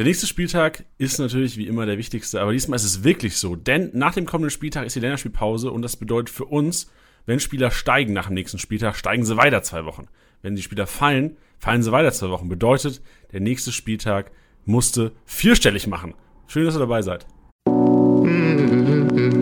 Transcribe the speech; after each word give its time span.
Der 0.00 0.06
nächste 0.06 0.26
Spieltag 0.26 0.86
ist 0.96 1.18
natürlich 1.18 1.58
wie 1.58 1.66
immer 1.66 1.84
der 1.84 1.98
wichtigste, 1.98 2.40
aber 2.40 2.52
diesmal 2.52 2.76
ist 2.76 2.84
es 2.84 3.04
wirklich 3.04 3.36
so, 3.36 3.54
denn 3.54 3.90
nach 3.92 4.14
dem 4.14 4.24
kommenden 4.24 4.48
Spieltag 4.48 4.86
ist 4.86 4.96
die 4.96 5.00
Länderspielpause 5.00 5.70
und 5.70 5.82
das 5.82 5.96
bedeutet 5.96 6.34
für 6.34 6.46
uns, 6.46 6.90
wenn 7.26 7.38
Spieler 7.38 7.70
steigen 7.70 8.14
nach 8.14 8.28
dem 8.28 8.34
nächsten 8.34 8.58
Spieltag, 8.58 8.96
steigen 8.96 9.26
sie 9.26 9.36
weiter 9.36 9.62
zwei 9.62 9.84
Wochen. 9.84 10.06
Wenn 10.40 10.56
die 10.56 10.62
Spieler 10.62 10.86
fallen, 10.86 11.36
fallen 11.58 11.82
sie 11.82 11.92
weiter 11.92 12.12
zwei 12.12 12.30
Wochen. 12.30 12.48
Bedeutet, 12.48 13.02
der 13.32 13.40
nächste 13.40 13.72
Spieltag 13.72 14.30
musste 14.64 15.12
vierstellig 15.26 15.86
machen. 15.86 16.14
Schön, 16.46 16.64
dass 16.64 16.76
ihr 16.76 16.80
dabei 16.80 17.02
seid. 17.02 17.26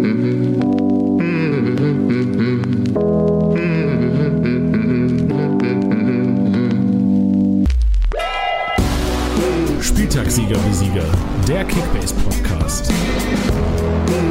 Spieltagssieger 10.48 10.64
wie 10.64 10.74
Sieger, 10.74 11.04
der 11.46 11.64
Kickbase 11.64 12.14
Podcast. 12.14 12.90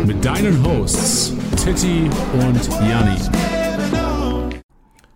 Mit 0.08 0.26
deinen 0.26 0.66
Hosts 0.66 1.36
Titti 1.64 2.10
und 2.34 2.68
Janni. 2.90 3.20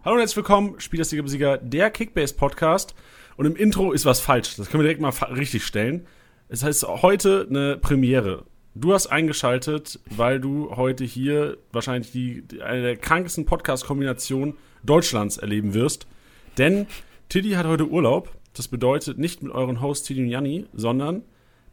Hallo 0.06 0.14
und 0.14 0.20
herzlich 0.20 0.38
willkommen, 0.38 0.80
Spieltagssieger 0.80 1.24
wie 1.24 1.30
Sieger, 1.30 1.58
der 1.58 1.90
Kickbase 1.90 2.36
Podcast. 2.36 2.94
Und 3.36 3.48
im 3.48 3.56
Intro 3.56 3.94
ist 3.94 4.06
was 4.06 4.20
falsch. 4.20 4.56
Das 4.58 4.70
können 4.70 4.84
wir 4.84 4.94
direkt 4.94 5.02
mal 5.02 5.10
richtig 5.34 5.66
stellen. 5.66 6.06
Es 6.50 6.64
heißt 6.64 6.84
heute 6.84 7.48
eine 7.50 7.78
Premiere. 7.78 8.46
Du 8.76 8.94
hast 8.94 9.08
eingeschaltet, 9.08 10.00
weil 10.06 10.40
du 10.40 10.76
heute 10.76 11.04
hier 11.04 11.58
wahrscheinlich 11.72 12.12
die, 12.12 12.44
die 12.44 12.62
eine 12.62 12.84
der 12.84 12.98
krankesten 12.98 13.46
Podcast-Kombinationen 13.46 14.54
Deutschlands 14.84 15.38
erleben 15.38 15.74
wirst. 15.74 16.06
Denn 16.60 16.86
Tiddy 17.30 17.52
hat 17.54 17.66
heute 17.66 17.88
Urlaub. 17.88 18.30
Das 18.54 18.68
bedeutet 18.68 19.18
nicht 19.18 19.44
mit 19.44 19.52
euren 19.52 19.82
Hosts 19.82 20.08
Tiddy 20.08 20.24
und 20.24 20.30
Janni, 20.30 20.66
sondern 20.74 21.24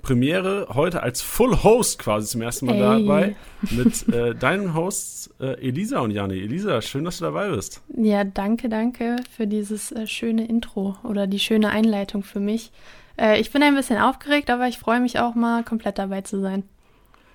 Premiere 0.02 0.68
heute 0.70 1.02
als 1.02 1.20
Full 1.20 1.64
Host 1.64 1.98
quasi 1.98 2.28
zum 2.28 2.42
ersten 2.42 2.66
Mal 2.66 2.74
Ey. 2.76 2.80
dabei 2.80 3.36
mit 3.70 4.08
äh, 4.14 4.34
deinen 4.34 4.74
Hosts 4.74 5.30
äh, 5.40 5.60
Elisa 5.60 5.98
und 5.98 6.12
Janni. 6.12 6.38
Elisa, 6.38 6.80
schön, 6.80 7.04
dass 7.04 7.18
du 7.18 7.24
dabei 7.24 7.50
bist. 7.50 7.82
Ja, 7.96 8.22
danke, 8.22 8.68
danke 8.68 9.16
für 9.36 9.48
dieses 9.48 9.90
äh, 9.90 10.06
schöne 10.06 10.46
Intro 10.46 10.96
oder 11.02 11.26
die 11.26 11.40
schöne 11.40 11.70
Einleitung 11.70 12.22
für 12.22 12.38
mich. 12.38 12.70
Äh, 13.18 13.40
ich 13.40 13.50
bin 13.50 13.62
ein 13.62 13.74
bisschen 13.74 13.98
aufgeregt, 13.98 14.50
aber 14.50 14.68
ich 14.68 14.78
freue 14.78 15.00
mich 15.00 15.18
auch 15.18 15.34
mal 15.34 15.64
komplett 15.64 15.98
dabei 15.98 16.20
zu 16.20 16.40
sein. 16.40 16.62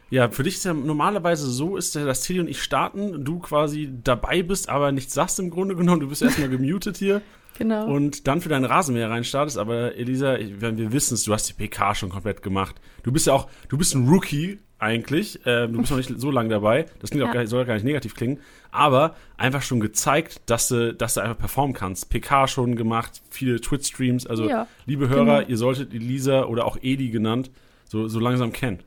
Ja, 0.09 0.29
für 0.29 0.43
dich 0.43 0.55
ist 0.55 0.63
ja 0.63 0.73
normalerweise 0.73 1.49
so, 1.49 1.75
ist 1.75 1.95
ja, 1.95 2.05
dass 2.05 2.21
Tilly 2.21 2.39
und 2.39 2.47
ich 2.47 2.61
starten, 2.61 3.25
du 3.25 3.39
quasi 3.39 3.91
dabei 4.03 4.41
bist, 4.41 4.69
aber 4.69 4.91
nichts 4.91 5.13
sagst 5.13 5.39
im 5.39 5.49
Grunde 5.49 5.75
genommen. 5.75 5.99
Du 5.99 6.07
bist 6.07 6.21
erstmal 6.21 6.49
gemutet 6.49 6.97
hier 6.97 7.21
Genau. 7.57 7.85
und 7.87 8.27
dann 8.27 8.41
für 8.41 8.49
deinen 8.49 8.65
Rasenmäher 8.65 9.09
reinstartest. 9.09 9.57
Aber 9.57 9.95
Elisa, 9.95 10.37
wir 10.39 10.91
wissen 10.91 11.13
es, 11.15 11.23
du 11.23 11.33
hast 11.33 11.47
die 11.49 11.53
PK 11.53 11.95
schon 11.95 12.09
komplett 12.09 12.41
gemacht. 12.41 12.75
Du 13.03 13.11
bist 13.11 13.27
ja 13.27 13.33
auch, 13.33 13.47
du 13.69 13.77
bist 13.77 13.93
ein 13.95 14.07
Rookie 14.07 14.59
eigentlich. 14.79 15.39
Ähm, 15.45 15.73
du 15.73 15.79
bist 15.79 15.91
noch 15.91 15.97
nicht 15.97 16.11
so 16.19 16.29
lange 16.31 16.49
dabei. 16.49 16.85
Das 16.99 17.09
klingt 17.09 17.23
auch 17.23 17.27
Ja. 17.27 17.33
gar, 17.33 17.41
nicht- 17.41 17.49
soll 17.49 17.63
gar 17.65 17.75
nicht 17.75 17.85
negativ 17.85 18.15
klingen. 18.15 18.39
Aber 18.71 19.15
einfach 19.37 19.61
schon 19.61 19.79
gezeigt, 19.79 20.41
dass 20.47 20.67
du, 20.67 20.93
dass 20.93 21.13
du 21.13 21.21
einfach 21.21 21.37
performen 21.37 21.73
kannst. 21.75 22.09
PK 22.09 22.47
schon 22.47 22.75
gemacht, 22.75 23.21
viele 23.29 23.61
Twitch-Streams. 23.61 24.27
Also, 24.27 24.49
Ja, 24.49 24.67
liebe 24.85 25.07
Hörer, 25.09 25.37
genau. 25.39 25.49
ihr 25.49 25.57
solltet 25.57 25.93
Elisa 25.93 26.45
oder 26.45 26.65
auch 26.65 26.77
Edi 26.81 27.09
genannt, 27.11 27.51
so, 27.87 28.07
so 28.07 28.19
langsam 28.19 28.51
kennen. 28.51 28.79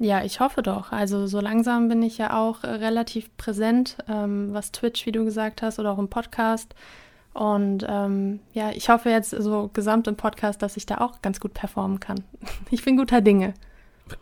Ja, 0.00 0.22
ich 0.24 0.38
hoffe 0.38 0.62
doch. 0.62 0.92
Also 0.92 1.26
so 1.26 1.40
langsam 1.40 1.88
bin 1.88 2.02
ich 2.04 2.18
ja 2.18 2.38
auch 2.38 2.62
äh, 2.62 2.68
relativ 2.68 3.36
präsent, 3.36 3.96
ähm, 4.08 4.50
was 4.52 4.70
Twitch, 4.70 5.06
wie 5.06 5.12
du 5.12 5.24
gesagt 5.24 5.60
hast, 5.62 5.78
oder 5.80 5.90
auch 5.90 5.98
im 5.98 6.08
Podcast. 6.08 6.74
Und 7.34 7.86
ähm, 7.88 8.40
ja, 8.52 8.70
ich 8.70 8.88
hoffe 8.88 9.10
jetzt 9.10 9.30
so 9.30 9.70
gesamt 9.72 10.08
im 10.08 10.16
Podcast, 10.16 10.62
dass 10.62 10.76
ich 10.76 10.86
da 10.86 10.98
auch 10.98 11.22
ganz 11.22 11.40
gut 11.40 11.54
performen 11.54 12.00
kann. 12.00 12.22
Ich 12.70 12.84
bin 12.84 12.96
guter 12.96 13.20
Dinge. 13.20 13.54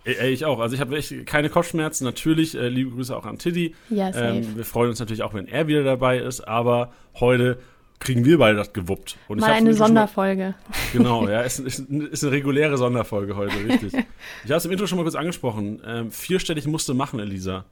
Ey, 0.04 0.16
ey, 0.16 0.30
ich 0.32 0.44
auch. 0.44 0.58
Also 0.58 0.74
ich 0.74 0.80
habe 0.80 0.96
echt 0.96 1.26
keine 1.26 1.48
Kopfschmerzen. 1.48 2.04
Natürlich, 2.04 2.56
äh, 2.56 2.68
liebe 2.68 2.90
Grüße 2.90 3.16
auch 3.16 3.24
an 3.24 3.38
Tiddy. 3.38 3.74
Ja, 3.90 4.12
safe. 4.12 4.26
Ähm, 4.26 4.56
wir 4.56 4.64
freuen 4.64 4.90
uns 4.90 4.98
natürlich 4.98 5.22
auch, 5.22 5.34
wenn 5.34 5.46
er 5.46 5.66
wieder 5.68 5.84
dabei 5.84 6.18
ist. 6.18 6.40
Aber 6.40 6.92
heute 7.18 7.58
kriegen 7.98 8.24
wir 8.24 8.38
beide 8.38 8.56
das 8.56 8.72
gewuppt. 8.72 9.16
Und 9.28 9.40
mal 9.40 9.52
eine 9.52 9.74
Sonderfolge. 9.74 10.54
Genau, 10.92 11.28
ja, 11.28 11.42
ist, 11.42 11.58
ist, 11.58 11.80
ist 11.80 12.24
eine 12.24 12.32
reguläre 12.32 12.76
Sonderfolge 12.78 13.36
heute, 13.36 13.56
richtig. 13.64 13.92
ich 13.94 14.50
habe 14.50 14.56
es 14.56 14.64
im 14.64 14.72
Intro 14.72 14.86
schon 14.86 14.96
mal 14.98 15.04
kurz 15.04 15.14
angesprochen. 15.14 15.80
Ähm, 15.84 16.10
vierstellig 16.10 16.66
musste 16.66 16.94
machen, 16.94 17.20
Elisa. 17.20 17.64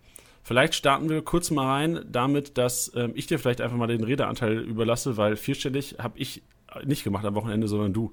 Vielleicht 0.45 0.75
starten 0.75 1.09
wir 1.09 1.23
kurz 1.23 1.51
mal 1.51 1.67
rein 1.67 2.05
damit, 2.07 2.59
dass 2.59 2.93
ähm, 2.95 3.13
ich 3.15 3.27
dir 3.27 3.39
vielleicht 3.39 3.63
einfach 3.63 3.79
mal 3.79 3.87
den 3.87 4.05
Redeanteil 4.05 4.59
überlasse, 4.59 5.17
weil 5.17 5.37
vierstellig 5.37 5.97
habe 5.99 6.19
ich 6.19 6.43
nicht 6.85 7.03
gemacht 7.03 7.25
am 7.25 7.35
Wochenende, 7.35 7.67
sondern 7.67 7.93
du. 7.93 8.13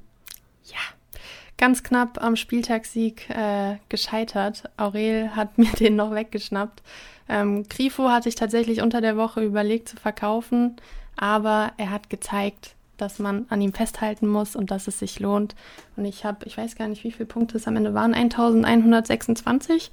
ganz 1.57 1.83
knapp 1.83 2.23
am 2.23 2.35
Spieltagssieg 2.35 3.29
äh, 3.29 3.77
gescheitert. 3.89 4.63
Aurel 4.77 5.35
hat 5.35 5.57
mir 5.57 5.71
den 5.73 5.95
noch 5.95 6.13
weggeschnappt. 6.13 6.81
Ähm, 7.29 7.67
Grifo 7.69 8.09
hatte 8.09 8.29
ich 8.29 8.35
tatsächlich 8.35 8.81
unter 8.81 9.01
der 9.01 9.17
Woche 9.17 9.41
überlegt 9.43 9.89
zu 9.89 9.97
verkaufen, 9.97 10.77
aber 11.15 11.73
er 11.77 11.91
hat 11.91 12.09
gezeigt, 12.09 12.75
dass 12.97 13.19
man 13.19 13.45
an 13.49 13.61
ihm 13.61 13.73
festhalten 13.73 14.27
muss 14.27 14.55
und 14.55 14.71
dass 14.71 14.87
es 14.87 14.99
sich 14.99 15.19
lohnt. 15.19 15.55
Und 15.97 16.05
ich 16.05 16.23
habe, 16.23 16.45
ich 16.45 16.57
weiß 16.57 16.75
gar 16.75 16.87
nicht, 16.87 17.03
wie 17.03 17.11
viele 17.11 17.25
Punkte 17.25 17.57
es 17.57 17.67
am 17.67 17.75
Ende 17.75 17.93
waren, 17.93 18.13
1126. 18.13 19.91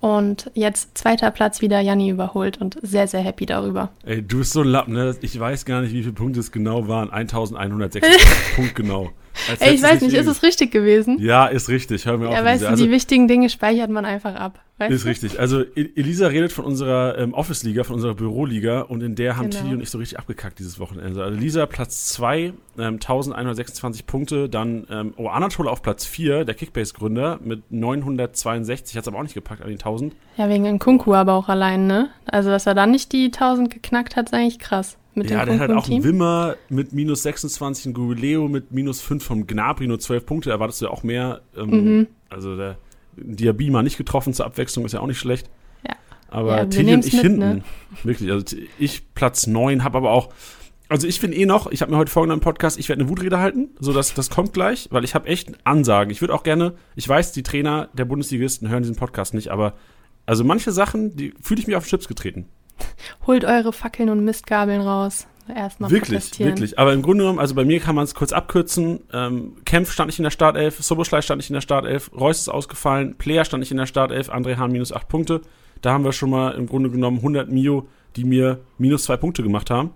Und 0.00 0.50
jetzt 0.54 0.96
zweiter 0.96 1.30
Platz 1.30 1.60
wieder 1.60 1.80
Janni 1.80 2.08
überholt 2.10 2.60
und 2.60 2.78
sehr, 2.82 3.08
sehr 3.08 3.20
happy 3.20 3.46
darüber. 3.46 3.90
Ey, 4.04 4.22
du 4.22 4.38
bist 4.38 4.52
so 4.52 4.60
ein 4.60 4.68
Lappen, 4.68 4.94
ne? 4.94 5.16
Ich 5.22 5.38
weiß 5.38 5.64
gar 5.64 5.80
nicht, 5.80 5.92
wie 5.92 6.02
viele 6.02 6.12
Punkte 6.12 6.40
es 6.40 6.52
genau 6.52 6.86
waren. 6.88 7.10
1106 7.18 8.06
Punkt 8.54 8.74
genau. 8.76 9.10
Ey, 9.60 9.74
ich 9.74 9.82
weiß 9.82 10.00
nicht, 10.02 10.14
ist 10.14 10.26
es 10.26 10.42
richtig 10.42 10.70
gewesen? 10.70 11.18
Ja, 11.20 11.46
ist 11.46 11.68
richtig. 11.68 12.06
Hör 12.06 12.18
mir 12.18 12.28
auf. 12.28 12.34
Ja, 12.34 12.44
weißt 12.44 12.62
du, 12.64 12.68
also, 12.68 12.84
die 12.84 12.90
wichtigen 12.90 13.28
Dinge 13.28 13.48
speichert 13.50 13.90
man 13.90 14.04
einfach 14.04 14.34
ab. 14.34 14.60
Weißt 14.78 14.92
ist 14.92 15.04
du? 15.04 15.08
richtig. 15.08 15.40
Also 15.40 15.62
E- 15.74 15.88
Elisa 15.96 16.28
redet 16.28 16.52
von 16.52 16.64
unserer 16.64 17.18
ähm, 17.18 17.34
Office-Liga, 17.34 17.82
von 17.82 17.96
unserer 17.96 18.14
Büroliga 18.14 18.82
und 18.82 19.02
in 19.02 19.16
der 19.16 19.36
haben 19.36 19.50
Genau. 19.50 19.62
Tilly 19.62 19.74
und 19.74 19.80
ich 19.80 19.90
so 19.90 19.98
richtig 19.98 20.20
abgekackt 20.20 20.60
dieses 20.60 20.78
Wochenende. 20.78 21.22
Also 21.24 21.36
Elisa 21.36 21.66
Platz 21.66 22.06
2, 22.10 22.52
ähm, 22.78 22.94
1126 22.94 24.06
Punkte, 24.06 24.48
dann 24.48 24.86
ähm, 24.88 25.14
oh, 25.16 25.26
Anatole 25.28 25.68
auf 25.68 25.82
Platz 25.82 26.04
4, 26.06 26.44
der 26.44 26.54
Kickbase-Gründer 26.54 27.40
mit 27.42 27.72
962, 27.72 28.96
hat 28.96 29.02
es 29.02 29.08
aber 29.08 29.18
auch 29.18 29.22
nicht 29.24 29.34
gepackt 29.34 29.62
an 29.62 29.68
die 29.68 29.74
1000. 29.74 30.14
Ja, 30.36 30.48
wegen 30.48 30.64
Nkunku 30.64 31.12
aber 31.14 31.34
auch 31.34 31.48
allein, 31.48 31.86
ne? 31.88 32.10
Also, 32.26 32.50
dass 32.50 32.66
er 32.66 32.74
dann 32.74 32.92
nicht 32.92 33.12
die 33.12 33.26
1000 33.26 33.70
geknackt 33.70 34.14
hat, 34.14 34.26
ist 34.26 34.34
eigentlich 34.34 34.58
krass. 34.60 34.96
Mit 35.18 35.30
ja, 35.30 35.44
dem 35.44 35.58
der 35.58 35.60
hat 35.60 35.70
Nkunku 35.70 35.86
auch 35.86 35.94
einen. 35.94 36.04
Wimmer 36.04 36.56
mit 36.68 36.92
minus 36.92 37.22
26, 37.22 37.86
einen 37.86 37.94
Gubeleo 37.94 38.48
mit 38.48 38.72
minus 38.72 39.00
5 39.00 39.24
vom 39.24 39.46
Gnabry, 39.46 39.86
nur 39.86 39.98
12 39.98 40.24
Punkte, 40.26 40.50
erwartest 40.50 40.80
du 40.80 40.86
ja 40.86 40.90
auch 40.90 41.02
mehr. 41.02 41.40
Ähm, 41.56 41.68
Mhm. 41.70 42.06
Also 42.30 42.56
der 42.56 42.76
Diaby 43.16 43.70
nicht 43.70 43.96
getroffen 43.96 44.32
zur 44.32 44.46
Abwechslung, 44.46 44.84
ist 44.84 44.92
ja 44.92 45.00
auch 45.00 45.06
nicht 45.06 45.18
schlecht. 45.18 45.48
Ja. 45.86 45.94
Aber 46.30 46.58
Ja, 46.58 46.66
Tilly 46.66 46.94
und 46.94 47.06
ich 47.06 47.12
mit, 47.14 47.22
hinten. 47.22 47.38
ne? 47.38 47.62
Wirklich, 48.04 48.30
also 48.30 48.56
ich 48.78 49.02
Platz 49.14 49.46
9, 49.46 49.82
habe 49.84 49.98
aber 49.98 50.10
auch, 50.10 50.28
also 50.88 51.06
ich 51.06 51.20
bin 51.20 51.32
eh 51.32 51.44
noch, 51.46 51.70
ich 51.70 51.82
habe 51.82 51.90
mir 51.92 51.98
heute 51.98 52.10
vorgenommen 52.10 52.40
im 52.40 52.44
Podcast, 52.44 52.78
ich 52.78 52.88
werde 52.88 53.02
eine 53.02 53.10
Wutrede 53.10 53.38
halten, 53.38 53.70
so 53.80 53.92
dass 53.92 54.14
das 54.14 54.30
kommt 54.30 54.52
gleich, 54.52 54.88
weil 54.90 55.04
ich 55.04 55.14
habe 55.14 55.26
echt 55.28 55.52
Ansagen. 55.64 56.10
Ich 56.10 56.20
würde 56.20 56.34
auch 56.34 56.42
gerne, 56.42 56.74
ich 56.96 57.08
weiß, 57.08 57.32
die 57.32 57.42
Trainer 57.42 57.88
der 57.92 58.04
Bundesligisten 58.04 58.68
hören 58.68 58.82
diesen 58.82 58.96
Podcast 58.96 59.34
nicht, 59.34 59.48
aber 59.48 59.74
also 60.26 60.44
manche 60.44 60.72
Sachen, 60.72 61.16
die 61.16 61.32
fühle 61.40 61.60
ich 61.60 61.66
mir 61.66 61.76
auf 61.78 61.84
den 61.84 61.90
Chips 61.90 62.08
getreten. 62.08 62.46
Holt 63.26 63.44
eure 63.44 63.72
Fackeln 63.72 64.08
und 64.10 64.24
Mistgabeln 64.24 64.80
raus. 64.80 65.26
Erstmal 65.54 65.90
Wirklich, 65.90 66.38
wirklich. 66.38 66.78
Aber 66.78 66.92
im 66.92 67.00
Grunde 67.02 67.22
genommen, 67.24 67.38
also 67.38 67.54
bei 67.54 67.64
mir 67.64 67.80
kann 67.80 67.94
man 67.94 68.04
es 68.04 68.14
kurz 68.14 68.32
abkürzen. 68.32 69.00
Ähm, 69.12 69.56
Kempf 69.64 69.92
stand 69.92 70.08
nicht 70.08 70.18
in 70.18 70.24
der 70.24 70.30
Startelf, 70.30 70.82
Soboschlei 70.82 71.22
stand 71.22 71.38
nicht 71.38 71.48
in 71.48 71.54
der 71.54 71.62
Startelf, 71.62 72.10
Reus 72.12 72.40
ist 72.40 72.48
ausgefallen, 72.48 73.16
Player 73.16 73.44
stand 73.44 73.60
nicht 73.60 73.70
in 73.70 73.78
der 73.78 73.86
Startelf, 73.86 74.28
André 74.28 74.56
Hahn 74.56 74.72
minus 74.72 74.92
8 74.92 75.08
Punkte. 75.08 75.40
Da 75.80 75.92
haben 75.92 76.04
wir 76.04 76.12
schon 76.12 76.30
mal 76.30 76.50
im 76.50 76.66
Grunde 76.66 76.90
genommen 76.90 77.18
100 77.18 77.50
Mio, 77.50 77.88
die 78.16 78.24
mir 78.24 78.60
minus 78.76 79.04
2 79.04 79.16
Punkte 79.16 79.42
gemacht 79.42 79.70
haben. 79.70 79.90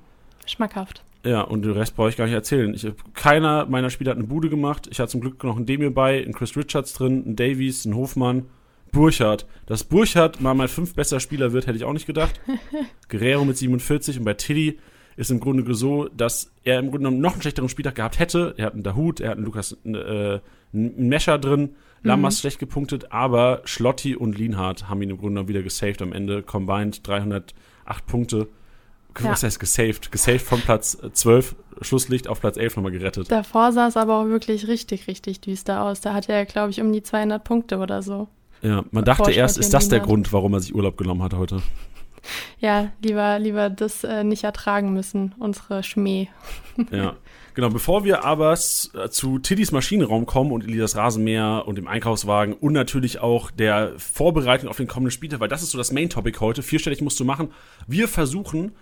Schmackhaft. 0.46 1.02
Ja, 1.24 1.42
und 1.42 1.62
den 1.62 1.72
Rest 1.72 1.94
brauche 1.94 2.08
ich 2.08 2.16
gar 2.16 2.24
nicht 2.24 2.34
erzählen. 2.34 2.74
Ich, 2.74 2.86
keiner 3.14 3.66
meiner 3.66 3.90
Spieler 3.90 4.10
hat 4.10 4.18
eine 4.18 4.26
Bude 4.26 4.48
gemacht. 4.48 4.88
Ich 4.90 4.98
hatte 4.98 5.12
zum 5.12 5.20
Glück 5.20 5.42
noch 5.44 5.56
einen 5.56 5.66
Demir 5.66 5.94
bei, 5.94 6.22
einen 6.22 6.32
Chris 6.32 6.56
Richards 6.56 6.94
drin, 6.94 7.24
einen 7.24 7.36
Davies, 7.36 7.86
einen 7.86 7.94
Hofmann, 7.94 8.46
Burchardt. 8.92 9.46
Dass 9.66 9.84
Burchardt 9.84 10.40
mal 10.40 10.54
mein 10.54 10.68
fünf 10.68 10.94
bester 10.94 11.18
Spieler 11.18 11.52
wird, 11.52 11.66
hätte 11.66 11.76
ich 11.76 11.84
auch 11.84 11.92
nicht 11.92 12.06
gedacht. 12.06 12.40
Guerrero 13.08 13.44
mit 13.44 13.56
47 13.56 14.18
und 14.18 14.24
bei 14.24 14.34
Tilly 14.34 14.78
ist 15.16 15.30
im 15.30 15.40
Grunde 15.40 15.74
so, 15.74 16.08
dass 16.08 16.52
er 16.64 16.78
im 16.78 16.86
Grunde 16.86 16.98
genommen 17.00 17.20
noch 17.20 17.32
einen 17.32 17.42
schlechteren 17.42 17.68
Spieltag 17.68 17.96
gehabt 17.96 18.18
hätte. 18.18 18.54
Er 18.56 18.66
hat 18.66 18.74
einen 18.74 18.82
Dahut, 18.82 19.20
er 19.20 19.30
hat 19.30 19.36
einen 19.36 19.44
Lukas, 19.46 19.76
äh, 19.84 20.40
einen 20.72 21.08
Mescher 21.08 21.38
drin, 21.38 21.74
Lammers 22.02 22.40
schlecht 22.40 22.58
gepunktet, 22.58 23.12
aber 23.12 23.60
Schlotti 23.64 24.16
und 24.16 24.36
Lienhardt 24.36 24.88
haben 24.88 25.02
ihn 25.02 25.10
im 25.10 25.18
Grunde 25.18 25.34
genommen 25.34 25.48
wieder 25.48 25.62
gesaved 25.62 26.02
am 26.02 26.12
Ende. 26.12 26.42
Combined 26.42 27.06
308 27.06 27.54
Punkte. 28.06 28.48
Was 29.14 29.42
Ja. 29.42 29.46
heißt 29.46 29.60
gesaved? 29.60 30.10
Gesaved 30.10 30.40
von 30.42 30.60
Platz 30.62 30.96
12, 31.12 31.54
Schlusslicht 31.82 32.26
auf 32.28 32.40
Platz 32.40 32.56
11 32.56 32.76
nochmal 32.76 32.92
gerettet. 32.92 33.30
Davor 33.30 33.70
sah 33.72 33.86
es 33.86 33.96
aber 33.96 34.16
auch 34.18 34.26
wirklich 34.26 34.66
richtig, 34.66 35.06
richtig 35.06 35.40
düster 35.42 35.82
aus. 35.82 36.00
Da 36.00 36.14
hatte 36.14 36.32
er, 36.32 36.46
glaube 36.46 36.70
ich, 36.70 36.80
um 36.80 36.90
die 36.92 37.02
200 37.02 37.44
Punkte 37.44 37.76
oder 37.78 38.02
so. 38.02 38.28
Ja, 38.62 38.84
man 38.90 39.04
dachte 39.04 39.30
erst, 39.32 39.58
ist 39.58 39.74
das 39.74 39.88
der. 39.88 40.00
Grund, 40.00 40.32
warum 40.32 40.54
er 40.54 40.60
sich 40.60 40.74
Urlaub 40.74 40.96
genommen 40.96 41.22
hat 41.22 41.34
heute. 41.34 41.62
Ja, 42.60 42.92
lieber, 43.02 43.40
lieber 43.40 43.68
das 43.68 44.04
äh, 44.04 44.22
nicht 44.22 44.44
ertragen 44.44 44.92
müssen, 44.92 45.34
unsere 45.40 45.82
Schmäh. 45.82 46.28
Ja. 46.92 47.16
Genau, 47.54 47.68
bevor 47.68 48.04
wir 48.04 48.24
aber 48.24 48.52
äh, 48.52 49.08
zu 49.10 49.38
Tiddys 49.38 49.72
Maschinenraum 49.72 50.24
kommen 50.24 50.52
und 50.52 50.64
Elisas 50.64 50.96
Rasenmäher 50.96 51.64
und 51.66 51.76
dem 51.76 51.86
Einkaufswagen 51.86 52.54
und 52.54 52.72
natürlich 52.72 53.18
auch 53.18 53.50
der 53.50 53.92
Vorbereitung 53.98 54.70
auf 54.70 54.78
den 54.78 54.86
kommenden 54.86 55.10
Spieltag, 55.10 55.40
weil 55.40 55.48
das 55.48 55.62
ist 55.62 55.72
so 55.72 55.78
das 55.78 55.92
Main-Topic 55.92 56.38
heute, 56.40 56.62
vierstellig 56.62 57.02
musst 57.02 57.20
du 57.20 57.24
machen. 57.24 57.50
Wir 57.86 58.08
versuchen 58.08 58.72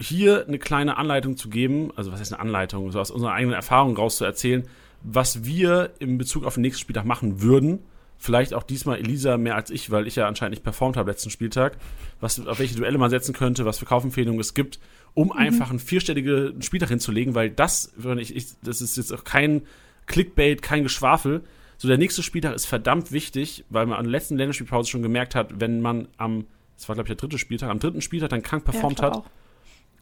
hier 0.00 0.46
eine 0.46 0.58
kleine 0.58 0.96
Anleitung 0.96 1.36
zu 1.36 1.50
geben, 1.50 1.90
also 1.94 2.10
was 2.10 2.20
heißt 2.20 2.32
eine 2.32 2.40
Anleitung, 2.40 2.90
so 2.90 3.00
aus 3.00 3.10
unserer 3.10 3.32
eigenen 3.32 3.54
Erfahrung 3.54 3.96
raus 3.96 4.16
zu 4.16 4.24
erzählen, 4.24 4.62
was 5.02 5.44
wir 5.44 5.90
in 5.98 6.16
Bezug 6.16 6.44
auf 6.44 6.54
den 6.54 6.62
nächsten 6.62 6.80
Spieltag 6.80 7.04
machen 7.04 7.42
würden. 7.42 7.80
Vielleicht 8.18 8.54
auch 8.54 8.62
diesmal 8.62 8.98
Elisa 8.98 9.36
mehr 9.36 9.56
als 9.56 9.70
ich, 9.70 9.90
weil 9.90 10.06
ich 10.06 10.16
ja 10.16 10.26
anscheinend 10.26 10.52
nicht 10.52 10.64
performt 10.64 10.96
habe 10.96 11.10
letzten 11.10 11.30
Spieltag. 11.30 11.76
Was, 12.20 12.44
auf 12.46 12.58
welche 12.58 12.76
Duelle 12.76 12.98
man 12.98 13.10
setzen 13.10 13.34
könnte, 13.34 13.64
was 13.64 13.78
für 13.78 13.84
Kaufempfehlungen 13.84 14.40
es 14.40 14.54
gibt 14.54 14.78
um 15.16 15.28
mhm. 15.28 15.32
einfach 15.32 15.70
einen 15.70 15.78
vierstelligen 15.78 16.60
Spieltag 16.62 16.90
hinzulegen, 16.90 17.34
weil 17.34 17.50
das, 17.50 17.92
ich, 18.18 18.36
ich, 18.36 18.48
das 18.62 18.82
ist 18.82 18.98
jetzt 18.98 19.12
auch 19.12 19.24
kein 19.24 19.62
Clickbait, 20.04 20.60
kein 20.60 20.82
Geschwafel. 20.82 21.42
So, 21.78 21.88
der 21.88 21.96
nächste 21.96 22.22
Spieltag 22.22 22.54
ist 22.54 22.66
verdammt 22.66 23.12
wichtig, 23.12 23.64
weil 23.70 23.86
man 23.86 23.98
an 23.98 24.04
der 24.04 24.12
letzten 24.12 24.36
Länderspielpause 24.36 24.90
schon 24.90 25.02
gemerkt 25.02 25.34
hat, 25.34 25.58
wenn 25.58 25.80
man 25.80 26.08
am, 26.18 26.44
das 26.76 26.88
war 26.88 26.94
glaube 26.94 27.06
ich 27.08 27.16
der 27.16 27.28
dritte 27.28 27.38
Spieltag, 27.38 27.70
am 27.70 27.78
dritten 27.78 28.02
Spieltag 28.02 28.28
dann 28.28 28.42
krank 28.42 28.64
performt 28.64 28.98
ja, 28.98 29.06
hat. 29.06 29.12
Auch. 29.14 29.24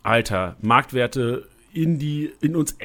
Alter, 0.03 0.57
Marktwerte 0.61 1.49
in 1.75 1.99
die, 1.99 2.33
in 2.41 2.55
uns, 2.55 2.77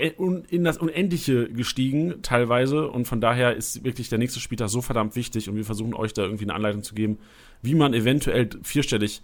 in 0.50 0.64
das 0.64 0.78
Unendliche 0.80 1.48
gestiegen, 1.50 2.22
teilweise. 2.24 2.90
Und 2.90 3.06
von 3.06 3.22
daher 3.22 3.56
ist 3.56 3.84
wirklich 3.84 4.10
der 4.10 4.18
nächste 4.18 4.40
Spieltag 4.40 4.70
so 4.70 4.82
verdammt 4.82 5.16
wichtig 5.16 5.48
und 5.48 5.56
wir 5.56 5.64
versuchen 5.64 5.94
euch 5.94 6.14
da 6.14 6.24
irgendwie 6.24 6.46
eine 6.46 6.56
Anleitung 6.56 6.82
zu 6.82 6.96
geben, 6.96 7.20
wie 7.62 7.76
man 7.76 7.94
eventuell 7.94 8.50
vierstellig 8.64 9.22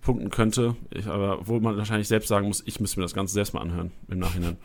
punkten 0.00 0.30
könnte. 0.30 0.74
Ich, 0.90 1.06
aber 1.06 1.46
wo 1.46 1.60
man 1.60 1.76
wahrscheinlich 1.76 2.08
selbst 2.08 2.28
sagen 2.28 2.48
muss, 2.48 2.62
ich 2.66 2.80
müsste 2.80 2.98
mir 2.98 3.04
das 3.04 3.14
Ganze 3.14 3.34
selbst 3.34 3.54
mal 3.54 3.60
anhören 3.60 3.92
im 4.08 4.18
Nachhinein. 4.18 4.56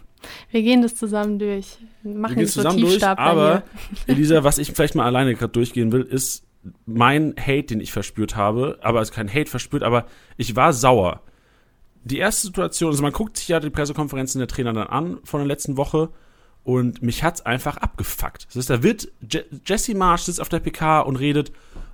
Wir 0.52 0.64
gehen 0.64 0.82
das 0.82 0.96
zusammen 0.96 1.38
durch. 1.38 1.78
Machen 2.04 2.36
Wir 2.36 2.44
gehen 2.44 2.48
zusammen 2.48 2.80
so 2.80 2.88
durch, 2.88 3.06
aber 3.06 3.64
Elisa, 4.08 4.44
was 4.44 4.58
ich 4.58 4.72
vielleicht 4.72 4.96
mal 4.96 5.06
alleine 5.06 5.36
gerade 5.36 5.54
durchgehen 5.54 5.92
will, 5.92 6.02
ist 6.02 6.44
mein 6.88 7.36
Hate, 7.40 7.64
den 7.64 7.82
ich 7.82 7.92
verspürt 7.92 8.36
habe. 8.36 8.80
Aber 8.82 9.00
also 9.00 9.14
kein 9.14 9.30
Hate 9.30 9.50
verspürt, 9.50 9.84
aber 9.84 10.08
ich 10.38 10.56
war 10.56 10.74
sauer. 10.74 11.22
Die 12.10 12.18
erste 12.18 12.48
Situation, 12.48 12.92
also 12.92 13.04
man 13.04 13.14
guckt 13.14 13.38
sich 13.38 13.48
ja 13.48 13.60
die 13.60 13.70
Pressekonferenzen 13.70 14.40
der 14.40 14.48
Trainer 14.48 14.74
dann 14.74 14.88
an 14.88 15.18
von 15.24 15.40
der 15.40 15.48
letzten 15.48 15.78
Woche 15.78 16.10
und 16.64 17.02
mich 17.02 17.24
hat's 17.24 17.42
einfach 17.42 17.78
abgefuckt. 17.78 18.48
Das 18.48 18.56
ist, 18.56 18.70
da 18.70 18.84
wird 18.84 19.10
Je 19.22 19.44
Jesse 19.66 19.96
Marsch 19.96 20.24
sitzt 20.24 20.42
auf 20.42 20.50
der 20.50 20.60
PK 20.60 21.02
und 21.02 21.16
redet, 21.18 21.52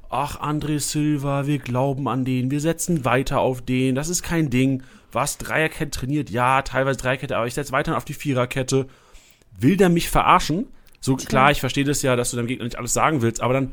ach, 0.09 0.39
André 0.41 0.79
Silva, 0.79 1.47
wir 1.47 1.59
glauben 1.59 2.07
an 2.07 2.25
den, 2.25 2.51
wir 2.51 2.59
setzen 2.59 3.05
weiter 3.05 3.39
auf 3.39 3.61
den, 3.61 3.95
das 3.95 4.09
ist 4.09 4.23
kein 4.23 4.49
Ding. 4.49 4.83
Was, 5.11 5.37
Dreierkette 5.37 5.91
trainiert? 5.91 6.29
Ja, 6.29 6.61
teilweise 6.61 6.97
Dreierkette, 6.97 7.37
aber 7.37 7.47
ich 7.47 7.53
setze 7.53 7.71
weiter 7.71 7.95
auf 7.95 8.05
die 8.05 8.13
Viererkette. 8.13 8.87
Will 9.57 9.77
der 9.77 9.89
mich 9.89 10.09
verarschen? 10.09 10.67
So, 10.99 11.15
klar, 11.15 11.51
ich 11.51 11.59
verstehe 11.59 11.83
das 11.85 12.01
ja, 12.01 12.15
dass 12.15 12.31
du 12.31 12.37
deinem 12.37 12.47
Gegner 12.47 12.65
nicht 12.65 12.77
alles 12.77 12.93
sagen 12.93 13.21
willst, 13.21 13.41
aber 13.41 13.53
dann, 13.53 13.71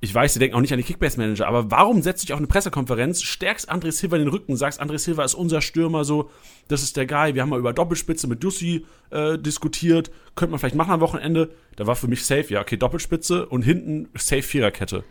ich 0.00 0.14
weiß, 0.14 0.32
sie 0.32 0.38
denken 0.38 0.56
auch 0.56 0.60
nicht 0.60 0.72
an 0.72 0.78
den 0.78 0.86
Kickbase-Manager, 0.86 1.46
aber 1.46 1.70
warum 1.70 2.02
setzt 2.02 2.22
du 2.22 2.26
dich 2.26 2.34
auf 2.34 2.38
eine 2.38 2.46
Pressekonferenz, 2.46 3.22
stärkst 3.22 3.70
André 3.70 3.90
Silva 3.90 4.16
in 4.16 4.22
den 4.22 4.28
Rücken, 4.28 4.56
sagst, 4.56 4.80
André 4.80 4.98
Silva 4.98 5.24
ist 5.24 5.34
unser 5.34 5.60
Stürmer, 5.60 6.04
so, 6.04 6.30
das 6.68 6.82
ist 6.82 6.96
der 6.96 7.06
Guy, 7.06 7.34
wir 7.34 7.42
haben 7.42 7.48
mal 7.48 7.58
über 7.58 7.72
Doppelspitze 7.72 8.28
mit 8.28 8.44
Dussi 8.44 8.86
äh, 9.10 9.38
diskutiert, 9.38 10.10
könnte 10.36 10.52
man 10.52 10.60
vielleicht 10.60 10.76
machen 10.76 10.92
am 10.92 11.00
Wochenende, 11.00 11.50
da 11.76 11.86
war 11.86 11.96
für 11.96 12.06
mich 12.06 12.24
safe, 12.24 12.46
ja, 12.52 12.60
okay, 12.60 12.76
Doppelspitze 12.76 13.46
und 13.46 13.62
hinten 13.62 14.08
safe 14.14 14.42
Viererkette. 14.42 15.02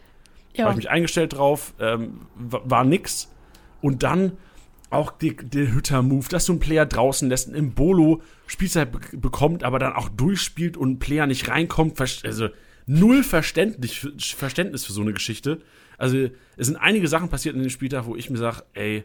Ja. 0.54 0.66
Habe 0.66 0.74
ich 0.74 0.78
mich 0.78 0.90
eingestellt 0.90 1.34
drauf, 1.34 1.74
ähm, 1.80 2.22
war 2.36 2.84
nix. 2.84 3.32
Und 3.82 4.02
dann 4.02 4.34
auch 4.90 5.12
der 5.12 5.34
Hütter-Move, 5.74 6.28
dass 6.30 6.46
du 6.46 6.54
einen 6.54 6.60
Player 6.60 6.86
draußen 6.86 7.30
lässt, 7.30 7.50
im 7.50 7.74
Bolo 7.74 8.22
Spielzeit 8.48 8.90
bekommt, 9.12 9.64
aber 9.64 9.80
dann 9.80 9.94
auch 9.94 10.10
durchspielt 10.10 10.78
und 10.78 10.92
ein 10.92 11.00
Player 11.00 11.28
nicht 11.28 11.50
reinkommt. 11.50 12.00
Also 12.24 12.48
null 12.88 13.24
Verständnis, 13.24 14.08
Verständnis 14.36 14.86
für 14.86 14.94
so 14.94 15.02
eine 15.02 15.14
Geschichte. 15.14 15.60
Also 15.98 16.30
es 16.56 16.68
sind 16.68 16.78
einige 16.78 17.08
Sachen 17.08 17.30
passiert 17.30 17.56
in 17.56 17.62
dem 17.62 17.70
Spieltag, 17.70 18.06
wo 18.06 18.16
ich 18.16 18.30
mir 18.30 18.38
sage, 18.38 18.64
ey, 18.74 19.04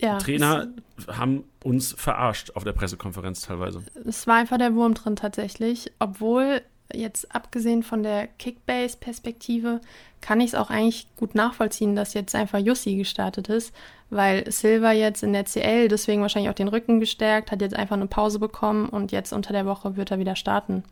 ja, 0.00 0.18
Trainer 0.18 0.68
haben 1.08 1.44
uns 1.62 1.92
verarscht 1.92 2.52
auf 2.56 2.64
der 2.64 2.72
Pressekonferenz 2.72 3.42
teilweise. 3.42 3.82
Es 4.06 4.26
war 4.26 4.36
einfach 4.36 4.58
der 4.58 4.74
Wurm 4.74 4.94
drin 4.94 5.16
tatsächlich, 5.16 5.92
obwohl 5.98 6.62
jetzt 6.92 7.34
abgesehen 7.34 7.82
von 7.82 8.02
der 8.02 8.26
Kickbase-Perspektive 8.26 9.80
kann 10.20 10.40
ich 10.40 10.48
es 10.48 10.54
auch 10.54 10.70
eigentlich 10.70 11.06
gut 11.16 11.34
nachvollziehen, 11.34 11.96
dass 11.96 12.14
jetzt 12.14 12.34
einfach 12.34 12.58
Jussi 12.58 12.96
gestartet 12.96 13.48
ist, 13.48 13.74
weil 14.10 14.50
Silva 14.50 14.92
jetzt 14.92 15.22
in 15.22 15.32
der 15.32 15.44
CL 15.44 15.88
deswegen 15.88 16.22
wahrscheinlich 16.22 16.50
auch 16.50 16.54
den 16.54 16.68
Rücken 16.68 17.00
gestärkt, 17.00 17.50
hat 17.52 17.62
jetzt 17.62 17.76
einfach 17.76 17.96
eine 17.96 18.06
Pause 18.06 18.38
bekommen 18.38 18.88
und 18.88 19.12
jetzt 19.12 19.32
unter 19.32 19.52
der 19.52 19.66
Woche 19.66 19.96
wird 19.96 20.10
er 20.10 20.18
wieder 20.18 20.36
starten. 20.36 20.84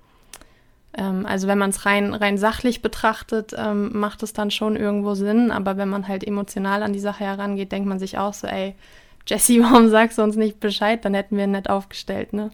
Ähm, 0.96 1.26
also 1.26 1.48
wenn 1.48 1.58
man 1.58 1.70
es 1.70 1.86
rein, 1.86 2.14
rein 2.14 2.38
sachlich 2.38 2.82
betrachtet, 2.82 3.54
ähm, 3.56 3.90
macht 3.98 4.22
es 4.22 4.32
dann 4.32 4.50
schon 4.50 4.76
irgendwo 4.76 5.14
Sinn, 5.14 5.50
aber 5.50 5.76
wenn 5.76 5.88
man 5.88 6.08
halt 6.08 6.26
emotional 6.26 6.82
an 6.82 6.92
die 6.92 7.00
Sache 7.00 7.24
herangeht, 7.24 7.72
denkt 7.72 7.88
man 7.88 7.98
sich 7.98 8.18
auch 8.18 8.34
so, 8.34 8.46
ey, 8.46 8.74
Jesse, 9.26 9.60
warum 9.62 9.88
sagst 9.88 10.18
du 10.18 10.22
uns 10.22 10.36
nicht 10.36 10.60
Bescheid? 10.60 11.04
Dann 11.04 11.14
hätten 11.14 11.36
wir 11.36 11.44
ihn 11.44 11.52
nicht 11.52 11.70
aufgestellt, 11.70 12.32
ne? 12.32 12.50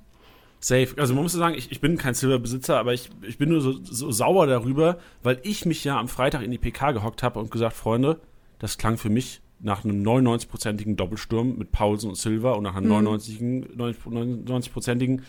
Safe. 0.61 0.89
Also 0.97 1.15
man 1.15 1.23
muss 1.23 1.33
sagen, 1.33 1.55
ich, 1.57 1.71
ich 1.71 1.81
bin 1.81 1.97
kein 1.99 2.15
Silberbesitzer, 2.15 2.79
aber 2.79 2.93
ich, 2.93 3.11
ich 3.23 3.39
bin 3.39 3.51
nur 3.51 3.61
so, 3.61 3.79
so 3.81 4.11
sauer 4.11 4.49
darüber, 4.49 4.99
weil 5.23 5.39
ich 5.45 5.67
mich 5.67 5.85
ja 5.85 5.99
am 5.99 6.09
Freitag 6.09 6.43
in 6.43 6.51
die 6.51 6.59
PK 6.59 6.93
gehockt 6.93 7.23
habe 7.23 7.39
und 7.39 7.53
gesagt, 7.53 7.77
Freunde, 7.77 8.21
das 8.59 8.77
klang 8.77 8.99
für 8.99 9.09
mich 9.09 9.41
nach 9.61 9.85
einem 9.85 10.03
99-prozentigen 10.03 10.97
Doppelsturm 10.97 11.59
mit 11.59 11.71
Paulsen 11.73 12.11
und 12.11 12.17
Silver 12.17 12.57
und 12.57 12.65
nach 12.65 12.75
einer 12.75 13.01
mhm. 13.01 13.65
99-prozentigen 13.77 15.23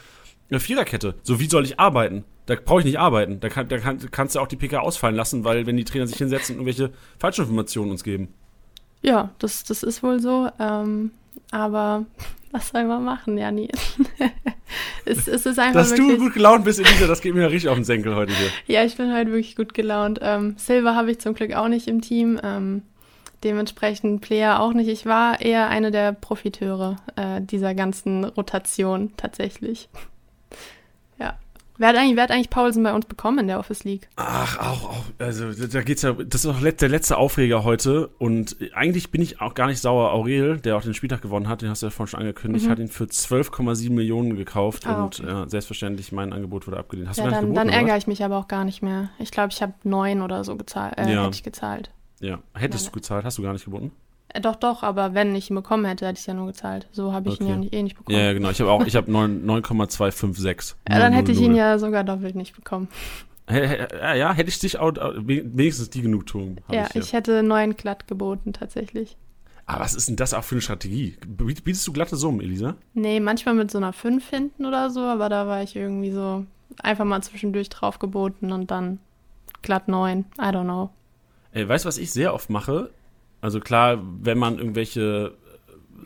Viererkette. 0.58 1.16
So, 1.22 1.40
wie 1.40 1.48
soll 1.48 1.64
ich 1.64 1.80
arbeiten? 1.80 2.24
Da 2.48 2.56
brauche 2.56 2.80
ich 2.80 2.86
nicht 2.86 2.98
arbeiten. 2.98 3.40
Da, 3.40 3.50
kann, 3.50 3.68
da 3.68 3.78
kann, 3.78 4.00
kannst 4.10 4.36
du 4.36 4.40
auch 4.40 4.48
die 4.48 4.56
PK 4.56 4.80
ausfallen 4.80 5.16
lassen, 5.16 5.44
weil 5.44 5.68
wenn 5.68 5.78
die 5.78 5.84
Trainer 5.84 6.08
sich 6.08 6.18
hinsetzen 6.18 6.56
und 6.56 6.66
irgendwelche 6.66 6.92
Falschinformationen 7.20 7.92
uns 7.92 8.04
geben. 8.04 8.34
Ja, 9.04 9.30
das, 9.38 9.64
das 9.64 9.84
ist 9.84 10.02
wohl 10.02 10.20
so. 10.20 10.50
Ähm, 10.60 11.12
aber 11.52 12.06
was 12.52 12.70
soll 12.70 12.86
man 12.86 13.04
machen, 13.04 13.38
Jani? 13.38 13.70
es, 15.06 15.28
es 15.28 15.46
ist 15.46 15.60
einfach 15.60 15.82
Dass 15.82 15.92
wirklich, 15.92 16.18
du 16.18 16.24
gut 16.24 16.34
gelaunt 16.34 16.66
bist, 16.66 16.80
Elisa, 16.80 17.06
das 17.06 17.22
geht 17.22 17.36
mir 17.36 17.52
richtig 17.52 17.70
auf 17.70 17.76
den 17.76 17.84
Senkel 17.84 18.16
heute 18.16 18.34
hier. 18.34 18.50
Ja, 18.76 18.84
ich 18.84 18.98
bin 18.98 19.14
heute 19.14 19.28
wirklich 19.28 19.56
gut 19.56 19.76
gelaunt. 19.76 20.20
Ähm, 20.24 20.56
Silver 20.58 20.96
habe 20.96 21.12
ich 21.12 21.20
zum 21.20 21.36
Glück 21.36 21.54
auch 21.54 21.68
nicht 21.68 21.88
im 21.88 22.02
Team. 22.02 22.40
Ähm, 22.44 22.82
dementsprechend 23.44 24.22
Player 24.22 24.60
auch 24.60 24.74
nicht. 24.74 24.90
Ich 24.90 25.06
war 25.06 25.40
eher 25.40 25.70
eine 25.70 25.92
der 25.92 26.14
Profiteure 26.14 26.98
äh, 27.16 27.42
dieser 27.42 27.74
ganzen 27.74 28.26
Rotation 28.26 29.14
tatsächlich. 29.18 29.90
Wer 31.80 31.88
hat 31.88 31.96
eigentlich, 31.96 32.18
wer 32.18 32.24
hat 32.24 32.32
eigentlich 32.32 32.50
Paulsen 32.50 32.84
bei 32.84 32.94
uns 32.94 33.06
bekommen 33.06 33.40
in 33.40 33.48
der 33.48 33.58
Office 33.58 33.86
League? 33.86 34.10
Ach, 34.18 34.60
auch, 34.60 34.90
auch 34.90 35.04
also 35.18 35.54
da 35.54 35.82
geht's 35.82 36.02
ja, 36.02 36.12
das 36.12 36.44
ist 36.44 36.46
auch 36.46 36.60
der 36.60 36.90
letzte 36.90 37.16
Aufreger 37.16 37.64
heute 37.64 38.10
und 38.20 38.58
eigentlich 38.74 39.12
bin 39.12 39.22
ich 39.22 39.40
auch 39.40 39.54
gar 39.54 39.68
nicht 39.68 39.80
sauer. 39.80 40.12
Aurel, 40.12 40.60
der 40.60 40.76
auch 40.76 40.82
den 40.82 40.94
Spieltag 40.94 41.22
gewonnen 41.22 41.48
hat, 41.48 41.62
den 41.62 41.70
hast 41.70 41.82
du 41.82 41.86
ja 41.86 41.90
vorhin 41.90 42.12
schon 42.12 42.20
angekündigt, 42.20 42.66
mhm. 42.66 42.70
hat 42.70 42.80
ihn 42.80 42.90
für 42.90 43.06
12,7 43.06 43.94
Millionen 43.94 44.36
gekauft 44.36 44.86
ah, 44.88 45.06
und 45.06 45.22
okay. 45.22 45.30
ja, 45.30 45.48
selbstfalls 45.48 46.12
mein 46.12 46.34
Angebot 46.34 46.68
wurde 46.68 46.78
abgelehnt. 46.78 47.08
Hast 47.08 47.18
ja, 47.18 47.24
du 47.24 47.32
dann, 47.32 47.42
geboten, 47.46 47.56
dann 47.56 47.70
ärgere 47.70 47.96
ich 47.96 48.08
mich 48.08 48.26
aber 48.26 48.38
auch 48.38 48.50
gar 48.50 48.66
nicht 48.66 48.82
mehr. 48.82 49.12
Ich 49.18 49.32
glaube, 49.32 49.54
ich 49.54 49.62
habe 49.62 49.74
neun 49.84 50.22
oder 50.22 50.44
so 50.44 50.58
gezahlt, 50.58 50.98
äh, 50.98 51.14
ja. 51.14 51.24
hätte 51.24 51.36
ich 51.36 51.44
gezahlt. 51.44 51.92
Ja, 52.20 52.40
hättest 52.54 52.88
Nein. 52.88 52.92
du 52.92 53.00
gezahlt, 53.00 53.24
hast 53.24 53.38
du 53.38 53.42
gar 53.42 53.54
nicht 53.54 53.64
geboten? 53.64 53.94
Äh, 54.34 54.42
doch, 54.42 54.56
doch, 54.56 54.84
aber 54.84 55.14
wenn 55.14 55.36
ich 55.36 55.50
ihn 55.50 55.56
bekommen 55.56 55.86
hätte, 55.86 56.06
hätte 56.06 56.16
ich 56.16 56.22
es 56.22 56.26
ja 56.26 56.34
nur 56.34 56.48
gezahlt. 56.48 56.88
So 56.92 57.14
habe 57.14 57.30
ich 57.30 57.36
okay. 57.36 57.44
ihn 57.44 57.50
ja 57.50 57.56
nicht, 57.58 57.74
eh 57.74 57.84
nicht 57.84 57.98
bekommen. 57.98 58.18
Ja, 58.18 58.34
genau. 58.34 58.50
Ich 58.50 58.60
habe 58.62 58.72
auch, 58.72 58.86
ich 58.86 58.96
habe 58.96 59.12
9,256. 59.12 60.76
Ja, 60.88 61.00
dann 61.00 61.14
hätte 61.14 61.32
ich 61.32 61.40
ihn 61.40 61.56
ja 61.56 61.80
sogar 61.80 62.04
doppelt 62.04 62.36
nicht 62.36 62.56
bekommen. 62.56 62.88
Ja, 63.50 64.34
hätte 64.34 64.50
ich 64.50 64.60
dich 64.60 64.78
auch, 64.78 64.94
wenigstens 64.94 65.90
die 65.90 66.04
Genugtuung. 66.04 66.58
Ja, 66.72 66.86
ich, 66.90 66.96
ich 66.98 67.14
hätte 67.14 67.42
neun 67.42 67.76
glatt 67.76 68.08
geboten, 68.08 68.54
tatsächlich. 68.54 69.18
Aber 69.66 69.82
was 69.82 69.96
ist 69.96 70.08
denn 70.08 70.16
das 70.16 70.34
auch 70.34 70.44
für 70.44 70.56
eine 70.56 70.62
Strategie? 70.62 71.18
Bietest 71.28 71.88
du 71.88 71.94
glatte 71.94 72.16
Summen, 72.16 72.42
Elisa? 72.42 72.76
Nee, 72.94 73.20
manchmal 73.20 73.56
mit 73.56 73.72
so 73.72 73.78
einer 73.78 73.94
5 73.94 74.28
hinten 74.28 74.66
oder 74.66 74.90
so, 74.90 75.02
aber 75.02 75.30
da 75.30 75.48
war 75.48 75.64
ich 75.64 75.76
irgendwie 75.76 76.12
so 76.12 76.46
einfach 76.82 77.06
mal 77.06 77.22
zwischendurch 77.22 77.70
drauf 77.70 78.00
geboten 78.00 78.52
und 78.52 78.72
dann 78.72 79.00
glatt 79.62 79.88
9. 79.88 80.26
I 80.38 80.42
don't 80.42 80.64
know. 80.64 80.90
Ey, 81.52 81.68
weißt 81.68 81.86
du, 81.86 81.88
was 81.88 81.98
ich 81.98 82.12
sehr 82.12 82.34
oft 82.34 82.50
mache? 82.50 82.92
Also 83.42 83.60
klar, 83.60 84.02
wenn 84.22 84.38
man 84.38 84.58
irgendwelche 84.58 85.34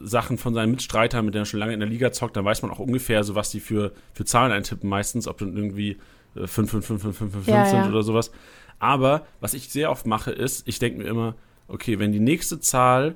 Sachen 0.04 0.38
von 0.38 0.54
seinen 0.54 0.72
Mitstreitern, 0.72 1.26
mit 1.26 1.34
denen 1.34 1.44
er 1.44 1.46
schon 1.46 1.60
lange 1.60 1.74
in 1.74 1.80
der 1.80 1.90
Liga 1.90 2.12
zockt, 2.12 2.36
dann 2.36 2.46
weiß 2.46 2.62
man 2.62 2.72
auch 2.72 2.80
ungefähr, 2.80 3.24
so 3.24 3.36
was 3.36 3.52
die 3.52 3.60
für, 3.60 3.94
für 4.14 4.26
Zahlen 4.26 4.52
eintippen 4.52 4.90
meistens, 4.90 5.28
ob 5.28 5.38
dann 5.38 5.56
irgendwie 5.56 5.98
5, 6.36 6.70
5, 6.70 6.72
5, 6.72 6.86
5, 6.86 7.02
5, 7.02 7.18
5, 7.18 7.34
5 7.34 7.48
ja, 7.48 7.66
sind 7.66 7.80
ja. 7.80 7.90
oder 7.90 8.04
sowas. 8.04 8.32
Aber 8.80 9.26
was 9.40 9.54
ich 9.54 9.70
sehr 9.70 9.92
oft 9.92 10.06
mache, 10.06 10.32
ist, 10.32 10.68
ich 10.68 10.80
denke 10.80 11.00
mir 11.00 11.06
immer, 11.06 11.36
okay, 11.68 12.00
wenn 12.00 12.12
die 12.12 12.20
nächste 12.20 12.60
Zahl 12.60 13.16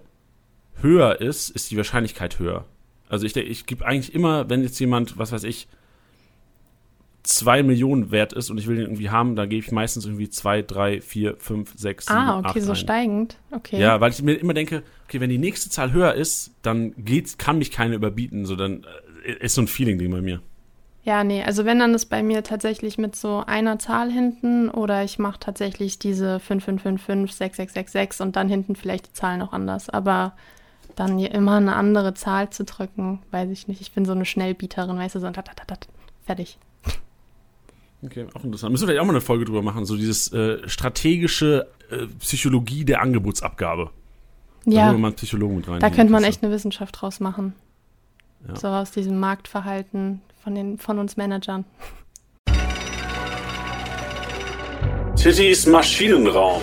höher 0.82 1.20
ist, 1.20 1.50
ist 1.50 1.72
die 1.72 1.78
Wahrscheinlichkeit 1.78 2.40
höher. 2.40 2.66
Also 3.10 3.26
ich 3.26 3.34
denke, 3.34 3.50
ich 3.50 3.66
gebe 3.66 3.86
eigentlich 3.86 4.14
immer, 4.14 4.50
wenn 4.50 4.64
jetzt 4.64 4.80
jemand, 4.80 5.18
was 5.18 5.32
weiß 5.32 5.44
ich, 5.44 5.68
zwei 7.28 7.62
Millionen 7.62 8.12
wert 8.12 8.32
ist 8.34 8.50
und 8.50 8.58
ich 8.58 8.68
will 8.68 8.78
den 8.78 8.86
irgendwie 8.86 9.10
haben, 9.10 9.36
da 9.36 9.46
gebe 9.46 9.66
ich 9.66 9.72
meistens 9.72 10.06
irgendwie 10.06 10.30
zwei, 10.30 10.62
drei, 10.62 11.02
vier, 11.02 11.36
fünf, 11.38 11.74
sechs, 11.76 12.06
sieben, 12.06 12.18
Ah, 12.18 12.40
okay, 12.40 12.62
so 12.62 12.72
ein. 12.72 12.76
steigend. 12.76 13.38
Okay. 13.52 13.80
Ja, 13.80 14.00
weil 14.00 14.12
ich 14.12 14.22
mir 14.22 14.34
immer 14.36 14.54
denke, 14.54 14.84
okay, 15.06 15.20
wenn 15.20 15.30
die 15.30 15.38
nächste 15.38 15.70
Zahl 15.70 15.92
höher 15.92 16.14
ist, 16.14 16.52
dann 16.62 16.94
geht's, 16.98 17.38
kann 17.38 17.58
mich 17.58 17.72
keine 17.72 17.96
überbieten, 17.96 18.46
so 18.46 18.56
dann 18.56 18.86
äh, 19.26 19.34
ist 19.44 19.56
so 19.56 19.62
ein 19.62 19.68
Feeling-Ding 19.68 20.10
bei 20.10 20.22
mir. 20.22 20.42
Ja, 21.04 21.24
nee, 21.24 21.44
also 21.44 21.66
wenn 21.66 21.80
dann 21.80 21.94
ist 21.94 22.06
bei 22.08 22.24
mir 22.24 22.44
tatsächlich 22.44 22.98
mit 22.98 23.16
so 23.16 23.44
einer 23.46 23.78
Zahl 23.80 24.12
hinten 24.12 24.70
oder 24.70 25.04
ich 25.04 25.20
mache 25.20 25.40
tatsächlich 25.40 26.00
diese 26.00 26.40
5555, 26.40 27.36
6666 27.36 28.22
und 28.22 28.36
dann 28.36 28.50
hinten 28.50 28.76
vielleicht 28.76 29.08
die 29.08 29.14
Zahl 29.14 29.38
noch 29.38 29.54
anders. 29.54 29.90
Aber 29.90 30.34
dann 30.96 31.18
hier 31.18 31.32
immer 31.32 31.58
eine 31.58 31.76
andere 31.76 32.14
Zahl 32.14 32.50
zu 32.50 32.64
drücken, 32.64 33.20
weiß 33.32 33.50
ich 33.52 33.68
nicht. 33.68 33.82
Ich 33.82 33.92
bin 33.92 34.06
so 34.06 34.12
eine 34.14 34.26
Schnellbieterin, 34.26 34.98
weißt 34.98 35.16
du, 35.16 35.20
so 35.20 35.30
tat, 35.30 35.46
tat, 35.46 35.58
tat, 35.58 35.68
tat, 35.68 35.88
fertig. 36.26 36.58
Okay, 38.04 38.28
auch 38.34 38.44
interessant. 38.44 38.72
Müssen 38.72 38.84
wir 38.84 38.88
vielleicht 38.90 39.02
auch 39.02 39.06
mal 39.06 39.14
eine 39.14 39.22
Folge 39.22 39.46
drüber 39.46 39.62
machen, 39.62 39.86
so 39.86 39.96
dieses 39.98 40.32
äh, 40.32 40.68
strategische 40.70 41.68
äh, 41.90 42.06
Psychologie 42.20 42.86
der 42.86 43.02
Angebotsabgabe. 43.02 43.90
Da 44.66 44.72
Ja, 44.72 44.84
holen 44.86 44.96
wir 44.96 45.00
mal 45.00 45.08
einen 45.08 45.16
Psychologen 45.16 45.56
mit 45.58 45.68
rein. 45.68 45.80
da 45.80 45.90
könnte 45.90 46.12
man 46.12 46.24
echt 46.24 46.44
eine 46.44 46.52
Wissenschaft 46.52 47.02
draus 47.02 47.20
machen. 47.20 47.54
Ja. 48.48 48.56
So 48.56 48.68
aus 48.68 48.92
diesem 48.92 49.20
Marktverhalten 49.20 50.22
von, 50.44 50.54
den, 50.54 50.78
von 50.78 51.00
uns 51.00 51.18
Managern. 51.18 51.66
Tittys 55.16 55.66
Maschinenraum. 55.66 56.62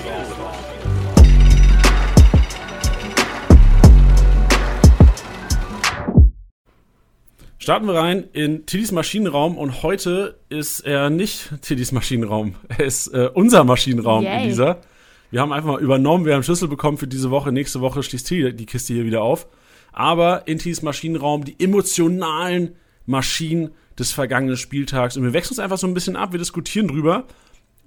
Starten 7.64 7.86
wir 7.86 7.94
rein 7.94 8.24
in 8.34 8.66
Tittys 8.66 8.92
Maschinenraum 8.92 9.56
und 9.56 9.82
heute 9.82 10.38
ist 10.50 10.80
er 10.80 11.08
nicht 11.08 11.48
Tittys 11.62 11.92
Maschinenraum. 11.92 12.56
Er 12.68 12.84
ist 12.84 13.06
äh, 13.06 13.30
unser 13.32 13.64
Maschinenraum 13.64 14.22
Yay. 14.22 14.48
dieser. 14.48 14.82
Wir 15.30 15.40
haben 15.40 15.50
einfach 15.50 15.70
mal 15.70 15.80
übernommen, 15.80 16.26
wir 16.26 16.34
haben 16.34 16.42
Schlüssel 16.42 16.68
bekommen 16.68 16.98
für 16.98 17.06
diese 17.06 17.30
Woche. 17.30 17.52
Nächste 17.52 17.80
Woche 17.80 18.02
schließt 18.02 18.26
Tilly 18.26 18.54
die 18.54 18.66
Kiste 18.66 18.92
hier 18.92 19.06
wieder 19.06 19.22
auf. 19.22 19.46
Aber 19.92 20.46
in 20.46 20.58
Tittys 20.58 20.82
Maschinenraum 20.82 21.46
die 21.46 21.58
emotionalen 21.58 22.76
Maschinen 23.06 23.70
des 23.98 24.12
vergangenen 24.12 24.58
Spieltags. 24.58 25.16
Und 25.16 25.22
wir 25.22 25.32
wechseln 25.32 25.52
uns 25.52 25.60
einfach 25.60 25.78
so 25.78 25.86
ein 25.86 25.94
bisschen 25.94 26.16
ab, 26.16 26.32
wir 26.32 26.38
diskutieren 26.38 26.88
drüber. 26.88 27.24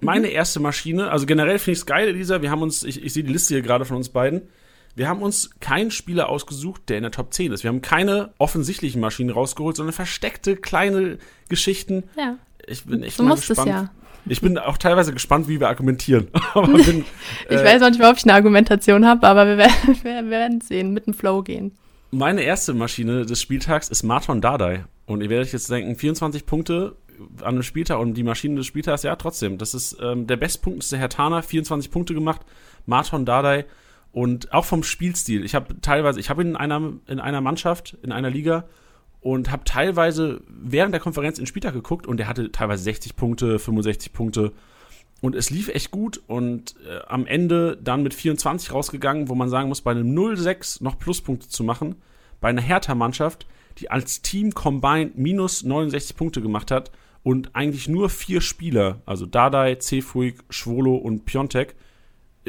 Meine 0.00 0.26
erste 0.26 0.58
Maschine, 0.58 1.08
also 1.12 1.24
generell 1.24 1.60
finde 1.60 1.74
ich 1.74 1.78
es 1.78 1.86
geil, 1.86 2.08
Elisa. 2.08 2.42
Wir 2.42 2.50
haben 2.50 2.62
uns, 2.62 2.82
ich, 2.82 3.04
ich 3.04 3.12
sehe 3.12 3.22
die 3.22 3.32
Liste 3.32 3.54
hier 3.54 3.62
gerade 3.62 3.84
von 3.84 3.98
uns 3.98 4.08
beiden. 4.08 4.42
Wir 4.94 5.08
haben 5.08 5.22
uns 5.22 5.50
keinen 5.60 5.90
Spieler 5.90 6.28
ausgesucht, 6.28 6.88
der 6.88 6.96
in 6.98 7.02
der 7.02 7.12
Top 7.12 7.32
10 7.32 7.52
ist. 7.52 7.62
Wir 7.62 7.68
haben 7.68 7.82
keine 7.82 8.30
offensichtlichen 8.38 9.00
Maschinen 9.00 9.30
rausgeholt, 9.30 9.76
sondern 9.76 9.92
versteckte 9.92 10.56
kleine 10.56 11.18
Geschichten. 11.48 12.04
Ja, 12.16 12.36
Ich 12.66 12.84
bin 12.84 13.02
echt 13.02 13.18
du 13.18 13.22
mal 13.22 13.30
musst 13.30 13.42
es 13.42 13.48
gespannt. 13.48 13.68
ja. 13.68 13.90
Ich 14.26 14.40
bin 14.40 14.58
auch 14.58 14.76
teilweise 14.76 15.12
gespannt, 15.12 15.48
wie 15.48 15.60
wir 15.60 15.68
argumentieren. 15.68 16.28
aber 16.54 16.66
bin, 16.66 17.04
Ich 17.48 17.56
äh, 17.56 17.64
weiß 17.64 17.82
auch 17.82 17.90
nicht 17.90 18.02
ob 18.02 18.16
ich 18.16 18.24
eine 18.24 18.34
Argumentation 18.34 19.06
habe, 19.06 19.26
aber 19.26 19.46
wir 19.46 19.56
werden, 19.58 19.72
wir 20.02 20.30
werden 20.30 20.60
sehen, 20.60 20.92
mit 20.92 21.06
dem 21.06 21.14
Flow 21.14 21.42
gehen. 21.42 21.72
Meine 22.10 22.42
erste 22.42 22.74
Maschine 22.74 23.24
des 23.26 23.40
Spieltags 23.40 23.88
ist 23.88 24.02
Marton 24.02 24.40
Dardai. 24.40 24.84
Und 25.06 25.22
ihr 25.22 25.30
werdet 25.30 25.52
jetzt 25.52 25.70
denken, 25.70 25.94
24 25.96 26.44
Punkte 26.44 26.96
an 27.40 27.54
einem 27.54 27.62
Spieltag 27.62 27.98
und 27.98 28.14
die 28.14 28.22
Maschine 28.22 28.56
des 28.56 28.66
Spieltags, 28.66 29.02
ja, 29.02 29.16
trotzdem. 29.16 29.58
Das 29.58 29.74
ist 29.74 29.96
ähm, 30.00 30.26
der 30.26 30.36
bestpunkteste 30.36 30.98
Herr 30.98 31.08
Tana, 31.08 31.42
24 31.42 31.90
Punkte 31.90 32.14
gemacht. 32.14 32.42
Marton 32.86 33.24
Dardai. 33.24 33.64
Und 34.12 34.52
auch 34.52 34.64
vom 34.64 34.82
Spielstil. 34.82 35.44
Ich 35.44 35.54
habe 35.54 35.80
teilweise, 35.80 36.18
ich 36.18 36.30
habe 36.30 36.42
ihn 36.42 36.50
in 36.50 36.56
einer, 36.56 36.92
in 37.06 37.20
einer 37.20 37.40
Mannschaft, 37.40 37.96
in 38.02 38.10
einer 38.10 38.30
Liga 38.30 38.64
und 39.20 39.50
habe 39.50 39.64
teilweise 39.64 40.42
während 40.48 40.92
der 40.92 41.00
Konferenz 41.00 41.38
in 41.38 41.44
den 41.44 41.48
Spieltag 41.48 41.74
geguckt 41.74 42.06
und 42.06 42.20
er 42.20 42.28
hatte 42.28 42.50
teilweise 42.52 42.84
60 42.84 43.16
Punkte, 43.16 43.58
65 43.58 44.12
Punkte. 44.12 44.52
Und 45.20 45.34
es 45.34 45.50
lief 45.50 45.68
echt 45.68 45.90
gut 45.90 46.22
und 46.28 46.76
äh, 46.88 47.00
am 47.08 47.26
Ende 47.26 47.76
dann 47.82 48.04
mit 48.04 48.14
24 48.14 48.72
rausgegangen, 48.72 49.28
wo 49.28 49.34
man 49.34 49.48
sagen 49.48 49.68
muss, 49.68 49.80
bei 49.80 49.90
einem 49.90 50.16
0-6 50.16 50.82
noch 50.82 50.98
Pluspunkte 50.98 51.48
zu 51.48 51.64
machen, 51.64 51.96
bei 52.40 52.48
einer 52.48 52.62
Hertha-Mannschaft, 52.62 53.46
die 53.78 53.90
als 53.90 54.22
Team 54.22 54.54
combined 54.54 55.18
minus 55.18 55.64
69 55.64 56.16
Punkte 56.16 56.40
gemacht 56.40 56.70
hat 56.70 56.92
und 57.24 57.54
eigentlich 57.54 57.88
nur 57.88 58.10
vier 58.10 58.40
Spieler, 58.40 59.02
also 59.06 59.26
Dardai, 59.26 59.76
Cefuig, 59.80 60.36
Schwolo 60.50 60.94
und 60.94 61.24
Piontek, 61.24 61.74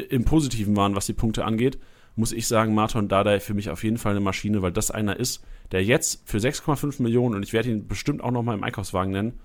im 0.02 0.26
Positiven 0.26 0.76
waren, 0.76 0.96
was 0.96 1.06
die 1.06 1.14
Punkte 1.14 1.46
angeht, 1.46 1.78
muss 2.16 2.32
ich 2.32 2.48
sagen, 2.48 2.74
Marton 2.74 3.08
Dardai 3.08 3.40
für 3.40 3.54
mich 3.54 3.70
auf 3.70 3.84
jeden 3.84 3.98
Fall 3.98 4.12
eine 4.12 4.20
Maschine, 4.20 4.62
weil 4.62 4.72
das 4.72 4.92
einer 4.92 5.18
ist, 5.18 5.44
der 5.72 5.84
jetzt 5.84 6.28
für 6.28 6.38
6,5 6.38 7.02
Millionen, 7.02 7.36
und 7.36 7.44
ich 7.44 7.54
werde 7.54 7.70
ihn 7.70 7.88
bestimmt 7.88 8.24
auch 8.24 8.32
nochmal 8.32 8.58
im 8.58 8.64
Einkaufswagen 8.64 9.12
nennen, 9.12 9.40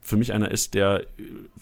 für 0.00 0.16
mich 0.16 0.32
einer 0.32 0.50
ist, 0.50 0.74
der 0.74 1.04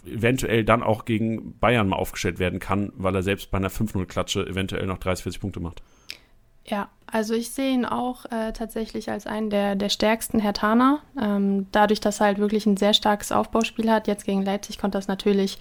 eventuell 0.05 0.65
dann 0.65 0.83
auch 0.83 1.05
gegen 1.05 1.59
Bayern 1.59 1.89
mal 1.89 1.97
aufgestellt 1.97 2.39
werden 2.39 2.61
kann, 2.61 2.93
weil 2.97 3.15
er 3.15 3.23
selbst 3.23 3.51
bei 3.51 3.59
einer 3.59 3.71
5-0-Klatsche 3.71 4.47
eventuell 4.47 4.87
noch 4.87 4.99
30, 4.99 5.23
40 5.23 5.41
Punkte 5.41 5.61
macht. 5.61 5.83
Ja, 6.65 6.91
also 7.07 7.35
ich 7.35 7.51
sehe 7.51 7.73
ihn 7.73 7.85
auch 7.85 8.25
äh, 8.27 8.53
tatsächlich 8.53 9.11
als 9.11 9.27
einen 9.27 9.51
der, 9.51 9.75
der 9.75 9.89
stärksten 9.89 10.39
Hertaner. 10.39 11.01
Ähm, 11.21 11.67
dadurch, 11.73 12.01
dass 12.01 12.21
er 12.21 12.27
halt 12.27 12.39
wirklich 12.39 12.67
ein 12.67 12.77
sehr 12.77 12.95
starkes 12.95 13.33
Aufbauspiel 13.33 13.91
hat. 13.91 14.07
Jetzt 14.07 14.25
gegen 14.25 14.43
Leipzig 14.43 14.79
konnte 14.79 14.99
das 14.99 15.09
natürlich 15.09 15.59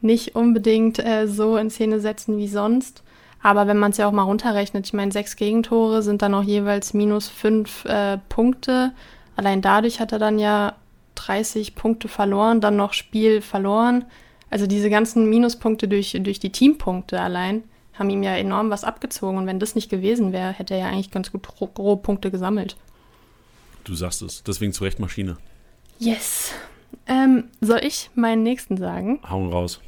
nicht 0.00 0.34
unbedingt 0.34 0.98
äh, 0.98 1.26
so 1.26 1.56
in 1.56 1.70
Szene 1.70 2.00
setzen 2.00 2.36
wie 2.38 2.48
sonst. 2.48 3.02
Aber 3.42 3.66
wenn 3.66 3.78
man 3.78 3.90
es 3.92 3.96
ja 3.96 4.06
auch 4.06 4.12
mal 4.12 4.22
runterrechnet, 4.22 4.86
ich 4.86 4.92
meine, 4.92 5.12
sechs 5.12 5.36
Gegentore 5.36 6.02
sind 6.02 6.20
dann 6.22 6.34
auch 6.34 6.42
jeweils 6.42 6.92
minus 6.92 7.28
fünf 7.28 7.84
äh, 7.86 8.18
Punkte. 8.28 8.92
Allein 9.36 9.62
dadurch 9.62 9.98
hat 10.00 10.12
er 10.12 10.18
dann 10.18 10.38
ja 10.38 10.74
30 11.14 11.74
Punkte 11.74 12.08
verloren, 12.08 12.60
dann 12.60 12.76
noch 12.76 12.92
Spiel 12.92 13.40
verloren. 13.40 14.04
Also 14.50 14.66
diese 14.66 14.90
ganzen 14.90 15.30
Minuspunkte 15.30 15.88
durch, 15.88 16.18
durch 16.20 16.38
die 16.40 16.50
Teampunkte 16.52 17.20
allein 17.20 17.62
haben 17.94 18.10
ihm 18.10 18.22
ja 18.22 18.34
enorm 18.36 18.68
was 18.70 18.84
abgezogen. 18.84 19.38
Und 19.38 19.46
wenn 19.46 19.58
das 19.60 19.74
nicht 19.74 19.90
gewesen 19.90 20.32
wäre, 20.32 20.52
hätte 20.52 20.74
er 20.74 20.80
ja 20.80 20.86
eigentlich 20.88 21.10
ganz 21.10 21.32
gut 21.32 21.46
gro- 21.46 21.68
grob 21.72 22.02
Punkte 22.02 22.30
gesammelt. 22.30 22.76
Du 23.84 23.94
sagst 23.94 24.20
es, 24.22 24.42
deswegen 24.42 24.72
zu 24.72 24.84
Recht 24.84 24.98
Maschine. 24.98 25.36
Yes. 25.98 26.52
Ähm, 27.06 27.44
soll 27.60 27.80
ich 27.84 28.10
meinen 28.14 28.42
nächsten 28.42 28.76
sagen? 28.76 29.20
Hauen 29.28 29.50
raus. 29.50 29.80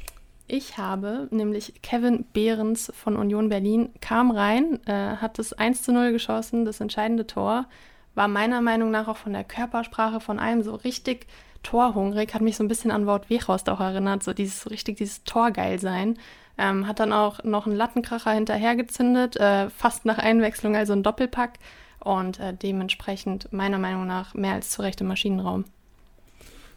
Ich 0.47 0.77
habe 0.77 1.27
nämlich 1.31 1.73
Kevin 1.81 2.25
Behrens 2.33 2.91
von 2.95 3.15
Union 3.15 3.49
Berlin, 3.49 3.89
kam 4.01 4.29
rein, 4.29 4.79
äh, 4.85 5.17
hat 5.17 5.39
das 5.39 5.53
1 5.53 5.83
zu 5.83 5.93
0 5.93 6.11
geschossen, 6.11 6.65
das 6.65 6.81
entscheidende 6.81 7.25
Tor, 7.25 7.65
war 8.13 8.27
meiner 8.27 8.61
Meinung 8.61 8.91
nach 8.91 9.07
auch 9.07 9.17
von 9.17 9.33
der 9.33 9.45
Körpersprache 9.45 10.19
von 10.19 10.39
einem 10.39 10.61
so 10.61 10.75
richtig 10.75 11.27
torhungrig, 11.63 12.33
hat 12.33 12.41
mich 12.41 12.57
so 12.57 12.63
ein 12.63 12.67
bisschen 12.67 12.91
an 12.91 13.07
Wout 13.07 13.29
Weghorst 13.29 13.69
auch 13.69 13.79
erinnert, 13.79 14.21
so 14.21 14.33
dieses 14.33 14.69
richtig 14.69 14.97
dieses 14.97 15.23
Torgeil 15.23 15.79
sein. 15.79 16.19
Ähm, 16.57 16.85
hat 16.87 16.99
dann 16.99 17.13
auch 17.13 17.43
noch 17.43 17.65
einen 17.65 17.75
Lattenkracher 17.75 18.31
hinterhergezündet, 18.31 19.37
äh, 19.37 19.71
fast 19.71 20.05
nach 20.05 20.19
Einwechslung, 20.19 20.75
also 20.75 20.93
ein 20.93 21.01
Doppelpack 21.01 21.57
und 21.99 22.39
äh, 22.39 22.53
dementsprechend 22.53 23.51
meiner 23.51 23.79
Meinung 23.79 24.05
nach 24.05 24.35
mehr 24.35 24.53
als 24.53 24.69
zu 24.69 24.83
Recht 24.83 25.01
im 25.01 25.07
Maschinenraum. 25.07 25.65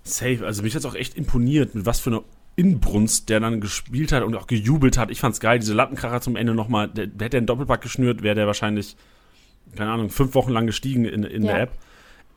Safe, 0.03 0.47
also 0.47 0.63
mich 0.63 0.75
hat 0.75 0.81
es 0.81 0.87
auch 0.87 0.95
echt 0.95 1.15
imponiert, 1.17 1.75
mit 1.75 1.85
was 1.85 2.01
für 2.01 2.11
einer 2.11 2.23
Inbrunst 2.57 3.29
der 3.29 3.41
dann 3.41 3.61
gespielt 3.61 4.13
hat 4.13 4.23
und 4.23 4.35
auch 4.35 4.47
gejubelt 4.47 4.97
hat. 4.99 5.11
Ich 5.11 5.21
fand's 5.21 5.41
geil, 5.41 5.59
diese 5.59 5.75
Lattenkracher 5.75 6.21
zum 6.23 6.37
Ende 6.37 6.55
nochmal, 6.55 6.89
der, 6.89 7.07
der 7.07 7.27
hätte 7.27 7.37
einen 7.37 7.47
Doppelpack 7.47 7.83
geschnürt, 7.83 8.23
wäre 8.23 8.35
der 8.35 8.47
wahrscheinlich, 8.47 8.97
keine 9.77 9.91
Ahnung, 9.91 10.09
fünf 10.11 10.35
Wochen 10.35 10.51
lang 10.53 10.67
gestiegen 10.67 11.05
in, 11.05 11.23
in 11.23 11.45
Ja. 11.45 11.53
der 11.53 11.63
App. 11.65 11.73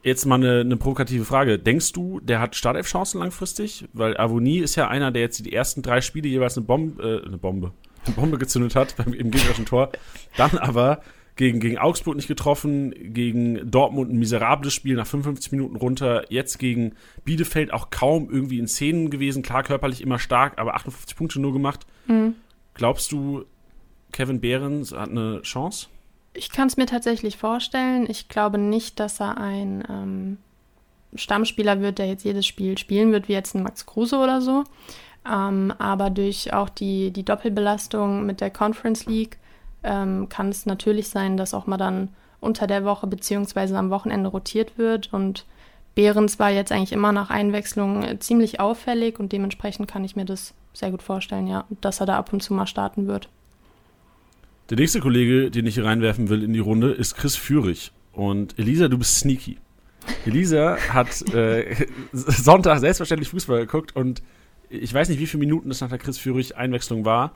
Jetzt 0.02 0.26
mal 0.26 0.36
eine, 0.36 0.62
eine 0.62 0.78
provokative 0.78 1.26
Frage. 1.26 1.60
Denkst 1.60 1.92
du, 1.92 2.20
der 2.22 2.40
hat 2.40 2.56
Startelf-Chancen 2.56 3.20
langfristig? 3.20 3.86
Weil 3.92 4.16
Avonie 4.18 4.60
ist 4.60 4.76
ja 4.76 4.88
einer, 4.88 5.12
der 5.12 5.22
jetzt 5.24 5.46
die 5.46 5.52
ersten 5.52 5.82
drei 5.82 6.00
Spiele 6.02 6.28
jeweils 6.30 6.56
eine 6.58 6.66
Bombe, 6.66 7.22
äh, 7.24 7.28
eine 7.28 7.38
Bombe, 7.38 7.72
eine 8.06 8.16
Bombe 8.16 8.38
gezündet 8.38 8.76
hat 8.76 8.96
beim, 8.98 9.14
im 9.14 9.32
gegnerischen 9.32 9.66
Tor. 9.66 9.90
Dann 10.38 10.58
aber 10.58 11.02
gegen, 11.40 11.62
gegen 11.62 11.78
Augsburg 11.78 12.18
nicht 12.18 12.28
getroffen, 12.28 12.94
gegen 13.14 13.72
Dortmund 13.72 14.12
ein 14.12 14.20
miserables 14.20 14.74
Spiel 14.74 14.98
nach 14.98 15.08
55 15.08 15.54
Minuten 15.54 15.78
runter, 15.78 16.26
jetzt 16.30 16.60
gegen 16.60 16.96
Bielefeld 17.24 17.72
auch 17.72 17.92
kaum 17.92 18.30
irgendwie 18.30 18.60
in 18.60 18.68
Szenen 18.68 19.10
gewesen, 19.10 19.42
klar 19.42 19.64
körperlich 19.64 20.02
immer 20.02 20.20
stark, 20.20 20.60
aber 20.60 20.76
58 20.76 21.16
Punkte 21.16 21.40
nur 21.40 21.54
gemacht. 21.54 21.88
Mhm. 22.08 22.36
Glaubst 22.74 23.14
du, 23.14 23.46
Kevin 24.12 24.42
Behrens 24.42 24.92
hat 24.92 25.12
eine 25.12 25.42
Chance? 25.44 25.88
Ich 26.34 26.52
kann 26.52 26.68
es 26.68 26.76
mir 26.76 26.88
tatsächlich 26.88 27.38
vorstellen. 27.38 28.06
Ich 28.10 28.28
glaube 28.28 28.58
nicht, 28.58 29.00
dass 29.00 29.22
er 29.22 29.38
ein 29.38 29.86
ähm, 29.90 30.38
Stammspieler 31.16 31.80
wird, 31.80 32.00
der 32.00 32.08
jetzt 32.08 32.26
jedes 32.26 32.48
Spiel 32.48 32.78
spielen 32.78 33.14
wird, 33.14 33.30
wie 33.30 33.34
jetzt 33.34 33.56
ein 33.56 33.64
Max 33.64 33.86
Kruse 33.86 34.18
oder 34.18 34.42
so. 34.42 34.66
Ähm, 35.26 35.74
aber 35.80 36.10
durch 36.10 36.52
auch 36.52 36.68
die, 36.68 37.12
die 37.12 37.24
Doppelbelastung 37.24 38.26
mit 38.26 38.42
der 38.42 38.50
Conference 38.50 39.06
League 39.06 39.38
ähm, 39.84 40.30
kann 40.30 40.50
es 40.50 40.66
natürlich 40.66 41.10
sein, 41.10 41.38
dass 41.38 41.54
auch 41.54 41.68
mal 41.68 41.78
dann 41.78 42.10
unter 42.40 42.68
der 42.68 42.86
Woche 42.86 43.08
beziehungsweise 43.08 43.78
am 43.78 43.90
Wochenende 43.90 44.30
rotiert 44.30 44.78
wird. 44.78 45.14
Und 45.14 45.46
Behrens 45.96 46.40
war 46.40 46.50
jetzt 46.50 46.72
eigentlich 46.72 46.94
immer 46.94 47.12
nach 47.12 47.30
Einwechslung 47.30 48.04
äh, 48.04 48.20
ziemlich 48.20 48.60
auffällig 48.60 49.20
und 49.20 49.32
dementsprechend 49.32 49.90
kann 49.90 50.04
ich 50.04 50.16
mir 50.16 50.26
das 50.26 50.54
sehr 50.74 50.92
gut 50.92 51.02
vorstellen, 51.02 51.48
ja, 51.48 51.66
dass 51.82 52.00
er 52.00 52.06
da 52.06 52.18
ab 52.18 52.32
und 52.32 52.42
zu 52.42 52.54
mal 52.54 52.68
starten 52.68 53.08
wird. 53.08 53.30
Der 54.70 54.78
nächste 54.78 55.00
Kollege, 55.00 55.50
den 55.50 55.66
ich 55.66 55.76
hier 55.76 55.86
reinwerfen 55.86 56.30
will 56.30 56.44
in 56.44 56.54
die 56.54 56.60
Runde, 56.60 56.92
ist 56.92 57.16
Chris 57.16 57.36
Führig. 57.36 57.92
Und 58.14 58.58
Elisa, 58.60 58.88
du 58.88 58.98
bist 58.98 59.16
sneaky. 59.16 59.58
Elisa 60.26 60.78
hat 60.90 61.22
äh, 61.34 61.88
Sonntag 62.14 62.80
selbstverständlich 62.80 63.30
Fußball 63.30 63.62
geguckt 63.62 63.96
und 63.96 64.22
ich 64.70 64.94
weiß 64.94 65.10
nicht, 65.10 65.20
wie 65.20 65.26
viele 65.26 65.40
Minuten 65.40 65.70
das 65.70 65.82
nach 65.82 65.90
der 65.90 65.98
Chris 65.98 66.20
Führig 66.20 66.56
Einwechslung 66.56 67.04
war. 67.04 67.34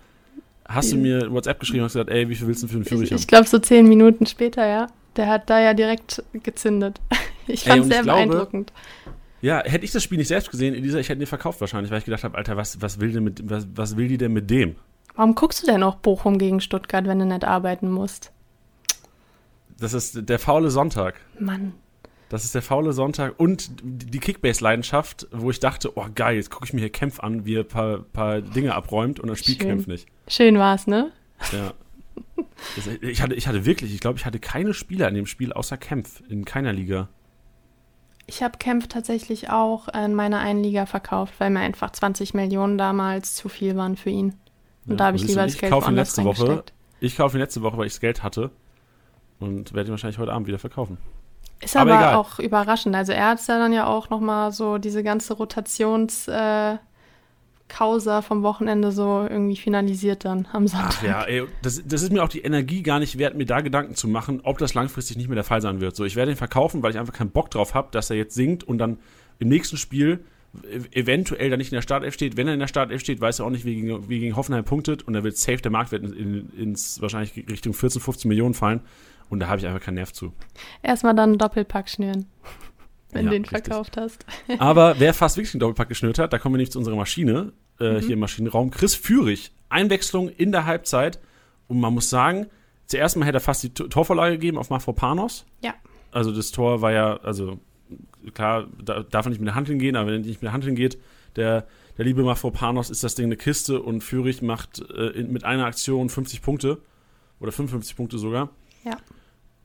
Hast 0.65 0.91
du 0.91 0.98
mir 0.98 1.32
WhatsApp 1.32 1.60
geschrieben 1.60 1.84
und 1.84 1.88
gesagt, 1.88 2.10
ey, 2.10 2.29
wie 2.29 2.36
viel 2.36 2.48
willst 2.48 2.63
du 2.63 2.67
für 2.67 2.75
den 2.75 2.86
Führig 2.86 3.10
haben? 3.10 3.15
Ich, 3.15 3.24
ich 3.24 3.27
glaube, 3.27 3.48
so 3.48 3.60
zehn 3.60 3.88
Minuten 3.88 4.25
später, 4.25 4.65
ja. 4.65 4.88
Der 5.15 5.27
hat 5.27 5.50
da 5.50 5.60
ja 5.60 5.74
direkt 5.74 6.24
gezündet. 6.34 7.00
Ich 7.46 7.65
fand 7.65 7.82
es 7.82 7.88
sehr 7.89 8.03
beeindruckend. 8.03 8.72
Ja, 9.41 9.62
hätte 9.65 9.84
ich 9.84 9.91
das 9.91 10.01
Spiel 10.01 10.17
nicht 10.17 10.29
selbst 10.29 10.50
gesehen, 10.50 10.74
Elisa, 10.74 10.98
ich 10.98 11.10
hätte 11.10 11.20
ihn 11.20 11.27
verkauft 11.27 11.60
wahrscheinlich, 11.60 11.91
weil 11.91 11.98
ich 11.98 12.05
gedacht 12.05 12.24
habe, 12.24 12.38
Alter, 12.38 12.55
was, 12.55 12.82
was, 12.82 13.01
will 13.01 13.12
denn 13.12 13.25
mit, 13.25 13.50
was, 13.50 13.67
was 13.75 13.98
will 13.98 14.08
die 14.08 14.17
denn 14.17 14.32
mit 14.32 14.50
dem? 14.50 14.77
Warum 15.17 15.36
guckst 15.36 15.62
du 15.62 15.67
denn 15.67 15.84
auch 15.84 15.96
Bochum 15.96 16.38
gegen 16.38 16.62
Stuttgart, 16.62 17.05
wenn 17.05 17.20
du 17.20 17.25
nicht 17.25 17.43
arbeiten 17.43 17.91
musst? 17.91 18.32
Das 19.77 19.91
ist 19.91 20.29
der 20.29 20.39
faule 20.39 20.70
Sonntag. 20.70 21.15
Mann. 21.38 21.74
Das 22.34 22.46
ist 22.46 22.56
der 22.56 22.63
faule 22.63 22.94
Sonntag 22.94 23.36
und 23.38 23.70
die 23.84 24.18
Kickbase-Leidenschaft, 24.18 25.28
wo 25.32 25.52
ich 25.52 25.60
dachte, 25.60 25.96
oh 26.00 26.08
geil, 26.16 26.38
jetzt 26.38 26.50
gucke 26.50 26.66
ich 26.66 26.74
mir 26.74 26.80
hier 26.80 26.90
Kämpf 26.90 27.20
an, 27.20 27.46
wie 27.46 27.58
er 27.58 27.60
ein 27.60 27.68
paar, 27.68 28.00
paar 28.00 28.42
Dinge 28.42 28.74
abräumt 28.74 29.20
und 29.20 29.28
das 29.28 29.38
Spiel 29.38 29.54
Schön. 29.54 29.68
Kämpf 29.68 29.86
nicht. 29.86 30.08
Schön 30.28 30.58
war's, 30.58 30.88
ne? 30.88 31.12
Ja. 31.52 31.74
Ich, 33.02 33.22
hatte, 33.22 33.36
ich 33.36 33.48
hatte 33.48 33.66
wirklich, 33.68 33.94
ich 33.94 34.00
glaube, 34.00 34.18
ich 34.18 34.25
hatte 34.25 34.40
keine 34.40 34.74
Spieler 34.74 35.08
in 35.10 35.13
dem 35.13 35.28
Spiel 35.28 35.54
außer 35.54 35.78
Kämpf 35.78 36.24
in 36.28 36.44
keiner 36.44 36.74
Liga. 36.74 37.08
Ich 38.25 38.42
habe 38.42 38.58
Kämpf 38.58 38.88
tatsächlich 38.88 39.52
auch 39.52 39.88
in 39.90 40.16
meiner 40.16 40.40
einen 40.40 40.63
Liga 40.63 40.88
verkauft, 40.88 41.36
weil 41.38 41.52
mir 41.52 41.60
einfach 41.60 41.92
20 41.92 42.34
Millionen 42.34 42.80
damals 42.80 43.36
zu 43.36 43.48
viel 43.48 43.75
waren 43.75 43.96
für 43.96 44.10
ihn. 44.10 44.34
Und 44.88 44.94
ja, 44.94 44.96
da 44.96 45.06
habe 45.06 45.18
ich 45.18 45.24
lieber 45.28 45.44
das 45.44 45.56
Geld 45.56 45.72
woanders 45.72 46.18
letzte 46.18 46.24
Woche. 46.24 46.63
Ich 47.00 47.16
kaufe 47.16 47.38
ihn 47.38 47.42
letzte 47.42 47.62
Woche, 47.62 47.78
weil 47.78 47.86
ich 47.86 47.94
das 47.94 48.02
Geld 48.02 48.24
hatte 48.24 48.50
und 49.40 49.75
werde 49.75 49.90
ihn 49.90 49.92
wahrscheinlich 49.92 50.18
heute 50.18 50.34
Abend 50.34 50.48
wieder 50.48 50.58
verkaufen. 50.58 50.98
Ist 51.62 51.77
aber, 51.77 51.98
aber 51.98 52.17
auch 52.17 52.39
überraschend. 52.39 52.95
Also 52.95 53.13
er 53.13 53.29
hat 53.29 53.48
ja 53.48 53.57
dann 53.57 53.74
ja 53.74 53.88
auch 53.88 54.10
nochmal 54.10 54.51
so 54.51 54.77
diese 54.77 55.03
ganze 55.03 55.33
Rotations 55.33 56.27
äh, 56.27 56.77
Causa 57.69 58.22
vom 58.22 58.43
Wochenende 58.43 58.91
so 58.91 59.25
irgendwie 59.27 59.55
finalisiert 59.55 60.25
dann 60.25 60.48
am 60.51 60.67
Sonntag. 60.67 60.95
Ach 61.00 61.03
ja, 61.03 61.24
ey, 61.24 61.43
das, 61.62 61.81
das 61.86 62.03
ist 62.03 62.12
mir 62.12 62.24
auch 62.24 62.29
die 62.29 62.41
Energie 62.41 62.83
gar 62.83 63.00
nicht 63.00 63.17
wert, 63.17 63.36
mir 63.36 63.45
da 63.45 63.62
Gedanken 63.62 63.95
zu 63.95 64.07
machen, 64.07 64.41
ob 64.43 64.57
das 64.57 64.74
langfristig 64.74 65.17
nicht 65.17 65.27
mehr 65.27 65.36
der 65.36 65.43
Fall 65.43 65.62
sein 65.62 65.81
wird. 65.81 65.95
So, 65.95 66.03
ich 66.05 66.15
werde 66.15 66.31
ihn 66.31 66.38
verkaufen, 66.38 66.83
weil 66.83 66.91
ich 66.91 67.00
einfach 67.00 67.13
keinen 67.13 67.31
Bock 67.31 67.50
drauf 67.50 67.74
habe, 67.74 67.88
dass 67.91 68.10
er 68.10 68.17
jetzt 68.17 68.36
singt 68.36 68.63
und 68.63 68.77
dann 68.77 69.00
im 69.39 69.50
nächsten 69.50 69.77
Spiel 69.77 70.24
eventuell 70.91 71.50
da 71.50 71.57
nicht 71.57 71.72
in 71.72 71.77
der 71.77 71.81
Startelf 71.81 72.13
steht. 72.13 72.38
Wenn 72.38 72.48
er 72.48 72.53
in 72.53 72.60
der 72.60 72.67
Startelf 72.67 73.01
steht, 73.01 73.19
weiß 73.19 73.39
er 73.39 73.45
auch 73.45 73.50
nicht, 73.50 73.65
wie 73.65 73.75
gegen, 73.75 74.07
wie 74.07 74.19
gegen 74.19 74.36
Hoffenheim 74.36 74.63
punktet 74.63 75.01
und 75.03 75.13
da 75.13 75.24
wird 75.24 75.38
safe 75.38 75.57
der 75.57 75.72
Marktwert 75.72 76.03
in, 76.03 76.13
in, 76.13 76.50
ins 76.55 77.01
wahrscheinlich 77.01 77.36
Richtung 77.50 77.74
14, 77.74 78.01
15 78.01 78.29
Millionen 78.29 78.53
fallen. 78.53 78.81
Und 79.34 79.40
da 79.40 79.48
habe 79.48 79.60
ich 79.60 79.66
einfach 79.66 79.82
keinen 79.82 79.96
Nerv 79.96 80.13
zu. 80.13 80.32
Erstmal 80.84 81.16
dann 81.16 81.32
einen 81.32 81.38
Doppelpack 81.40 81.90
schnüren, 81.90 82.28
wenn 83.12 83.25
ja, 83.25 83.32
du 83.32 83.36
den 83.36 83.46
richtig. 83.46 83.66
verkauft 83.66 83.98
hast. 83.98 84.25
Aber 84.60 85.00
wer 85.00 85.13
fast 85.16 85.38
wirklich 85.38 85.56
einen 85.56 85.60
Doppelpack 85.60 85.90
geschnürt 85.90 86.20
hat, 86.20 86.32
da 86.34 86.38
kommen 86.38 86.54
wir 86.54 86.60
nicht 86.60 86.72
zu 86.72 86.78
unserer 86.78 86.96
Maschine, 86.96 87.52
äh, 87.80 87.94
mhm. 87.94 88.00
hier 88.00 88.12
im 88.12 88.20
Maschinenraum. 88.20 88.70
Chris 88.70 88.94
Führig, 88.94 89.52
Einwechslung 89.70 90.30
in 90.30 90.52
der 90.52 90.68
Halbzeit. 90.68 91.20
Und 91.68 91.80
man 91.80 91.96
muss 91.96 92.12
sagen, 92.12 92.46
zuerst 92.86 93.18
mal 93.18 93.25
hätte 93.25 93.38
er 93.38 93.42
fast 93.42 93.63
die 93.63 93.74
Torvorlage 93.74 94.34
gegeben 94.34 94.60
auf 94.60 94.70
Mafropanos. 94.70 95.46
Ja. 95.63 95.74
Also 96.12 96.32
das 96.32 96.52
Tor 96.52 96.82
war 96.82 96.92
ja, 96.92 97.18
also 97.18 97.60
klar, 98.36 98.68
da 98.84 99.02
darf 99.02 99.25
er 99.25 99.30
nicht 99.30 99.40
mit 99.40 99.48
der 99.48 99.56
Hand 99.56 99.68
hingehen, 99.68 99.96
aber 99.96 100.12
wenn 100.12 100.22
er 100.22 100.28
nicht 100.28 100.44
mit 100.44 100.44
der 100.44 100.54
Hand 100.54 100.63
hingeht, 100.63 101.00
der, 101.36 101.66
der 101.98 102.06
liebe 102.06 102.22
Mafropanos 102.22 102.92
ist 102.92 103.04
das 103.04 103.16
Ding 103.16 103.25
eine 103.25 103.38
Kiste 103.38 103.82
und 103.82 104.02
Führig 104.04 104.44
macht 104.44 104.80
äh, 104.92 105.08
in, 105.08 105.34
mit 105.34 105.44
einer 105.44 105.66
Aktion 105.66 106.10
50 106.10 106.44
Punkte 106.44 106.78
oder 107.40 107.52
55 107.52 107.96
Punkte 107.96 108.20
sogar. 108.20 108.50
Ja. 108.84 108.98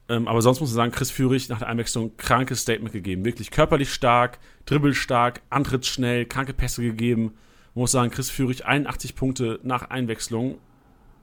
Ähm, 0.09 0.27
aber 0.27 0.41
sonst 0.41 0.61
muss 0.61 0.71
man 0.71 0.77
sagen, 0.77 0.93
Chris 0.93 1.11
Führig 1.11 1.49
nach 1.49 1.59
der 1.59 1.69
Einwechslung 1.69 2.17
krankes 2.17 2.61
Statement 2.61 2.93
gegeben. 2.93 3.25
Wirklich 3.25 3.51
körperlich 3.51 3.93
stark, 3.93 4.39
dribbelstark, 4.65 5.43
antrittsschnell, 5.51 6.25
kranke 6.25 6.55
Pässe 6.55 6.83
gegeben. 6.83 7.35
Man 7.75 7.83
muss 7.83 7.93
sagen, 7.93 8.11
Chris 8.11 8.31
Führig 8.31 8.65
81 8.65 9.15
Punkte 9.15 9.61
nach 9.63 9.91
Einwechslung. 9.91 10.59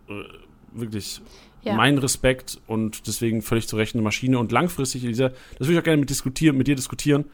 Äh, 0.08 0.24
wirklich 0.72 1.22
ja. 1.64 1.76
mein 1.76 1.98
Respekt 1.98 2.62
und 2.68 3.08
deswegen 3.08 3.42
völlig 3.42 3.68
zu 3.68 3.76
Recht 3.76 3.96
eine 3.96 4.04
Maschine. 4.04 4.38
Und 4.40 4.52
langfristig, 4.52 5.04
Elisa, 5.04 5.30
das 5.58 5.68
würde 5.68 5.74
ich 5.74 5.80
auch 5.80 5.84
gerne 5.84 6.00
mit, 6.00 6.10
diskutieren, 6.10 6.58
mit 6.58 6.68
dir 6.68 6.76
diskutieren, 6.76 7.26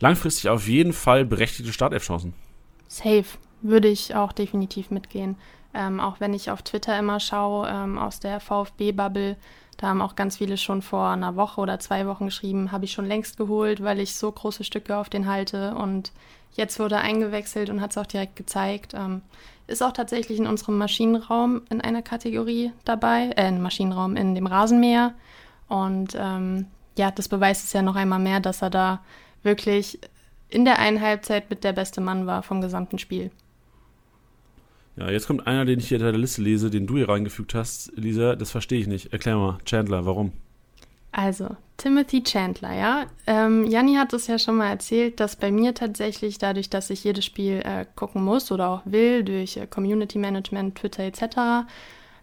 langfristig 0.00 0.50
auf 0.50 0.68
jeden 0.68 0.92
Fall 0.92 1.24
berechtigte 1.24 1.72
Startelf-Chancen. 1.72 2.34
Safe, 2.86 3.24
würde 3.62 3.88
ich 3.88 4.14
auch 4.14 4.32
definitiv 4.32 4.90
mitgehen. 4.90 5.36
Ähm, 5.74 6.00
auch 6.00 6.20
wenn 6.20 6.34
ich 6.34 6.50
auf 6.50 6.62
Twitter 6.62 6.98
immer 6.98 7.20
schaue, 7.20 7.68
ähm, 7.68 7.98
aus 7.98 8.20
der 8.20 8.40
VfB-Bubble, 8.40 9.36
da 9.76 9.88
haben 9.88 10.02
auch 10.02 10.16
ganz 10.16 10.38
viele 10.38 10.56
schon 10.56 10.82
vor 10.82 11.08
einer 11.08 11.36
Woche 11.36 11.60
oder 11.60 11.78
zwei 11.78 12.06
Wochen 12.06 12.26
geschrieben, 12.26 12.72
habe 12.72 12.84
ich 12.84 12.92
schon 12.92 13.06
längst 13.06 13.36
geholt, 13.36 13.82
weil 13.82 14.00
ich 14.00 14.16
so 14.16 14.30
große 14.30 14.64
Stücke 14.64 14.96
auf 14.96 15.08
den 15.08 15.28
halte. 15.28 15.74
Und 15.74 16.12
jetzt 16.54 16.80
wurde 16.80 16.98
eingewechselt 16.98 17.70
und 17.70 17.80
hat 17.80 17.92
es 17.92 17.98
auch 17.98 18.06
direkt 18.06 18.34
gezeigt. 18.34 18.94
Ähm, 18.94 19.22
ist 19.68 19.82
auch 19.82 19.92
tatsächlich 19.92 20.38
in 20.38 20.46
unserem 20.46 20.78
Maschinenraum 20.78 21.62
in 21.70 21.80
einer 21.80 22.02
Kategorie 22.02 22.72
dabei, 22.84 23.30
äh, 23.36 23.48
im 23.48 23.62
Maschinenraum 23.62 24.16
in 24.16 24.34
dem 24.34 24.46
Rasenmäher. 24.46 25.14
Und 25.68 26.16
ähm, 26.18 26.66
ja, 26.96 27.10
das 27.12 27.28
beweist 27.28 27.64
es 27.64 27.72
ja 27.72 27.82
noch 27.82 27.94
einmal 27.94 28.18
mehr, 28.18 28.40
dass 28.40 28.62
er 28.62 28.70
da 28.70 29.00
wirklich 29.42 30.00
in 30.48 30.64
der 30.64 30.78
einen 30.78 31.00
Halbzeit 31.00 31.50
mit 31.50 31.62
der 31.62 31.72
beste 31.72 32.00
Mann 32.00 32.26
war 32.26 32.42
vom 32.42 32.60
gesamten 32.60 32.98
Spiel. 32.98 33.30
Ja, 34.98 35.10
jetzt 35.10 35.26
kommt 35.28 35.46
einer, 35.46 35.64
den 35.64 35.78
ich 35.78 35.88
hier 35.88 35.98
in 35.98 36.04
der 36.04 36.12
Liste 36.12 36.42
lese, 36.42 36.70
den 36.70 36.86
du 36.86 36.96
hier 36.96 37.08
reingefügt 37.08 37.54
hast, 37.54 37.92
Lisa. 37.94 38.34
Das 38.34 38.50
verstehe 38.50 38.80
ich 38.80 38.88
nicht. 38.88 39.12
Erklär 39.12 39.36
mal, 39.36 39.58
Chandler, 39.64 40.04
warum? 40.06 40.32
Also, 41.12 41.56
Timothy 41.76 42.22
Chandler, 42.22 42.74
ja. 42.74 43.06
Ähm, 43.26 43.66
Janni 43.66 43.94
hat 43.94 44.12
es 44.12 44.26
ja 44.26 44.38
schon 44.38 44.56
mal 44.56 44.68
erzählt, 44.68 45.20
dass 45.20 45.36
bei 45.36 45.50
mir 45.50 45.74
tatsächlich 45.74 46.38
dadurch, 46.38 46.68
dass 46.68 46.90
ich 46.90 47.04
jedes 47.04 47.24
Spiel 47.24 47.62
äh, 47.64 47.86
gucken 47.94 48.24
muss 48.24 48.50
oder 48.50 48.68
auch 48.68 48.82
will, 48.84 49.22
durch 49.22 49.56
äh, 49.56 49.66
Community 49.66 50.18
Management, 50.18 50.76
Twitter 50.76 51.04
etc., 51.04 51.68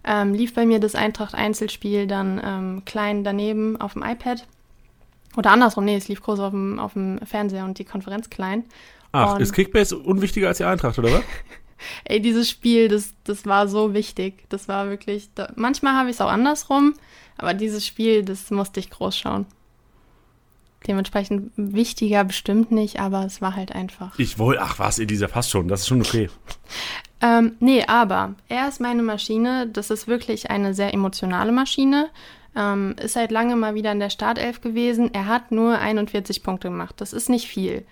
ähm, 0.04 0.34
lief 0.34 0.54
bei 0.54 0.66
mir 0.66 0.80
das 0.80 0.94
Eintracht-Einzelspiel 0.94 2.08
dann 2.08 2.42
ähm, 2.44 2.86
klein 2.86 3.24
daneben 3.24 3.80
auf 3.80 3.94
dem 3.94 4.04
iPad. 4.04 4.46
Oder 5.36 5.52
andersrum, 5.52 5.86
nee, 5.86 5.96
es 5.96 6.08
lief 6.08 6.22
groß 6.22 6.40
auf 6.40 6.52
dem, 6.52 6.78
auf 6.78 6.94
dem 6.94 7.20
Fernseher 7.26 7.66
und 7.66 7.80
die 7.80 7.86
Konferenz 7.86 8.30
klein. 8.30 8.66
Ach, 9.14 9.36
und 9.36 9.42
ist 9.42 9.54
Kickbase 9.54 9.98
unwichtiger 9.98 10.50
als 10.50 10.58
die 10.58 10.66
Eintracht, 10.66 11.00
oder 11.00 11.12
was? 11.12 11.24
Ey, 12.06 12.22
dieses 12.22 12.50
Spiel, 12.50 12.88
das, 12.88 13.14
das 13.24 13.46
war 13.46 13.68
so 13.68 13.94
wichtig. 13.94 14.48
Das 14.50 14.68
war 14.68 14.90
wirklich. 14.90 15.30
Da, 15.36 15.52
manchmal 15.56 15.94
habe 15.94 16.10
ich 16.10 16.16
es 16.16 16.22
auch 16.22 16.30
andersrum, 16.30 16.94
aber 17.38 17.54
dieses 17.54 17.86
Spiel, 17.86 18.24
das 18.24 18.52
musste 18.52 18.80
ich 18.80 18.90
groß 18.90 19.18
schauen. 19.18 19.46
Dementsprechend 20.88 21.52
wichtiger 21.56 22.24
bestimmt 22.24 22.72
nicht, 22.72 23.00
aber 23.00 23.26
es 23.26 23.42
war 23.42 23.56
halt 23.56 23.74
einfach. 23.74 24.18
Ich 24.20 24.38
wollte, 24.38 24.62
ach 24.62 24.78
was, 24.78 25.00
Elisa, 25.00 25.28
passt 25.28 25.50
schon, 25.50 25.68
das 25.68 25.82
ist 25.82 25.88
schon 25.88 26.02
okay. 26.02 26.30
ähm, 27.22 27.56
nee, 27.60 27.84
aber 27.88 28.36
er 28.50 28.68
ist 28.68 28.80
meine 28.80 29.02
Maschine. 29.02 29.68
Das 29.68 29.90
ist 29.90 30.08
wirklich 30.08 30.52
eine 30.52 30.74
sehr 30.76 30.94
emotionale 30.94 31.52
Maschine. 31.52 32.10
Ähm, 32.56 32.96
ist 33.02 33.14
seit 33.14 33.32
langem 33.32 33.60
mal 33.60 33.74
wieder 33.74 33.92
in 33.92 34.00
der 34.00 34.12
Startelf 34.12 34.62
gewesen. 34.62 35.14
Er 35.14 35.26
hat 35.26 35.52
nur 35.52 35.78
41 35.78 36.44
Punkte 36.44 36.70
gemacht. 36.70 36.96
Das 36.98 37.14
ist 37.14 37.30
nicht 37.30 37.48
viel. 37.48 37.86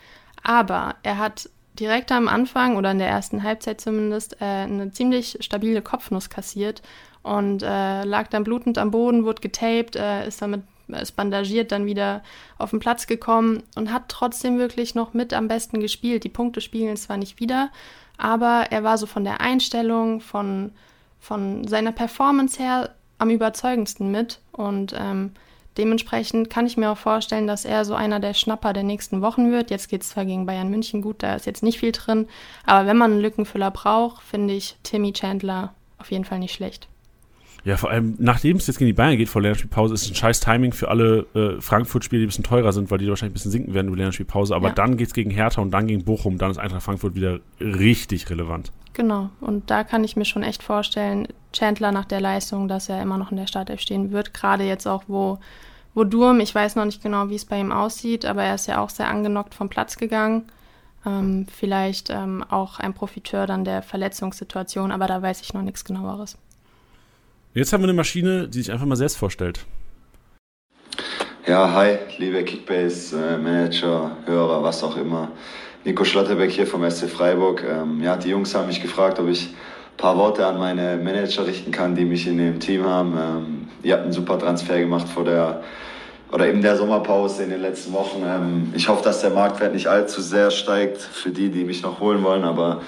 Aber 0.44 0.96
er 1.04 1.18
hat 1.18 1.50
direkt 1.80 2.12
am 2.12 2.28
Anfang 2.28 2.78
oder 2.78 2.92
in 2.92 3.00
der 3.00 3.08
ersten 3.10 3.44
Halbzeit 3.44 3.82
zumindest 3.82 4.42
äh, 4.42 4.46
eine 4.46 4.92
ziemlich 4.92 5.38
stabile 5.42 5.82
Kopfnuss 5.82 6.30
kassiert 6.30 6.82
und 7.24 7.64
äh, 7.64 8.04
lag 8.04 8.28
dann 8.28 8.44
blutend 8.44 8.78
am 8.78 8.92
Boden, 8.92 9.26
wurde 9.26 9.42
getaped, 9.42 9.96
äh, 9.96 10.28
ist 10.28 10.42
damit 10.42 10.64
ist 10.90 11.16
bandagiert 11.16 11.72
dann 11.72 11.86
wieder 11.86 12.22
auf 12.58 12.72
den 12.72 12.80
Platz 12.80 13.08
gekommen 13.08 13.64
und 13.76 13.92
hat 13.92 14.10
trotzdem 14.10 14.58
wirklich 14.58 14.96
noch 14.96 15.14
mit 15.14 15.34
am 15.34 15.48
besten 15.48 15.80
gespielt. 15.80 16.26
Die 16.26 16.30
Punkte 16.30 16.62
spielen 16.62 16.98
zwar 16.98 17.18
nicht 17.18 17.40
wieder, 17.40 17.72
aber 18.18 18.68
er 18.70 18.84
war 18.84 18.98
so 18.98 19.06
von 19.06 19.24
der 19.24 19.42
Einstellung, 19.42 20.20
von, 20.20 20.72
von 21.20 21.66
seiner 21.68 21.94
Performance 21.94 22.62
her 22.62 22.94
am 23.18 23.30
überzeugendsten 23.30 24.12
mit 24.12 24.42
und 24.52 24.94
ähm, 24.98 25.32
Dementsprechend 25.78 26.50
kann 26.50 26.68
ich 26.68 26.78
mir 26.78 26.92
auch 26.92 26.98
vorstellen, 26.98 27.48
dass 27.48 27.66
er 27.66 27.86
so 27.86 27.96
einer 27.96 28.20
der 28.20 28.34
Schnapper 28.34 28.74
der 28.74 28.84
nächsten 28.84 29.22
Wochen 29.22 29.52
wird. 29.52 29.72
Jetzt 29.72 29.90
geht 29.90 30.04
es 30.04 30.10
zwar 30.10 30.26
gegen 30.26 30.46
Bayern 30.46 30.70
München 30.70 31.02
gut, 31.02 31.24
da 31.24 31.36
ist 31.36 31.46
jetzt 31.46 31.64
nicht 31.64 31.80
viel 31.80 31.92
drin, 31.92 32.28
aber 32.66 32.88
wenn 32.88 32.98
man 32.98 33.12
einen 33.12 33.22
Lückenfüller 33.22 33.72
braucht, 33.72 34.24
finde 34.24 34.54
ich 34.54 34.78
Timmy 34.84 35.14
Chandler 35.14 35.74
auf 35.98 36.12
jeden 36.12 36.26
Fall 36.26 36.40
nicht 36.40 36.54
schlecht. 36.54 36.88
Ja, 37.66 37.78
vor 37.78 37.92
allem, 37.92 38.16
nachdem 38.20 38.58
es 38.58 38.68
jetzt 38.68 38.78
gegen 38.78 38.88
die 38.88 38.94
Bayern 38.94 39.18
geht 39.18 39.30
vor 39.30 39.42
Länderspielpause, 39.42 39.94
ist 39.94 40.04
es 40.04 40.12
ein 40.12 40.16
scheiß 40.16 40.42
Timing 40.42 40.74
für 40.74 40.90
alle 40.90 41.26
äh, 41.34 41.62
Frankfurt-Spiele, 41.62 42.20
die 42.20 42.26
ein 42.26 42.28
bisschen 42.28 42.44
teurer 42.44 42.74
sind, 42.74 42.92
weil 42.92 42.98
die 42.98 43.08
wahrscheinlich 43.08 43.32
ein 43.32 43.34
bisschen 43.34 43.52
sinken 43.52 43.74
werden 43.74 43.88
über 43.88 43.96
Länderspielpause. 43.96 44.54
Aber 44.54 44.70
ja. 44.70 44.74
dann 44.74 44.98
geht 44.98 45.08
es 45.08 45.14
gegen 45.14 45.32
Hertha 45.32 45.62
und 45.62 45.72
dann 45.72 45.88
gegen 45.88 46.04
Bochum, 46.04 46.38
dann 46.38 46.52
ist 46.52 46.58
Eintracht 46.58 46.84
Frankfurt 46.84 47.16
wieder 47.16 47.40
richtig 47.62 48.30
relevant. 48.30 48.74
Genau, 48.94 49.30
und 49.40 49.72
da 49.72 49.84
kann 49.84 50.04
ich 50.04 50.18
mir 50.18 50.26
schon 50.26 50.44
echt 50.44 50.62
vorstellen, 50.62 51.28
Chandler 51.54 51.92
nach 51.92 52.06
der 52.06 52.20
Leistung, 52.20 52.68
dass 52.68 52.90
er 52.90 53.02
immer 53.02 53.18
noch 53.18 53.32
in 53.32 53.38
der 53.38 53.48
Startelf 53.48 53.80
stehen 53.80 54.12
wird. 54.12 54.34
Gerade 54.34 54.66
jetzt 54.66 54.86
auch, 54.86 55.04
wo, 55.08 55.40
wo 55.94 56.04
Durm, 56.04 56.42
ich 56.42 56.54
weiß 56.54 56.76
noch 56.76 56.86
nicht 56.86 57.02
genau, 57.02 57.30
wie 57.30 57.36
es 57.36 57.46
bei 57.46 57.60
ihm 57.60 57.72
aussieht, 57.72 58.26
aber 58.26 58.44
er 58.44 58.56
ist 58.56 58.68
ja 58.68 58.82
auch 58.82 58.90
sehr 58.90 59.08
angenockt 59.08 59.56
vom 59.56 59.70
Platz 59.70 59.98
gegangen. 59.98 60.44
Ähm, 61.06 61.48
vielleicht 61.52 62.10
ähm, 62.10 62.44
auch 62.50 62.80
ein 62.80 62.94
Profiteur 62.94 63.48
dann 63.48 63.66
der 63.66 63.82
Verletzungssituation, 63.82 64.92
aber 64.92 65.08
da 65.08 65.22
weiß 65.22 65.42
ich 65.42 65.54
noch 65.54 65.62
nichts 65.62 65.86
genaueres. 65.86 66.38
Jetzt 67.56 67.72
haben 67.72 67.84
wir 67.84 67.90
eine 67.90 67.94
Maschine, 67.94 68.48
die 68.48 68.64
sich 68.64 68.72
einfach 68.72 68.88
mal 68.88 68.96
selbst 68.96 69.16
vorstellt. 69.16 69.60
Ja, 71.46 71.72
hi, 71.72 71.98
liebe 72.18 72.44
Kickbase-Manager, 72.44 74.18
Hörer, 74.26 74.64
was 74.64 74.84
auch 74.84 74.98
immer. 74.98 75.30
Nico 75.84 76.04
Schlotterbeck 76.04 76.50
hier 76.50 76.66
vom 76.66 76.90
SC 76.90 77.08
Freiburg. 77.08 77.64
Ähm, 77.64 78.02
ja, 78.02 78.16
die 78.16 78.30
Jungs 78.30 78.56
haben 78.56 78.66
mich 78.66 78.82
gefragt, 78.82 79.20
ob 79.20 79.28
ich 79.28 79.50
ein 79.50 79.98
paar 79.98 80.18
Worte 80.18 80.48
an 80.48 80.58
meine 80.58 80.98
Manager 80.98 81.46
richten 81.46 81.72
kann, 81.72 81.94
die 81.94 82.06
mich 82.06 82.26
in 82.26 82.40
dem 82.40 82.60
Team 82.60 82.86
haben. 82.86 83.18
Ähm, 83.18 83.68
ihr 83.84 83.94
habt 83.94 84.04
einen 84.04 84.14
super 84.14 84.40
Transfer 84.40 84.80
gemacht 84.80 85.08
vor 85.08 85.24
der 85.24 85.62
oder 86.32 86.50
in 86.50 86.64
der 86.64 86.76
Sommerpause 86.76 87.44
in 87.44 87.52
den 87.52 87.62
letzten 87.62 87.94
Wochen. 87.94 88.24
Ähm, 88.26 88.74
ich 88.76 88.88
hoffe, 88.88 89.04
dass 89.04 89.22
der 89.22 89.30
Marktwert 89.30 89.74
nicht 89.74 89.86
allzu 89.86 90.22
sehr 90.22 90.50
steigt 90.50 91.00
für 91.00 91.30
die, 91.30 91.50
die 91.50 91.66
mich 91.66 91.84
noch 91.84 92.00
holen 92.00 92.24
wollen, 92.24 92.46
aber 92.46 92.82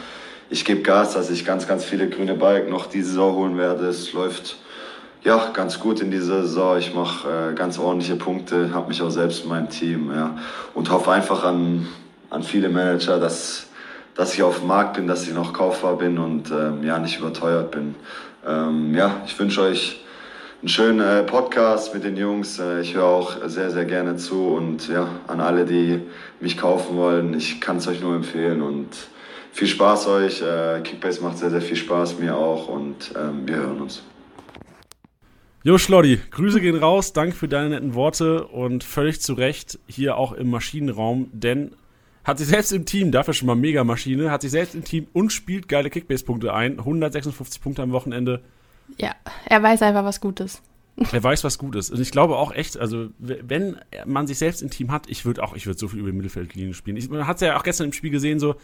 ich 0.49 0.65
gebe 0.65 0.81
Gas, 0.81 1.13
dass 1.13 1.29
ich 1.29 1.45
ganz, 1.45 1.67
ganz 1.67 1.83
viele 1.83 2.09
grüne 2.09 2.35
Balken 2.35 2.69
noch 2.69 2.87
diese 2.87 3.09
Saison 3.09 3.35
holen 3.35 3.57
werde. 3.57 3.87
Es 3.87 4.13
läuft 4.13 4.57
ja 5.23 5.49
ganz 5.53 5.79
gut 5.79 6.01
in 6.01 6.11
dieser 6.11 6.43
Saison. 6.43 6.77
Ich 6.77 6.93
mache 6.93 7.51
äh, 7.51 7.55
ganz 7.55 7.79
ordentliche 7.79 8.15
Punkte, 8.15 8.73
habe 8.73 8.89
mich 8.89 9.01
auch 9.01 9.09
selbst 9.09 9.43
in 9.43 9.49
meinem 9.49 9.69
Team 9.69 10.11
ja, 10.13 10.37
und 10.73 10.91
hoffe 10.91 11.11
einfach 11.11 11.43
an, 11.43 11.87
an 12.29 12.43
viele 12.43 12.69
Manager, 12.69 13.19
dass, 13.19 13.67
dass 14.15 14.33
ich 14.35 14.43
auf 14.43 14.59
dem 14.59 14.67
Markt 14.67 14.95
bin, 14.95 15.07
dass 15.07 15.27
ich 15.27 15.33
noch 15.33 15.51
kaufbar 15.51 15.97
bin 15.97 16.19
und 16.19 16.51
ähm, 16.51 16.83
ja, 16.83 16.99
nicht 16.99 17.19
überteuert 17.19 17.71
bin. 17.71 17.95
Ähm, 18.47 18.93
ja, 18.93 19.21
ich 19.25 19.37
wünsche 19.39 19.61
euch 19.61 20.01
einen 20.61 20.69
schönen 20.69 20.99
äh, 20.99 21.23
Podcast 21.23 21.93
mit 21.95 22.03
den 22.03 22.17
Jungs. 22.17 22.59
Äh, 22.59 22.81
ich 22.81 22.93
höre 22.93 23.05
auch 23.05 23.37
sehr, 23.47 23.71
sehr 23.71 23.85
gerne 23.85 24.17
zu 24.17 24.49
und 24.49 24.87
ja, 24.89 25.07
an 25.27 25.41
alle, 25.41 25.65
die 25.65 26.01
mich 26.39 26.55
kaufen 26.55 26.97
wollen, 26.97 27.33
ich 27.33 27.59
kann 27.59 27.77
es 27.77 27.87
euch 27.87 27.99
nur 27.99 28.15
empfehlen 28.15 28.61
und 28.61 28.89
viel 29.55 29.67
Spaß 29.67 30.07
euch. 30.07 30.41
Äh, 30.41 30.81
Kickbase 30.83 31.23
macht 31.23 31.37
sehr, 31.37 31.49
sehr 31.49 31.61
viel 31.61 31.77
Spaß, 31.77 32.19
mir 32.19 32.35
auch 32.35 32.67
und 32.67 33.13
ähm, 33.17 33.47
wir 33.47 33.55
hören 33.55 33.81
uns. 33.81 34.03
Jo, 35.63 35.79
Schlotti, 35.79 36.19
Grüße 36.29 36.61
gehen 36.61 36.77
raus, 36.77 37.13
danke 37.13 37.35
für 37.35 37.47
deine 37.47 37.69
netten 37.69 37.95
Worte 37.95 38.45
und 38.45 38.83
völlig 38.83 39.21
zu 39.21 39.33
Recht 39.33 39.79
hier 39.87 40.17
auch 40.17 40.33
im 40.33 40.51
Maschinenraum, 40.51 41.29
denn 41.31 41.71
hat 42.23 42.37
sich 42.37 42.47
selbst 42.47 42.71
im 42.71 42.85
Team, 42.85 43.11
dafür 43.11 43.33
schon 43.33 43.47
mal 43.47 43.55
mega 43.55 43.83
Maschine, 43.83 44.29
hat 44.29 44.41
sich 44.41 44.51
selbst 44.51 44.75
im 44.75 44.83
Team 44.83 45.07
und 45.13 45.31
spielt 45.31 45.67
geile 45.67 45.89
Kickbase-Punkte 45.89 46.53
ein. 46.53 46.79
156 46.79 47.61
Punkte 47.61 47.81
am 47.83 47.91
Wochenende. 47.91 48.41
Ja, 48.97 49.15
er 49.45 49.63
weiß 49.63 49.81
einfach 49.83 50.03
was 50.03 50.21
Gutes. 50.21 50.61
Er 51.11 51.23
weiß, 51.23 51.43
was 51.43 51.57
gut 51.57 51.75
ist. 51.75 51.91
Und 51.91 51.99
ich 51.99 52.11
glaube 52.11 52.37
auch 52.37 52.51
echt, 52.51 52.77
also 52.77 53.09
wenn 53.19 53.77
man 54.05 54.27
sich 54.27 54.37
selbst 54.37 54.61
im 54.61 54.69
Team 54.69 54.91
hat, 54.91 55.09
ich 55.09 55.25
würde 55.25 55.43
auch, 55.43 55.55
ich 55.55 55.65
würde 55.65 55.77
so 55.77 55.87
viel 55.87 55.99
über 55.99 56.09
die 56.09 56.15
Mittelfeldlinie 56.15 56.73
spielen. 56.73 56.97
Ich, 56.97 57.09
man 57.09 57.27
hat 57.27 57.35
es 57.35 57.41
ja 57.41 57.57
auch 57.57 57.63
gestern 57.63 57.87
im 57.87 57.93
Spiel 57.93 58.11
gesehen, 58.11 58.39
so, 58.39 58.55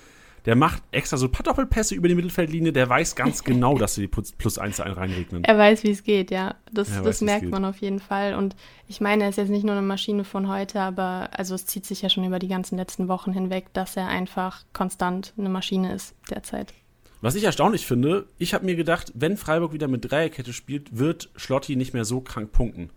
der 0.45 0.56
macht 0.56 0.82
extra 0.91 1.17
so 1.17 1.27
ein 1.27 1.32
paar 1.32 1.43
Doppelpässe 1.43 1.95
über 1.95 2.08
die 2.08 2.15
Mittelfeldlinie, 2.15 2.73
der 2.73 2.89
weiß 2.89 3.15
ganz 3.15 3.43
genau, 3.43 3.77
dass 3.77 3.95
sie 3.95 4.01
die 4.01 4.08
Plus 4.08 4.58
1 4.58 4.80
reinregnen. 4.80 5.43
Er 5.43 5.58
weiß, 5.58 5.84
wie 5.84 5.91
es 5.91 6.04
geht, 6.04 6.32
ja. 6.32 6.56
Das, 6.71 6.89
das 6.89 7.06
weiß, 7.06 7.21
merkt 7.21 7.49
man 7.49 7.65
auf 7.65 7.77
jeden 7.77 7.99
Fall. 7.99 8.36
Und 8.36 8.56
ich 8.88 9.01
meine, 9.01 9.23
er 9.23 9.30
ist 9.30 9.38
jetzt 9.38 9.49
nicht 9.49 9.63
nur 9.63 9.75
eine 9.75 9.86
Maschine 9.86 10.23
von 10.23 10.47
heute, 10.47 10.80
aber 10.82 11.30
also 11.34 11.56
es 11.56 11.65
zieht 11.65 11.86
sich 11.86 12.01
ja 12.01 12.10
schon 12.10 12.23
über 12.23 12.39
die 12.39 12.47
ganzen 12.47 12.77
letzten 12.77 13.08
Wochen 13.08 13.34
hinweg, 13.34 13.73
dass 13.73 13.95
er 13.97 14.08
einfach 14.08 14.63
konstant 14.73 15.34
eine 15.38 15.49
Maschine 15.49 15.93
ist 15.93 16.15
derzeit. 16.30 16.73
Was 17.21 17.36
ich 17.36 17.43
erstaunlich 17.43 17.86
finde, 17.86 18.25
ich 18.39 18.56
habe 18.56 18.65
mir 18.65 18.75
gedacht, 18.75 19.12
wenn 19.13 19.38
Freiburg 19.38 19.73
wieder 19.73 19.88
mit 19.88 20.10
Dreierkette 20.12 20.54
spielt, 20.54 20.97
wird 20.97 21.30
Schlotti 21.36 21.75
nicht 21.75 21.93
mehr 21.93 22.04
so 22.04 22.21
krank 22.21 22.51
punkten. 22.51 22.89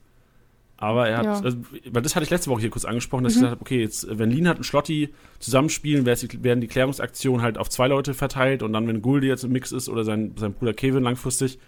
Aber 0.76 1.08
er 1.08 1.18
hat, 1.18 1.24
ja. 1.24 1.40
also, 1.40 1.58
weil 1.90 2.02
das 2.02 2.16
hatte 2.16 2.24
ich 2.24 2.30
letzte 2.30 2.50
Woche 2.50 2.60
hier 2.60 2.70
kurz 2.70 2.84
angesprochen, 2.84 3.24
dass 3.24 3.34
mhm. 3.34 3.36
ich 3.36 3.42
gesagt 3.42 3.52
habe, 3.52 3.62
okay, 3.62 3.80
jetzt, 3.80 4.06
wenn 4.10 4.30
Lienhardt 4.30 4.58
und 4.58 4.64
Schlotti 4.64 5.14
zusammenspielen, 5.38 6.04
werden 6.04 6.60
die 6.60 6.66
Klärungsaktionen 6.66 7.42
halt 7.42 7.58
auf 7.58 7.68
zwei 7.70 7.86
Leute 7.86 8.12
verteilt 8.12 8.62
und 8.62 8.72
dann, 8.72 8.88
wenn 8.88 9.00
Gulde 9.00 9.26
jetzt 9.26 9.44
im 9.44 9.52
Mix 9.52 9.72
ist 9.72 9.88
oder 9.88 10.04
sein, 10.04 10.34
sein 10.36 10.52
Bruder 10.52 10.74
Kevin 10.74 11.04
langfristig, 11.04 11.58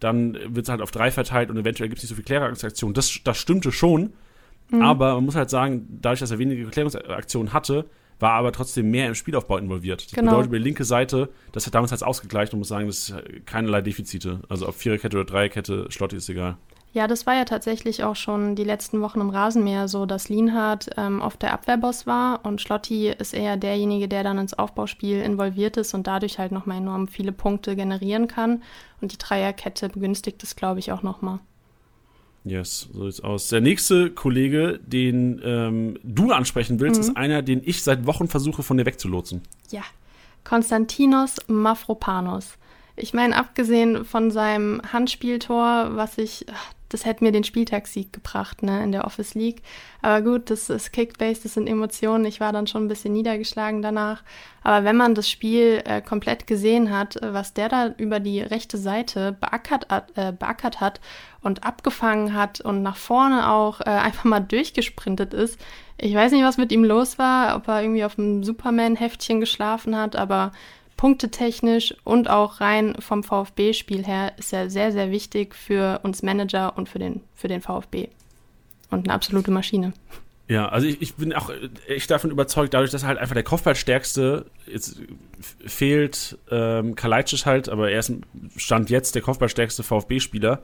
dann 0.00 0.34
wird 0.34 0.66
es 0.66 0.68
halt 0.68 0.80
auf 0.80 0.90
drei 0.90 1.10
verteilt 1.10 1.50
und 1.50 1.56
eventuell 1.56 1.88
gibt 1.88 1.98
es 1.98 2.04
nicht 2.04 2.10
so 2.10 2.14
viel 2.14 2.24
Klärungsaktionen. 2.24 2.94
Das, 2.94 3.20
das 3.22 3.38
stimmte 3.38 3.70
schon, 3.70 4.12
mhm. 4.70 4.82
aber 4.82 5.14
man 5.14 5.24
muss 5.24 5.36
halt 5.36 5.50
sagen, 5.50 5.86
dadurch, 6.00 6.20
dass 6.20 6.30
er 6.30 6.38
wenige 6.38 6.66
Klärungsaktionen 6.66 7.52
hatte, 7.52 7.86
war 8.20 8.32
aber 8.32 8.50
trotzdem 8.50 8.90
mehr 8.90 9.06
im 9.06 9.14
Spielaufbau 9.14 9.58
involviert. 9.58 10.04
Das 10.04 10.12
genau. 10.12 10.32
bedeutet, 10.32 10.48
über 10.48 10.58
die 10.58 10.64
linke 10.64 10.84
Seite, 10.84 11.28
das 11.52 11.66
hat 11.66 11.74
damals 11.74 11.92
halt 11.92 12.02
ausgegleicht 12.02 12.52
und 12.52 12.58
muss 12.58 12.68
sagen, 12.68 12.86
das 12.88 13.10
ist 13.10 13.14
keinerlei 13.46 13.80
Defizite. 13.80 14.40
Also 14.48 14.66
auf 14.66 14.76
Viererkette 14.76 15.16
oder 15.16 15.24
Dreierkette, 15.24 15.86
Schlotti 15.90 16.16
ist 16.16 16.28
egal. 16.28 16.56
Ja, 16.94 17.06
das 17.06 17.26
war 17.26 17.34
ja 17.34 17.44
tatsächlich 17.44 18.02
auch 18.02 18.16
schon 18.16 18.56
die 18.56 18.64
letzten 18.64 19.00
Wochen 19.02 19.20
im 19.20 19.30
Rasenmäher 19.30 19.88
so, 19.88 20.06
dass 20.06 20.28
Lienhardt 20.28 20.90
ähm, 20.96 21.20
oft 21.20 21.42
der 21.42 21.52
Abwehrboss 21.52 22.06
war 22.06 22.44
und 22.44 22.62
Schlotti 22.62 23.08
ist 23.08 23.34
eher 23.34 23.56
derjenige, 23.56 24.08
der 24.08 24.24
dann 24.24 24.38
ins 24.38 24.54
Aufbauspiel 24.54 25.20
involviert 25.20 25.76
ist 25.76 25.92
und 25.92 26.06
dadurch 26.06 26.38
halt 26.38 26.50
nochmal 26.50 26.78
enorm 26.78 27.06
viele 27.06 27.32
Punkte 27.32 27.76
generieren 27.76 28.26
kann. 28.26 28.62
Und 29.00 29.12
die 29.12 29.18
Dreierkette 29.18 29.90
begünstigt 29.90 30.42
es, 30.42 30.56
glaube 30.56 30.80
ich, 30.80 30.90
auch 30.90 31.02
nochmal. 31.02 31.40
Yes, 32.44 32.88
so 32.92 33.04
sieht's 33.04 33.20
aus. 33.20 33.48
Der 33.48 33.60
nächste 33.60 34.10
Kollege, 34.10 34.80
den 34.84 35.40
ähm, 35.44 35.98
du 36.02 36.32
ansprechen 36.32 36.80
willst, 36.80 37.02
mhm. 37.02 37.08
ist 37.08 37.16
einer, 37.16 37.42
den 37.42 37.60
ich 37.64 37.82
seit 37.82 38.06
Wochen 38.06 38.28
versuche, 38.28 38.62
von 38.62 38.78
dir 38.78 38.86
wegzulotsen. 38.86 39.42
Ja, 39.70 39.82
Konstantinos 40.44 41.36
Mafropanos. 41.46 42.54
Ich 42.96 43.12
meine, 43.14 43.36
abgesehen 43.36 44.04
von 44.04 44.30
seinem 44.30 44.80
Handspieltor, 44.92 45.90
was 45.94 46.18
ich, 46.18 46.46
das 46.88 47.04
hätte 47.04 47.24
mir 47.24 47.32
den 47.32 47.44
Spieltagssieg 47.44 48.12
gebracht, 48.12 48.62
ne, 48.62 48.82
in 48.82 48.92
der 48.92 49.04
Office 49.04 49.34
League. 49.34 49.62
Aber 50.02 50.22
gut, 50.22 50.50
das 50.50 50.70
ist 50.70 50.92
Kickbase, 50.92 51.42
das 51.42 51.54
sind 51.54 51.68
Emotionen. 51.68 52.24
Ich 52.24 52.40
war 52.40 52.52
dann 52.52 52.66
schon 52.66 52.84
ein 52.84 52.88
bisschen 52.88 53.12
niedergeschlagen 53.12 53.82
danach. 53.82 54.22
Aber 54.62 54.84
wenn 54.84 54.96
man 54.96 55.14
das 55.14 55.30
Spiel 55.30 55.82
äh, 55.84 56.00
komplett 56.00 56.46
gesehen 56.46 56.96
hat, 56.96 57.18
was 57.20 57.54
der 57.54 57.68
da 57.68 57.88
über 57.96 58.20
die 58.20 58.40
rechte 58.40 58.78
Seite 58.78 59.32
beackert, 59.32 59.86
äh, 60.16 60.32
beackert 60.32 60.80
hat 60.80 61.00
und 61.42 61.64
abgefangen 61.64 62.34
hat 62.34 62.60
und 62.60 62.82
nach 62.82 62.96
vorne 62.96 63.50
auch 63.50 63.80
äh, 63.80 63.84
einfach 63.90 64.24
mal 64.24 64.40
durchgesprintet 64.40 65.34
ist, 65.34 65.58
ich 66.00 66.14
weiß 66.14 66.30
nicht, 66.30 66.44
was 66.44 66.58
mit 66.58 66.70
ihm 66.70 66.84
los 66.84 67.18
war, 67.18 67.56
ob 67.56 67.66
er 67.66 67.82
irgendwie 67.82 68.04
auf 68.04 68.14
dem 68.14 68.44
Superman-Heftchen 68.44 69.40
geschlafen 69.40 69.96
hat, 69.96 70.14
aber 70.14 70.52
punktetechnisch 70.98 71.94
und 72.04 72.28
auch 72.28 72.60
rein 72.60 72.96
vom 72.98 73.22
VfB-Spiel 73.22 74.04
her 74.04 74.32
ist 74.36 74.52
er 74.52 74.68
sehr, 74.68 74.92
sehr 74.92 75.10
wichtig 75.10 75.54
für 75.54 76.00
uns 76.02 76.22
Manager 76.22 76.76
und 76.76 76.90
für 76.90 76.98
den, 76.98 77.22
für 77.34 77.48
den 77.48 77.62
VfB. 77.62 78.08
Und 78.90 79.06
eine 79.06 79.14
absolute 79.14 79.50
Maschine. 79.50 79.94
Ja, 80.48 80.68
also 80.68 80.86
ich, 80.86 81.00
ich 81.00 81.14
bin 81.14 81.32
auch 81.32 81.50
echt 81.86 82.10
davon 82.10 82.30
überzeugt, 82.30 82.74
dadurch, 82.74 82.90
dass 82.90 83.02
er 83.02 83.08
halt 83.08 83.18
einfach 83.18 83.34
der 83.34 83.44
Kopfballstärkste 83.44 84.46
jetzt 84.66 85.00
fehlt, 85.64 86.36
ähm, 86.50 86.94
Kalajdzic 86.94 87.46
halt, 87.46 87.68
aber 87.68 87.90
er 87.90 88.00
ist 88.00 88.12
Stand 88.56 88.90
jetzt 88.90 89.14
der 89.14 89.22
Kopfballstärkste 89.22 89.82
VfB-Spieler. 89.82 90.62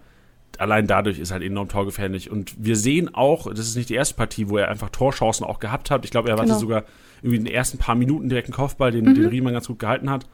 Allein 0.60 0.86
dadurch 0.86 1.18
ist 1.18 1.30
er 1.30 1.34
halt 1.34 1.44
enorm 1.44 1.68
torgefährlich. 1.68 2.30
Und 2.30 2.54
wir 2.58 2.76
sehen 2.76 3.14
auch, 3.14 3.48
das 3.50 3.60
ist 3.60 3.76
nicht 3.76 3.88
die 3.88 3.94
erste 3.94 4.14
Partie, 4.14 4.48
wo 4.48 4.58
er 4.58 4.68
einfach 4.68 4.90
Torchancen 4.90 5.46
auch 5.46 5.58
gehabt 5.58 5.90
hat. 5.90 6.04
Ich 6.04 6.10
glaube, 6.10 6.28
er 6.28 6.36
genau. 6.36 6.48
hatte 6.48 6.60
sogar 6.60 6.84
irgendwie 7.22 7.36
in 7.36 7.44
den 7.44 7.54
ersten 7.54 7.78
paar 7.78 7.94
Minuten 7.94 8.28
direkt 8.28 8.48
einen 8.48 8.54
Kopfball, 8.54 8.90
den, 8.90 9.04
mhm. 9.04 9.14
den 9.14 9.26
Riemann 9.26 9.52
ganz 9.52 9.66
gut 9.66 9.78
gehalten 9.78 10.10
hat. 10.10 10.26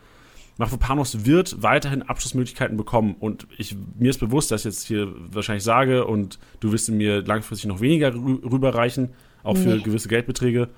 Mafropanos 0.61 1.25
wird 1.25 1.63
weiterhin 1.63 2.03
Abschlussmöglichkeiten 2.03 2.77
bekommen 2.77 3.17
und 3.19 3.47
ich, 3.57 3.77
mir 3.99 4.11
ist 4.11 4.21
bewusst, 4.21 4.51
dass 4.51 4.61
ich 4.61 4.67
jetzt 4.67 4.87
hier 4.87 5.09
wahrscheinlich 5.33 5.65
sage 5.65 6.05
und 6.05 6.39
du 6.61 6.71
wirst 6.71 6.91
mir 6.91 7.23
langfristig 7.23 7.67
noch 7.67 7.81
weniger 7.81 8.13
rüberreichen, 8.15 9.09
auch 9.43 9.57
für 9.57 9.77
nee. 9.77 9.83
gewisse 9.83 10.09
Geldbeträge. 10.09 10.69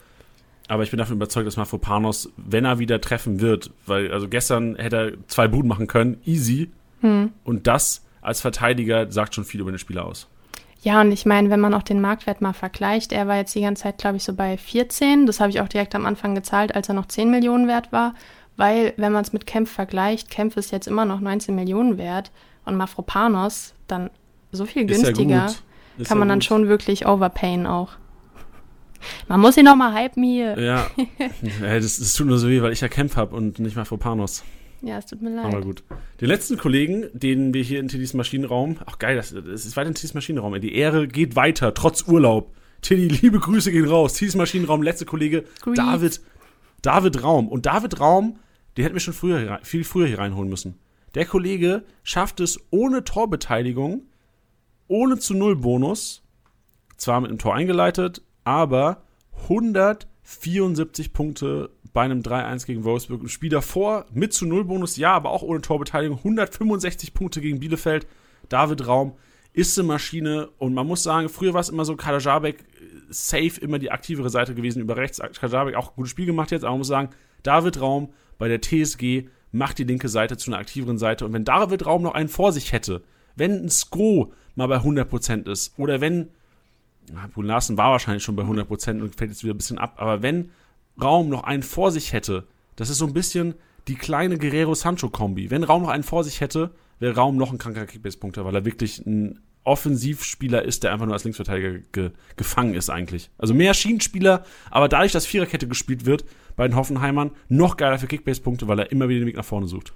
Aber 0.69 0.85
ich 0.85 0.91
bin 0.91 0.99
davon 0.99 1.17
überzeugt, 1.17 1.49
dass 1.49 1.57
Mafropanos, 1.57 2.33
wenn 2.37 2.65
er 2.65 2.79
wieder 2.79 3.01
treffen 3.01 3.41
wird, 3.41 3.73
weil 3.87 4.13
also 4.13 4.29
gestern 4.29 4.77
hätte 4.77 4.97
er 4.97 5.13
zwei 5.27 5.49
Buden 5.49 5.69
machen 5.69 5.89
können, 5.89 6.19
easy. 6.25 6.71
Hm. 7.01 7.31
Und 7.43 7.67
das 7.67 8.05
als 8.23 8.41
Verteidiger 8.41 9.11
sagt 9.11 9.35
schon 9.35 9.45
viel 9.45 9.61
über 9.61 9.71
den 9.71 9.79
Spieler 9.79 10.07
aus. 10.07 10.29
Ja, 10.83 11.01
und 11.01 11.13
ich 11.13 11.27
meine, 11.27 11.49
wenn 11.51 11.61
man 11.61 11.75
auch 11.75 11.83
den 11.83 12.01
Marktwert 12.01 12.41
mal 12.41 12.53
vergleicht, 12.53 13.13
er 13.13 13.29
war 13.29 13.37
jetzt 13.37 13.55
die 13.55 13.61
ganze 13.61 13.85
Zeit, 13.85 13.99
glaube 13.99 14.17
ich, 14.17 14.25
so 14.25 14.33
bei 14.33 14.57
14. 14.57 15.27
Das 15.27 15.39
habe 15.39 15.51
ich 15.51 15.61
auch 15.61 15.69
direkt 15.69 15.95
am 15.95 16.07
Anfang 16.07 16.35
gezahlt, 16.35 16.75
als 16.75 16.89
er 16.89 16.95
noch 16.95 17.07
10 17.07 17.31
Millionen 17.31 17.69
wert 17.69 17.93
war. 17.93 18.15
Weil, 18.57 18.93
wenn 18.97 19.13
man 19.13 19.23
es 19.23 19.33
mit 19.33 19.47
Kempf 19.47 19.71
vergleicht, 19.71 20.31
Kempf 20.31 20.57
ist 20.57 20.73
jetzt 20.73 20.89
immer 20.89 21.05
noch 21.05 21.21
19 21.21 21.55
Millionen 21.55 21.99
wert 21.99 22.33
und 22.65 22.77
Mafropanos 22.77 23.75
dann 23.87 24.11
so 24.51 24.67
viel 24.67 24.85
günstiger, 24.85 25.55
kann 26.05 26.19
man 26.19 26.29
dann 26.29 26.43
schon 26.43 26.69
wirklich 26.69 27.07
overpayen 27.07 27.67
auch. 27.67 27.93
Man 29.29 29.41
muss 29.41 29.57
ihn 29.57 29.65
noch 29.65 29.77
mal 29.77 29.95
hypen 29.95 30.23
hier. 30.23 30.59
Ja, 30.59 30.87
ja 31.63 31.81
das, 31.81 31.99
das, 31.99 32.13
tut 32.13 32.27
nur 32.27 32.39
so 32.39 32.49
weh, 32.49 32.63
weil 32.63 32.73
ich 32.73 32.81
ja 32.81 32.89
Kempf 32.89 33.17
habe 33.17 33.35
und 33.35 33.59
nicht 33.59 33.77
Mafropanos. 33.77 34.45
Ja, 34.83 34.99
es 34.99 35.07
tut 35.07 35.23
mir 35.23 35.31
leid. 35.31 35.47
Aber 35.47 35.61
gut. 35.63 35.85
Den 36.21 36.29
letzten 36.29 36.59
Kollegen, 36.59 37.07
den 37.13 37.55
wir 37.55 37.63
hier 37.63 37.79
in 37.79 37.89
Tiddys 37.89 38.15
Maschinenraum, 38.15 38.79
ach 38.85 38.99
geil, 38.99 39.17
das, 39.17 39.31
das 39.33 39.65
ist 39.65 39.77
weiter 39.77 39.89
in 39.89 39.95
Tiddys 39.95 40.15
Maschinenraum. 40.15 40.61
Die 40.61 40.75
Ehre 40.75 41.07
geht 41.07 41.37
weiter, 41.37 41.73
trotz 41.73 42.07
Urlaub. 42.09 42.53
Tiddy, 42.83 43.09
liebe 43.09 43.39
Grüße 43.39 43.71
gehen 43.71 43.87
raus. 43.87 44.15
Tiddys 44.15 44.35
Maschinenraum, 44.35 44.83
letzte 44.83 45.07
Kollege, 45.07 45.45
Grief. 45.61 45.77
David, 45.77 46.21
David 46.83 47.23
Raum. 47.23 47.49
Und 47.49 47.67
David 47.67 48.01
Raum, 48.01 48.41
den 48.77 48.83
hätten 48.83 48.97
wir 48.97 49.01
schon 49.01 49.15
früher, 49.15 49.61
viel 49.63 49.85
früher 49.85 50.09
hier 50.09 50.19
reinholen 50.19 50.51
müssen. 50.51 50.79
Der 51.15 51.27
Kollege 51.27 51.85
schafft 52.03 52.41
es 52.41 52.59
ohne 52.71 53.05
Torbeteiligung, 53.05 54.03
ohne 54.89 55.19
zu 55.19 55.35
Null 55.35 55.57
Bonus, 55.57 56.23
zwar 56.97 57.21
mit 57.21 57.31
einem 57.31 57.39
Tor 57.39 57.55
eingeleitet, 57.55 58.23
aber 58.45 59.05
174 59.43 61.13
Punkte 61.13 61.71
bei 61.93 62.03
einem 62.03 62.21
3-1 62.21 62.67
gegen 62.67 62.85
Wolfsburg. 62.85 63.21
Im 63.21 63.29
Spiel 63.29 63.51
davor 63.51 64.07
mit 64.13 64.33
zu 64.33 64.47
Null 64.47 64.65
Bonus, 64.65 64.97
ja, 64.97 65.13
aber 65.13 65.31
auch 65.31 65.43
ohne 65.43 65.61
Torbeteiligung. 65.61 66.19
165 66.19 67.15
Punkte 67.15 67.41
gegen 67.41 67.61
Bielefeld. 67.61 68.07
David 68.49 68.87
Raum 68.87 69.15
ist 69.53 69.79
eine 69.79 69.87
Maschine 69.87 70.49
und 70.59 70.75
man 70.75 70.87
muss 70.87 71.03
sagen, 71.03 71.29
früher 71.29 71.53
war 71.53 71.61
es 71.61 71.69
immer 71.69 71.85
so, 71.85 71.97
Kadajabek 71.97 72.61
äh, 72.61 72.65
safe 73.11 73.61
immer 73.61 73.79
die 73.79 73.91
aktivere 73.91 74.31
Seite 74.31 74.55
gewesen 74.55 74.81
über 74.81 74.97
rechts. 74.97 75.21
Kadajabek 75.21 75.75
auch 75.75 75.91
ein 75.91 75.97
gutes 75.97 76.11
Spiel 76.11 76.27
gemacht 76.27 76.51
jetzt, 76.51 76.65
aber 76.65 76.73
man 76.73 76.79
muss 76.79 76.89
sagen, 76.89 77.11
David 77.43 77.81
Raum 77.81 78.13
bei 78.39 78.49
der 78.49 78.61
TSG 78.61 79.29
macht 79.51 79.79
die 79.79 79.85
linke 79.85 80.09
Seite 80.09 80.39
zu 80.39 80.51
einer 80.51 80.59
aktiveren 80.59 80.97
Seite 80.97 81.27
und 81.27 81.35
wenn 81.35 81.45
David 81.45 81.85
Raum 81.85 82.03
noch 82.03 82.15
einen 82.15 82.31
vor 82.31 82.53
sich 82.53 82.73
hätte, 82.73 83.03
wenn 83.37 83.65
ein 83.65 83.69
Sko 83.69 84.33
mal 84.55 84.67
bei 84.69 84.79
100% 84.79 85.51
ist 85.51 85.79
oder 85.79 86.01
wenn, 86.01 86.29
Brun 87.35 87.47
Larsen 87.47 87.77
war 87.77 87.91
wahrscheinlich 87.91 88.23
schon 88.23 88.37
bei 88.37 88.45
100% 88.45 89.03
und 89.03 89.15
fällt 89.15 89.31
jetzt 89.31 89.45
wieder 89.45 89.53
ein 89.55 89.59
bisschen 89.59 89.79
ab, 89.79 89.97
aber 89.99 90.23
wenn 90.23 90.51
Raum 91.01 91.29
noch 91.29 91.45
einen 91.45 91.63
vor 91.63 91.91
sich 91.91 92.13
hätte, 92.13 92.47
das 92.77 92.91
ist 92.91 92.99
so 92.99 93.07
ein 93.07 93.13
bisschen 93.13 93.55
die 93.89 93.95
kleine 93.95 94.39
Guerrero-Sancho-Kombi. 94.39 95.51
Wenn 95.51 95.65
Raum 95.65 95.83
noch 95.83 95.89
einen 95.89 96.05
vor 96.05 96.25
sich 96.25 96.41
hätte, 96.41 96.71
wäre 96.99 97.15
Raum 97.15 97.37
noch 97.37 97.53
ein 97.53 97.59
kranker 97.59 97.87
Kickbase-Punkter, 97.87 98.45
weil 98.45 98.55
er 98.55 98.65
wirklich 98.65 99.05
ein 99.05 99.41
Offensivspieler 99.65 100.63
ist, 100.63 100.83
der 100.83 100.93
einfach 100.93 101.07
nur 101.07 101.15
als 101.15 101.25
Linksverteidiger 101.25 101.79
ge 101.93 102.11
gefangen 102.37 102.75
ist 102.75 102.91
eigentlich. 102.91 103.31
Also 103.39 103.55
mehr 103.55 103.75
Schienenspieler, 103.75 104.45
aber 104.71 104.89
dadurch, 104.89 105.13
dass 105.13 105.27
Viererkette 105.27 105.69
gespielt 105.69 106.05
wird 106.05 106.25
bei 106.57 106.67
den 106.67 106.77
Hoffenheimern, 106.77 107.31
noch 107.49 107.77
geiler 107.77 107.99
für 107.99 108.09
Kickbase-Punkte, 108.09 108.67
weil 108.67 108.81
er 108.81 108.91
immer 108.91 109.09
wieder 109.09 109.21
den 109.21 109.27
Weg 109.27 109.37
nach 109.37 109.45
vorne 109.45 109.69
sucht. 109.69 109.93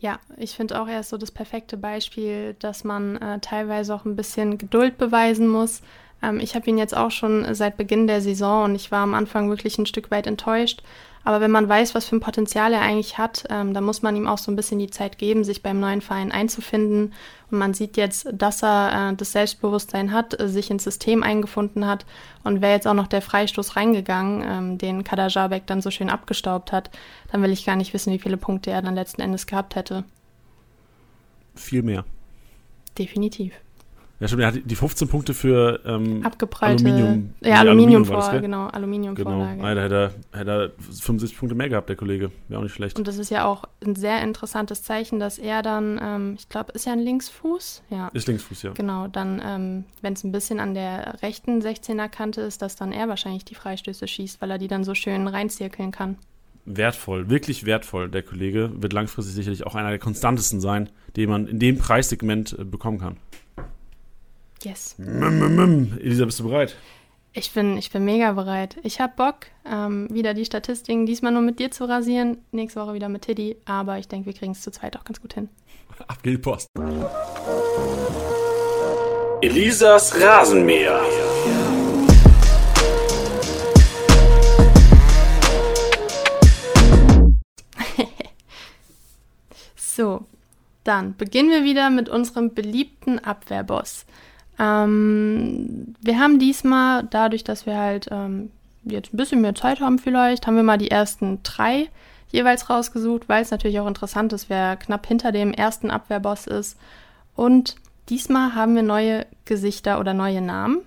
Ja, 0.00 0.20
ich 0.36 0.52
finde 0.52 0.80
auch, 0.80 0.86
er 0.86 1.00
ist 1.00 1.08
so 1.08 1.16
das 1.16 1.32
perfekte 1.32 1.76
Beispiel, 1.76 2.54
dass 2.60 2.84
man 2.84 3.16
äh, 3.16 3.40
teilweise 3.40 3.92
auch 3.92 4.04
ein 4.04 4.14
bisschen 4.14 4.56
Geduld 4.56 4.96
beweisen 4.96 5.48
muss. 5.48 5.82
Ähm, 6.22 6.40
ich 6.40 6.54
habe 6.54 6.68
ihn 6.68 6.78
jetzt 6.78 6.96
auch 6.96 7.10
schon 7.10 7.54
seit 7.54 7.76
Beginn 7.76 8.06
der 8.06 8.20
Saison 8.20 8.64
und 8.64 8.74
ich 8.74 8.90
war 8.90 9.00
am 9.00 9.14
Anfang 9.14 9.48
wirklich 9.48 9.78
ein 9.78 9.86
Stück 9.86 10.10
weit 10.10 10.26
enttäuscht. 10.26 10.82
Aber 11.24 11.42
wenn 11.42 11.50
man 11.50 11.68
weiß, 11.68 11.94
was 11.94 12.06
für 12.06 12.16
ein 12.16 12.20
Potenzial 12.20 12.72
er 12.72 12.80
eigentlich 12.80 13.18
hat, 13.18 13.44
ähm, 13.50 13.74
dann 13.74 13.84
muss 13.84 14.00
man 14.00 14.16
ihm 14.16 14.26
auch 14.26 14.38
so 14.38 14.50
ein 14.50 14.56
bisschen 14.56 14.78
die 14.78 14.88
Zeit 14.88 15.18
geben, 15.18 15.44
sich 15.44 15.62
beim 15.62 15.78
neuen 15.78 16.00
Verein 16.00 16.32
einzufinden. 16.32 17.12
Und 17.50 17.58
man 17.58 17.74
sieht 17.74 17.98
jetzt, 17.98 18.28
dass 18.32 18.62
er 18.62 19.10
äh, 19.10 19.14
das 19.14 19.32
Selbstbewusstsein 19.32 20.12
hat, 20.12 20.40
äh, 20.40 20.48
sich 20.48 20.70
ins 20.70 20.84
System 20.84 21.22
eingefunden 21.22 21.86
hat. 21.86 22.06
Und 22.44 22.62
wäre 22.62 22.72
jetzt 22.72 22.86
auch 22.86 22.94
noch 22.94 23.08
der 23.08 23.20
Freistoß 23.20 23.76
reingegangen, 23.76 24.42
ähm, 24.42 24.78
den 24.78 25.04
Kadajabek 25.04 25.66
dann 25.66 25.82
so 25.82 25.90
schön 25.90 26.08
abgestaubt 26.08 26.72
hat, 26.72 26.90
dann 27.30 27.42
will 27.42 27.52
ich 27.52 27.66
gar 27.66 27.76
nicht 27.76 27.92
wissen, 27.92 28.10
wie 28.12 28.20
viele 28.20 28.38
Punkte 28.38 28.70
er 28.70 28.80
dann 28.80 28.94
letzten 28.94 29.20
Endes 29.20 29.46
gehabt 29.46 29.74
hätte. 29.74 30.04
Viel 31.54 31.82
mehr. 31.82 32.06
Definitiv. 32.96 33.52
Ja, 34.20 34.26
stimmt, 34.26 34.42
er 34.42 34.48
hat 34.48 34.60
die 34.64 34.74
15 34.74 35.06
Punkte 35.06 35.32
für 35.32 35.80
ähm, 35.86 36.24
Abgeprallte, 36.24 36.84
Aluminium. 36.84 37.34
ja, 37.40 37.60
Aluminium, 37.60 38.04
vor, 38.04 38.16
das, 38.16 38.30
gell? 38.32 38.40
genau, 38.40 38.66
Aluminiumvorlage. 38.66 39.56
Genau. 39.56 39.64
Ah, 39.64 39.74
da 39.74 39.82
hätte 39.82 40.12
er, 40.32 40.38
hätte 40.38 40.50
er 40.50 40.70
75 40.82 41.38
Punkte 41.38 41.54
mehr 41.54 41.68
gehabt, 41.68 41.88
der 41.88 41.94
Kollege. 41.94 42.32
Wäre 42.48 42.58
auch 42.58 42.64
nicht 42.64 42.74
schlecht. 42.74 42.98
Und 42.98 43.06
das 43.06 43.16
ist 43.16 43.30
ja 43.30 43.44
auch 43.44 43.64
ein 43.84 43.94
sehr 43.94 44.20
interessantes 44.22 44.82
Zeichen, 44.82 45.20
dass 45.20 45.38
er 45.38 45.62
dann, 45.62 46.00
ähm, 46.02 46.34
ich 46.36 46.48
glaube, 46.48 46.72
ist 46.72 46.84
ja 46.86 46.94
ein 46.94 46.98
Linksfuß? 46.98 47.84
Ja. 47.90 48.08
Ist 48.08 48.26
Linksfuß, 48.26 48.62
ja. 48.62 48.72
Genau, 48.72 49.06
dann, 49.06 49.40
ähm, 49.44 49.84
wenn 50.02 50.14
es 50.14 50.24
ein 50.24 50.32
bisschen 50.32 50.58
an 50.58 50.74
der 50.74 51.22
rechten 51.22 51.60
16er 51.60 52.08
Kante 52.08 52.40
ist, 52.40 52.60
dass 52.60 52.74
dann 52.74 52.90
er 52.90 53.08
wahrscheinlich 53.08 53.44
die 53.44 53.54
Freistöße 53.54 54.08
schießt, 54.08 54.40
weil 54.40 54.50
er 54.50 54.58
die 54.58 54.68
dann 54.68 54.82
so 54.82 54.94
schön 54.94 55.28
reinzirkeln 55.28 55.92
kann. 55.92 56.16
Wertvoll, 56.64 57.30
wirklich 57.30 57.64
wertvoll, 57.64 58.10
der 58.10 58.22
Kollege. 58.22 58.70
Wird 58.74 58.92
langfristig 58.92 59.34
sicherlich 59.34 59.64
auch 59.64 59.74
einer 59.74 59.88
der 59.90 59.98
konstantesten 59.98 60.60
sein, 60.60 60.90
den 61.16 61.30
man 61.30 61.46
in 61.46 61.58
dem 61.58 61.78
Preissegment 61.78 62.56
äh, 62.58 62.64
bekommen 62.64 62.98
kann. 62.98 63.16
Yes. 64.64 64.96
Mim, 64.98 65.38
mim, 65.38 65.54
mim. 65.54 65.98
Elisa, 66.00 66.24
bist 66.24 66.40
du 66.40 66.48
bereit? 66.48 66.74
Ich 67.32 67.52
bin, 67.52 67.78
ich 67.78 67.92
bin 67.92 68.04
mega 68.04 68.32
bereit. 68.32 68.76
Ich 68.82 69.00
habe 69.00 69.12
Bock, 69.14 69.46
ähm, 69.64 70.08
wieder 70.10 70.34
die 70.34 70.44
Statistiken 70.44 71.06
diesmal 71.06 71.30
nur 71.30 71.42
mit 71.42 71.60
dir 71.60 71.70
zu 71.70 71.84
rasieren. 71.84 72.38
Nächste 72.50 72.80
Woche 72.80 72.94
wieder 72.94 73.08
mit 73.08 73.22
Tiddy. 73.22 73.56
Aber 73.66 73.98
ich 73.98 74.08
denke, 74.08 74.26
wir 74.26 74.32
kriegen 74.32 74.52
es 74.52 74.62
zu 74.62 74.72
zweit 74.72 74.96
auch 74.96 75.04
ganz 75.04 75.20
gut 75.20 75.34
hin. 75.34 75.48
Ab 76.08 76.20
geht 76.24 76.32
die 76.32 76.38
Post. 76.38 76.66
Elisas 79.42 80.20
Rasenmäher. 80.20 81.00
So, 89.76 90.24
dann 90.84 91.16
beginnen 91.16 91.50
wir 91.50 91.64
wieder 91.64 91.90
mit 91.90 92.08
unserem 92.08 92.54
beliebten 92.54 93.18
Abwehrboss. 93.18 94.06
Ähm, 94.58 95.94
wir 96.00 96.18
haben 96.18 96.38
diesmal, 96.38 97.04
dadurch, 97.10 97.44
dass 97.44 97.66
wir 97.66 97.76
halt 97.76 98.08
ähm, 98.10 98.50
jetzt 98.84 99.12
ein 99.12 99.16
bisschen 99.16 99.40
mehr 99.40 99.54
Zeit 99.54 99.80
haben 99.80 99.98
vielleicht, 99.98 100.46
haben 100.46 100.56
wir 100.56 100.62
mal 100.62 100.78
die 100.78 100.90
ersten 100.90 101.42
drei 101.42 101.88
jeweils 102.30 102.68
rausgesucht, 102.68 103.28
weil 103.28 103.42
es 103.42 103.50
natürlich 103.50 103.80
auch 103.80 103.86
interessant 103.86 104.32
ist, 104.32 104.50
wer 104.50 104.76
knapp 104.76 105.06
hinter 105.06 105.32
dem 105.32 105.52
ersten 105.52 105.90
Abwehrboss 105.90 106.46
ist. 106.46 106.78
Und 107.34 107.76
diesmal 108.08 108.54
haben 108.54 108.74
wir 108.74 108.82
neue 108.82 109.26
Gesichter 109.44 109.98
oder 110.00 110.12
neue 110.12 110.42
Namen, 110.42 110.80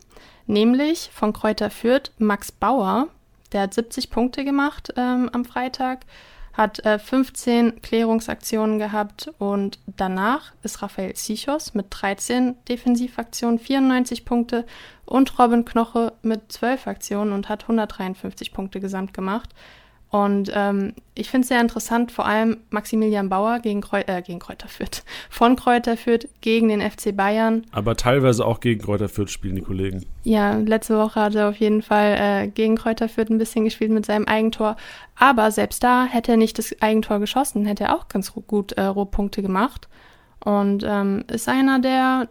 nämlich 0.46 1.10
von 1.14 1.34
Kräuter 1.34 1.70
Fürth 1.70 2.12
Max 2.20 2.52
Bauer, 2.52 3.08
der 3.54 3.62
hat 3.62 3.74
70 3.74 4.12
Punkte 4.12 4.46
gemacht 4.46 4.94
ähm, 4.98 5.30
am 5.34 5.46
Freitag 5.46 6.06
hat 6.62 6.86
äh, 6.86 7.00
15 7.00 7.82
Klärungsaktionen 7.82 8.78
gehabt 8.78 9.32
und 9.40 9.80
danach 9.88 10.54
ist 10.62 10.84
Raphael 10.84 11.16
Sichos 11.16 11.74
mit 11.74 11.88
13 11.90 12.56
Defensivaktionen, 12.70 13.58
94 13.58 14.26
Punkte 14.26 14.66
und 15.06 15.40
Robin 15.40 15.66
Knoche 15.66 16.14
mit 16.22 16.52
12 16.52 16.86
Aktionen 16.86 17.34
und 17.34 17.50
hat 17.50 17.64
153 17.64 18.54
Punkte 18.54 18.80
gesamt 18.80 19.12
gemacht. 19.14 19.50
Und 20.12 20.52
ähm, 20.54 20.94
ich 21.16 21.30
finde 21.30 21.44
es 21.44 21.48
sehr 21.48 21.62
interessant, 21.62 22.12
vor 22.12 22.26
allem 22.26 22.58
Maximilian 22.70 23.30
Bauer 23.30 23.60
gegen, 23.60 23.80
Kreu 23.80 24.02
äh, 24.06 24.22
gegen 24.22 24.40
Kräuter 24.40 24.68
Fürth, 24.68 25.04
von 25.30 25.56
Kräuter 25.56 25.96
Fürth 25.96 26.28
gegen 26.42 26.68
den 26.68 26.82
FC 26.82 27.16
Bayern. 27.16 27.66
Aber 27.72 27.96
teilweise 27.96 28.46
auch 28.46 28.60
gegen 28.60 28.82
Kräuter 28.82 29.08
Fürth 29.08 29.30
spielen 29.30 29.56
die 29.56 29.62
Kollegen. 29.62 30.06
Ja, 30.24 30.58
letzte 30.58 30.98
Woche 30.98 31.22
hat 31.22 31.36
er 31.36 31.48
auf 31.48 31.56
jeden 31.56 31.82
Fall 31.82 32.18
äh, 32.20 32.48
gegen 32.50 32.76
Kräuter 32.76 33.08
Fürth 33.08 33.30
ein 33.30 33.38
bisschen 33.38 33.64
gespielt 33.64 33.92
mit 33.92 34.06
seinem 34.06 34.26
Eigentor. 34.26 34.76
Aber 35.16 35.50
selbst 35.50 35.82
da 35.82 36.04
hätte 36.04 36.32
er 36.32 36.38
nicht 36.38 36.58
das 36.58 36.76
Eigentor 36.82 37.20
geschossen, 37.20 37.66
hätte 37.66 37.86
er 37.86 37.96
auch 37.96 38.10
ganz 38.10 38.34
gut 38.34 38.74
äh, 38.74 38.84
Rohpunkte 38.84 39.42
gemacht. 39.42 39.88
Und 40.44 40.84
ähm, 40.86 41.24
ist 41.32 41.48
einer 41.48 41.80
der, 41.80 42.28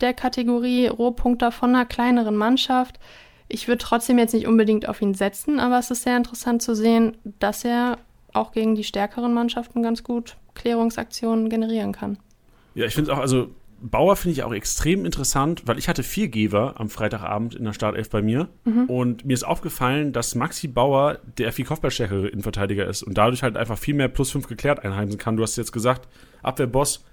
der 0.00 0.14
Kategorie 0.14 0.86
Rohpunkter 0.86 1.50
von 1.50 1.70
einer 1.70 1.84
kleineren 1.84 2.36
Mannschaft 2.36 3.00
ich 3.48 3.68
würde 3.68 3.78
trotzdem 3.78 4.18
jetzt 4.18 4.34
nicht 4.34 4.46
unbedingt 4.46 4.88
auf 4.88 5.02
ihn 5.02 5.14
setzen, 5.14 5.60
aber 5.60 5.78
es 5.78 5.90
ist 5.90 6.02
sehr 6.02 6.16
interessant 6.16 6.62
zu 6.62 6.74
sehen, 6.74 7.16
dass 7.38 7.64
er 7.64 7.98
auch 8.32 8.52
gegen 8.52 8.74
die 8.74 8.84
stärkeren 8.84 9.32
Mannschaften 9.32 9.82
ganz 9.82 10.02
gut 10.02 10.36
Klärungsaktionen 10.54 11.48
generieren 11.48 11.92
kann. 11.92 12.18
Ja, 12.74 12.86
ich 12.86 12.94
finde 12.94 13.12
auch, 13.12 13.18
also 13.18 13.48
Bauer 13.80 14.16
finde 14.16 14.32
ich 14.32 14.42
auch 14.42 14.52
extrem 14.52 15.04
interessant, 15.04 15.62
weil 15.66 15.78
ich 15.78 15.88
hatte 15.88 16.02
vier 16.02 16.28
Geber 16.28 16.74
am 16.78 16.88
Freitagabend 16.88 17.54
in 17.54 17.64
der 17.64 17.74
Startelf 17.74 18.08
bei 18.08 18.22
mir 18.22 18.48
mhm. 18.64 18.84
und 18.86 19.24
mir 19.24 19.34
ist 19.34 19.44
aufgefallen, 19.44 20.12
dass 20.12 20.34
Maxi 20.34 20.68
Bauer 20.68 21.18
der 21.38 21.52
viel 21.52 21.66
kopfballstärkere 21.66 22.28
Innenverteidiger 22.28 22.86
ist 22.86 23.02
und 23.02 23.18
dadurch 23.18 23.42
halt 23.42 23.56
einfach 23.56 23.78
viel 23.78 23.94
mehr 23.94 24.08
plus 24.08 24.30
fünf 24.30 24.48
geklärt 24.48 24.82
einheimsen 24.84 25.18
kann. 25.18 25.36
Du 25.36 25.42
hast 25.42 25.56
jetzt 25.56 25.72
gesagt, 25.72 26.08
Abwehrboss 26.42 27.04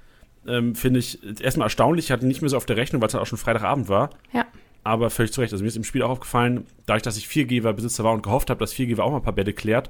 ähm, 0.48 0.74
finde 0.74 1.00
ich 1.00 1.20
erstmal 1.42 1.66
erstaunlich, 1.66 2.06
ich 2.06 2.12
hatte 2.12 2.26
nicht 2.26 2.42
mehr 2.42 2.50
so 2.50 2.58
auf 2.58 2.66
der 2.66 2.78
Rechnung, 2.78 3.02
weil 3.02 3.08
es 3.08 3.14
halt 3.14 3.22
auch 3.22 3.28
schon 3.28 3.38
Freitagabend 3.38 3.90
war. 3.90 4.12
Ja 4.32 4.46
aber 4.84 5.10
völlig 5.10 5.32
zu 5.32 5.42
Recht. 5.42 5.54
Also 5.54 5.64
mir 5.64 5.68
ist 5.68 5.78
im 5.78 5.84
Spiel 5.84 6.02
auch 6.04 6.10
aufgefallen, 6.10 6.66
dadurch, 6.86 7.04
dass 7.04 7.18
ich 7.18 7.26
4Geber-Besitzer 7.26 8.04
war 8.04 8.14
und 8.14 8.24
gehofft 8.24 8.50
habe, 8.50 8.60
dass 8.60 8.74
4Geber 8.74 9.02
auch 9.02 9.12
mal 9.12 9.18
ein 9.18 9.24
paar 9.24 9.34
Bälle 9.34 9.54
klärt, 9.54 9.90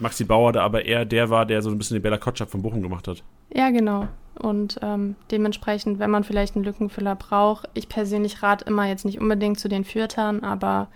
Maxi 0.00 0.24
Bauer 0.24 0.52
da 0.52 0.62
aber 0.62 0.84
eher 0.84 1.04
der 1.04 1.30
war, 1.30 1.46
der 1.46 1.62
so 1.62 1.70
ein 1.70 1.78
bisschen 1.78 1.96
den 1.96 2.02
Bella 2.02 2.18
Kotschap 2.18 2.50
von 2.50 2.62
Bochum 2.62 2.82
gemacht 2.82 3.08
hat. 3.08 3.22
Ja, 3.52 3.70
genau. 3.70 4.08
Und 4.38 4.78
ähm, 4.82 5.16
dementsprechend, 5.30 5.98
wenn 5.98 6.10
man 6.10 6.22
vielleicht 6.22 6.54
einen 6.54 6.64
Lückenfüller 6.64 7.16
braucht, 7.16 7.68
ich 7.74 7.88
persönlich 7.88 8.42
rate 8.42 8.64
immer 8.66 8.86
jetzt 8.86 9.04
nicht 9.04 9.20
unbedingt 9.20 9.58
zu 9.58 9.68
den 9.68 9.84
Fürtern, 9.84 10.44
aber 10.44 10.88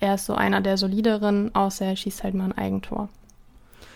er 0.00 0.14
ist 0.14 0.26
so 0.26 0.34
einer 0.34 0.60
der 0.60 0.78
solideren, 0.78 1.54
außer 1.54 1.84
er 1.84 1.96
schießt 1.96 2.24
halt 2.24 2.34
mal 2.34 2.44
ein 2.44 2.58
Eigentor. 2.58 3.08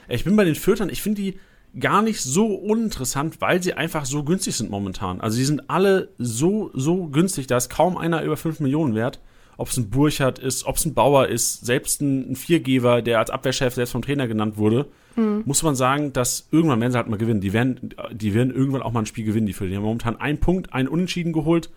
Ich 0.09 0.25
bin 0.25 0.37
bei 0.37 0.45
den 0.45 0.55
Fürtern, 0.55 0.91
ich 0.91 1.03
finde 1.03 1.23
die 1.23 1.39
gar 1.79 2.03
nicht 2.03 2.21
so 2.21 2.47
uninteressant, 2.55 3.41
weil 3.41 3.63
sie 3.63 3.75
einfach 3.75 4.05
so 4.05 4.25
günstig 4.25 4.57
sind 4.57 4.71
momentan. 4.71 5.21
Also 5.21 5.37
sie 5.37 5.45
sind 5.45 5.71
alle 5.71 6.09
so, 6.19 6.71
so 6.75 7.07
günstig, 7.07 7.47
da 7.47 7.57
ist 7.57 7.71
kaum 7.71 7.97
einer 7.97 8.23
über 8.23 8.37
5 8.37 8.61
Millionen 8.61 8.95
wert. 8.95 9.21
Ob 9.57 9.69
es 9.69 9.77
ein 9.77 9.91
Burchardt 9.91 10.39
ist, 10.39 10.65
ob 10.65 10.77
es 10.77 10.87
ein 10.87 10.95
Bauer 10.95 11.29
ist, 11.29 11.67
selbst 11.67 12.01
ein, 12.01 12.33
ein 12.33 12.37
Viergeber, 12.37 13.03
der 13.03 13.19
als 13.19 13.29
Abwehrchef 13.29 13.75
selbst 13.75 13.93
vom 13.93 14.01
Trainer 14.01 14.27
genannt 14.27 14.57
wurde, 14.57 14.87
mhm. 15.17 15.43
muss 15.45 15.63
man 15.63 15.77
sagen, 15.77 16.15
dass 16.15 16.49
irgendwann 16.51 16.81
werden 16.81 16.93
sie 16.93 16.99
halt 16.99 17.09
mal 17.09 17.19
gewinnen. 17.19 17.43
Die 17.43 17.53
werden, 17.53 17.95
die 18.11 18.33
werden 18.33 18.55
irgendwann 18.55 18.83
auch 18.83 18.93
mal 18.93 19.01
ein 19.01 19.07
Spiel 19.07 19.27
gewinnen, 19.27 19.47
die 19.47 19.53
Fürth. 19.53 19.71
Die 19.71 19.77
haben 19.77 19.83
momentan 19.83 20.17
einen 20.19 20.39
Punkt, 20.39 20.73
einen 20.73 20.89
Unentschieden 20.89 21.35
geholt, 21.35 21.69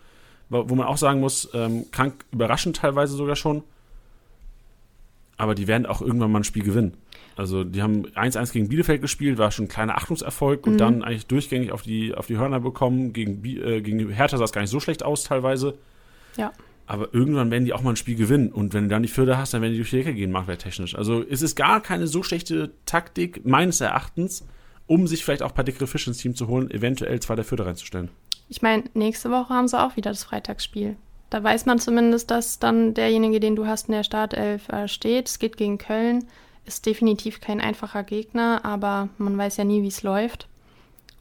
wo 0.50 0.76
man 0.76 0.88
auch 0.88 0.98
sagen 0.98 1.20
muss, 1.20 1.50
ähm, 1.54 1.86
krank 1.92 2.26
überraschend 2.32 2.78
teilweise 2.78 3.16
sogar 3.18 3.36
schon. 3.36 3.64
Aber 5.38 5.56
die 5.56 5.68
werden 5.68 5.86
auch 5.86 6.02
irgendwann 6.02 6.32
mal 6.32 6.42
ein 6.42 6.44
Spiel 6.44 6.64
gewinnen. 6.64 6.96
Also 7.36 7.64
die 7.64 7.82
haben 7.82 8.06
1-1 8.10 8.54
gegen 8.54 8.70
Bielefeld 8.70 9.02
gespielt, 9.02 9.38
war 9.38 9.52
schon 9.52 9.66
ein 9.66 9.70
kleiner 9.70 9.98
Achtungserfolg 9.98 10.68
und 10.68 10.74
mhm. 10.74 10.78
dann 10.78 11.04
eigentlich 11.04 11.26
durchgängig 11.26 11.72
auf 11.72 11.82
die, 11.82 12.14
auf 12.14 12.28
die 12.28 12.38
Hörner 12.38 12.60
bekommen. 12.60 13.14
Gegen, 13.14 13.44
äh, 13.44 13.82
gegen 13.82 14.10
Hertha 14.10 14.38
sah 14.38 14.44
es 14.44 14.52
gar 14.52 14.62
nicht 14.62 14.70
so 14.70 14.80
schlecht 14.80 15.04
aus 15.04 15.24
teilweise. 15.24 15.78
Ja. 16.38 16.52
Aber 16.86 17.14
irgendwann 17.14 17.50
werden 17.50 17.66
die 17.66 17.74
auch 17.74 17.82
mal 17.82 17.92
ein 17.92 17.96
Spiel 17.96 18.16
gewinnen. 18.16 18.52
Und 18.52 18.74
wenn 18.74 18.84
du 18.84 18.90
dann 18.90 19.04
die 19.04 19.10
Förder 19.10 19.38
hast, 19.38 19.54
dann 19.54 19.62
werden 19.62 19.72
die 19.72 19.78
durch 19.78 19.90
die 19.90 19.98
Decke 19.98 20.14
gehen, 20.14 20.32
marktwerttechnisch. 20.32 20.96
Also 20.96 21.24
es 21.28 21.42
ist 21.42 21.56
gar 21.56 21.82
keine 21.82 22.08
so 22.08 22.24
schlechte 22.24 22.72
Taktik, 22.86 23.46
meines 23.46 23.82
Erachtens, 23.82 24.46
um 24.86 25.08
sich 25.08 25.24
vielleicht 25.24 25.44
auch 25.44 25.50
ein 25.50 25.56
paar 25.56 25.64
dickere 25.64 25.88
Fische 25.88 26.10
ins 26.10 26.18
Team 26.18 26.36
zu 26.36 26.48
holen, 26.48 26.70
eventuell 26.70 27.20
zwei 27.20 27.36
der 27.36 27.46
Förder 27.46 27.66
reinzustellen. 27.66 28.10
Ich 28.50 28.62
meine, 28.62 28.84
nächste 28.94 29.32
Woche 29.32 29.54
haben 29.54 29.68
sie 29.68 29.82
auch 29.82 29.96
wieder 29.96 30.12
das 30.12 30.26
Freitagsspiel. 30.26 30.98
Da 31.34 31.44
weiß 31.44 31.66
man 31.66 31.80
zumindest, 31.80 32.30
dass 32.30 32.60
dann 32.60 32.94
derjenige, 32.94 33.40
den 33.40 33.56
du 33.56 33.66
hast 33.66 33.88
in 33.88 33.94
der 33.94 34.04
Startelf 34.04 34.70
äh, 34.70 34.88
steht. 34.88 35.28
Es 35.28 35.40
geht 35.40 35.58
gegen 35.58 35.80
Köln. 35.80 36.26
Ist 36.64 36.86
definitiv 36.86 37.42
kein 37.42 37.60
einfacher 37.60 38.04
Gegner, 38.04 38.64
aber 38.64 39.10
man 39.18 39.36
weiß 39.36 39.58
ja 39.58 39.64
nie, 39.64 39.82
wie 39.82 39.88
es 39.88 40.04
läuft. 40.04 40.48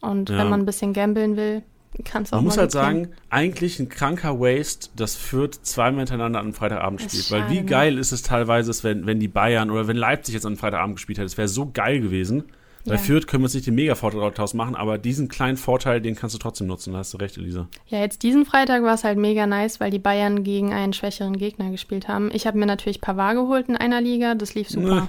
Und 0.03 0.29
ja. 0.29 0.37
wenn 0.37 0.51
man 0.51 0.61
ein 0.61 0.67
bisschen 0.67 0.93
gambeln 0.93 1.39
will, 1.39 1.63
kann 2.05 2.25
es 2.25 2.33
auch 2.33 2.37
Man 2.37 2.45
muss 2.45 2.59
halt 2.59 2.73
sagen, 2.73 3.09
eigentlich 3.31 3.81
ein 3.81 3.89
kranker 3.89 4.39
Waste, 4.39 4.91
das 4.97 5.17
führt 5.17 5.55
zweimal 5.55 6.01
hintereinander 6.01 6.41
an 6.41 6.45
einem 6.45 6.55
Freitagabend 6.55 7.01
spielt. 7.01 7.31
Weil 7.31 7.49
wie 7.49 7.61
ne? 7.61 7.65
geil 7.65 7.97
ist 7.97 8.13
es 8.13 8.21
teilweise, 8.21 8.71
wenn, 8.85 9.07
wenn 9.07 9.19
die 9.19 9.29
Bayern 9.29 9.71
oder 9.71 9.89
wenn 9.89 9.97
Leipzig 9.97 10.35
jetzt 10.35 10.45
an 10.45 10.53
einem 10.53 10.59
Freitagabend 10.59 10.97
gespielt 10.97 11.17
hätte. 11.17 11.27
Es 11.27 11.39
wäre 11.39 11.49
so 11.49 11.71
geil 11.73 12.03
gewesen. 12.03 12.45
Bei 12.85 12.95
ja. 12.95 12.99
Fürth 12.99 13.27
können 13.27 13.43
wir 13.43 13.47
uns 13.47 13.55
nicht 13.55 13.67
den 13.67 13.77
Mega-Vorteil 13.77 14.33
daraus 14.33 14.55
machen, 14.55 14.75
aber 14.75 14.99
diesen 14.99 15.29
kleinen 15.29 15.57
Vorteil, 15.57 16.01
den 16.01 16.17
kannst 16.17 16.35
du 16.35 16.39
trotzdem 16.39 16.67
nutzen. 16.67 16.93
Da 16.93 16.99
hast 17.01 17.15
du 17.15 17.19
recht, 17.19 17.37
Elisa. 17.37 17.69
Ja, 17.87 18.01
jetzt 18.01 18.23
diesen 18.23 18.45
Freitag 18.45 18.83
war 18.83 18.95
es 18.95 19.05
halt 19.05 19.19
mega 19.19 19.47
nice, 19.47 19.79
weil 19.79 19.91
die 19.91 20.01
Bayern 20.01 20.43
gegen 20.43 20.73
einen 20.73 20.93
schwächeren 20.93 21.37
Gegner 21.37 21.71
gespielt 21.71 22.09
haben. 22.09 22.31
Ich 22.33 22.47
habe 22.47 22.59
mir 22.59 22.67
natürlich 22.67 23.01
Pavard 23.01 23.37
geholt 23.37 23.69
in 23.69 23.77
einer 23.77 24.01
Liga, 24.01 24.35
das 24.35 24.55
lief 24.55 24.69
super. 24.69 25.09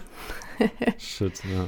Shit, 1.00 1.42
ja. 1.52 1.66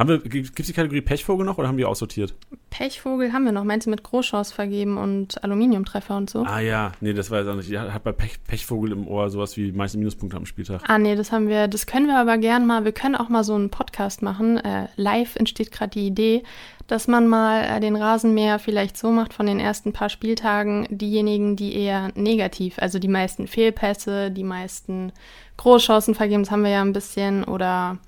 Haben 0.00 0.08
wir, 0.08 0.18
gibt 0.20 0.58
es 0.58 0.66
die 0.66 0.72
Kategorie 0.72 1.02
Pechvogel 1.02 1.44
noch 1.44 1.58
oder 1.58 1.68
haben 1.68 1.76
wir 1.76 1.86
aussortiert? 1.86 2.32
Pechvogel 2.70 3.34
haben 3.34 3.44
wir 3.44 3.52
noch. 3.52 3.64
Meinst 3.64 3.86
du 3.86 3.90
mit 3.90 4.02
Großchance 4.02 4.54
vergeben 4.54 4.96
und 4.96 5.44
Aluminiumtreffer 5.44 6.16
und 6.16 6.30
so? 6.30 6.44
Ah 6.44 6.60
ja, 6.60 6.92
nee, 7.02 7.12
das 7.12 7.30
war 7.30 7.40
jetzt 7.40 7.48
auch 7.48 7.54
nicht. 7.54 7.70
Ich 7.70 7.78
hat 7.78 8.02
bei 8.02 8.12
Pech, 8.12 8.42
Pechvogel 8.44 8.92
im 8.92 9.06
Ohr 9.06 9.28
sowas 9.28 9.58
wie 9.58 9.72
meiste 9.72 9.98
Minuspunkte 9.98 10.38
am 10.38 10.46
Spieltag. 10.46 10.80
Ah 10.88 10.96
nee, 10.96 11.16
das 11.16 11.32
haben 11.32 11.48
wir, 11.48 11.68
das 11.68 11.84
können 11.86 12.06
wir 12.06 12.18
aber 12.18 12.38
gern 12.38 12.66
mal. 12.66 12.86
Wir 12.86 12.92
können 12.92 13.14
auch 13.14 13.28
mal 13.28 13.44
so 13.44 13.54
einen 13.54 13.68
Podcast 13.68 14.22
machen. 14.22 14.56
Äh, 14.56 14.88
live 14.96 15.36
entsteht 15.36 15.70
gerade 15.70 15.90
die 15.90 16.06
Idee, 16.06 16.44
dass 16.86 17.06
man 17.06 17.28
mal 17.28 17.62
äh, 17.64 17.78
den 17.80 17.94
Rasenmäher 17.94 18.58
vielleicht 18.58 18.96
so 18.96 19.10
macht 19.10 19.34
von 19.34 19.44
den 19.44 19.60
ersten 19.60 19.92
paar 19.92 20.08
Spieltagen, 20.08 20.86
diejenigen, 20.88 21.56
die 21.56 21.76
eher 21.76 22.10
negativ, 22.14 22.78
also 22.78 22.98
die 22.98 23.08
meisten 23.08 23.46
Fehlpässe, 23.46 24.30
die 24.30 24.44
meisten 24.44 25.12
Großchancen 25.58 26.14
vergeben, 26.14 26.44
das 26.44 26.50
haben 26.50 26.64
wir 26.64 26.70
ja 26.70 26.80
ein 26.80 26.94
bisschen, 26.94 27.44
oder 27.44 27.98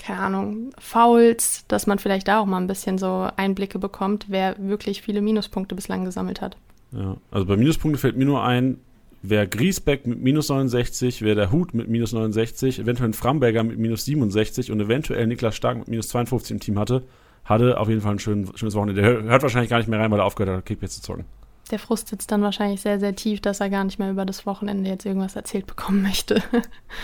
keine 0.00 0.20
Ahnung, 0.20 0.70
Fouls, 0.78 1.64
dass 1.68 1.86
man 1.86 1.98
vielleicht 1.98 2.28
da 2.28 2.40
auch 2.40 2.46
mal 2.46 2.58
ein 2.58 2.66
bisschen 2.66 2.98
so 2.98 3.28
Einblicke 3.36 3.78
bekommt, 3.78 4.26
wer 4.28 4.56
wirklich 4.58 5.02
viele 5.02 5.20
Minuspunkte 5.20 5.74
bislang 5.74 6.04
gesammelt 6.04 6.40
hat. 6.40 6.56
Ja, 6.92 7.16
also 7.30 7.46
bei 7.46 7.56
Minuspunkte 7.56 8.00
fällt 8.00 8.16
mir 8.16 8.24
nur 8.24 8.42
ein, 8.42 8.78
wer 9.22 9.46
Griesbeck 9.46 10.06
mit 10.06 10.20
minus 10.20 10.48
69, 10.48 11.22
wer 11.22 11.34
der 11.34 11.52
Hut 11.52 11.74
mit 11.74 11.88
minus 11.88 12.12
69, 12.12 12.80
eventuell 12.80 13.10
ein 13.10 13.14
Framberger 13.14 13.62
mit 13.62 13.78
minus 13.78 14.04
67 14.06 14.72
und 14.72 14.80
eventuell 14.80 15.26
Niklas 15.26 15.54
Stark 15.54 15.78
mit 15.78 15.88
minus 15.88 16.08
52 16.08 16.52
im 16.52 16.60
Team 16.60 16.78
hatte, 16.78 17.02
hatte 17.44 17.78
auf 17.78 17.88
jeden 17.88 18.00
Fall 18.00 18.12
ein 18.12 18.18
schön, 18.18 18.50
schönes 18.54 18.74
Wochenende. 18.74 19.02
Der 19.02 19.22
hört 19.22 19.42
wahrscheinlich 19.42 19.70
gar 19.70 19.78
nicht 19.78 19.88
mehr 19.88 20.00
rein, 20.00 20.10
weil 20.10 20.20
er 20.20 20.24
aufgehört 20.24 20.56
hat, 20.56 20.66
Kickbase 20.66 20.94
zu 20.94 21.02
zocken. 21.02 21.24
Der 21.70 21.78
Frust 21.78 22.08
sitzt 22.08 22.32
dann 22.32 22.42
wahrscheinlich 22.42 22.80
sehr, 22.80 22.98
sehr 22.98 23.14
tief, 23.14 23.40
dass 23.40 23.60
er 23.60 23.70
gar 23.70 23.84
nicht 23.84 23.98
mehr 23.98 24.10
über 24.10 24.24
das 24.24 24.44
Wochenende 24.46 24.90
jetzt 24.90 25.06
irgendwas 25.06 25.36
erzählt 25.36 25.66
bekommen 25.66 26.02
möchte. 26.02 26.42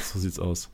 so 0.02 0.18
sieht's 0.18 0.40
aus. 0.40 0.70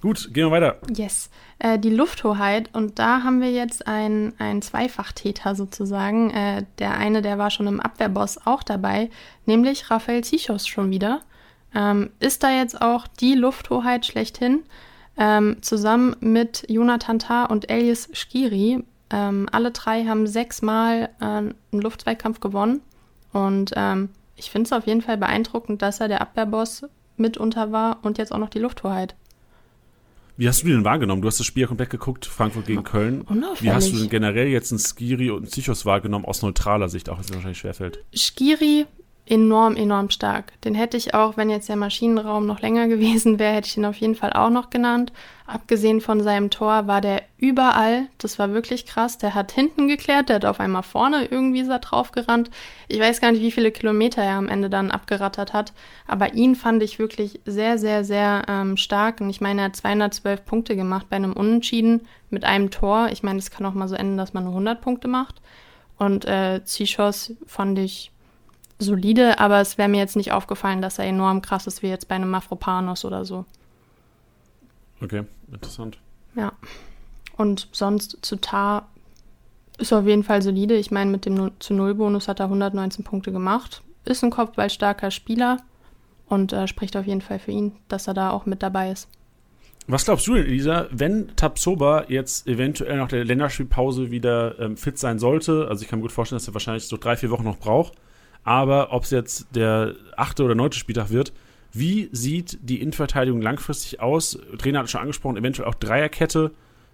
Gut, 0.00 0.32
gehen 0.32 0.46
wir 0.46 0.50
weiter. 0.52 0.78
Yes. 0.94 1.28
Äh, 1.58 1.78
die 1.78 1.90
Lufthoheit. 1.90 2.70
Und 2.72 2.98
da 2.98 3.24
haben 3.24 3.40
wir 3.40 3.50
jetzt 3.50 3.86
einen, 3.86 4.62
Zweifachtäter 4.62 5.54
sozusagen. 5.54 6.30
Äh, 6.30 6.64
der 6.78 6.96
eine, 6.96 7.20
der 7.20 7.38
war 7.38 7.50
schon 7.50 7.66
im 7.66 7.80
Abwehrboss 7.80 8.46
auch 8.46 8.62
dabei, 8.62 9.10
nämlich 9.44 9.90
Raphael 9.90 10.22
Zichos 10.22 10.68
schon 10.68 10.90
wieder. 10.90 11.20
Ähm, 11.74 12.10
ist 12.20 12.42
da 12.42 12.50
jetzt 12.50 12.80
auch 12.80 13.06
die 13.06 13.34
Lufthoheit 13.34 14.06
schlechthin? 14.06 14.62
Ähm, 15.16 15.56
zusammen 15.62 16.14
mit 16.20 16.64
Jonathan 16.68 17.18
Tah 17.18 17.46
und 17.46 17.68
Elias 17.68 18.08
Skiri. 18.12 18.84
Ähm, 19.10 19.48
alle 19.50 19.72
drei 19.72 20.04
haben 20.04 20.28
sechsmal 20.28 21.10
äh, 21.20 21.24
einen 21.24 21.54
Luftzweikampf 21.72 22.38
gewonnen. 22.38 22.82
Und 23.32 23.72
ähm, 23.74 24.10
ich 24.36 24.50
finde 24.52 24.66
es 24.66 24.72
auf 24.72 24.86
jeden 24.86 25.02
Fall 25.02 25.16
beeindruckend, 25.16 25.82
dass 25.82 25.98
er 25.98 26.06
der 26.06 26.20
Abwehrboss 26.20 26.84
mitunter 27.16 27.72
war 27.72 27.98
und 28.02 28.18
jetzt 28.18 28.32
auch 28.32 28.38
noch 28.38 28.48
die 28.48 28.60
Lufthoheit. 28.60 29.16
Wie 30.38 30.46
hast 30.46 30.62
du 30.62 30.68
den 30.68 30.84
wahrgenommen? 30.84 31.20
Du 31.20 31.26
hast 31.26 31.40
das 31.40 31.48
Spiel 31.48 31.62
ja 31.62 31.66
komplett 31.66 31.90
geguckt, 31.90 32.24
Frankfurt 32.24 32.66
gegen 32.66 32.84
Köln. 32.84 33.22
Unauffällig. 33.22 33.60
Wie 33.60 33.72
hast 33.72 33.92
du 33.92 33.98
denn 33.98 34.08
generell 34.08 34.46
jetzt 34.46 34.70
einen 34.70 34.78
Skiri 34.78 35.30
und 35.30 35.38
einen 35.38 35.46
Psychos 35.48 35.84
wahrgenommen, 35.84 36.24
aus 36.24 36.42
neutraler 36.42 36.88
Sicht, 36.88 37.08
auch 37.08 37.16
wenn 37.16 37.24
es 37.24 37.34
wahrscheinlich 37.34 37.58
schwerfällt? 37.58 38.04
Skiri 38.14 38.86
enorm, 39.30 39.76
enorm 39.76 40.10
stark. 40.10 40.52
Den 40.62 40.74
hätte 40.74 40.96
ich 40.96 41.14
auch, 41.14 41.36
wenn 41.36 41.50
jetzt 41.50 41.68
der 41.68 41.76
Maschinenraum 41.76 42.46
noch 42.46 42.60
länger 42.60 42.88
gewesen 42.88 43.38
wäre, 43.38 43.54
hätte 43.54 43.68
ich 43.68 43.76
ihn 43.76 43.84
auf 43.84 43.96
jeden 43.96 44.14
Fall 44.14 44.32
auch 44.32 44.50
noch 44.50 44.70
genannt. 44.70 45.12
Abgesehen 45.46 46.00
von 46.00 46.22
seinem 46.22 46.50
Tor 46.50 46.86
war 46.86 47.00
der 47.00 47.22
überall. 47.38 48.06
Das 48.18 48.38
war 48.38 48.52
wirklich 48.52 48.84
krass. 48.84 49.16
Der 49.16 49.34
hat 49.34 49.52
hinten 49.52 49.88
geklärt, 49.88 50.28
der 50.28 50.36
hat 50.36 50.44
auf 50.44 50.60
einmal 50.60 50.82
vorne 50.82 51.26
irgendwie 51.30 51.64
so 51.64 51.76
drauf 51.80 52.12
gerannt. 52.12 52.50
Ich 52.88 53.00
weiß 53.00 53.20
gar 53.20 53.32
nicht, 53.32 53.40
wie 53.40 53.50
viele 53.50 53.70
Kilometer 53.70 54.22
er 54.22 54.36
am 54.36 54.48
Ende 54.48 54.68
dann 54.68 54.90
abgerattert 54.90 55.54
hat. 55.54 55.72
Aber 56.06 56.34
ihn 56.34 56.54
fand 56.54 56.82
ich 56.82 56.98
wirklich 56.98 57.40
sehr, 57.46 57.78
sehr, 57.78 58.04
sehr 58.04 58.42
ähm, 58.46 58.76
stark. 58.76 59.20
Und 59.20 59.30
ich 59.30 59.40
meine, 59.40 59.62
er 59.62 59.64
hat 59.66 59.76
212 59.76 60.44
Punkte 60.44 60.76
gemacht 60.76 61.06
bei 61.08 61.16
einem 61.16 61.32
Unentschieden 61.32 62.02
mit 62.28 62.44
einem 62.44 62.70
Tor. 62.70 63.08
Ich 63.10 63.22
meine, 63.22 63.38
es 63.38 63.50
kann 63.50 63.64
auch 63.64 63.74
mal 63.74 63.88
so 63.88 63.94
enden, 63.94 64.18
dass 64.18 64.34
man 64.34 64.44
nur 64.44 64.52
100 64.52 64.80
Punkte 64.80 65.08
macht. 65.08 65.40
Und 65.96 66.26
äh, 66.26 66.62
Zichos 66.64 67.32
fand 67.46 67.78
ich 67.78 68.12
solide, 68.78 69.38
aber 69.40 69.60
es 69.60 69.78
wäre 69.78 69.88
mir 69.88 69.98
jetzt 69.98 70.16
nicht 70.16 70.32
aufgefallen, 70.32 70.82
dass 70.82 70.98
er 70.98 71.06
enorm 71.06 71.42
krass 71.42 71.66
ist, 71.66 71.82
wie 71.82 71.88
jetzt 71.88 72.08
bei 72.08 72.14
einem 72.14 72.30
Mafropanos 72.30 73.04
oder 73.04 73.24
so. 73.24 73.44
Okay, 75.00 75.24
interessant. 75.52 75.98
Ja. 76.34 76.52
Und 77.36 77.68
sonst 77.72 78.18
zu 78.22 78.36
Tar 78.36 78.88
ist 79.78 79.92
auf 79.92 80.06
jeden 80.06 80.24
Fall 80.24 80.42
solide. 80.42 80.74
Ich 80.74 80.90
meine, 80.90 81.10
mit 81.10 81.24
dem 81.24 81.34
0 81.34 81.52
zu 81.60 81.74
0 81.74 81.94
Bonus 81.94 82.28
hat 82.28 82.40
er 82.40 82.46
119 82.46 83.04
Punkte 83.04 83.32
gemacht. 83.32 83.82
Ist 84.04 84.24
ein 84.24 84.30
kopfballstarker 84.30 85.10
Spieler 85.10 85.58
und 86.26 86.52
äh, 86.52 86.66
spricht 86.66 86.96
auf 86.96 87.06
jeden 87.06 87.20
Fall 87.20 87.38
für 87.38 87.52
ihn, 87.52 87.72
dass 87.88 88.06
er 88.06 88.14
da 88.14 88.30
auch 88.30 88.46
mit 88.46 88.62
dabei 88.62 88.90
ist. 88.90 89.08
Was 89.86 90.04
glaubst 90.04 90.26
du 90.26 90.34
denn, 90.34 90.44
Elisa, 90.44 90.86
wenn 90.90 91.34
Tabsoba 91.34 92.04
jetzt 92.08 92.46
eventuell 92.46 92.98
nach 92.98 93.08
der 93.08 93.24
Länderspielpause 93.24 94.10
wieder 94.10 94.58
ähm, 94.58 94.76
fit 94.76 94.98
sein 94.98 95.18
sollte? 95.18 95.66
Also 95.68 95.82
ich 95.82 95.88
kann 95.88 96.00
mir 96.00 96.02
gut 96.02 96.12
vorstellen, 96.12 96.38
dass 96.38 96.48
er 96.48 96.54
wahrscheinlich 96.54 96.84
so 96.84 96.98
drei, 96.98 97.16
vier 97.16 97.30
Wochen 97.30 97.44
noch 97.44 97.58
braucht. 97.58 97.94
Aber 98.48 98.94
ob 98.94 99.02
es 99.02 99.10
jetzt 99.10 99.54
der 99.54 99.94
achte 100.16 100.42
oder 100.42 100.54
neunte 100.54 100.78
Spieltag 100.78 101.10
wird, 101.10 101.34
wie 101.70 102.08
sieht 102.12 102.56
die 102.62 102.80
Innenverteidigung 102.80 103.42
langfristig 103.42 104.00
aus? 104.00 104.38
Trainer 104.56 104.78
hat 104.78 104.88
schon 104.88 105.02
angesprochen, 105.02 105.36
eventuell 105.36 105.68
auch 105.68 105.74
Dreierkette 105.74 106.52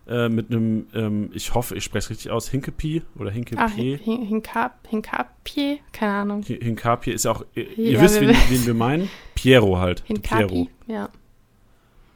äh, 0.09 0.29
mit 0.29 0.51
einem, 0.51 0.88
ähm, 0.95 1.31
ich 1.33 1.55
hoffe, 1.55 1.77
ich 1.77 1.85
spreche 1.85 2.07
es 2.07 2.11
richtig 2.11 2.33
aus, 2.33 2.49
Hinkepi 2.49 3.03
oder 3.17 3.31
Hinkepie. 3.31 3.61
Ah, 3.62 3.69
Hin 3.69 4.27
Hinkap, 4.27 4.85
Hinkapie? 4.88 5.79
Keine 5.93 6.12
Ahnung. 6.12 6.43
Hinkapie 6.43 7.12
ist 7.12 7.25
ja 7.25 7.31
auch, 7.31 7.45
ihr, 7.55 7.69
ja, 7.77 8.01
wisst, 8.01 8.21
wen, 8.21 8.31
wen, 8.31 8.67
wir 8.67 8.75
meinen. 8.75 9.09
Piero 9.37 9.79
halt. 9.79 10.03
Hinkapi, 10.07 10.47
Piero. 10.47 10.69
ja. 10.88 11.09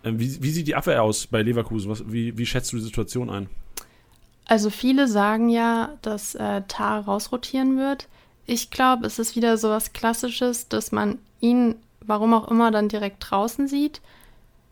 Ähm, 0.02 0.18
wie, 0.18 0.42
wie, 0.42 0.50
sieht 0.50 0.66
die 0.66 0.74
Abwehr 0.74 1.00
aus 1.00 1.28
bei 1.28 1.42
Leverkusen? 1.42 1.88
Was, 1.88 2.10
wie, 2.10 2.36
wie 2.36 2.44
schätzt 2.44 2.72
du 2.72 2.76
die 2.78 2.82
Situation 2.82 3.30
ein? 3.30 3.48
Also 4.46 4.68
viele 4.68 5.06
sagen 5.06 5.48
ja, 5.48 5.96
dass 6.02 6.34
äh, 6.34 6.62
Tar 6.66 7.04
rausrotieren 7.04 7.78
wird. 7.78 8.08
Ich 8.48 8.70
glaube, 8.70 9.06
es 9.06 9.18
ist 9.18 9.36
wieder 9.36 9.58
so 9.58 9.68
was 9.68 9.92
Klassisches, 9.92 10.68
dass 10.68 10.90
man 10.90 11.18
ihn, 11.38 11.76
warum 12.00 12.32
auch 12.32 12.50
immer, 12.50 12.70
dann 12.70 12.88
direkt 12.88 13.18
draußen 13.28 13.68
sieht. 13.68 14.00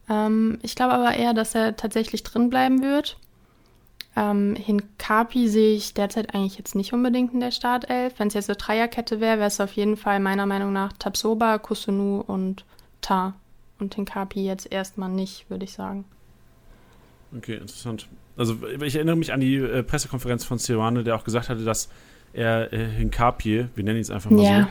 Ähm, 0.09 0.59
ich 0.62 0.75
glaube 0.75 0.95
aber 0.95 1.15
eher, 1.15 1.35
dass 1.35 1.55
er 1.55 1.77
tatsächlich 1.77 2.23
drin 2.23 2.49
bleiben 2.49 2.83
wird. 2.83 3.19
Ähm, 4.17 4.57
Hinkapi 4.57 5.47
sehe 5.51 5.77
ich 5.77 5.93
derzeit 5.93 6.35
eigentlich 6.35 6.57
jetzt 6.57 6.75
nicht 6.75 6.95
unbedingt 6.95 7.35
in 7.35 7.41
der 7.41 7.51
Startelf. 7.51 8.15
Wenn 8.17 8.29
es 8.29 8.35
jetzt 8.35 8.49
eine 8.49 8.57
Dreierkette 8.57 9.21
wäre, 9.21 9.37
wäre 9.37 9.49
es 9.49 9.61
auf 9.61 9.73
jeden 9.73 9.99
Fall 9.99 10.21
meiner 10.21 10.47
Meinung 10.47 10.73
nach 10.73 10.95
Tabsoba, 10.95 11.59
Kusunu 11.59 12.25
und 12.27 12.65
Ta. 13.03 13.35
Und 13.79 13.95
Hinkapi 13.95 14.43
jetzt 14.43 14.73
erstmal 14.73 15.11
nicht, 15.11 15.51
würde 15.51 15.65
ich 15.65 15.75
sagen. 15.75 16.07
Okay, 17.37 17.57
interessant. 17.57 18.09
Also 18.39 18.57
ich 18.83 18.95
erinnere 18.95 19.17
mich 19.17 19.35
an 19.35 19.41
die 19.41 19.57
äh, 19.57 19.83
Pressekonferenz 19.83 20.45
von 20.47 20.59
Ceruane, 20.59 21.05
der 21.05 21.15
auch 21.15 21.25
gesagt 21.25 21.51
hatte, 21.51 21.65
dass 21.65 21.91
er 22.37 22.72
äh, 22.72 22.87
Hinkapie, 22.88 23.66
wir 23.75 23.85
nennen 23.85 23.96
ihn 23.96 24.03
es 24.03 24.11
einfach 24.11 24.31
mal 24.31 24.44
ja. 24.44 24.68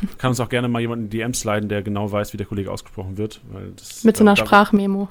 so. 0.00 0.06
Kann 0.18 0.30
uns 0.30 0.40
auch 0.40 0.48
gerne 0.48 0.68
mal 0.68 0.80
jemand 0.80 1.02
in 1.02 1.10
die 1.10 1.18
DMs 1.18 1.44
leiten, 1.44 1.68
der 1.68 1.82
genau 1.82 2.10
weiß, 2.10 2.32
wie 2.32 2.36
der 2.36 2.46
Kollege 2.46 2.70
ausgesprochen 2.70 3.18
wird. 3.18 3.40
Das, 3.76 4.04
Mit 4.04 4.16
so 4.16 4.24
einer 4.24 4.36
Sprachmemo. 4.36 5.08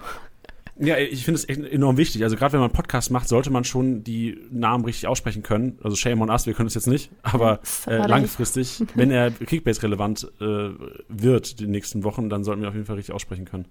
Ja, 0.80 0.98
ich 0.98 1.26
finde 1.26 1.42
es 1.42 1.46
enorm 1.46 1.98
wichtig. 1.98 2.24
Also 2.24 2.36
gerade 2.36 2.54
wenn 2.54 2.60
man 2.60 2.70
einen 2.70 2.76
Podcast 2.76 3.10
macht, 3.10 3.28
sollte 3.28 3.50
man 3.50 3.64
schon 3.64 4.04
die 4.04 4.40
Namen 4.52 4.86
richtig 4.86 5.08
aussprechen 5.08 5.42
können. 5.42 5.80
Also 5.84 5.96
shame 5.96 6.22
on 6.22 6.30
us, 6.30 6.46
wir 6.46 6.54
können 6.54 6.68
es 6.68 6.76
jetzt 6.76 6.88
nicht. 6.88 7.10
Aber 7.24 7.60
äh, 7.88 7.98
langfristig, 8.08 8.84
wenn 8.94 9.10
er 9.10 9.32
Kickbase-relevant 9.32 10.28
äh, 10.40 10.70
wird 11.10 11.60
die 11.60 11.68
nächsten 11.68 12.04
Wochen, 12.04 12.30
dann 12.30 12.44
sollten 12.44 12.62
wir 12.62 12.70
auf 12.70 12.76
jeden 12.76 12.86
Fall 12.86 12.96
richtig 12.96 13.16
aussprechen 13.16 13.46
können. 13.46 13.66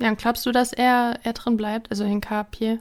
Ja, 0.00 0.08
und 0.08 0.18
glaubst 0.18 0.46
du, 0.46 0.52
dass 0.52 0.72
er, 0.72 1.18
er 1.22 1.32
drin 1.32 1.56
bleibt, 1.56 1.90
also 1.90 2.04
Hinkapie? 2.04 2.78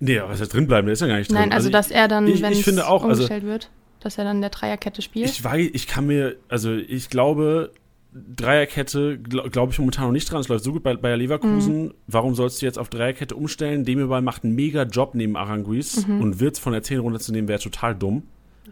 Nee, 0.00 0.18
aber 0.18 0.30
was 0.30 0.40
er 0.40 0.46
drin 0.48 0.66
bleiben, 0.66 0.86
der 0.86 0.94
ist 0.94 1.00
ja 1.00 1.06
gar 1.06 1.18
nicht 1.18 1.30
drin. 1.30 1.38
Nein, 1.38 1.52
also, 1.52 1.68
also 1.68 1.70
dass 1.70 1.90
er 1.90 2.08
dann, 2.08 2.26
ich, 2.26 2.42
wenn 2.42 2.52
es 2.52 2.66
also 2.66 2.96
umgestellt 2.96 3.44
also, 3.44 3.46
wird 3.46 3.70
dass 4.06 4.18
er 4.18 4.24
dann 4.24 4.40
der 4.40 4.50
Dreierkette 4.50 5.02
spielt? 5.02 5.28
Ich 5.28 5.42
weiß, 5.42 5.70
ich 5.72 5.86
kann 5.86 6.06
mir, 6.06 6.36
also 6.48 6.72
ich 6.72 7.10
glaube, 7.10 7.72
Dreierkette 8.12 9.18
glaube 9.18 9.50
glaub 9.50 9.70
ich 9.70 9.78
momentan 9.78 10.06
noch 10.06 10.12
nicht 10.12 10.30
dran. 10.30 10.40
Es 10.40 10.48
läuft 10.48 10.64
so 10.64 10.72
gut 10.72 10.82
bei 10.82 10.94
Bayer 10.96 11.16
Leverkusen. 11.16 11.84
Mhm. 11.86 11.94
Warum 12.06 12.34
sollst 12.34 12.62
du 12.62 12.66
jetzt 12.66 12.78
auf 12.78 12.88
Dreierkette 12.88 13.34
umstellen? 13.34 13.84
Demirball 13.84 14.22
macht 14.22 14.44
einen 14.44 14.54
mega 14.54 14.84
Job 14.84 15.14
neben 15.14 15.36
Aranguiz 15.36 16.06
mhm. 16.06 16.22
und 16.22 16.40
wird 16.40 16.58
von 16.58 16.72
der 16.72 16.82
10 16.82 17.00
runter 17.00 17.20
zu 17.20 17.32
nehmen, 17.32 17.48
wäre 17.48 17.60
total 17.60 17.94
dumm. 17.94 18.22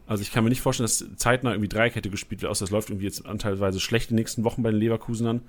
Also 0.06 0.22
ich 0.22 0.32
kann 0.32 0.44
mir 0.44 0.50
nicht 0.50 0.60
vorstellen, 0.60 0.86
dass 0.86 1.04
zeitnah 1.16 1.52
irgendwie 1.52 1.68
Dreikette 1.68 2.10
gespielt 2.10 2.42
wird, 2.42 2.50
außer 2.50 2.64
das 2.64 2.70
läuft 2.70 2.90
irgendwie 2.90 3.06
jetzt 3.06 3.26
anteilweise 3.26 3.80
schlecht 3.80 4.10
die 4.10 4.14
nächsten 4.14 4.44
Wochen 4.44 4.62
bei 4.62 4.70
den 4.70 4.80
Leverkusenern. 4.80 5.42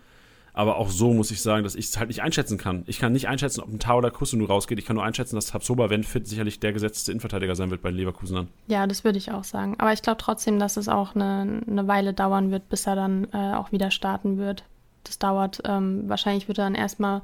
Aber 0.56 0.78
auch 0.78 0.90
so 0.90 1.14
muss 1.14 1.32
ich 1.32 1.42
sagen, 1.42 1.66
dass 1.66 1.76
ich 1.76 1.88
es 1.88 1.98
halt 1.98 2.08
nicht 2.08 2.22
einschätzen 2.22 2.58
kann. 2.58 2.84
Ich 2.88 2.98
kann 2.98 3.12
nicht 3.12 3.28
einschätzen, 3.28 3.60
ob 3.62 3.68
ein 3.68 3.80
Tau 3.80 3.98
oder 3.98 4.10
Kusunu 4.10 4.46
rausgeht. 4.46 4.80
Ich 4.80 4.86
kann 4.86 4.96
nur 4.96 5.04
einschätzen, 5.04 5.36
dass 5.36 5.48
Tabsoba, 5.48 5.90
wenn 5.90 6.06
fit, 6.06 6.28
sicherlich 6.28 6.62
der 6.62 6.72
gesetzte 6.72 7.12
Innenverteidiger 7.12 7.56
sein 7.56 7.72
wird 7.72 7.82
bei 7.82 7.90
den 7.90 7.98
Leverkusenern. 7.98 8.48
Ja, 8.68 8.88
das 8.88 9.04
würde 9.04 9.18
ich 9.18 9.32
auch 9.32 9.44
sagen. 9.44 9.76
Aber 9.80 9.92
ich 9.92 10.02
glaube 10.02 10.18
trotzdem, 10.18 10.58
dass 10.58 10.78
es 10.78 10.88
auch 10.88 11.14
eine, 11.14 11.62
eine 11.70 11.88
Weile 11.90 12.14
dauern 12.14 12.52
wird, 12.52 12.70
bis 12.70 12.88
er 12.88 12.96
dann 12.96 13.28
äh, 13.34 13.54
auch 13.54 13.74
wieder 13.74 13.92
starten 13.92 14.38
wird. 14.38 14.64
Das 15.04 15.20
dauert. 15.20 15.62
Ähm, 15.66 16.08
wahrscheinlich 16.08 16.48
wird 16.48 16.58
er 16.58 16.66
dann 16.66 16.76
erstmal 16.76 17.22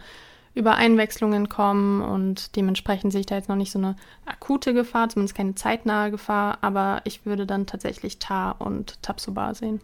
über 0.54 0.76
Einwechslungen 0.76 1.48
kommen 1.48 2.02
und 2.02 2.56
dementsprechend 2.58 3.14
sehe 3.14 3.22
ich 3.22 3.28
da 3.28 3.36
jetzt 3.36 3.48
noch 3.48 3.56
nicht 3.56 3.72
so 3.72 3.80
eine 3.80 3.96
akute 4.26 4.74
Gefahr, 4.74 5.08
zumindest 5.08 5.36
keine 5.36 5.56
zeitnahe 5.56 6.12
Gefahr, 6.12 6.58
aber 6.60 7.02
ich 7.06 7.26
würde 7.26 7.46
dann 7.46 7.66
tatsächlich 7.66 8.20
Tar 8.20 8.60
und 8.60 9.02
Tabsoba 9.02 9.54
sehen. 9.54 9.80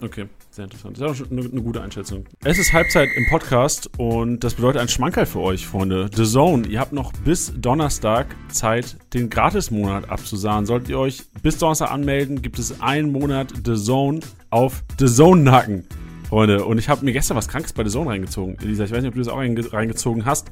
Okay, 0.00 0.26
sehr 0.50 0.64
interessant. 0.64 1.00
Das 1.00 1.12
ist 1.12 1.26
auch 1.26 1.30
eine, 1.30 1.42
eine, 1.42 1.62
gute 1.62 1.80
Einschätzung. 1.80 2.26
Es 2.42 2.58
ist 2.58 2.72
Halbzeit 2.72 3.08
im 3.16 3.26
Podcast 3.26 3.88
und 3.96 4.40
das 4.40 4.54
bedeutet 4.54 4.82
ein 4.82 4.88
Schmankerl 4.88 5.24
für 5.24 5.40
euch, 5.40 5.66
Freunde. 5.66 6.10
The 6.14 6.24
Zone, 6.24 6.66
ihr 6.66 6.80
habt 6.80 6.92
noch 6.92 7.12
bis 7.12 7.52
Donnerstag 7.56 8.34
Zeit, 8.48 8.96
den 9.14 9.30
Gratis-Monat 9.30 10.10
abzusagen. 10.10 10.66
Solltet 10.66 10.90
ihr 10.90 10.98
euch 10.98 11.22
bis 11.42 11.58
Donnerstag 11.58 11.90
anmelden, 11.90 12.42
gibt 12.42 12.58
es 12.58 12.80
einen 12.80 13.12
Monat 13.12 13.52
The 13.64 13.76
Zone 13.76 14.20
auf 14.50 14.82
The 14.98 15.06
Zone-Nacken. 15.06 15.86
Freunde, 16.28 16.64
und 16.64 16.78
ich 16.78 16.88
habe 16.88 17.04
mir 17.04 17.12
gestern 17.12 17.36
was 17.36 17.48
Krankes 17.48 17.72
bei 17.72 17.84
The 17.84 17.90
Zone 17.90 18.10
reingezogen. 18.10 18.58
Elisa, 18.60 18.84
ich 18.84 18.90
weiß 18.90 19.02
nicht, 19.02 19.08
ob 19.08 19.14
du 19.14 19.20
das 19.20 19.28
auch 19.28 19.38
reingezogen 19.38 20.24
hast. 20.24 20.50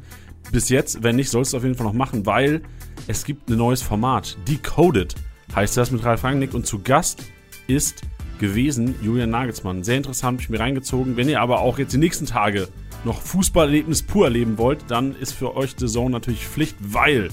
Bis 0.52 0.68
jetzt, 0.68 1.02
wenn 1.02 1.16
nicht, 1.16 1.30
sollst 1.30 1.52
du 1.52 1.56
es 1.56 1.60
auf 1.60 1.64
jeden 1.64 1.76
Fall 1.76 1.86
noch 1.86 1.92
machen, 1.92 2.26
weil 2.26 2.62
es 3.08 3.24
gibt 3.24 3.48
ein 3.48 3.58
neues 3.58 3.82
Format. 3.82 4.36
Decoded 4.48 5.14
heißt 5.54 5.76
das 5.76 5.90
mit 5.90 6.04
Ralf 6.04 6.24
Rangnick 6.24 6.54
und 6.54 6.66
zu 6.66 6.80
Gast 6.80 7.24
ist 7.66 8.02
gewesen 8.42 8.96
Julian 9.00 9.30
Nagelsmann. 9.30 9.84
Sehr 9.84 9.96
interessant, 9.96 10.34
habe 10.34 10.42
ich 10.42 10.50
mir 10.50 10.58
reingezogen. 10.58 11.16
Wenn 11.16 11.28
ihr 11.28 11.40
aber 11.40 11.60
auch 11.60 11.78
jetzt 11.78 11.92
die 11.92 11.98
nächsten 11.98 12.26
Tage 12.26 12.68
noch 13.04 13.22
Fußballerlebnis 13.22 14.02
pur 14.02 14.26
erleben 14.26 14.58
wollt, 14.58 14.80
dann 14.88 15.14
ist 15.14 15.32
für 15.32 15.56
euch 15.56 15.74
The 15.78 15.86
Zone 15.86 16.10
natürlich 16.10 16.46
Pflicht, 16.46 16.76
weil 16.80 17.30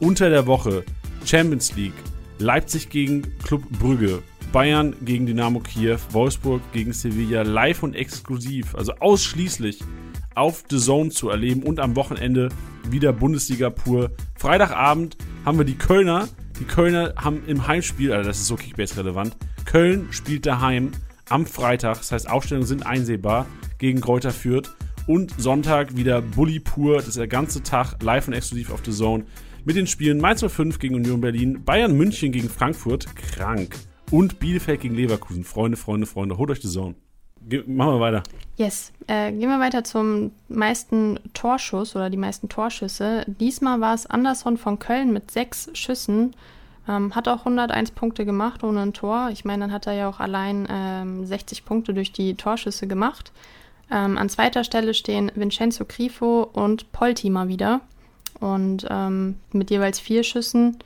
unter 0.00 0.30
der 0.30 0.46
Woche 0.46 0.84
Champions 1.24 1.76
League, 1.76 1.92
Leipzig 2.38 2.88
gegen 2.88 3.22
Club 3.44 3.62
Brügge, 3.78 4.22
Bayern 4.50 4.96
gegen 5.02 5.26
Dynamo 5.26 5.60
Kiew, 5.60 5.98
Wolfsburg 6.12 6.62
gegen 6.72 6.94
Sevilla 6.94 7.42
live 7.42 7.82
und 7.82 7.94
exklusiv, 7.94 8.74
also 8.74 8.92
ausschließlich 9.00 9.80
auf 10.34 10.64
The 10.70 10.78
Zone 10.78 11.10
zu 11.10 11.28
erleben 11.28 11.62
und 11.62 11.78
am 11.78 11.94
Wochenende 11.94 12.48
wieder 12.88 13.12
Bundesliga 13.12 13.68
pur. 13.68 14.12
Freitagabend 14.36 15.18
haben 15.44 15.58
wir 15.58 15.66
die 15.66 15.76
Kölner. 15.76 16.28
Die 16.60 16.64
Kölner 16.64 17.14
haben 17.16 17.42
im 17.46 17.66
Heimspiel, 17.66 18.12
also 18.12 18.28
das 18.28 18.38
ist 18.38 18.46
so 18.46 18.56
Kickbase 18.56 18.96
relevant, 18.96 19.36
Köln 19.64 20.08
spielt 20.10 20.46
daheim 20.46 20.92
am 21.28 21.46
Freitag. 21.46 21.98
Das 21.98 22.12
heißt, 22.12 22.28
Aufstellungen 22.28 22.66
sind 22.66 22.86
einsehbar 22.86 23.46
gegen 23.78 24.00
Kräuter 24.00 24.30
Fürth. 24.30 24.74
Und 25.06 25.32
Sonntag 25.38 25.96
wieder 25.96 26.20
Bully 26.20 26.60
pur. 26.60 26.96
Das 26.96 27.08
ist 27.08 27.16
der 27.16 27.28
ganze 27.28 27.62
Tag 27.62 28.02
live 28.02 28.28
und 28.28 28.34
exklusiv 28.34 28.70
auf 28.70 28.80
The 28.84 28.92
Zone. 28.92 29.24
Mit 29.64 29.76
den 29.76 29.86
Spielen 29.86 30.20
Mainz 30.20 30.44
05 30.46 30.78
gegen 30.78 30.94
Union 30.94 31.20
Berlin, 31.20 31.64
Bayern 31.64 31.96
München 31.96 32.32
gegen 32.32 32.48
Frankfurt, 32.48 33.06
krank. 33.16 33.74
Und 34.10 34.38
Bielefeld 34.38 34.80
gegen 34.80 34.94
Leverkusen. 34.94 35.44
Freunde, 35.44 35.76
Freunde, 35.76 36.06
Freunde, 36.06 36.38
holt 36.38 36.50
euch 36.50 36.60
The 36.60 36.68
Zone. 36.68 36.94
Machen 37.66 37.94
wir 37.94 38.00
weiter. 38.00 38.22
Yes. 38.56 38.92
Äh, 39.06 39.32
gehen 39.32 39.48
wir 39.48 39.60
weiter 39.60 39.84
zum 39.84 40.32
meisten 40.48 41.18
Torschuss 41.32 41.96
oder 41.96 42.10
die 42.10 42.16
meisten 42.16 42.48
Torschüsse. 42.48 43.24
Diesmal 43.26 43.80
war 43.80 43.94
es 43.94 44.06
Anderson 44.06 44.58
von 44.58 44.78
Köln 44.78 45.12
mit 45.12 45.30
sechs 45.30 45.70
Schüssen. 45.74 46.34
Ähm, 46.88 47.14
hat 47.14 47.28
auch 47.28 47.40
101 47.40 47.92
Punkte 47.92 48.24
gemacht 48.24 48.64
ohne 48.64 48.80
ein 48.80 48.92
Tor. 48.92 49.30
Ich 49.32 49.44
meine, 49.44 49.64
dann 49.64 49.72
hat 49.72 49.86
er 49.86 49.92
ja 49.92 50.08
auch 50.08 50.20
allein 50.20 50.66
ähm, 50.70 51.24
60 51.24 51.64
Punkte 51.64 51.94
durch 51.94 52.12
die 52.12 52.34
Torschüsse 52.34 52.86
gemacht. 52.86 53.32
Ähm, 53.90 54.18
an 54.18 54.28
zweiter 54.28 54.64
Stelle 54.64 54.92
stehen 54.94 55.30
Vincenzo 55.34 55.84
Grifo 55.86 56.48
und 56.52 56.92
Polti 56.92 57.30
mal 57.30 57.48
wieder. 57.48 57.80
Und 58.40 58.86
ähm, 58.90 59.36
mit 59.52 59.70
jeweils 59.70 60.00
vier 60.00 60.22
Schüssen. 60.22 60.78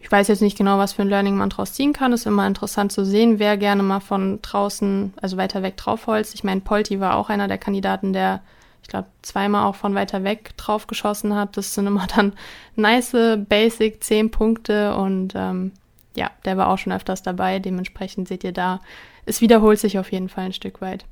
Ich 0.00 0.10
weiß 0.10 0.28
jetzt 0.28 0.42
nicht 0.42 0.56
genau, 0.56 0.78
was 0.78 0.92
für 0.92 1.02
ein 1.02 1.08
Learning 1.08 1.36
man 1.36 1.50
draus 1.50 1.72
ziehen 1.72 1.92
kann. 1.92 2.12
Ist 2.12 2.26
immer 2.26 2.46
interessant 2.46 2.92
zu 2.92 3.04
sehen, 3.04 3.38
wer 3.38 3.56
gerne 3.56 3.82
mal 3.82 4.00
von 4.00 4.40
draußen, 4.42 5.12
also 5.20 5.36
weiter 5.36 5.62
weg 5.62 5.76
draufholzt. 5.76 6.34
Ich 6.34 6.44
meine, 6.44 6.60
Polti 6.60 7.00
war 7.00 7.16
auch 7.16 7.30
einer 7.30 7.48
der 7.48 7.58
Kandidaten, 7.58 8.12
der 8.12 8.40
ich 8.88 8.90
glaube, 8.90 9.08
zweimal 9.20 9.66
auch 9.66 9.74
von 9.74 9.94
weiter 9.94 10.24
weg 10.24 10.56
drauf 10.56 10.86
geschossen 10.86 11.34
hat. 11.34 11.58
Das 11.58 11.74
sind 11.74 11.86
immer 11.86 12.06
dann 12.16 12.32
nice, 12.74 13.14
basic 13.36 14.02
10 14.02 14.30
Punkte 14.30 14.96
und 14.96 15.34
ähm, 15.36 15.72
ja, 16.16 16.30
der 16.46 16.56
war 16.56 16.68
auch 16.68 16.78
schon 16.78 16.94
öfters 16.94 17.22
dabei. 17.22 17.58
Dementsprechend 17.58 18.28
seht 18.28 18.44
ihr 18.44 18.52
da, 18.52 18.80
es 19.26 19.42
wiederholt 19.42 19.78
sich 19.78 19.98
auf 19.98 20.10
jeden 20.10 20.30
Fall 20.30 20.46
ein 20.46 20.52
Stück 20.54 20.80
weit. 20.80 21.04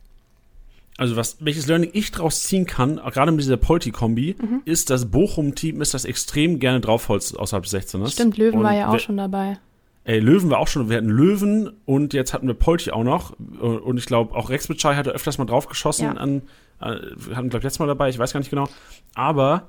Also 0.98 1.16
was, 1.16 1.36
welches 1.40 1.66
Learning 1.66 1.90
ich 1.92 2.10
draus 2.10 2.44
ziehen 2.44 2.66
kann, 2.66 2.96
gerade 2.96 3.30
mit 3.30 3.40
dieser 3.40 3.58
Polti-Kombi, 3.58 4.36
mhm. 4.40 4.62
ist, 4.64 4.88
dass 4.88 5.10
Bochum-Team 5.10 5.82
ist 5.82 5.92
das 5.92 6.06
extrem 6.06 6.58
gerne 6.58 6.80
draufholzt 6.80 7.38
außerhalb 7.38 7.64
des 7.64 7.74
16ers. 7.74 8.12
Stimmt, 8.12 8.38
Löwen 8.38 8.58
und 8.58 8.64
war 8.64 8.74
ja 8.74 8.88
auch 8.88 8.98
schon 8.98 9.18
dabei. 9.18 9.58
Ey, 10.04 10.20
Löwen 10.20 10.50
war 10.50 10.58
auch 10.58 10.68
schon, 10.68 10.88
wir 10.88 10.96
hatten 10.96 11.10
Löwen 11.10 11.70
und 11.84 12.14
jetzt 12.14 12.32
hatten 12.32 12.46
wir 12.46 12.54
Polti 12.54 12.92
auch 12.92 13.02
noch. 13.02 13.32
Und 13.60 13.98
ich 13.98 14.06
glaube, 14.06 14.34
auch 14.34 14.50
Rex 14.50 14.68
Bitschei 14.68 14.94
hatte 14.94 15.10
öfters 15.10 15.36
mal 15.36 15.46
draufgeschossen 15.46 16.06
ja. 16.06 16.12
an, 16.12 16.42
äh, 16.80 16.96
wir 17.16 17.36
hatten, 17.36 17.48
glaube 17.48 17.58
ich, 17.58 17.64
letztes 17.64 17.78
Mal 17.80 17.86
dabei, 17.86 18.08
ich 18.08 18.18
weiß 18.18 18.32
gar 18.32 18.40
nicht 18.40 18.50
genau. 18.50 18.68
Aber 19.14 19.68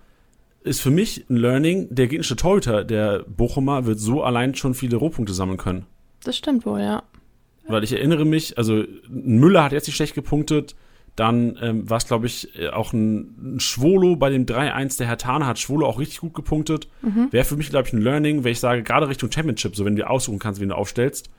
ist 0.64 0.82
für 0.82 0.92
mich 0.92 1.26
ein 1.30 1.38
Learning, 1.38 1.88
der 1.90 2.08
gegnerische 2.08 2.36
Torhüter, 2.36 2.84
der 2.84 3.24
Bochumer, 3.28 3.86
wird 3.86 4.00
so 4.00 4.24
allein 4.24 4.56
schon 4.56 4.74
viele 4.74 4.98
Rohpunkte 4.98 5.34
sammeln 5.34 5.58
können. 5.58 5.86
Das 6.24 6.38
stimmt 6.38 6.66
wohl, 6.66 6.82
ja. 6.82 7.04
Weil 7.68 7.84
ich 7.84 7.94
erinnere 7.94 8.26
mich, 8.26 8.58
also 8.58 8.84
Müller 9.10 9.64
hat 9.64 9.72
jetzt 9.72 9.88
nicht 9.88 9.96
schlecht 9.96 10.16
gepunktet, 10.16 10.76
dann 11.18 11.58
ähm, 11.62 11.90
war 11.90 11.98
es, 11.98 12.06
glaube 12.06 12.28
ich, 12.28 12.56
äh, 12.58 12.70
auch 12.70 12.94
ein, 12.94 13.56
ein 13.56 13.60
Schwolo 13.60 14.16
bei 14.16 14.30
dem 14.30 14.46
3-1. 14.46 15.00
Der 15.00 15.08
Herr 15.08 15.18
Tane 15.18 15.48
hat 15.48 15.58
Schwolo 15.58 15.88
auch 15.88 16.00
richtig 16.00 16.20
gut 16.20 16.36
gepunktet. 16.36 16.88
Mhm. 17.02 17.30
Wäre 17.32 17.44
für 17.44 17.58
mich, 17.58 17.72
glaube 17.72 17.88
ich, 17.88 17.94
ein 17.94 18.02
Learning, 18.02 18.44
wenn 18.44 18.52
ich 18.52 18.60
sage, 18.60 18.84
gerade 18.84 19.10
Richtung 19.10 19.32
Championship, 19.32 19.76
so 19.76 19.84
wenn 19.84 19.96
du 19.96 20.08
aussuchen 20.08 20.38
kannst, 20.38 20.62
wen 20.62 20.70
du 20.70 20.76
aufstellst, 20.76 21.32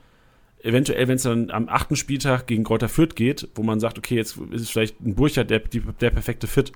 eventuell, 0.61 1.07
wenn 1.07 1.15
es 1.15 1.23
dann 1.23 1.49
am 1.49 1.69
achten 1.69 1.95
Spieltag 1.95 2.45
gegen 2.45 2.65
Kräuter 2.65 2.89
Fürth 2.89 3.15
geht, 3.15 3.47
wo 3.55 3.63
man 3.63 3.79
sagt, 3.79 3.97
okay, 3.97 4.15
jetzt 4.15 4.37
ist 4.51 4.61
es 4.63 4.69
vielleicht 4.69 4.99
ein 4.99 5.15
Burchard 5.15 5.49
der, 5.49 5.59
der 5.59 6.09
perfekte 6.09 6.47
Fit. 6.47 6.73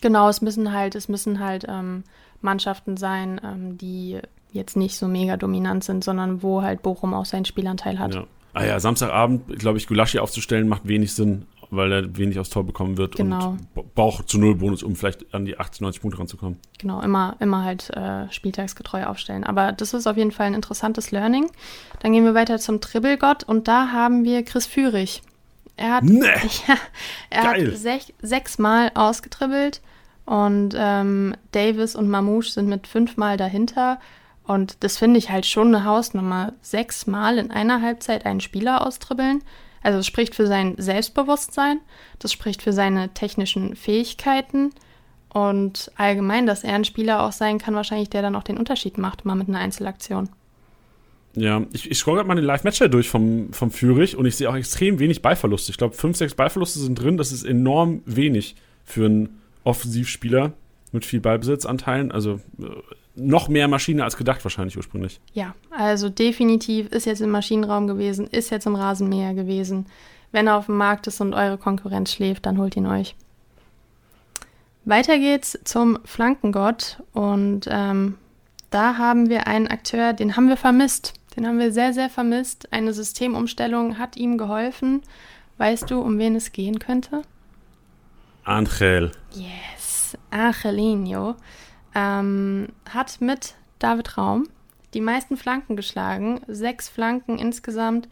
Genau, 0.00 0.28
es 0.28 0.40
müssen 0.42 0.72
halt, 0.72 0.94
es 0.94 1.08
müssen 1.08 1.40
halt 1.40 1.64
ähm, 1.68 2.04
Mannschaften 2.40 2.96
sein, 2.96 3.40
ähm, 3.42 3.78
die 3.78 4.20
jetzt 4.52 4.76
nicht 4.76 4.96
so 4.96 5.08
mega 5.08 5.36
dominant 5.36 5.82
sind, 5.82 6.04
sondern 6.04 6.40
wo 6.40 6.62
halt 6.62 6.82
Bochum 6.82 7.14
auch 7.14 7.24
seinen 7.24 7.46
Spielanteil 7.46 7.98
hat. 7.98 8.14
Ja. 8.14 8.26
Ah 8.54 8.64
ja, 8.64 8.78
Samstagabend, 8.78 9.58
glaube 9.58 9.78
ich, 9.78 9.88
Gulaschi 9.88 10.20
aufzustellen, 10.20 10.68
macht 10.68 10.86
wenig 10.86 11.12
Sinn, 11.12 11.46
weil 11.70 11.92
er 11.92 12.16
wenig 12.16 12.38
aufs 12.38 12.50
Tor 12.50 12.64
bekommen 12.64 12.96
wird 12.96 13.16
genau. 13.16 13.50
und 13.74 13.94
braucht 13.94 14.28
zu 14.28 14.38
null 14.38 14.56
Bonus, 14.56 14.82
um 14.82 14.96
vielleicht 14.96 15.34
an 15.34 15.44
die 15.44 15.58
80, 15.58 15.80
90 15.82 16.02
Punkte 16.02 16.18
ranzukommen. 16.20 16.58
Genau, 16.78 17.00
immer, 17.00 17.36
immer 17.40 17.64
halt 17.64 17.90
äh, 17.90 18.30
spieltagsgetreu 18.30 19.04
aufstellen. 19.04 19.44
Aber 19.44 19.72
das 19.72 19.94
ist 19.94 20.06
auf 20.06 20.16
jeden 20.16 20.32
Fall 20.32 20.46
ein 20.46 20.54
interessantes 20.54 21.10
Learning. 21.10 21.50
Dann 22.00 22.12
gehen 22.12 22.24
wir 22.24 22.34
weiter 22.34 22.58
zum 22.58 22.80
Tribbelgott 22.80 23.44
und 23.44 23.68
da 23.68 23.92
haben 23.92 24.24
wir 24.24 24.44
Chris 24.44 24.66
Führig. 24.66 25.22
Er 25.76 25.94
hat, 25.94 26.04
nee. 26.04 26.20
ja, 26.68 26.76
er 27.30 27.42
Geil. 27.42 27.66
hat 27.68 27.76
sech, 27.76 28.14
sechsmal 28.22 28.92
ausgetribbelt 28.94 29.80
und 30.24 30.74
ähm, 30.76 31.34
Davis 31.52 31.94
und 31.96 32.08
Mamouche 32.08 32.50
sind 32.50 32.68
mit 32.68 32.86
fünfmal 32.86 33.36
dahinter. 33.36 33.98
Und 34.46 34.82
das 34.84 34.98
finde 34.98 35.18
ich 35.18 35.30
halt 35.30 35.46
schon 35.46 35.74
eine 35.74 35.84
Hausnummer. 35.84 36.52
Sechsmal 36.60 37.38
in 37.38 37.50
einer 37.50 37.80
Halbzeit 37.80 38.26
einen 38.26 38.40
Spieler 38.40 38.86
austribbeln. 38.86 39.42
Also 39.84 39.98
es 39.98 40.06
spricht 40.06 40.34
für 40.34 40.46
sein 40.46 40.74
Selbstbewusstsein, 40.78 41.78
das 42.18 42.32
spricht 42.32 42.62
für 42.62 42.72
seine 42.72 43.10
technischen 43.10 43.76
Fähigkeiten 43.76 44.72
und 45.28 45.92
allgemein, 45.96 46.46
dass 46.46 46.64
er 46.64 46.74
ein 46.74 46.84
Spieler 46.84 47.22
auch 47.22 47.32
sein 47.32 47.58
kann, 47.58 47.74
wahrscheinlich, 47.74 48.08
der 48.08 48.22
dann 48.22 48.34
auch 48.34 48.42
den 48.42 48.56
Unterschied 48.56 48.98
macht, 48.98 49.24
mal 49.24 49.34
mit 49.34 49.48
einer 49.48 49.58
Einzelaktion. 49.58 50.30
Ja, 51.36 51.62
ich, 51.72 51.90
ich 51.90 51.98
scroll 51.98 52.16
gerade 52.16 52.28
mal 52.28 52.36
den 52.36 52.44
Live-Matcher 52.44 52.88
durch 52.88 53.08
vom, 53.08 53.52
vom 53.52 53.70
Fürich 53.70 54.16
und 54.16 54.24
ich 54.24 54.36
sehe 54.36 54.48
auch 54.48 54.56
extrem 54.56 55.00
wenig 55.00 55.20
Ballverluste. 55.20 55.70
Ich 55.70 55.78
glaube, 55.78 55.94
fünf, 55.94 56.16
sechs 56.16 56.34
Ballverluste 56.34 56.78
sind 56.78 56.94
drin. 56.94 57.16
Das 57.16 57.32
ist 57.32 57.44
enorm 57.44 58.02
wenig 58.06 58.56
für 58.84 59.06
einen 59.06 59.40
Offensivspieler 59.64 60.52
mit 60.92 61.04
viel 61.04 61.20
Ballbesitzanteilen. 61.20 62.12
Also 62.12 62.40
äh, 62.60 62.66
noch 63.16 63.48
mehr 63.48 63.68
Maschine 63.68 64.04
als 64.04 64.16
gedacht 64.16 64.44
wahrscheinlich 64.44 64.76
ursprünglich. 64.76 65.20
Ja, 65.32 65.54
also 65.70 66.08
definitiv 66.08 66.88
ist 66.88 67.06
jetzt 67.06 67.20
im 67.20 67.30
Maschinenraum 67.30 67.86
gewesen, 67.86 68.26
ist 68.26 68.50
jetzt 68.50 68.66
im 68.66 68.74
Rasenmäher 68.74 69.34
gewesen. 69.34 69.86
Wenn 70.32 70.48
er 70.48 70.56
auf 70.56 70.66
dem 70.66 70.76
Markt 70.76 71.06
ist 71.06 71.20
und 71.20 71.32
eure 71.32 71.58
Konkurrenz 71.58 72.12
schläft, 72.12 72.46
dann 72.46 72.58
holt 72.58 72.76
ihn 72.76 72.86
euch. 72.86 73.14
Weiter 74.84 75.18
geht's 75.18 75.58
zum 75.64 75.98
Flankengott 76.04 77.02
und 77.12 77.66
ähm, 77.70 78.16
da 78.70 78.98
haben 78.98 79.30
wir 79.30 79.46
einen 79.46 79.68
Akteur, 79.68 80.12
den 80.12 80.36
haben 80.36 80.48
wir 80.48 80.56
vermisst. 80.56 81.14
Den 81.36 81.46
haben 81.46 81.58
wir 81.58 81.72
sehr, 81.72 81.92
sehr 81.92 82.10
vermisst. 82.10 82.72
Eine 82.72 82.92
Systemumstellung 82.92 83.98
hat 83.98 84.16
ihm 84.16 84.38
geholfen. 84.38 85.02
Weißt 85.58 85.90
du, 85.90 86.00
um 86.00 86.18
wen 86.18 86.36
es 86.36 86.52
gehen 86.52 86.78
könnte? 86.78 87.22
Angel. 88.44 89.12
Yes, 89.32 90.18
Angelino 90.30 91.36
ähm, 91.94 92.68
hat 92.88 93.20
mit 93.20 93.54
David 93.78 94.16
Raum 94.16 94.48
die 94.94 95.00
meisten 95.00 95.36
Flanken 95.36 95.76
geschlagen, 95.76 96.40
sechs 96.46 96.88
Flanken 96.88 97.38
insgesamt. 97.38 98.08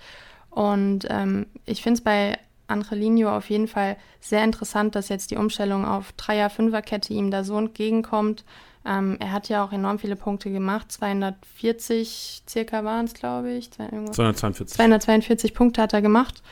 Und 0.51 1.07
ähm, 1.09 1.47
ich 1.65 1.83
finde 1.83 1.99
es 1.99 2.05
bei 2.05 2.39
Angelino 2.67 3.35
auf 3.35 3.51
jeden 3.51 3.69
Fall 3.69 3.97
sehr 4.21 4.45
interessant, 4.45 4.95
dass 4.95 5.09
jetzt 5.09 5.31
die 5.31 5.37
Umstellung 5.37 5.85
auf 5.85 6.13
Dreier-Fünfer-Kette 6.13 7.13
ihm 7.13 7.31
da 7.31 7.45
so 7.45 7.57
entgegenkommt. 7.57 8.45
Ähm, 8.85 9.17
er 9.21 9.33
hat 9.33 9.49
ja 9.49 9.65
auch 9.65 9.73
enorm 9.73 9.99
viele 9.99 10.17
Punkte 10.17 10.51
gemacht, 10.51 10.91
240 10.91 12.43
circa 12.49 12.85
waren 12.85 13.05
es, 13.05 13.15
glaube 13.15 13.53
ich. 13.53 13.71
242. 13.71 14.69
242 14.69 15.55
Punkte 15.55 15.83
hat 15.83 15.93
er 15.93 16.03
gemacht. 16.03 16.43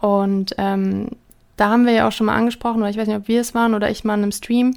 Und 0.00 0.54
ähm, 0.58 1.10
da 1.56 1.70
haben 1.70 1.86
wir 1.86 1.92
ja 1.92 2.08
auch 2.08 2.12
schon 2.12 2.26
mal 2.26 2.36
angesprochen, 2.36 2.80
oder 2.80 2.90
ich 2.90 2.96
weiß 2.96 3.06
nicht, 3.06 3.16
ob 3.16 3.28
wir 3.28 3.40
es 3.40 3.54
waren 3.54 3.74
oder 3.74 3.90
ich 3.90 4.04
mal 4.04 4.14
in 4.14 4.22
einem 4.22 4.32
Stream, 4.32 4.76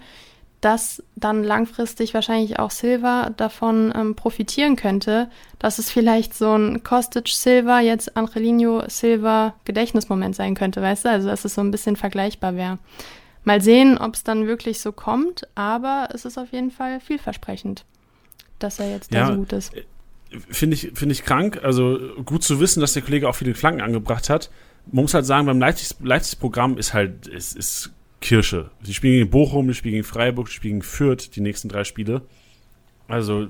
dass 0.61 1.03
dann 1.15 1.43
langfristig 1.43 2.13
wahrscheinlich 2.13 2.59
auch 2.59 2.69
Silva 2.69 3.31
davon 3.35 3.91
ähm, 3.95 4.15
profitieren 4.15 4.75
könnte, 4.75 5.29
dass 5.57 5.79
es 5.79 5.89
vielleicht 5.89 6.35
so 6.35 6.55
ein 6.55 6.83
Kostic 6.83 7.27
Silva 7.29 7.81
jetzt 7.81 8.15
Angelino 8.15 8.83
Silva 8.87 9.55
Gedächtnismoment 9.65 10.35
sein 10.35 10.53
könnte, 10.53 10.81
weißt 10.81 11.05
du? 11.05 11.09
Also 11.09 11.27
dass 11.27 11.45
es 11.45 11.55
so 11.55 11.61
ein 11.61 11.71
bisschen 11.71 11.95
vergleichbar 11.95 12.55
wäre. 12.55 12.77
Mal 13.43 13.61
sehen, 13.61 13.97
ob 13.97 14.13
es 14.13 14.23
dann 14.23 14.45
wirklich 14.45 14.79
so 14.79 14.91
kommt, 14.91 15.47
aber 15.55 16.09
es 16.13 16.25
ist 16.25 16.37
auf 16.37 16.51
jeden 16.51 16.69
Fall 16.69 16.99
vielversprechend, 16.99 17.85
dass 18.59 18.79
er 18.79 18.91
jetzt 18.91 19.11
ja, 19.11 19.21
da 19.21 19.33
so 19.33 19.39
gut 19.39 19.53
ist. 19.53 19.73
Finde 20.49 20.75
ich, 20.75 20.91
finde 20.93 21.13
ich 21.13 21.25
krank. 21.25 21.59
Also 21.63 21.97
gut 22.23 22.43
zu 22.43 22.59
wissen, 22.59 22.81
dass 22.81 22.93
der 22.93 23.01
Kollege 23.01 23.27
auch 23.27 23.35
viele 23.35 23.55
Flanken 23.55 23.81
angebracht 23.81 24.29
hat. 24.29 24.51
Man 24.91 25.03
muss 25.03 25.15
halt 25.15 25.25
sagen, 25.25 25.47
beim 25.47 25.59
Leipzig-Programm 25.59 26.77
ist 26.77 26.93
halt, 26.93 27.27
es 27.27 27.53
ist 27.53 27.91
Kirsche. 28.21 28.69
Sie 28.83 28.93
spielen 28.93 29.15
gegen 29.15 29.29
Bochum, 29.29 29.67
sie 29.67 29.73
spielen 29.73 29.95
gegen 29.95 30.03
Freiburg, 30.05 30.47
sie 30.47 30.55
spielen 30.55 30.75
gegen 30.75 30.83
Fürth, 30.83 31.35
die 31.35 31.41
nächsten 31.41 31.67
drei 31.67 31.83
Spiele. 31.83 32.21
Also, 33.07 33.47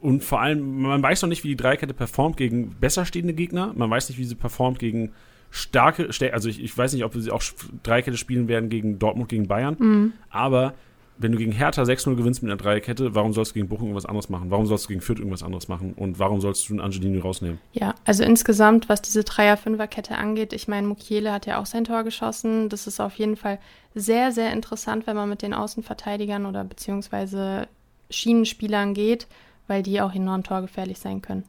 und 0.00 0.22
vor 0.22 0.40
allem, 0.40 0.82
man 0.82 1.02
weiß 1.02 1.22
noch 1.22 1.28
nicht, 1.28 1.44
wie 1.44 1.48
die 1.48 1.56
Dreikette 1.56 1.92
performt 1.92 2.36
gegen 2.36 2.76
besser 2.80 3.04
stehende 3.04 3.34
Gegner. 3.34 3.72
Man 3.74 3.90
weiß 3.90 4.08
nicht, 4.08 4.18
wie 4.18 4.24
sie 4.24 4.34
performt 4.34 4.78
gegen 4.78 5.12
starke, 5.50 6.08
also 6.32 6.48
ich, 6.48 6.62
ich 6.62 6.76
weiß 6.76 6.92
nicht, 6.94 7.04
ob 7.04 7.14
sie 7.14 7.30
auch 7.30 7.42
Dreikette 7.82 8.16
spielen 8.16 8.48
werden 8.48 8.70
gegen 8.70 8.98
Dortmund, 8.98 9.28
gegen 9.28 9.48
Bayern. 9.48 9.76
Mhm. 9.78 10.12
Aber 10.30 10.74
wenn 11.16 11.32
du 11.32 11.38
gegen 11.38 11.52
Hertha 11.52 11.82
6-0 11.82 12.16
gewinnst 12.16 12.42
mit 12.42 12.50
einer 12.50 12.60
Dreierkette, 12.60 13.14
warum 13.14 13.32
sollst 13.32 13.52
du 13.52 13.54
gegen 13.54 13.68
Bochum 13.68 13.86
irgendwas 13.86 14.06
anderes 14.06 14.28
machen? 14.28 14.50
Warum 14.50 14.66
sollst 14.66 14.84
du 14.84 14.88
gegen 14.88 15.00
Fürth 15.00 15.18
irgendwas 15.18 15.42
anderes 15.42 15.68
machen? 15.68 15.92
Und 15.94 16.18
warum 16.18 16.40
sollst 16.40 16.68
du 16.68 16.72
einen 16.72 16.80
Angelino 16.80 17.20
rausnehmen? 17.20 17.60
Ja, 17.72 17.94
also 18.04 18.24
insgesamt, 18.24 18.88
was 18.88 19.00
diese 19.00 19.22
Dreier-Fünfer-Kette 19.22 20.16
angeht, 20.16 20.52
ich 20.52 20.66
meine, 20.66 20.86
Mukiele 20.86 21.32
hat 21.32 21.46
ja 21.46 21.60
auch 21.60 21.66
sein 21.66 21.84
Tor 21.84 22.02
geschossen. 22.02 22.68
Das 22.68 22.86
ist 22.86 23.00
auf 23.00 23.14
jeden 23.14 23.36
Fall 23.36 23.58
sehr, 23.94 24.32
sehr 24.32 24.52
interessant, 24.52 25.06
wenn 25.06 25.16
man 25.16 25.28
mit 25.28 25.42
den 25.42 25.54
Außenverteidigern 25.54 26.46
oder 26.46 26.64
beziehungsweise 26.64 27.68
Schienenspielern 28.10 28.94
geht, 28.94 29.28
weil 29.68 29.82
die 29.82 30.00
auch 30.00 30.14
enorm 30.14 30.42
torgefährlich 30.42 30.98
sein 30.98 31.22
können. 31.22 31.44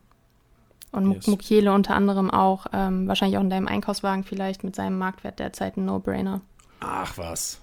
Und 0.92 1.12
yes. 1.12 1.28
Mukiele 1.28 1.74
unter 1.74 1.96
anderem 1.96 2.30
auch, 2.32 2.68
ähm, 2.72 3.08
wahrscheinlich 3.08 3.38
auch 3.38 3.44
in 3.44 3.50
deinem 3.50 3.68
Einkaufswagen 3.68 4.24
vielleicht 4.24 4.64
mit 4.64 4.76
seinem 4.76 4.98
Marktwert 4.98 5.40
derzeit 5.40 5.76
ein 5.76 5.86
No-Brainer. 5.86 6.42
Ach 6.80 7.18
was. 7.18 7.60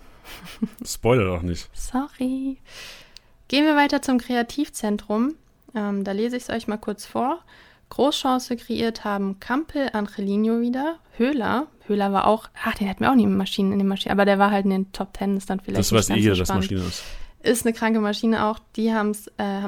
Spoiler 0.85 1.25
doch 1.25 1.43
nicht. 1.43 1.69
Sorry. 1.73 2.59
Gehen 3.49 3.67
wir 3.67 3.77
weiter 3.77 4.03
zum 4.03 4.19
Kreativzentrum. 4.19 5.35
Ähm, 5.75 6.05
da 6.05 6.13
lese 6.13 6.37
ich 6.37 6.45
es 6.45 6.51
euch 6.51 6.69
mal 6.69 6.79
kurz 6.79 7.07
vor. 7.07 7.41
Großchance 7.91 8.57
kreiert 8.57 9.05
haben 9.05 9.39
Kampel, 9.39 9.91
Angelino 9.93 10.61
wieder, 10.63 10.99
Höhler. 11.19 11.67
Höhler 11.87 12.13
war 12.13 12.27
auch, 12.27 12.49
ach, 12.65 12.75
den 12.75 12.89
hatten 12.89 13.01
wir 13.01 13.11
auch 13.11 13.15
nie 13.15 13.25
in 13.25 13.37
Maschinen, 13.37 13.73
in 13.73 13.79
den 13.79 13.89
Maschinen, 13.89 14.13
aber 14.13 14.25
der 14.25 14.39
war 14.39 14.51
halt 14.51 14.65
in 14.65 14.71
den 14.71 14.93
Top 14.93 15.13
Ten, 15.13 15.37
ist 15.37 15.51
dann 15.51 15.61
vielleicht. 15.61 15.81
Das 15.81 15.93
weiß 15.93 16.09
eh 16.11 16.15
jeder, 16.15 16.37
dass 16.37 16.49
Maschine 16.49 16.81
ist. 16.81 17.03
Ist 17.43 17.67
eine 17.67 17.75
kranke 17.75 18.01
Maschine 18.01 18.47
auch. 18.47 18.61
Die 18.77 18.87
äh, 18.87 18.93
haben 18.93 19.15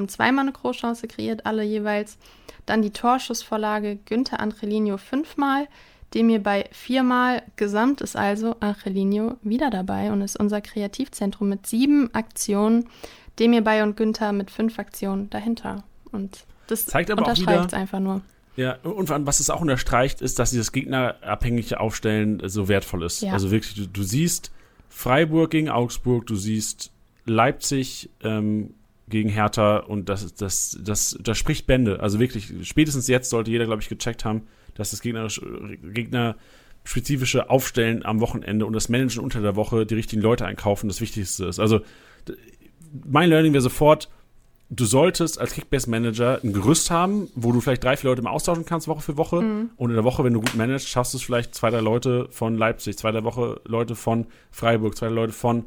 zweimal 0.09 0.45
eine 0.45 0.53
Großchance 0.53 1.07
kreiert, 1.09 1.45
alle 1.45 1.65
jeweils. 1.65 2.17
Dann 2.65 2.81
die 2.81 2.93
Torschussvorlage 2.93 3.97
Günther 4.07 4.41
Angelino 4.41 4.97
fünfmal 4.97 5.69
dem 6.15 6.43
bei 6.43 6.69
viermal 6.73 7.43
gesamt 7.57 8.01
ist 8.01 8.17
also 8.17 8.57
Angelino 8.61 9.37
wieder 9.43 9.71
dabei 9.71 10.13
und 10.13 10.21
ist 10.21 10.39
unser 10.39 10.61
Kreativzentrum 10.61 11.49
mit 11.49 11.67
sieben 11.67 12.15
Aktionen, 12.15 12.89
dem 13.39 13.65
bei 13.65 13.83
und 13.83 13.97
Günther 13.97 14.33
mit 14.33 14.51
fünf 14.51 14.79
Aktionen 14.79 15.29
dahinter. 15.31 15.83
Und 16.13 16.45
das 16.69 16.87
zeigt 16.87 17.11
aber 17.11 17.23
unterstreicht 17.23 17.67
es 17.67 17.75
einfach 17.75 18.01
nur. 18.01 18.23
Ja, 18.57 18.77
und 18.83 19.11
was 19.11 19.41
es 19.41 19.51
auch 19.51 19.61
unterstreicht, 19.61 20.23
ist, 20.23 20.39
dass 20.39 20.51
dieses 20.51 20.71
gegnerabhängige 20.71 21.81
Aufstellen 21.81 22.41
so 22.45 22.69
wertvoll 22.69 23.03
ist. 23.03 23.23
Ja. 23.23 23.33
Also 23.33 23.51
wirklich, 23.51 23.75
du, 23.75 23.89
du, 23.89 24.03
siehst 24.05 24.53
Freiburg 24.89 25.51
gegen 25.51 25.69
Augsburg, 25.69 26.27
du 26.29 26.37
siehst 26.37 26.93
Leipzig 27.27 28.11
ähm, 28.23 28.75
gegen 29.09 29.29
Hertha 29.29 29.79
und 29.79 30.09
das, 30.09 30.35
das, 30.37 30.79
das, 30.81 31.19
das 31.21 31.37
spricht 31.37 31.67
Bände. 31.67 31.99
Also 31.99 32.21
wirklich, 32.21 32.53
spätestens 32.63 33.09
jetzt 33.09 33.29
sollte 33.31 33.51
jeder, 33.51 33.67
glaube 33.67 33.83
ich, 33.83 33.89
gecheckt 33.89 34.25
haben, 34.25 34.43
dass 34.75 34.91
das 34.91 35.01
Gegner 35.01 36.37
spezifische 36.85 37.49
Aufstellen 37.51 38.05
am 38.05 38.21
Wochenende 38.21 38.67
und 38.67 38.75
das 38.75 38.89
Managen 38.89 39.23
unter 39.23 39.41
der 39.41 39.57
Woche, 39.57 39.87
die 39.87 39.95
richtigen 39.95 40.23
Leute 40.23 40.45
einkaufen, 40.45 40.89
das 40.89 41.01
Wichtigste 41.01 41.47
ist. 41.47 41.59
Also 41.59 41.81
mein 43.05 43.31
Learning 43.31 43.53
wäre 43.53 43.63
sofort, 43.63 44.11
du 44.71 44.85
solltest 44.85 45.41
als 45.41 45.55
Kickbase-Manager 45.55 46.41
ein 46.43 46.53
Gerüst 46.53 46.91
haben, 46.91 47.29
wo 47.35 47.53
du 47.53 47.61
vielleicht 47.61 47.85
drei, 47.85 47.97
vier 47.97 48.11
Leute 48.11 48.23
mal 48.23 48.31
austauschen 48.31 48.65
kannst, 48.65 48.89
Woche 48.89 49.03
für 49.03 49.17
Woche. 49.17 49.41
Mhm. 49.41 49.71
Und 49.77 49.91
in 49.91 49.97
der 49.97 50.05
Woche, 50.05 50.25
wenn 50.25 50.35
du 50.35 50.41
gut 50.41 50.55
managst, 50.55 50.89
schaffst 50.89 51.15
du 51.15 51.19
es 51.19 51.25
vielleicht 51.25 51.55
zwei, 51.55 51.71
drei 51.71 51.81
Leute 51.81 52.29
von 52.31 52.57
Leipzig, 52.57 52.99
zwei, 52.99 53.13
drei 53.13 53.25
Woche 53.25 53.61
Leute 53.65 53.95
von 53.95 54.27
Freiburg, 54.51 54.97
zwei, 54.97 55.09
drei 55.09 55.15
Leute 55.15 55.33
von 55.33 55.65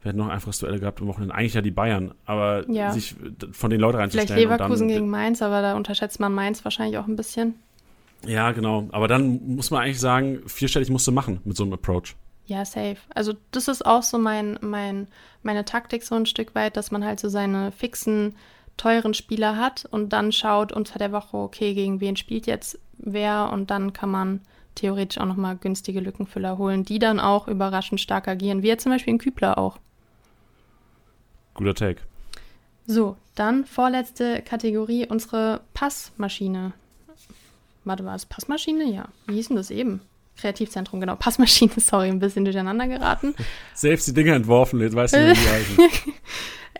wir 0.00 0.10
hätten 0.10 0.18
noch 0.18 0.26
ein 0.26 0.32
einfaches 0.32 0.60
Duell 0.60 0.78
gehabt 0.78 1.00
am 1.00 1.08
Wochenende. 1.08 1.34
Eigentlich 1.34 1.54
ja 1.54 1.60
die 1.60 1.72
Bayern, 1.72 2.14
aber 2.24 2.64
ja. 2.70 2.92
sich 2.92 3.16
von 3.50 3.68
den 3.68 3.80
Leuten 3.80 3.98
reinzustellen. 3.98 4.28
Vielleicht 4.28 4.50
Leverkusen 4.50 4.86
dann, 4.86 4.96
gegen 4.96 5.10
Mainz, 5.10 5.42
aber 5.42 5.60
da 5.60 5.74
unterschätzt 5.74 6.20
man 6.20 6.32
Mainz 6.32 6.64
wahrscheinlich 6.64 6.98
auch 6.98 7.08
ein 7.08 7.16
bisschen. 7.16 7.54
Ja, 8.26 8.52
genau. 8.52 8.88
Aber 8.92 9.08
dann 9.08 9.54
muss 9.54 9.70
man 9.70 9.82
eigentlich 9.82 10.00
sagen, 10.00 10.42
vierstellig 10.46 10.90
musst 10.90 11.06
du 11.06 11.12
machen 11.12 11.40
mit 11.44 11.56
so 11.56 11.62
einem 11.62 11.72
Approach. 11.72 12.16
Ja, 12.46 12.64
safe. 12.64 12.96
Also 13.14 13.34
das 13.50 13.68
ist 13.68 13.84
auch 13.84 14.02
so 14.02 14.18
mein, 14.18 14.58
mein, 14.62 15.06
meine 15.42 15.64
Taktik 15.64 16.02
so 16.02 16.14
ein 16.14 16.26
Stück 16.26 16.54
weit, 16.54 16.76
dass 16.76 16.90
man 16.90 17.04
halt 17.04 17.20
so 17.20 17.28
seine 17.28 17.72
fixen, 17.72 18.34
teuren 18.78 19.12
Spieler 19.12 19.56
hat 19.56 19.84
und 19.90 20.12
dann 20.12 20.32
schaut 20.32 20.72
unter 20.72 20.98
der 20.98 21.12
Woche, 21.12 21.36
okay, 21.36 21.74
gegen 21.74 22.00
wen 22.00 22.16
spielt 22.16 22.46
jetzt 22.46 22.78
wer 22.96 23.50
und 23.52 23.70
dann 23.70 23.92
kann 23.92 24.10
man 24.10 24.40
theoretisch 24.76 25.20
auch 25.20 25.26
nochmal 25.26 25.56
günstige 25.56 26.00
Lückenfüller 26.00 26.56
holen, 26.58 26.84
die 26.84 26.98
dann 26.98 27.20
auch 27.20 27.48
überraschend 27.48 28.00
stark 28.00 28.28
agieren, 28.28 28.62
wie 28.62 28.68
jetzt 28.68 28.84
zum 28.84 28.92
Beispiel 28.92 29.12
in 29.12 29.18
Kübler 29.18 29.58
auch. 29.58 29.78
Guter 31.54 31.74
Take. 31.74 32.02
So, 32.86 33.16
dann 33.34 33.66
vorletzte 33.66 34.40
Kategorie, 34.42 35.06
unsere 35.06 35.60
Passmaschine. 35.74 36.72
Warte, 37.88 38.04
war 38.04 38.14
es 38.14 38.26
Passmaschine? 38.26 38.84
Ja. 38.84 39.08
Wie 39.26 39.34
hieß 39.34 39.48
denn 39.48 39.56
das 39.56 39.70
eben? 39.70 40.00
Kreativzentrum, 40.36 41.00
genau. 41.00 41.16
Passmaschine, 41.16 41.72
sorry, 41.78 42.08
ein 42.08 42.20
bisschen 42.20 42.44
durcheinander 42.44 42.86
geraten. 42.86 43.34
Selbst 43.74 44.06
die 44.08 44.14
Dinge 44.14 44.34
entworfen, 44.34 44.80
jetzt 44.80 44.94
weißt 44.94 45.14
du, 45.14 45.18
wie 45.18 45.32
die 45.32 45.38
heißen. 45.50 45.78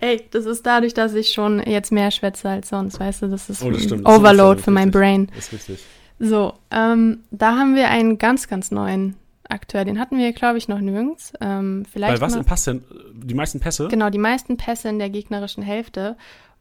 Ey, 0.00 0.24
das 0.30 0.46
ist 0.46 0.64
dadurch, 0.64 0.94
dass 0.94 1.14
ich 1.14 1.32
schon 1.32 1.60
jetzt 1.66 1.90
mehr 1.90 2.12
schwätze 2.12 2.48
als 2.48 2.68
sonst, 2.68 3.00
weißt 3.00 3.22
du, 3.22 3.26
das 3.26 3.50
ist 3.50 3.62
oh, 3.62 3.70
das 3.70 3.90
ein 3.90 4.06
Overload 4.06 4.62
für 4.62 4.70
mein 4.70 4.92
Brain. 4.92 5.28
Das 5.34 5.46
ist 5.46 5.52
richtig. 5.52 5.84
So, 6.20 6.54
ähm, 6.70 7.24
da 7.30 7.56
haben 7.56 7.74
wir 7.74 7.88
einen 7.88 8.18
ganz, 8.18 8.48
ganz 8.48 8.70
neuen 8.70 9.16
Akteur. 9.48 9.84
Den 9.84 9.98
hatten 9.98 10.18
wir, 10.18 10.32
glaube 10.32 10.58
ich, 10.58 10.68
noch 10.68 10.80
nirgends. 10.80 11.32
Ähm, 11.40 11.84
vielleicht 11.90 12.20
Bei 12.20 12.20
was 12.20 12.34
im 12.34 12.44
Pass 12.44 12.64
denn? 12.64 12.84
Die 13.14 13.34
meisten 13.34 13.60
Pässe? 13.60 13.88
Genau, 13.88 14.10
die 14.10 14.18
meisten 14.18 14.56
Pässe 14.56 14.88
in 14.88 14.98
der 14.98 15.10
gegnerischen 15.10 15.62
Hälfte. 15.62 16.16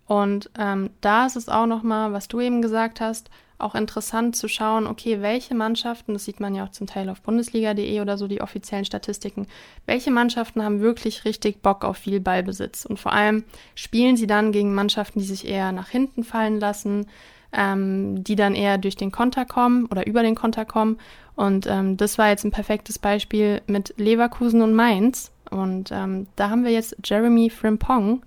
Und 0.05 0.49
ähm, 0.57 0.91
da 1.01 1.25
ist 1.25 1.35
es 1.35 1.49
auch 1.49 1.65
nochmal, 1.65 2.13
was 2.13 2.27
du 2.27 2.39
eben 2.39 2.61
gesagt 2.61 3.01
hast, 3.01 3.29
auch 3.59 3.75
interessant 3.75 4.35
zu 4.35 4.47
schauen, 4.47 4.85
okay, 4.85 5.21
welche 5.21 5.55
Mannschaften, 5.55 6.13
das 6.13 6.25
sieht 6.25 6.39
man 6.39 6.53
ja 6.53 6.65
auch 6.65 6.71
zum 6.71 6.85
Teil 6.85 7.09
auf 7.09 7.21
bundesliga.de 7.21 8.01
oder 8.01 8.17
so, 8.17 8.27
die 8.27 8.41
offiziellen 8.41 8.85
Statistiken, 8.85 9.47
welche 9.85 10.11
Mannschaften 10.11 10.63
haben 10.63 10.79
wirklich 10.79 11.25
richtig 11.25 11.61
Bock 11.61 11.83
auf 11.83 11.97
viel 11.97 12.19
Ballbesitz? 12.19 12.85
Und 12.85 12.99
vor 12.99 13.13
allem 13.13 13.43
spielen 13.73 14.15
sie 14.15 14.27
dann 14.27 14.51
gegen 14.51 14.75
Mannschaften, 14.75 15.19
die 15.19 15.25
sich 15.25 15.47
eher 15.47 15.71
nach 15.71 15.89
hinten 15.89 16.23
fallen 16.23 16.59
lassen, 16.59 17.07
ähm, 17.51 18.23
die 18.23 18.35
dann 18.35 18.55
eher 18.55 18.77
durch 18.77 18.95
den 18.95 19.11
Konter 19.11 19.45
kommen 19.45 19.85
oder 19.87 20.05
über 20.05 20.21
den 20.21 20.35
Konter 20.35 20.65
kommen. 20.65 20.97
Und 21.35 21.65
ähm, 21.67 21.97
das 21.97 22.17
war 22.17 22.29
jetzt 22.29 22.43
ein 22.43 22.51
perfektes 22.51 22.99
Beispiel 22.99 23.61
mit 23.67 23.93
Leverkusen 23.97 24.61
und 24.61 24.73
Mainz. 24.73 25.31
Und 25.49 25.91
ähm, 25.91 26.27
da 26.35 26.49
haben 26.49 26.63
wir 26.63 26.71
jetzt 26.71 26.95
Jeremy 27.03 27.49
Frimpong, 27.49 28.21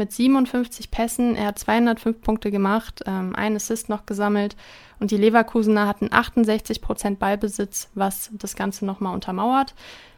mit 0.00 0.12
57 0.12 0.90
Pässen. 0.90 1.36
Er 1.36 1.48
hat 1.48 1.58
205 1.58 2.22
Punkte 2.22 2.50
gemacht, 2.50 3.02
ähm, 3.06 3.36
einen 3.36 3.56
Assist 3.56 3.90
noch 3.90 4.06
gesammelt 4.06 4.56
und 4.98 5.10
die 5.10 5.18
Leverkusener 5.18 5.86
hatten 5.86 6.08
68 6.10 6.80
Prozent 6.80 7.18
Ballbesitz, 7.18 7.90
was 7.94 8.30
das 8.32 8.56
Ganze 8.56 8.86
nochmal 8.86 9.14
untermauert. 9.14 9.74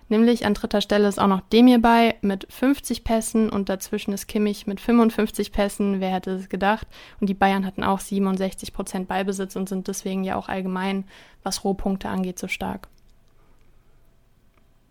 Nämlich 0.09 0.47
an 0.47 0.55
dritter 0.55 0.81
Stelle 0.81 1.09
ist 1.09 1.19
auch 1.19 1.27
noch 1.27 1.41
Demir 1.41 1.81
bei 1.81 2.15
mit 2.21 2.47
50 2.49 3.03
Pässen 3.03 3.51
und 3.51 3.69
dazwischen 3.69 4.13
ist 4.13 4.29
Kimmich 4.29 4.69
mit 4.69 4.81
55 4.81 5.51
Pässen. 5.51 6.01
Wer 6.01 6.11
hätte 6.11 6.31
es 6.33 6.49
gedacht? 6.49 6.87
Und 7.21 7.27
die 7.29 7.35
Bayern 7.35 7.67
hatten 7.67 7.83
auch 7.83 7.99
67 7.99 8.73
Prozent 8.73 9.09
Ballbesitz 9.09 9.57
und 9.57 9.69
sind 9.69 9.89
deswegen 9.89 10.23
ja 10.23 10.37
auch 10.37 10.49
allgemein, 10.49 11.05
was 11.43 11.65
Rohpunkte 11.65 12.09
angeht, 12.09 12.39
so 12.39 12.47
stark. 12.47 12.89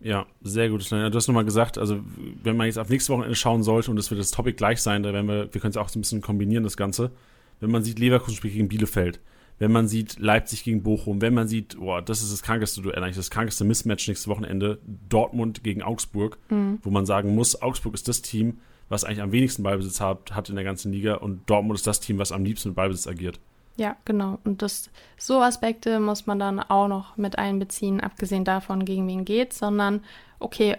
Ja, 0.02 0.26
sehr 0.42 0.68
gut. 0.68 0.90
Du 0.90 1.14
hast 1.14 1.28
nochmal 1.28 1.44
gesagt, 1.44 1.78
also 1.78 2.00
wenn 2.42 2.56
man 2.56 2.66
jetzt 2.66 2.78
auf 2.78 2.88
nächste 2.88 3.12
Wochenende 3.12 3.36
schauen 3.36 3.62
sollte 3.62 3.90
und 3.90 3.98
es 3.98 4.10
wird 4.10 4.20
das 4.20 4.32
Topic 4.32 4.56
gleich 4.56 4.82
sein, 4.82 5.02
da 5.02 5.12
werden 5.12 5.28
wir, 5.28 5.52
wir 5.52 5.60
können 5.60 5.70
es 5.70 5.76
auch 5.76 5.88
so 5.88 5.98
ein 5.98 6.02
bisschen 6.02 6.20
kombinieren, 6.20 6.64
das 6.64 6.76
Ganze. 6.76 7.12
wenn 7.60 7.70
man 7.70 7.84
sieht, 7.84 7.98
Leverkusen 7.98 8.36
spielt 8.36 8.54
gegen 8.54 8.68
Bielefeld, 8.68 9.20
wenn 9.58 9.70
man 9.70 9.86
sieht 9.86 10.18
Leipzig 10.18 10.64
gegen 10.64 10.82
Bochum, 10.82 11.20
wenn 11.22 11.34
man 11.34 11.46
sieht, 11.46 11.78
boah, 11.78 12.02
das 12.02 12.22
ist 12.22 12.32
das 12.32 12.42
krankeste 12.42 12.82
Duell, 12.82 13.02
eigentlich 13.02 13.16
das 13.16 13.30
krankeste 13.30 13.64
Mismatch 13.64 14.08
nächstes 14.08 14.26
Wochenende, 14.26 14.80
Dortmund 15.08 15.62
gegen 15.62 15.82
Augsburg, 15.82 16.38
mhm. 16.50 16.78
wo 16.82 16.90
man 16.90 17.06
sagen 17.06 17.34
muss, 17.34 17.62
Augsburg 17.62 17.94
ist 17.94 18.08
das 18.08 18.22
Team, 18.22 18.58
was 18.88 19.04
eigentlich 19.04 19.22
am 19.22 19.30
wenigsten 19.30 19.62
Ballbesitz 19.62 20.00
hat, 20.00 20.34
hat 20.34 20.48
in 20.48 20.56
der 20.56 20.64
ganzen 20.64 20.92
Liga 20.92 21.14
und 21.14 21.48
Dortmund 21.48 21.78
ist 21.78 21.86
das 21.86 22.00
Team, 22.00 22.18
was 22.18 22.32
am 22.32 22.44
liebsten 22.44 22.70
mit 22.70 22.76
Ballbesitz 22.76 23.06
agiert. 23.06 23.38
Ja, 23.76 23.96
genau. 24.04 24.38
Und 24.44 24.62
das, 24.62 24.90
so 25.16 25.40
Aspekte 25.40 25.98
muss 25.98 26.26
man 26.26 26.38
dann 26.38 26.60
auch 26.60 26.88
noch 26.88 27.16
mit 27.16 27.38
einbeziehen, 27.38 28.00
abgesehen 28.00 28.44
davon, 28.44 28.84
gegen 28.84 29.08
wen 29.08 29.24
geht, 29.24 29.52
sondern 29.52 30.04
okay, 30.38 30.76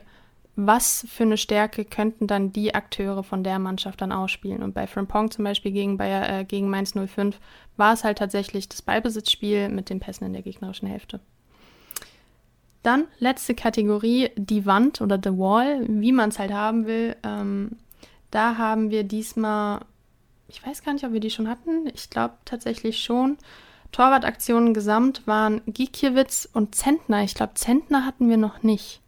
was 0.55 1.05
für 1.09 1.23
eine 1.23 1.37
Stärke 1.37 1.83
könnten 1.83 2.27
dann 2.27 2.51
die 2.51 2.75
Akteure 2.75 3.23
von 3.23 3.43
der 3.43 3.57
Mannschaft 3.57 4.01
dann 4.01 4.11
ausspielen? 4.11 4.61
Und 4.61 4.73
bei 4.73 4.85
Frimpong 4.85 5.31
zum 5.31 5.43
Beispiel 5.43 5.71
gegen, 5.71 5.97
Bayer, 5.97 6.41
äh, 6.41 6.45
gegen 6.45 6.69
Mainz 6.69 6.93
05 6.93 7.39
war 7.75 7.93
es 7.93 8.03
halt 8.03 8.19
tatsächlich 8.19 8.69
das 8.69 8.83
Ballbesitzspiel 8.83 9.69
mit 9.69 9.89
den 9.89 9.99
Pässen 9.99 10.27
in 10.27 10.33
der 10.33 10.43
gegnerischen 10.43 10.87
Hälfte. 10.87 11.19
Dann 12.83 13.05
letzte 13.17 13.55
Kategorie, 13.55 14.29
die 14.35 14.65
Wand 14.65 15.01
oder 15.01 15.19
The 15.21 15.37
Wall, 15.37 15.85
wie 15.87 16.11
man 16.11 16.29
es 16.29 16.37
halt 16.37 16.51
haben 16.51 16.85
will. 16.85 17.15
Ähm, 17.23 17.77
da 18.29 18.57
haben 18.57 18.91
wir 18.91 19.03
diesmal, 19.03 19.79
ich 20.47 20.65
weiß 20.65 20.83
gar 20.83 20.93
nicht, 20.93 21.05
ob 21.05 21.13
wir 21.13 21.19
die 21.19 21.29
schon 21.29 21.49
hatten. 21.49 21.89
Ich 21.93 22.09
glaube 22.09 22.35
tatsächlich 22.45 22.99
schon. 22.99 23.37
Torwartaktionen 23.91 24.73
gesamt 24.73 25.25
waren 25.25 25.61
Gikiewicz 25.67 26.49
und 26.51 26.75
Zentner. 26.75 27.23
Ich 27.23 27.35
glaube, 27.35 27.53
Zentner 27.55 28.05
hatten 28.05 28.29
wir 28.29 28.37
noch 28.37 28.63
nicht. 28.63 29.01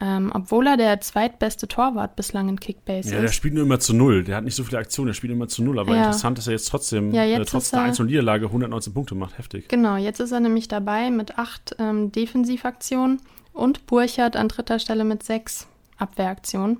Ähm, 0.00 0.32
obwohl 0.34 0.66
er 0.66 0.76
der 0.76 1.00
zweitbeste 1.00 1.68
Torwart 1.68 2.16
bislang 2.16 2.48
in 2.48 2.58
Kickbase 2.58 3.08
ist. 3.08 3.14
Ja, 3.14 3.20
der 3.20 3.28
spielt 3.28 3.54
nur 3.54 3.62
immer 3.62 3.78
zu 3.78 3.94
null. 3.94 4.24
Der 4.24 4.34
hat 4.34 4.42
nicht 4.42 4.56
so 4.56 4.64
viele 4.64 4.78
Aktionen, 4.78 5.08
der 5.08 5.14
spielt 5.14 5.32
immer 5.32 5.46
zu 5.46 5.62
null. 5.62 5.78
Aber 5.78 5.92
ja. 5.94 5.98
interessant, 5.98 6.38
dass 6.38 6.48
er 6.48 6.54
jetzt 6.54 6.68
trotzdem, 6.68 7.12
ja, 7.14 7.22
jetzt 7.22 7.48
äh, 7.48 7.50
trotz 7.52 7.70
der 7.70 7.82
einzelnen 7.82 8.08
Niederlage 8.08 8.46
119 8.46 8.92
Punkte 8.92 9.14
macht. 9.14 9.38
Heftig. 9.38 9.68
Genau, 9.68 9.96
jetzt 9.96 10.18
ist 10.18 10.32
er 10.32 10.40
nämlich 10.40 10.66
dabei 10.66 11.12
mit 11.12 11.38
acht 11.38 11.76
ähm, 11.78 12.10
Defensivaktionen 12.10 13.20
und 13.52 13.86
Burchard 13.86 14.34
an 14.34 14.48
dritter 14.48 14.80
Stelle 14.80 15.04
mit 15.04 15.22
sechs 15.22 15.68
Abwehraktionen. 15.98 16.78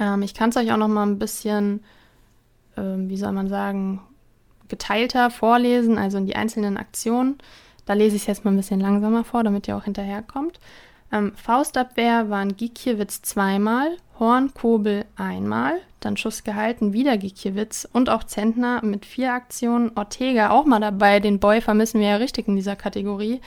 Ähm, 0.00 0.22
ich 0.22 0.34
kann 0.34 0.50
es 0.50 0.56
euch 0.56 0.72
auch 0.72 0.78
noch 0.78 0.88
mal 0.88 1.06
ein 1.06 1.20
bisschen, 1.20 1.84
ähm, 2.76 3.08
wie 3.08 3.16
soll 3.16 3.32
man 3.32 3.48
sagen, 3.48 4.00
geteilter 4.68 5.30
vorlesen, 5.30 5.98
also 5.98 6.18
in 6.18 6.26
die 6.26 6.36
einzelnen 6.36 6.76
Aktionen. 6.76 7.38
Da 7.84 7.92
lese 7.92 8.16
ich 8.16 8.22
es 8.22 8.26
jetzt 8.26 8.44
mal 8.44 8.50
ein 8.50 8.56
bisschen 8.56 8.80
langsamer 8.80 9.24
vor, 9.24 9.44
damit 9.44 9.68
ihr 9.68 9.76
auch 9.76 9.84
hinterherkommt. 9.84 10.58
Ähm, 11.12 11.32
Faustabwehr 11.36 12.30
waren 12.30 12.56
Gikiewicz 12.56 13.22
zweimal, 13.22 13.96
Horn, 14.18 14.52
Kobel 14.54 15.04
einmal, 15.16 15.74
dann 16.00 16.16
Schuss 16.16 16.42
gehalten, 16.42 16.92
wieder 16.92 17.16
Gikiewicz 17.16 17.88
und 17.92 18.10
auch 18.10 18.24
Zentner 18.24 18.84
mit 18.84 19.06
vier 19.06 19.32
Aktionen, 19.32 19.92
Ortega 19.94 20.50
auch 20.50 20.64
mal 20.64 20.80
dabei, 20.80 21.20
den 21.20 21.38
Boy 21.38 21.60
vermissen 21.60 22.00
wir 22.00 22.08
ja 22.08 22.16
richtig 22.16 22.48
in 22.48 22.56
dieser 22.56 22.76
Kategorie, 22.76 23.40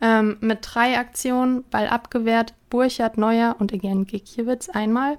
ähm, 0.00 0.38
mit 0.40 0.60
drei 0.62 0.98
Aktionen, 0.98 1.64
Ball 1.70 1.88
abgewehrt, 1.88 2.54
Burchard, 2.70 3.18
Neuer 3.18 3.56
und 3.58 3.72
again 3.72 4.06
Gikiewicz 4.06 4.70
einmal, 4.70 5.18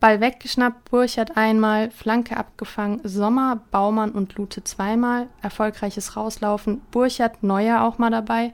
Ball 0.00 0.20
weggeschnappt, 0.20 0.90
Burchard 0.90 1.36
einmal, 1.36 1.90
Flanke 1.90 2.36
abgefangen, 2.36 3.00
Sommer, 3.02 3.62
Baumann 3.70 4.12
und 4.12 4.36
Lute 4.36 4.62
zweimal, 4.62 5.28
erfolgreiches 5.42 6.16
Rauslaufen, 6.16 6.82
Burchard, 6.92 7.42
Neuer 7.42 7.82
auch 7.82 7.98
mal 7.98 8.10
dabei 8.10 8.52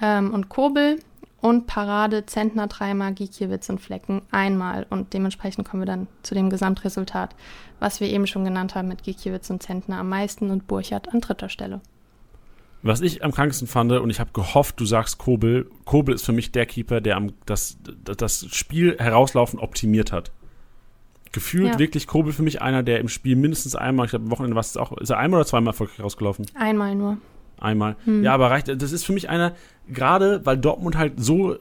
ähm, 0.00 0.34
und 0.34 0.48
Kobel 0.48 0.98
und 1.40 1.66
Parade, 1.66 2.26
Zentner 2.26 2.66
dreimal, 2.66 3.12
Gikiewicz 3.12 3.68
und 3.68 3.80
Flecken 3.80 4.22
einmal. 4.30 4.86
Und 4.90 5.12
dementsprechend 5.12 5.68
kommen 5.68 5.82
wir 5.82 5.86
dann 5.86 6.08
zu 6.22 6.34
dem 6.34 6.50
Gesamtresultat, 6.50 7.36
was 7.78 8.00
wir 8.00 8.08
eben 8.08 8.26
schon 8.26 8.44
genannt 8.44 8.74
haben 8.74 8.88
mit 8.88 9.02
Gikiewicz 9.02 9.50
und 9.50 9.62
Zentner 9.62 9.98
am 9.98 10.08
meisten 10.08 10.50
und 10.50 10.66
Burchardt 10.66 11.12
an 11.12 11.20
dritter 11.20 11.50
Stelle. 11.50 11.82
Was 12.82 13.00
ich 13.00 13.22
am 13.22 13.32
krankesten 13.32 13.68
fand, 13.68 13.92
und 13.92 14.10
ich 14.10 14.20
habe 14.20 14.32
gehofft, 14.32 14.80
du 14.80 14.86
sagst 14.86 15.18
Kobel, 15.18 15.70
Kobel 15.84 16.14
ist 16.14 16.24
für 16.24 16.32
mich 16.32 16.50
der 16.50 16.66
Keeper, 16.66 17.00
der 17.00 17.16
am, 17.16 17.32
das, 17.46 17.78
das 18.02 18.46
Spiel 18.50 18.96
herauslaufen 18.98 19.58
optimiert 19.58 20.12
hat. 20.12 20.32
Gefühlt 21.34 21.72
ja. 21.72 21.78
wirklich 21.80 22.06
Kobel 22.06 22.32
für 22.32 22.44
mich 22.44 22.62
einer, 22.62 22.84
der 22.84 23.00
im 23.00 23.08
Spiel 23.08 23.34
mindestens 23.34 23.74
einmal, 23.74 24.06
ich 24.06 24.10
glaube, 24.10 24.26
am 24.26 24.30
Wochenende 24.30 24.54
war 24.54 24.60
es 24.60 24.76
auch, 24.76 24.96
ist 24.98 25.10
er 25.10 25.18
einmal 25.18 25.40
oder 25.40 25.46
zweimal 25.48 25.72
erfolgreich 25.72 26.00
rausgelaufen? 26.00 26.46
Einmal 26.54 26.94
nur 26.94 27.18
einmal. 27.58 27.96
Hm. 28.04 28.22
Ja, 28.22 28.34
aber 28.34 28.50
reicht, 28.50 28.68
das 28.68 28.92
ist 28.92 29.04
für 29.04 29.12
mich 29.12 29.28
einer, 29.28 29.54
gerade 29.88 30.44
weil 30.44 30.58
Dortmund 30.58 30.96
halt 30.96 31.14
so, 31.16 31.56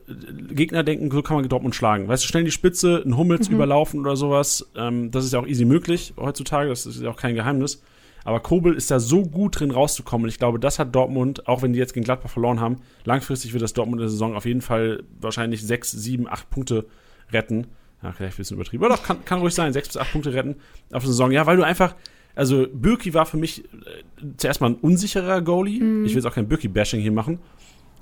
Gegner 0.52 0.84
denken, 0.84 1.10
so 1.10 1.22
kann 1.24 1.38
man 1.38 1.48
Dortmund 1.50 1.76
schlagen. 1.76 2.08
Weißt 2.08 2.24
du, 2.24 2.28
schnell 2.28 2.44
die 2.44 2.52
Spitze, 2.52 3.02
einen 3.04 3.18
Hummels 3.18 3.50
mhm. 3.50 3.56
überlaufen 3.56 4.00
oder 4.00 4.16
sowas, 4.16 4.70
ähm, 4.76 5.10
das 5.12 5.26
ist 5.26 5.34
ja 5.34 5.40
auch 5.40 5.48
easy 5.48 5.66
möglich 5.66 6.14
heutzutage, 6.18 6.70
das 6.70 6.86
ist 6.86 7.02
ja 7.02 7.10
auch 7.10 7.18
kein 7.18 7.36
Geheimnis. 7.36 7.82
Aber 8.26 8.40
Kobel 8.40 8.74
ist 8.74 8.90
da 8.90 9.00
so 9.00 9.24
gut 9.24 9.60
drin 9.60 9.72
rauszukommen 9.72 10.26
und 10.26 10.30
ich 10.30 10.40
glaube, 10.40 10.60
das 10.60 10.80
hat 10.80 10.96
Dortmund, 10.96 11.48
auch 11.48 11.62
wenn 11.62 11.74
die 11.74 11.80
jetzt 11.80 11.94
gegen 11.94 12.06
Gladbach 12.06 12.30
verloren 12.30 12.62
haben, 12.62 12.78
langfristig 13.04 13.52
wird 13.52 13.64
das 13.64 13.74
Dortmund 13.74 14.00
in 14.00 14.06
der 14.06 14.10
Saison 14.10 14.36
auf 14.36 14.46
jeden 14.46 14.62
Fall 14.62 15.04
wahrscheinlich 15.20 15.66
sechs, 15.66 15.92
sieben, 15.92 16.28
acht 16.30 16.50
Punkte 16.50 16.86
retten. 17.32 17.68
Ja, 18.04 18.12
vielleicht 18.12 18.36
ein 18.36 18.38
bisschen 18.38 18.58
übertrieben, 18.58 18.84
aber 18.84 18.96
doch, 18.96 19.04
kann, 19.04 19.24
kann 19.24 19.40
ruhig 19.40 19.54
sein, 19.54 19.72
sechs 19.72 19.88
bis 19.88 19.98
acht 19.98 20.12
Punkte 20.12 20.34
retten 20.34 20.56
auf 20.92 21.04
der 21.04 21.08
Saison. 21.08 21.32
Ja, 21.32 21.46
weil 21.46 21.56
du 21.56 21.64
einfach, 21.64 21.96
also 22.36 22.68
Birki 22.72 23.14
war 23.14 23.26
für 23.26 23.38
mich 23.38 23.64
äh, 23.64 23.68
zuerst 24.38 24.60
mal 24.60 24.72
ein 24.72 24.76
unsicherer 24.76 25.42
Goalie. 25.42 25.80
Mhm. 25.80 26.06
Ich 26.06 26.12
will 26.12 26.22
jetzt 26.22 26.26
auch 26.30 26.36
kein 26.36 26.50
Birki-Bashing 26.50 27.00
hier 27.00 27.14
machen. 27.14 27.40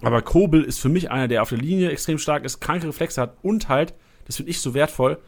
Aber 0.01 0.23
Kobel 0.23 0.63
ist 0.63 0.79
für 0.79 0.89
mich 0.89 1.11
einer, 1.11 1.27
der 1.27 1.43
auf 1.43 1.49
der 1.49 1.59
Linie 1.59 1.91
extrem 1.91 2.17
stark 2.17 2.43
ist, 2.43 2.59
kranke 2.59 2.87
Reflexe 2.87 3.21
hat 3.21 3.37
und 3.43 3.69
halt, 3.69 3.93
das 4.25 4.37
finde 4.37 4.49
ich 4.49 4.59
so 4.59 4.73
wertvoll, 4.73 5.19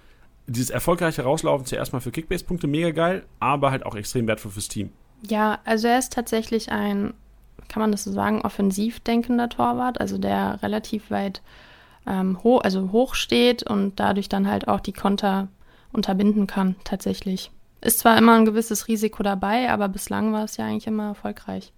dieses 0.48 0.72
erfolgreiche 0.72 1.22
Rauslaufen 1.22 1.66
zuerst 1.66 1.94
mal 1.94 2.00
für 2.00 2.12
Kickbase-Punkte 2.12 2.68
mega 2.68 2.90
geil, 2.90 3.24
aber 3.40 3.70
halt 3.70 3.86
auch 3.86 3.96
extrem 3.96 4.28
wertvoll 4.28 4.52
fürs 4.52 4.68
Team. 4.68 4.90
Ja, 5.28 5.60
also 5.64 5.88
er 5.88 6.00
ist 6.00 6.12
tatsächlich 6.14 6.72
ein, 6.72 7.14
kann 7.70 7.82
man 7.82 7.92
das 7.92 8.04
so 8.04 8.12
sagen, 8.12 8.42
offensiv 8.42 9.00
denkender 9.00 9.48
Torwart, 9.48 10.02
also 10.02 10.18
der 10.18 10.62
relativ 10.64 11.12
weit 11.12 11.42
ähm, 12.08 12.44
hoch, 12.44 12.62
also 12.62 12.92
hoch 12.92 13.16
steht 13.16 13.64
und 13.64 14.00
dadurch 14.00 14.30
dann 14.30 14.48
halt 14.48 14.68
auch 14.68 14.80
die 14.80 14.94
Konter 14.94 15.48
unterbinden 15.92 16.48
kann, 16.48 16.76
tatsächlich. 16.84 17.52
Ist 17.82 18.00
zwar 18.00 18.18
immer 18.18 18.36
ein 18.36 18.46
gewisses 18.46 18.88
Risiko 18.88 19.24
dabei, 19.24 19.70
aber 19.70 19.88
bislang 19.90 20.34
war 20.34 20.46
es 20.46 20.58
ja 20.58 20.66
eigentlich 20.66 20.88
immer 20.88 21.10
erfolgreich. 21.10 21.74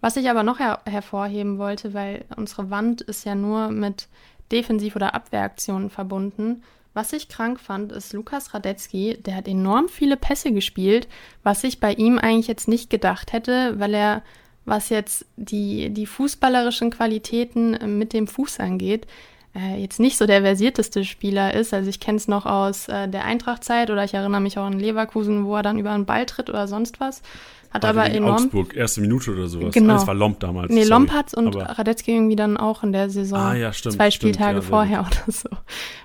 Was 0.00 0.16
ich 0.16 0.28
aber 0.28 0.42
noch 0.42 0.58
her 0.58 0.80
hervorheben 0.84 1.58
wollte, 1.58 1.94
weil 1.94 2.24
unsere 2.36 2.70
Wand 2.70 3.00
ist 3.00 3.24
ja 3.24 3.34
nur 3.34 3.70
mit 3.70 4.08
Defensiv- 4.52 4.94
oder 4.94 5.14
Abwehraktionen 5.14 5.90
verbunden. 5.90 6.62
Was 6.94 7.12
ich 7.12 7.28
krank 7.28 7.60
fand, 7.60 7.92
ist 7.92 8.12
Lukas 8.12 8.54
Radetzky, 8.54 9.18
der 9.20 9.36
hat 9.36 9.48
enorm 9.48 9.88
viele 9.88 10.16
Pässe 10.16 10.52
gespielt, 10.52 11.08
was 11.42 11.64
ich 11.64 11.80
bei 11.80 11.92
ihm 11.92 12.18
eigentlich 12.18 12.46
jetzt 12.46 12.68
nicht 12.68 12.88
gedacht 12.88 13.32
hätte, 13.32 13.78
weil 13.78 13.94
er, 13.94 14.22
was 14.66 14.90
jetzt 14.90 15.24
die, 15.36 15.90
die 15.90 16.06
fußballerischen 16.06 16.90
Qualitäten 16.90 17.98
mit 17.98 18.12
dem 18.12 18.26
Fuß 18.26 18.60
angeht, 18.60 19.06
äh, 19.54 19.80
jetzt 19.80 19.98
nicht 19.98 20.18
so 20.18 20.26
der 20.26 20.42
versierteste 20.42 21.04
Spieler 21.04 21.54
ist. 21.54 21.72
Also 21.72 21.88
ich 21.88 22.00
kenne 22.00 22.18
es 22.18 22.28
noch 22.28 22.44
aus 22.44 22.88
äh, 22.88 23.08
der 23.08 23.24
Eintrachtzeit 23.24 23.90
oder 23.90 24.04
ich 24.04 24.12
erinnere 24.12 24.40
mich 24.40 24.58
auch 24.58 24.64
an 24.64 24.78
Leverkusen, 24.78 25.46
wo 25.46 25.56
er 25.56 25.62
dann 25.62 25.78
über 25.78 25.92
einen 25.92 26.04
Ball 26.04 26.26
tritt 26.26 26.50
oder 26.50 26.68
sonst 26.68 27.00
was. 27.00 27.22
Hat 27.70 27.82
war 27.82 27.90
aber 27.90 28.10
enorm. 28.10 28.34
Augsburg, 28.34 28.74
erste 28.74 29.00
Minute 29.00 29.32
oder 29.32 29.48
sowas. 29.48 29.72
Genau. 29.72 29.94
Das 29.94 30.06
war 30.06 30.14
Lomp 30.14 30.40
damals. 30.40 30.72
Nee, 30.72 30.84
Lomp 30.84 31.12
hat's 31.12 31.34
und 31.34 31.48
aber 31.48 31.78
Radetzky 31.78 32.12
irgendwie 32.12 32.36
dann 32.36 32.56
auch 32.56 32.82
in 32.82 32.92
der 32.92 33.10
Saison. 33.10 33.38
Ah, 33.38 33.54
ja, 33.54 33.72
stimmt. 33.72 33.96
Zwei 33.96 34.10
Spieltage 34.10 34.58
stimmt, 34.58 34.64
ja, 34.64 34.68
vorher 34.68 35.00
oder 35.26 35.32
so. 35.32 35.48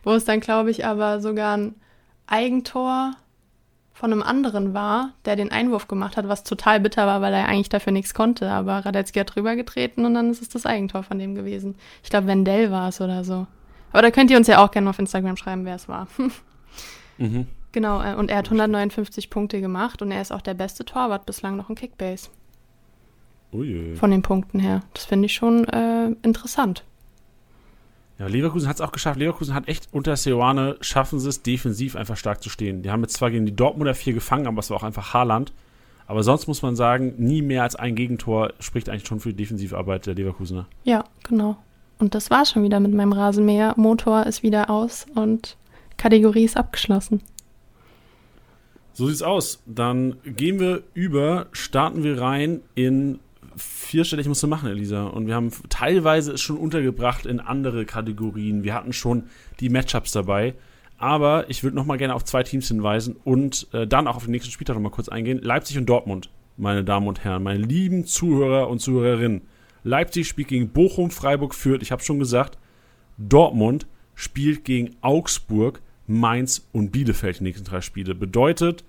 Wo 0.03 0.11
es 0.11 0.25
dann, 0.25 0.39
glaube 0.39 0.71
ich, 0.71 0.85
aber 0.85 1.21
sogar 1.21 1.57
ein 1.57 1.75
Eigentor 2.27 3.11
von 4.01 4.11
einem 4.11 4.23
anderen 4.23 4.73
war, 4.73 5.11
der 5.25 5.35
den 5.35 5.51
Einwurf 5.51 5.87
gemacht 5.87 6.17
hat, 6.17 6.27
was 6.27 6.43
total 6.43 6.79
bitter 6.79 7.05
war, 7.05 7.21
weil 7.21 7.35
er 7.35 7.47
eigentlich 7.47 7.69
dafür 7.69 7.93
nichts 7.93 8.15
konnte. 8.15 8.49
Aber 8.49 8.83
Radetzky 8.83 9.19
hat 9.19 9.35
drüber 9.35 9.55
getreten 9.55 10.05
und 10.05 10.15
dann 10.15 10.31
ist 10.31 10.41
es 10.41 10.49
das 10.49 10.65
Eigentor 10.65 11.03
von 11.03 11.19
dem 11.19 11.35
gewesen. 11.35 11.75
Ich 12.01 12.09
glaube, 12.09 12.25
Wendell 12.25 12.71
war 12.71 12.89
es 12.89 12.99
oder 12.99 13.23
so. 13.23 13.45
Aber 13.91 14.01
da 14.01 14.09
könnt 14.09 14.31
ihr 14.31 14.37
uns 14.37 14.47
ja 14.47 14.65
auch 14.65 14.71
gerne 14.71 14.89
auf 14.89 14.97
Instagram 14.97 15.37
schreiben, 15.37 15.65
wer 15.65 15.75
es 15.75 15.87
war. 15.87 16.07
mhm. 17.19 17.45
Genau, 17.73 18.01
äh, 18.01 18.15
und 18.15 18.31
er 18.31 18.37
hat 18.37 18.45
159 18.45 19.29
Punkte 19.29 19.61
gemacht 19.61 20.01
und 20.01 20.09
er 20.09 20.23
ist 20.23 20.31
auch 20.31 20.41
der 20.41 20.55
beste 20.55 20.83
Torwart 20.83 21.27
bislang 21.27 21.55
noch 21.55 21.69
in 21.69 21.75
Kickbase. 21.75 22.31
Ui. 23.53 23.95
Von 23.97 24.09
den 24.09 24.23
Punkten 24.23 24.57
her. 24.57 24.81
Das 24.95 25.05
finde 25.05 25.27
ich 25.27 25.35
schon 25.35 25.65
äh, 25.65 26.07
interessant. 26.23 26.85
Ja, 28.21 28.27
Leverkusen 28.27 28.67
hat 28.69 28.75
es 28.75 28.81
auch 28.81 28.91
geschafft. 28.91 29.17
Leverkusen 29.17 29.55
hat 29.55 29.67
echt 29.67 29.87
unter 29.91 30.15
Seoane 30.15 30.77
schaffen 30.79 31.19
sie 31.19 31.27
es, 31.27 31.41
defensiv 31.41 31.95
einfach 31.95 32.15
stark 32.15 32.43
zu 32.43 32.51
stehen. 32.51 32.83
Die 32.83 32.91
haben 32.91 33.01
jetzt 33.01 33.15
zwar 33.15 33.31
gegen 33.31 33.47
die 33.47 33.55
Dortmunder 33.55 33.95
vier 33.95 34.13
gefangen, 34.13 34.45
aber 34.45 34.59
es 34.59 34.69
war 34.69 34.77
auch 34.77 34.83
einfach 34.83 35.15
Haaland. 35.15 35.51
Aber 36.05 36.21
sonst 36.21 36.45
muss 36.45 36.61
man 36.61 36.75
sagen, 36.75 37.15
nie 37.17 37.41
mehr 37.41 37.63
als 37.63 37.75
ein 37.75 37.95
Gegentor 37.95 38.53
spricht 38.59 38.89
eigentlich 38.89 39.07
schon 39.07 39.19
für 39.19 39.29
die 39.29 39.37
Defensivarbeit 39.37 40.05
der 40.05 40.13
Leverkusener. 40.13 40.67
Ja, 40.83 41.03
genau. 41.23 41.57
Und 41.97 42.13
das 42.13 42.29
war 42.29 42.45
schon 42.45 42.61
wieder 42.61 42.79
mit 42.79 42.93
meinem 42.93 43.11
Rasenmäher. 43.11 43.73
Motor 43.75 44.27
ist 44.27 44.43
wieder 44.43 44.69
aus 44.69 45.07
und 45.15 45.57
Kategorie 45.97 46.43
ist 46.43 46.57
abgeschlossen. 46.57 47.23
So 48.93 49.07
sieht's 49.07 49.23
aus. 49.23 49.63
Dann 49.65 50.17
gehen 50.23 50.59
wir 50.59 50.83
über, 50.93 51.47
starten 51.53 52.03
wir 52.03 52.21
rein 52.21 52.61
in 52.75 53.19
vierstellig 53.57 54.27
musst 54.27 54.43
du 54.43 54.47
machen, 54.47 54.69
Elisa. 54.69 55.05
Und 55.05 55.27
wir 55.27 55.35
haben 55.35 55.51
teilweise 55.69 56.33
es 56.33 56.41
schon 56.41 56.57
untergebracht 56.57 57.25
in 57.25 57.39
andere 57.39 57.85
Kategorien. 57.85 58.63
Wir 58.63 58.73
hatten 58.73 58.93
schon 58.93 59.23
die 59.59 59.69
Matchups 59.69 60.11
dabei. 60.11 60.55
Aber 60.97 61.49
ich 61.49 61.63
würde 61.63 61.75
noch 61.75 61.85
mal 61.85 61.97
gerne 61.97 62.13
auf 62.13 62.23
zwei 62.23 62.43
Teams 62.43 62.67
hinweisen 62.67 63.15
und 63.23 63.67
äh, 63.73 63.87
dann 63.87 64.07
auch 64.07 64.17
auf 64.17 64.25
den 64.25 64.31
nächsten 64.31 64.51
Spieltag 64.51 64.75
noch 64.75 64.83
mal 64.83 64.91
kurz 64.91 65.09
eingehen. 65.09 65.39
Leipzig 65.41 65.79
und 65.79 65.87
Dortmund, 65.87 66.29
meine 66.57 66.83
Damen 66.83 67.07
und 67.07 67.23
Herren, 67.23 67.41
meine 67.41 67.63
lieben 67.63 68.05
Zuhörer 68.05 68.69
und 68.69 68.79
Zuhörerinnen. 68.79 69.41
Leipzig 69.83 70.27
spielt 70.27 70.49
gegen 70.49 70.69
Bochum, 70.69 71.09
Freiburg, 71.09 71.55
Fürth. 71.55 71.81
Ich 71.81 71.91
habe 71.91 72.03
schon 72.03 72.19
gesagt, 72.19 72.59
Dortmund 73.17 73.87
spielt 74.13 74.63
gegen 74.63 74.95
Augsburg, 75.01 75.81
Mainz 76.05 76.67
und 76.71 76.91
Bielefeld 76.91 77.39
die 77.39 77.45
nächsten 77.45 77.65
drei 77.65 77.81
Spiele. 77.81 78.13
Bedeutet 78.13 78.83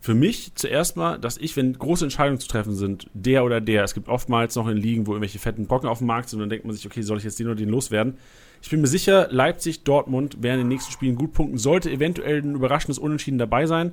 für 0.00 0.14
mich 0.14 0.52
zuerst 0.54 0.96
mal, 0.96 1.18
dass 1.18 1.38
ich, 1.38 1.56
wenn 1.56 1.72
große 1.72 2.04
Entscheidungen 2.04 2.40
zu 2.40 2.48
treffen 2.48 2.74
sind, 2.74 3.08
der 3.14 3.44
oder 3.44 3.60
der, 3.60 3.84
es 3.84 3.94
gibt 3.94 4.08
oftmals 4.08 4.54
noch 4.54 4.68
in 4.68 4.76
Ligen, 4.76 5.06
wo 5.06 5.12
irgendwelche 5.12 5.38
fetten 5.38 5.66
Brocken 5.66 5.88
auf 5.88 5.98
dem 5.98 6.06
Markt 6.06 6.28
sind 6.28 6.38
und 6.38 6.42
dann 6.42 6.50
denkt 6.50 6.64
man 6.64 6.74
sich, 6.74 6.86
okay, 6.86 7.02
soll 7.02 7.18
ich 7.18 7.24
jetzt 7.24 7.38
den 7.38 7.46
oder 7.46 7.56
den 7.56 7.68
loswerden? 7.68 8.16
Ich 8.62 8.70
bin 8.70 8.80
mir 8.80 8.86
sicher, 8.86 9.28
Leipzig, 9.30 9.84
Dortmund 9.84 10.42
werden 10.42 10.60
in 10.60 10.66
den 10.66 10.68
nächsten 10.68 10.92
Spielen 10.92 11.16
gut 11.16 11.32
punkten, 11.32 11.58
sollte 11.58 11.90
eventuell 11.90 12.42
ein 12.42 12.54
überraschendes 12.54 12.98
Unentschieden 12.98 13.38
dabei 13.38 13.66
sein. 13.66 13.92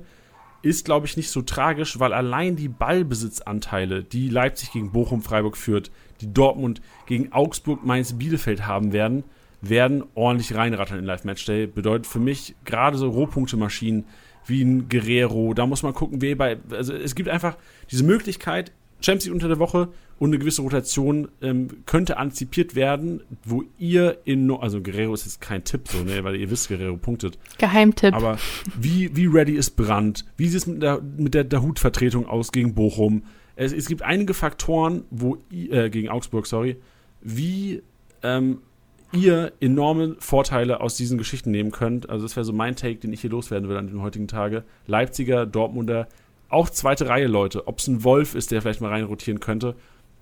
Ist, 0.62 0.84
glaube 0.84 1.06
ich, 1.06 1.16
nicht 1.16 1.30
so 1.30 1.42
tragisch, 1.42 2.00
weil 2.00 2.12
allein 2.12 2.56
die 2.56 2.68
Ballbesitzanteile, 2.68 4.02
die 4.02 4.28
Leipzig 4.28 4.72
gegen 4.72 4.90
Bochum, 4.90 5.22
Freiburg 5.22 5.56
führt, 5.56 5.90
die 6.20 6.32
Dortmund 6.32 6.80
gegen 7.06 7.32
Augsburg, 7.32 7.84
Mainz, 7.84 8.14
Bielefeld 8.14 8.66
haben 8.66 8.92
werden, 8.92 9.24
werden 9.60 10.04
ordentlich 10.14 10.54
reinrattern 10.54 10.98
in 10.98 11.04
Live 11.04 11.24
Matchday. 11.24 11.66
Bedeutet 11.66 12.06
für 12.06 12.18
mich 12.18 12.56
gerade 12.64 12.96
so 12.96 13.08
Rohpunkte-Maschinen 13.08 14.06
wie 14.46 14.62
ein 14.62 14.88
Guerrero. 14.88 15.54
Da 15.54 15.66
muss 15.66 15.82
man 15.82 15.94
gucken, 15.94 16.22
wer 16.22 16.36
bei. 16.36 16.58
Also 16.70 16.94
es 16.94 17.14
gibt 17.14 17.28
einfach 17.28 17.56
diese 17.90 18.04
Möglichkeit, 18.04 18.72
Champions 19.00 19.26
League 19.26 19.34
unter 19.34 19.48
der 19.48 19.58
Woche 19.58 19.88
und 20.18 20.30
eine 20.30 20.38
gewisse 20.38 20.62
Rotation 20.62 21.28
ähm, 21.42 21.68
könnte 21.84 22.16
antizipiert 22.16 22.74
werden, 22.74 23.22
wo 23.44 23.64
ihr 23.78 24.18
in. 24.24 24.46
No 24.46 24.56
also 24.56 24.80
Guerrero 24.80 25.14
ist 25.14 25.26
jetzt 25.26 25.40
kein 25.40 25.64
Tipp 25.64 25.88
so, 25.88 25.98
ne, 26.02 26.24
weil 26.24 26.36
ihr 26.36 26.50
wisst, 26.50 26.68
Guerrero 26.68 26.96
punktet. 26.96 27.38
Geheimtipp. 27.58 28.14
Aber 28.14 28.38
wie, 28.78 29.14
wie 29.14 29.26
ready 29.26 29.52
ist 29.52 29.76
Brand? 29.76 30.24
Wie 30.36 30.48
sieht 30.48 30.58
es 30.58 30.66
mit 30.66 30.82
der, 30.82 31.00
mit 31.00 31.34
der, 31.34 31.44
der 31.44 31.62
Hutvertretung 31.62 32.26
aus 32.26 32.52
gegen 32.52 32.74
Bochum? 32.74 33.24
Es, 33.54 33.72
es 33.72 33.86
gibt 33.86 34.02
einige 34.02 34.34
Faktoren, 34.34 35.04
wo 35.10 35.38
äh, 35.50 35.90
gegen 35.90 36.08
Augsburg, 36.08 36.46
sorry, 36.46 36.76
wie 37.20 37.82
ähm, 38.22 38.58
ihr 39.12 39.52
enorme 39.60 40.16
Vorteile 40.18 40.80
aus 40.80 40.96
diesen 40.96 41.18
Geschichten 41.18 41.50
nehmen 41.50 41.70
könnt. 41.70 42.08
Also 42.10 42.24
das 42.24 42.36
wäre 42.36 42.44
so 42.44 42.52
mein 42.52 42.76
Take, 42.76 42.96
den 42.96 43.12
ich 43.12 43.20
hier 43.20 43.30
loswerden 43.30 43.68
will 43.68 43.76
an 43.76 43.86
den 43.86 44.02
heutigen 44.02 44.28
Tage. 44.28 44.64
Leipziger, 44.86 45.46
Dortmunder, 45.46 46.08
auch 46.48 46.70
zweite 46.70 47.08
Reihe 47.08 47.26
Leute. 47.26 47.66
Ob 47.66 47.78
es 47.78 47.88
ein 47.88 48.04
Wolf 48.04 48.34
ist, 48.34 48.50
der 48.50 48.62
vielleicht 48.62 48.80
mal 48.80 48.90
reinrotieren 48.90 49.40
könnte. 49.40 49.74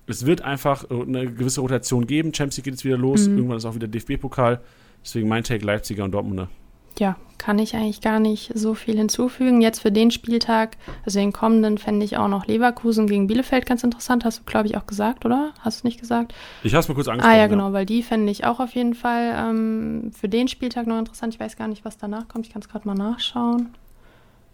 Es 0.07 0.27
wird 0.27 0.43
einfach 0.43 0.89
eine 0.91 1.33
gewisse 1.33 1.61
Rotation 1.61 2.07
geben. 2.07 2.35
Champions 2.35 2.59
League 2.59 2.65
geht 2.65 2.75
jetzt 2.75 2.85
wieder 2.85 2.99
los. 2.99 3.27
Mhm. 3.29 3.37
Irgendwann 3.37 3.57
ist 3.59 3.65
auch 3.65 3.75
wieder 3.75 3.89
DFB-Pokal. 3.89 4.61
Deswegen 5.03 5.29
mein 5.29 5.45
Take 5.45 5.65
Leipziger 5.65 6.05
und 6.05 6.13
Dortmunder 6.13 6.49
ja, 6.99 7.17
kann 7.39 7.59
ich 7.59 7.77
eigentlich 7.77 8.01
gar 8.01 8.21
nicht 8.21 8.53
so 8.55 8.75
viel 8.75 8.97
hinzufügen. 8.97 9.61
Jetzt 9.61 9.81
für 9.81 9.93
den 9.93 10.11
Spieltag, 10.11 10.77
also 11.05 11.19
den 11.19 11.33
kommenden, 11.33 11.77
fände 11.77 12.05
ich 12.05 12.17
auch 12.17 12.29
noch 12.29 12.47
Leverkusen 12.47 13.07
gegen 13.07 13.27
Bielefeld 13.27 13.67
ganz 13.67 13.85
interessant. 13.85 14.25
Hast 14.25 14.41
du, 14.41 14.43
glaube 14.45 14.67
ich, 14.67 14.77
auch 14.77 14.87
gesagt, 14.87 15.27
oder? 15.27 15.53
Hast 15.61 15.83
du 15.83 15.87
nicht 15.87 16.01
gesagt? 16.01 16.35
Ich 16.63 16.73
habe 16.73 16.81
es 16.81 16.89
mal 16.89 16.95
kurz 16.95 17.09
angesprochen. 17.09 17.35
Ah 17.35 17.39
ja, 17.39 17.47
genau, 17.47 17.69
ja. 17.69 17.73
weil 17.75 17.87
die 17.87 18.03
fände 18.03 18.33
ich 18.33 18.47
auch 18.47 18.61
auf 18.61 18.75
jeden 18.75 18.95
Fall 18.95 19.35
ähm, 19.37 20.11
für 20.19 20.29
den 20.29 20.49
Spieltag 20.49 20.87
noch 20.87 20.99
interessant. 20.99 21.35
Ich 21.35 21.41
weiß 21.41 21.57
gar 21.57 21.69
nicht, 21.69 21.85
was 21.85 21.99
danach 21.99 22.29
kommt. 22.29 22.47
Ich 22.47 22.53
kann 22.53 22.63
es 22.63 22.69
gerade 22.69 22.87
mal 22.89 22.95
nachschauen. 22.95 23.75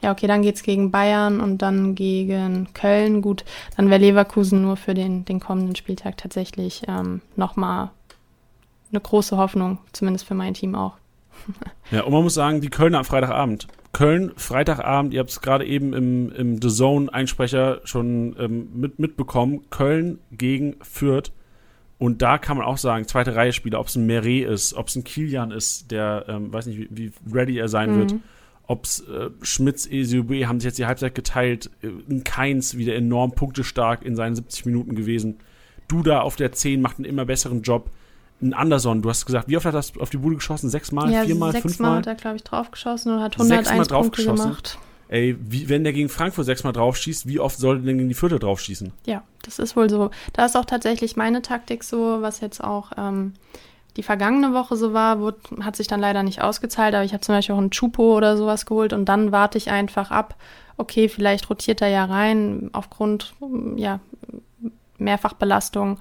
Ja, 0.03 0.13
okay, 0.13 0.27
dann 0.27 0.43
geht 0.43 0.57
es 0.57 0.63
gegen 0.63 0.91
Bayern 0.91 1.41
und 1.41 1.59
dann 1.59 1.95
gegen 1.95 2.73
Köln. 2.73 3.21
Gut, 3.21 3.45
dann 3.77 3.91
wäre 3.91 4.01
Leverkusen 4.01 4.63
nur 4.63 4.77
für 4.77 4.95
den, 4.95 5.25
den 5.27 5.41
kommenden 5.41 5.77
Spieltag 5.77 6.17
tatsächlich 6.17 6.83
ähm, 6.89 7.21
nochmal 7.37 7.91
eine 8.91 9.01
große 9.01 9.37
Hoffnung, 9.37 9.79
zumindest 9.93 10.27
für 10.27 10.35
mein 10.35 10.55
Team 10.55 10.75
auch. 10.75 10.95
Ja, 11.91 12.03
und 12.05 12.13
man 12.13 12.23
muss 12.23 12.35
sagen, 12.35 12.61
die 12.61 12.71
Kölner 12.71 12.99
am 12.99 13.05
Freitagabend. 13.05 13.67
Köln, 13.93 14.33
Freitagabend, 14.37 15.13
ihr 15.13 15.21
habt 15.21 15.31
es 15.31 15.41
gerade 15.41 15.67
eben 15.67 15.93
im, 15.93 16.31
im 16.31 16.63
The 16.63 16.69
Zone-Einsprecher 16.69 17.81
schon 17.85 18.37
ähm, 18.39 18.69
mit, 18.75 19.01
mitbekommen. 19.01 19.67
Köln 19.71 20.21
gegen 20.31 20.77
Fürth. 20.83 21.33
Und 21.99 22.23
da 22.23 22.39
kann 22.39 22.57
man 22.57 22.65
auch 22.65 22.79
sagen, 22.79 23.07
zweite 23.07 23.35
Reihe 23.35 23.53
Spieler, 23.53 23.81
ob 23.81 23.89
es 23.89 23.97
ein 23.97 24.07
Meret 24.07 24.49
ist, 24.49 24.75
ob 24.75 24.89
es 24.89 24.97
ein 24.97 25.05
Kilian 25.05 25.51
ist, 25.51 25.91
der, 25.91 26.25
ähm, 26.29 26.53
weiß 26.53 26.67
nicht, 26.67 26.79
wie, 26.79 26.89
wie 26.91 27.13
ready 27.35 27.59
er 27.59 27.69
sein 27.69 27.95
mhm. 27.95 27.99
wird, 27.99 28.15
ob 28.67 28.85
es 28.85 29.01
äh, 29.01 29.31
Schmitz, 29.43 29.87
ECUB 29.91 30.47
haben 30.47 30.61
sich 30.61 30.69
jetzt 30.69 30.79
die 30.79 30.87
Halbzeit 30.87 31.15
geteilt, 31.15 31.71
äh, 31.83 31.89
ein 32.09 32.25
Keins 32.25 32.79
wieder 32.79 32.95
enorm 32.95 33.33
punktestark 33.33 34.03
in 34.03 34.17
seinen 34.17 34.37
70 34.37 34.65
Minuten 34.65 34.95
gewesen. 34.95 35.41
Duda 35.89 36.21
auf 36.21 36.37
der 36.37 36.53
10 36.53 36.81
macht 36.81 36.99
einen 36.99 37.05
immer 37.05 37.25
besseren 37.25 37.63
Job 37.63 37.91
ein 38.43 38.55
Anderson, 38.55 39.03
du 39.03 39.09
hast 39.09 39.27
gesagt, 39.27 39.49
wie 39.49 39.57
oft 39.57 39.67
hat 39.67 39.75
er 39.75 40.03
auf 40.03 40.11
die 40.11 40.17
Bude 40.17 40.37
geschossen? 40.37 40.71
Sechsmal, 40.71 41.11
ja, 41.11 41.25
viermal, 41.25 41.53
sechsmal 41.53 41.71
fünfmal? 41.71 41.97
hat 41.99 42.07
er, 42.07 42.15
glaube 42.15 42.37
ich, 42.37 42.45
draufgeschossen 42.45 43.13
und 43.13 43.21
hat 43.21 43.39
101 43.39 43.89
Punkte 43.89 44.25
gemacht. 44.25 44.79
Ey, 45.09 45.37
wie, 45.41 45.69
wenn 45.69 45.83
der 45.83 45.93
gegen 45.93 46.09
Frankfurt 46.09 46.47
sechsmal 46.47 46.73
draufschießt, 46.73 47.27
wie 47.27 47.41
oft 47.41 47.59
soll 47.59 47.79
der 47.79 47.87
denn 47.87 47.99
gegen 47.99 48.09
die 48.09 48.15
Vierte 48.15 48.39
draufschießen? 48.39 48.93
Ja, 49.07 49.25
das 49.43 49.59
ist 49.59 49.75
wohl 49.75 49.91
so. 49.91 50.11
Da 50.33 50.47
ist 50.47 50.57
auch 50.57 50.65
tatsächlich 50.65 51.17
meine 51.17 51.43
Taktik 51.43 51.83
so, 51.83 52.19
was 52.21 52.41
jetzt 52.41 52.63
auch 52.63 52.93
ähm, 52.97 53.33
die 53.97 54.05
vergangene 54.05 54.55
Woche 54.55 54.77
so 54.77 54.93
war, 54.93 55.19
wurde, 55.19 55.39
hat 55.63 55.75
sich 55.75 55.89
dann 55.89 56.01
leider 56.01 56.23
nicht 56.23 56.43
ausgezahlt, 56.43 56.95
aber 56.95 57.05
ich 57.05 57.13
habe 57.13 57.23
zum 57.23 57.35
Beispiel 57.35 57.57
auch 57.57 57.61
einen 57.61 57.73
Chupo 57.73 58.17
oder 58.17 58.37
sowas 58.37 58.67
geholt 58.67 58.93
und 58.93 59.07
dann 59.07 59.33
warte 59.33 59.59
ich 59.59 59.71
einfach 59.71 60.13
ab, 60.13 60.37
okay, 60.77 61.09
vielleicht 61.09 61.51
rotiert 61.51 61.83
er 61.83 61.89
ja 61.89 62.05
rein 62.05 62.71
aufgrund 62.73 63.35
ja, 63.77 63.99
Mehrfachbelastung 64.99 65.99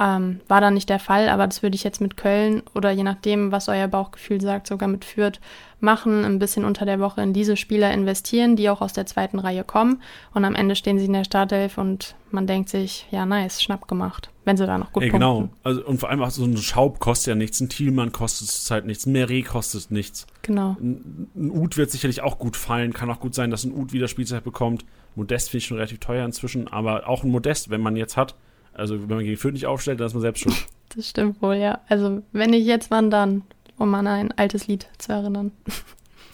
ähm, 0.00 0.40
war 0.48 0.62
dann 0.62 0.74
nicht 0.74 0.88
der 0.88 0.98
Fall, 0.98 1.28
aber 1.28 1.46
das 1.46 1.62
würde 1.62 1.76
ich 1.76 1.84
jetzt 1.84 2.00
mit 2.00 2.16
Köln 2.16 2.62
oder 2.74 2.90
je 2.90 3.02
nachdem, 3.02 3.52
was 3.52 3.68
euer 3.68 3.86
Bauchgefühl 3.86 4.40
sagt, 4.40 4.66
sogar 4.66 4.88
mit 4.88 5.04
Fürth 5.04 5.40
machen, 5.78 6.24
ein 6.24 6.38
bisschen 6.38 6.64
unter 6.64 6.86
der 6.86 7.00
Woche 7.00 7.20
in 7.20 7.34
diese 7.34 7.56
Spieler 7.56 7.92
investieren, 7.92 8.56
die 8.56 8.70
auch 8.70 8.80
aus 8.80 8.94
der 8.94 9.04
zweiten 9.04 9.38
Reihe 9.38 9.62
kommen. 9.62 10.00
Und 10.32 10.46
am 10.46 10.54
Ende 10.54 10.74
stehen 10.74 10.98
sie 10.98 11.04
in 11.04 11.12
der 11.12 11.24
Startelf 11.24 11.76
und 11.76 12.16
man 12.30 12.46
denkt 12.46 12.70
sich, 12.70 13.06
ja, 13.10 13.26
nice, 13.26 13.62
Schnapp 13.62 13.88
gemacht, 13.88 14.30
wenn 14.46 14.56
sie 14.56 14.66
da 14.66 14.78
noch 14.78 14.90
gut 14.92 15.02
Ey, 15.02 15.10
Genau, 15.10 15.50
also, 15.64 15.84
und 15.84 15.98
vor 15.98 16.08
allem 16.08 16.22
auch 16.22 16.30
so 16.30 16.44
ein 16.44 16.56
Schaub 16.56 16.98
kostet 16.98 17.28
ja 17.28 17.34
nichts, 17.34 17.60
ein 17.60 17.68
Thielmann 17.68 18.10
kostet 18.10 18.48
zurzeit 18.48 18.86
nichts, 18.86 19.04
ein 19.04 19.12
Meret 19.12 19.46
kostet 19.46 19.90
nichts. 19.90 20.26
Genau. 20.40 20.76
Ein, 20.80 21.28
ein 21.36 21.50
Ud 21.50 21.76
wird 21.76 21.90
sicherlich 21.90 22.22
auch 22.22 22.38
gut 22.38 22.56
fallen, 22.56 22.94
kann 22.94 23.10
auch 23.10 23.20
gut 23.20 23.34
sein, 23.34 23.50
dass 23.50 23.64
ein 23.64 23.72
Ud 23.74 23.92
wieder 23.92 24.08
Spielzeit 24.08 24.44
bekommt. 24.44 24.86
Modest 25.14 25.50
finde 25.50 25.58
ich 25.58 25.66
schon 25.66 25.76
relativ 25.76 25.98
teuer 25.98 26.24
inzwischen, 26.24 26.68
aber 26.68 27.06
auch 27.06 27.22
ein 27.22 27.30
Modest, 27.30 27.68
wenn 27.68 27.82
man 27.82 27.96
jetzt 27.96 28.16
hat, 28.16 28.34
also 28.80 29.00
wenn 29.00 29.16
man 29.16 29.24
gegen 29.24 29.36
Fürth 29.36 29.52
nicht 29.52 29.66
aufstellt, 29.66 30.00
dann 30.00 30.06
ist 30.06 30.14
man 30.14 30.22
selbst 30.22 30.40
schuld. 30.40 30.56
Das 30.96 31.08
stimmt 31.08 31.40
wohl, 31.40 31.54
ja. 31.54 31.82
Also 31.88 32.20
wenn 32.32 32.50
nicht 32.50 32.66
jetzt, 32.66 32.90
wann 32.90 33.10
dann? 33.12 33.42
Um 33.78 33.94
an 33.94 34.08
ein 34.08 34.32
altes 34.32 34.66
Lied 34.66 34.88
zu 34.98 35.12
erinnern. 35.12 35.52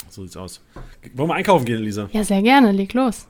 So 0.09 0.23
sieht's 0.23 0.39
aus. 0.39 0.63
Wollen 1.13 1.29
wir 1.29 1.35
einkaufen 1.35 1.67
gehen, 1.67 1.83
Lisa? 1.83 2.09
Ja, 2.11 2.25
sehr 2.25 2.41
gerne. 2.41 2.73
Leg 2.73 2.95
los. 2.95 3.27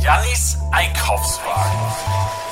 Jannis 0.00 0.56
Einkaufswagen. 0.70 2.45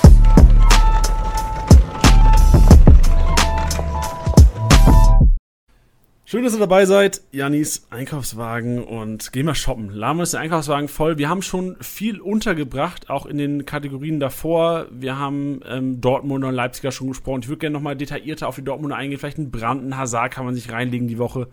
Schön, 6.34 6.42
dass 6.42 6.54
ihr 6.54 6.58
dabei 6.58 6.84
seid. 6.84 7.20
Janis 7.30 7.86
Einkaufswagen 7.90 8.82
und 8.82 9.32
gehen 9.32 9.46
wir 9.46 9.54
shoppen. 9.54 9.90
Lama 9.90 10.24
ist 10.24 10.32
der 10.32 10.40
Einkaufswagen 10.40 10.88
voll. 10.88 11.16
Wir 11.16 11.28
haben 11.28 11.42
schon 11.42 11.76
viel 11.80 12.20
untergebracht, 12.20 13.08
auch 13.08 13.26
in 13.26 13.38
den 13.38 13.66
Kategorien 13.66 14.18
davor. 14.18 14.86
Wir 14.90 15.16
haben 15.16 15.60
ähm, 15.64 16.00
Dortmunder 16.00 16.48
und 16.48 16.56
Leipziger 16.56 16.90
schon 16.90 17.06
gesprochen. 17.06 17.42
Ich 17.42 17.48
würde 17.48 17.60
gerne 17.60 17.74
nochmal 17.74 17.94
detaillierter 17.94 18.48
auf 18.48 18.56
die 18.56 18.64
Dortmunder 18.64 18.96
eingehen. 18.96 19.20
Vielleicht 19.20 19.38
einen 19.38 19.52
Branden, 19.52 19.96
Hazard 19.96 20.32
kann 20.32 20.44
man 20.44 20.56
sich 20.56 20.72
reinlegen 20.72 21.06
die 21.06 21.18
Woche. 21.18 21.46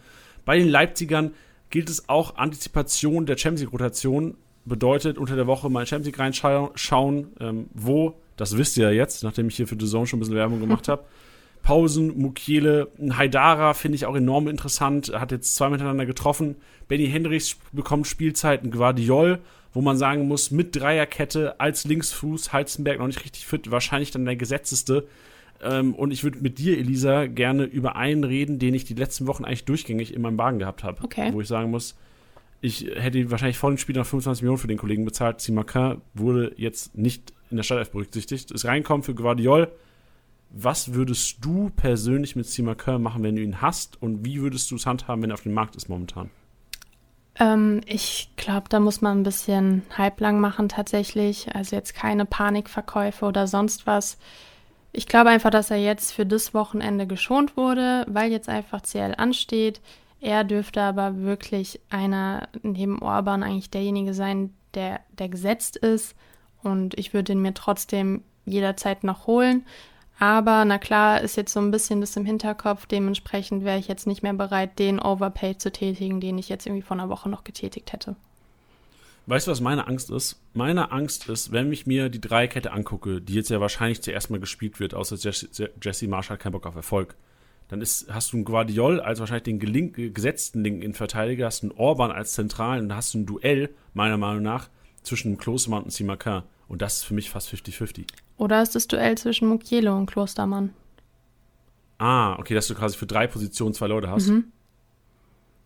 Bei 0.46 0.58
den 0.58 0.68
Leipzigern 0.68 1.36
gilt 1.70 1.88
es 1.88 2.10
auch 2.10 2.38
Antizipation 2.38 3.28
der 3.28 3.38
Champions 3.38 3.62
League-Rotation. 3.62 4.36
Bedeutet, 4.66 5.20
unter 5.20 5.36
der 5.36 5.46
Woche 5.46 5.70
mal 5.70 5.86
Champions 5.86 6.08
League 6.08 6.20
reinschauen. 6.20 7.28
Ähm, 7.40 7.68
wo, 7.76 8.16
das 8.36 8.58
wisst 8.58 8.78
ihr 8.78 8.86
ja 8.86 8.92
jetzt, 8.92 9.24
nachdem 9.24 9.48
ich 9.48 9.58
hier 9.58 9.68
für 9.68 9.78
The 9.80 9.86
Zone 9.86 10.08
schon 10.08 10.18
ein 10.18 10.22
bisschen 10.22 10.38
Werbung 10.38 10.60
gemacht 10.60 10.88
habe. 10.88 11.04
Pausen, 11.64 12.18
Mukiele, 12.20 12.90
Haidara 13.18 13.74
finde 13.74 13.96
ich 13.96 14.06
auch 14.06 14.16
enorm 14.16 14.48
interessant, 14.48 15.12
hat 15.14 15.32
jetzt 15.32 15.56
zwei 15.56 15.70
miteinander 15.70 16.06
getroffen. 16.06 16.56
Benny 16.88 17.08
Hendricks 17.08 17.58
bekommt 17.72 18.08
Spielzeiten, 18.08 18.72
Guardiol, 18.72 19.40
wo 19.74 19.82
man 19.82 19.98
sagen 19.98 20.28
muss, 20.28 20.52
mit 20.52 20.76
Dreierkette 20.76 21.60
als 21.60 21.86
Linksfuß, 21.86 22.52
Heizenberg 22.52 23.00
noch 23.00 23.08
nicht 23.08 23.24
richtig 23.24 23.46
fit, 23.46 23.70
wahrscheinlich 23.72 24.12
dann 24.12 24.26
der 24.26 24.36
gesetzeste. 24.36 25.08
Ähm, 25.64 25.94
und 25.94 26.12
ich 26.12 26.24
würde 26.24 26.40
mit 26.40 26.58
dir, 26.58 26.78
Elisa, 26.78 27.28
gerne 27.28 27.64
über 27.64 27.96
einen 27.96 28.24
reden, 28.24 28.58
den 28.58 28.74
ich 28.74 28.86
die 28.86 28.96
letzten 28.96 29.28
Wochen 29.28 29.46
eigentlich 29.46 29.66
durchgängig 29.66 30.14
in 30.14 30.22
meinem 30.22 30.38
Wagen 30.38 30.60
gehabt 30.60 30.84
habe. 30.84 31.04
Okay. 31.04 31.32
Wo 31.32 31.42
ich 31.42 31.48
sagen 31.48 31.70
muss, 31.70 31.96
ich 32.62 32.92
hätte 32.96 33.30
wahrscheinlich 33.32 33.58
vor 33.58 33.70
dem 33.70 33.78
Spiel 33.78 33.96
noch 33.96 34.06
25 34.06 34.42
Millionen 34.42 34.60
für 34.60 34.68
den 34.68 34.78
Kollegen 34.78 35.06
bezahlt. 35.06 35.42
Simakin 35.42 36.02
wurde 36.14 36.54
jetzt 36.58 36.98
nicht 36.98 37.34
in 37.50 37.58
der 37.58 37.64
Startelf 37.64 37.92
berücksichtigt. 37.92 38.52
Ist 38.52 38.66
reinkommen 38.66 39.04
für 39.04 39.14
Guardiol 39.14 39.72
was 40.54 40.94
würdest 40.94 41.38
du 41.42 41.72
persönlich 41.76 42.36
mit 42.36 42.46
Simaker 42.46 43.00
machen, 43.00 43.24
wenn 43.24 43.36
du 43.36 43.42
ihn 43.42 43.62
hast? 43.62 44.02
Und 44.02 44.26
wie 44.26 44.42
würdest 44.42 44.70
du 44.72 44.76
es 44.76 44.86
handhaben, 44.86 45.24
wenn 45.24 45.32
er 45.32 45.36
auf 45.36 45.44
dem 45.44 45.54
Markt 45.54 45.76
ist 45.76 45.90
momentan? 45.90 46.30
Ähm, 47.40 47.82
ich 47.86 48.30
glaube, 48.36 48.68
da 48.70 48.80
muss 48.80 49.02
man 49.02 49.20
ein 49.20 49.24
bisschen 49.24 49.84
halblang 49.98 50.40
machen 50.40 50.70
tatsächlich. 50.70 51.54
Also 51.56 51.76
jetzt 51.76 51.96
keine 51.96 52.26
Panikverkäufe 52.26 53.26
oder 53.26 53.48
sonst 53.48 53.88
was. 53.88 54.18
Ich 54.92 55.08
glaube 55.08 55.30
einfach, 55.30 55.50
dass 55.50 55.72
er 55.72 55.78
jetzt 55.78 56.12
für 56.12 56.26
das 56.26 56.54
Wochenende 56.54 57.08
geschont 57.08 57.56
wurde, 57.56 58.06
weil 58.10 58.32
jetzt 58.32 58.50
einfach 58.50 58.82
CL 58.82 59.16
ansteht. 59.18 59.80
Er 60.20 60.44
dürfte 60.44 60.82
aber 60.82 61.22
wirklich 61.22 61.80
einer 61.90 62.50
neben 62.62 63.02
Orban 63.02 63.42
eigentlich 63.42 63.72
derjenige 63.72 64.14
sein, 64.14 64.54
der, 64.74 65.00
der 65.18 65.30
gesetzt 65.30 65.78
ist. 65.78 66.16
Und 66.62 67.00
ich 67.00 67.14
würde 67.14 67.32
ihn 67.32 67.42
mir 67.42 67.54
trotzdem 67.54 68.24
jederzeit 68.46 69.04
noch 69.04 69.28
holen. 69.28 69.66
Aber 70.22 70.66
na 70.66 70.78
klar, 70.78 71.22
ist 71.22 71.36
jetzt 71.36 71.52
so 71.52 71.60
ein 71.60 71.72
bisschen 71.72 72.00
das 72.00 72.16
im 72.16 72.26
Hinterkopf. 72.26 72.86
Dementsprechend 72.86 73.66
wäre 73.66 73.80
ich 73.80 73.88
jetzt 73.88 74.06
nicht 74.06 74.22
mehr 74.22 74.36
bereit, 74.36 74.78
den 74.78 75.00
Overpay 75.00 75.58
zu 75.58 75.72
tätigen, 75.72 76.22
den 76.22 76.38
ich 76.38 76.48
jetzt 76.48 76.68
irgendwie 76.68 76.84
vor 76.84 76.96
einer 76.96 77.10
Woche 77.10 77.28
noch 77.28 77.44
getätigt 77.44 77.92
hätte. 77.92 78.16
Weißt 79.26 79.48
du, 79.48 79.52
was 79.52 79.62
meine 79.62 79.88
Angst 79.88 80.12
ist? 80.12 80.40
Meine 80.54 80.92
Angst 80.92 81.28
ist, 81.28 81.52
wenn 81.52 81.74
ich 81.74 81.88
mir 81.88 82.10
die 82.10 82.22
Dreikette 82.22 82.72
angucke, 82.72 83.20
die 83.20 83.34
jetzt 83.34 83.50
ja 83.50 83.60
wahrscheinlich 83.62 84.04
zuerst 84.04 84.30
mal 84.30 84.40
gespielt 84.40 84.80
wird, 84.80 84.94
außer 84.94 85.16
Jesse, 85.16 85.72
Jesse 85.82 86.08
Marshall 86.08 86.38
keinen 86.38 86.52
Bock 86.52 86.68
auf 86.68 86.76
Erfolg, 86.76 87.16
dann 87.70 87.82
ist, 87.82 88.14
hast 88.14 88.32
du 88.32 88.38
einen 88.38 88.46
Guardiol 88.46 89.00
als 89.00 89.20
wahrscheinlich 89.22 89.46
den 89.46 89.58
gelink, 89.58 89.96
gesetzten 90.14 90.64
linken 90.64 90.84
Innenverteidiger, 90.84 91.48
hast 91.48 91.64
einen 91.64 91.72
Orban 91.72 92.12
als 92.12 92.34
zentralen 92.34 92.86
und 92.86 92.96
hast 92.96 93.16
du 93.16 93.20
ein 93.20 93.26
Duell, 93.26 93.72
meiner 93.96 94.18
Meinung 94.18 94.44
nach, 94.44 94.70
zwischen 95.02 95.40
Klostermann 95.40 95.82
und 95.82 95.92
Simakan. 95.92 96.44
Und 96.68 96.84
das 96.84 96.98
ist 96.98 97.04
für 97.06 97.16
mich 97.16 97.32
fast 97.32 97.50
50-50. 97.50 98.06
Oder 98.42 98.64
ist 98.64 98.74
das 98.74 98.88
Duell 98.88 99.16
zwischen 99.20 99.48
Mukielo 99.48 99.96
und 99.96 100.08
Klostermann? 100.08 100.74
Ah, 102.00 102.40
okay, 102.40 102.56
dass 102.56 102.66
du 102.66 102.74
quasi 102.74 102.98
für 102.98 103.06
drei 103.06 103.28
Positionen 103.28 103.76
zwei 103.76 103.86
Leute 103.86 104.10
hast. 104.10 104.30
Mhm. 104.30 104.46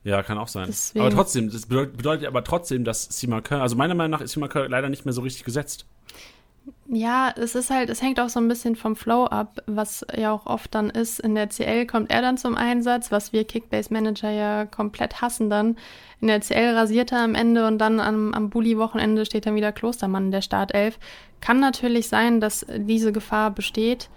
Ja, 0.04 0.22
kann 0.24 0.38
auch 0.38 0.50
sein. 0.50 0.66
Deswegen. 0.68 1.06
Aber 1.06 1.16
trotzdem, 1.16 1.50
das 1.50 1.68
bedeutet 1.68 2.28
aber 2.28 2.44
trotzdem, 2.44 2.84
dass 2.84 3.06
Simakin, 3.06 3.60
also 3.60 3.78
meiner 3.78 3.96
Meinung 3.96 4.12
nach 4.12 4.20
ist 4.20 4.34
Simakin 4.34 4.70
leider 4.70 4.90
nicht 4.90 5.06
mehr 5.06 5.14
so 5.14 5.22
richtig 5.22 5.46
gesetzt. 5.46 5.86
Ja, 6.88 7.34
es 7.36 7.56
ist 7.56 7.72
halt, 7.72 7.90
es 7.90 8.02
hängt 8.02 8.20
auch 8.20 8.30
so 8.30 8.40
ein 8.40 8.48
bisschen 8.48 8.76
vom 8.76 8.96
Flow 8.96 9.26
ab, 9.26 9.60
was 9.66 10.06
ja 10.16 10.32
auch 10.32 10.46
oft 10.46 10.74
dann 10.76 10.90
ist. 10.90 11.20
In 11.20 11.36
der 11.36 11.50
CL 11.50 11.88
kommt 11.88 12.12
er 12.12 12.22
dann 12.22 12.38
zum 12.38 12.56
Einsatz, 12.56 13.12
was 13.12 13.34
wir 13.34 13.44
Kickbase-Manager 13.44 14.30
ja 14.30 14.66
komplett 14.66 15.22
hassen 15.22 15.50
dann. 15.50 15.78
In 16.22 16.28
der 16.28 16.42
CL 16.42 16.76
rasiert 16.76 17.12
er 17.12 17.24
am 17.24 17.36
Ende 17.36 17.68
und 17.68 17.80
dann 17.80 18.00
am, 18.00 18.34
am 18.34 18.50
Bulli-Wochenende 18.50 19.26
steht 19.26 19.46
dann 19.46 19.56
wieder 19.56 19.72
Klostermann 19.72 20.26
in 20.26 20.32
der 20.32 20.42
Startelf. 20.42 21.00
Kann 21.42 21.60
natürlich 21.60 22.08
sein, 22.08 22.40
dass 22.40 22.66
diese 22.70 23.12
Gefahr 23.12 23.52
besteht. 23.52 24.10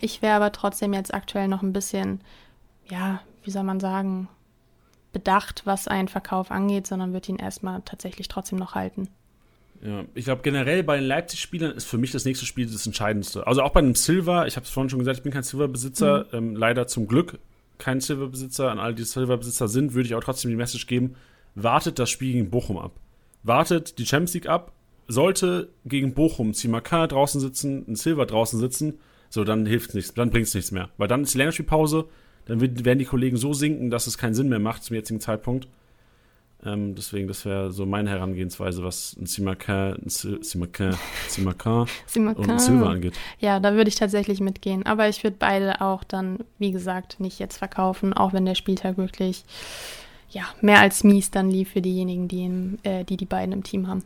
Ich 0.00 0.22
wäre 0.22 0.36
aber 0.36 0.52
trotzdem 0.52 0.94
jetzt 0.94 1.12
aktuell 1.12 1.48
noch 1.48 1.62
ein 1.62 1.72
bisschen, 1.72 2.22
ja, 2.88 3.20
wie 3.42 3.50
soll 3.50 3.64
man 3.64 3.80
sagen, 3.80 4.28
bedacht, 5.12 5.62
was 5.64 5.88
einen 5.88 6.08
Verkauf 6.08 6.50
angeht, 6.50 6.86
sondern 6.86 7.12
wird 7.12 7.28
ihn 7.28 7.36
erstmal 7.36 7.82
tatsächlich 7.82 8.28
trotzdem 8.28 8.58
noch 8.58 8.74
halten. 8.74 9.08
Ja, 9.82 10.04
ich 10.14 10.24
glaube 10.24 10.42
generell 10.42 10.82
bei 10.82 10.96
den 10.96 11.06
Leipzig-Spielern 11.06 11.72
ist 11.72 11.84
für 11.84 11.98
mich 11.98 12.10
das 12.10 12.24
nächste 12.24 12.46
Spiel 12.46 12.66
das 12.66 12.86
Entscheidendste. 12.86 13.46
Also 13.46 13.62
auch 13.62 13.70
bei 13.70 13.80
einem 13.80 13.94
Silver, 13.94 14.46
ich 14.46 14.56
habe 14.56 14.64
es 14.64 14.70
vorhin 14.70 14.90
schon 14.90 14.98
gesagt, 14.98 15.18
ich 15.18 15.22
bin 15.22 15.32
kein 15.32 15.44
Silver-Besitzer, 15.44 16.26
mhm. 16.32 16.36
ähm, 16.36 16.56
leider 16.56 16.86
zum 16.86 17.06
Glück 17.06 17.38
kein 17.78 18.00
Silver-Besitzer. 18.00 18.70
An 18.70 18.78
all 18.78 18.94
die 18.94 19.04
Silver-Besitzer 19.04 19.68
sind, 19.68 19.94
würde 19.94 20.08
ich 20.08 20.14
auch 20.14 20.22
trotzdem 20.22 20.50
die 20.50 20.56
Message 20.56 20.86
geben, 20.86 21.14
wartet 21.54 21.98
das 21.98 22.10
Spiel 22.10 22.32
gegen 22.32 22.50
Bochum 22.50 22.76
ab. 22.76 22.92
Wartet 23.44 23.98
die 23.98 24.06
Champions 24.06 24.34
League 24.34 24.48
ab. 24.48 24.72
Sollte 25.06 25.70
gegen 25.86 26.12
Bochum 26.12 26.52
Simakar 26.52 27.08
draußen 27.08 27.40
sitzen, 27.40 27.84
ein 27.88 27.96
Silver 27.96 28.26
draußen 28.26 28.60
sitzen, 28.60 28.98
so 29.30 29.42
dann 29.42 29.64
hilft 29.64 29.90
es 29.90 29.94
nichts, 29.94 30.14
dann 30.14 30.28
bringt 30.28 30.48
es 30.48 30.54
nichts 30.54 30.70
mehr. 30.70 30.90
Weil 30.98 31.08
dann 31.08 31.22
ist 31.22 31.32
die 31.32 31.38
Länderspielpause, 31.38 32.04
dann 32.44 32.60
werden 32.60 32.98
die 32.98 33.06
Kollegen 33.06 33.38
so 33.38 33.54
sinken, 33.54 33.88
dass 33.88 34.06
es 34.06 34.18
keinen 34.18 34.34
Sinn 34.34 34.50
mehr 34.50 34.58
macht 34.58 34.84
zum 34.84 34.96
jetzigen 34.96 35.20
Zeitpunkt. 35.20 35.66
Ähm, 36.64 36.96
deswegen, 36.96 37.28
das 37.28 37.44
wäre 37.44 37.70
so 37.70 37.86
meine 37.86 38.10
Herangehensweise, 38.10 38.82
was 38.82 39.16
ein 39.20 39.26
Simakin, 39.26 39.94
ein 40.04 40.08
Simakin, 40.08 40.96
Simakin 41.28 41.86
und 42.34 42.50
ein 42.50 42.58
Silver 42.58 42.90
angeht. 42.90 43.14
Ja, 43.38 43.60
da 43.60 43.74
würde 43.74 43.88
ich 43.88 43.94
tatsächlich 43.94 44.40
mitgehen. 44.40 44.84
Aber 44.84 45.08
ich 45.08 45.22
würde 45.22 45.36
beide 45.38 45.80
auch 45.80 46.02
dann, 46.02 46.38
wie 46.58 46.72
gesagt, 46.72 47.20
nicht 47.20 47.38
jetzt 47.38 47.58
verkaufen, 47.58 48.12
auch 48.12 48.32
wenn 48.32 48.44
der 48.44 48.56
Spieltag 48.56 48.98
wirklich 48.98 49.44
ja, 50.30 50.42
mehr 50.60 50.80
als 50.80 51.04
mies 51.04 51.30
dann 51.30 51.50
lief 51.50 51.70
für 51.70 51.80
diejenigen, 51.80 52.28
die, 52.28 52.44
im, 52.44 52.78
äh, 52.82 53.04
die 53.04 53.16
die 53.16 53.24
beiden 53.24 53.52
im 53.52 53.62
Team 53.62 53.86
haben. 53.86 54.02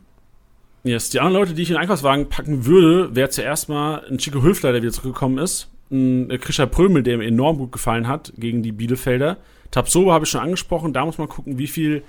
Yes, 0.83 1.09
die 1.09 1.19
anderen 1.19 1.39
Leute, 1.39 1.53
die 1.53 1.61
ich 1.63 1.69
in 1.69 1.75
den 1.75 1.81
Einkaufswagen 1.81 2.29
packen 2.29 2.65
würde, 2.65 3.15
wäre 3.15 3.29
zuerst 3.29 3.69
mal 3.69 4.05
ein 4.09 4.17
Chico 4.17 4.41
Höfler, 4.41 4.73
der 4.73 4.81
wieder 4.81 4.91
zurückgekommen 4.91 5.37
ist. 5.37 5.69
Ein 5.89 6.27
Krischer 6.41 6.67
Prömel, 6.67 7.03
der 7.03 7.17
mir 7.17 7.25
enorm 7.25 7.57
gut 7.57 7.71
gefallen 7.71 8.07
hat 8.07 8.33
gegen 8.37 8.63
die 8.63 8.71
Bielefelder. 8.71 9.37
Tabsoba 9.71 10.13
habe 10.13 10.25
ich 10.25 10.31
schon 10.31 10.41
angesprochen. 10.41 10.91
Da 10.93 11.05
muss 11.05 11.17
man 11.17 11.29
gucken, 11.29 11.57
wie 11.57 11.67
viel 11.67 12.03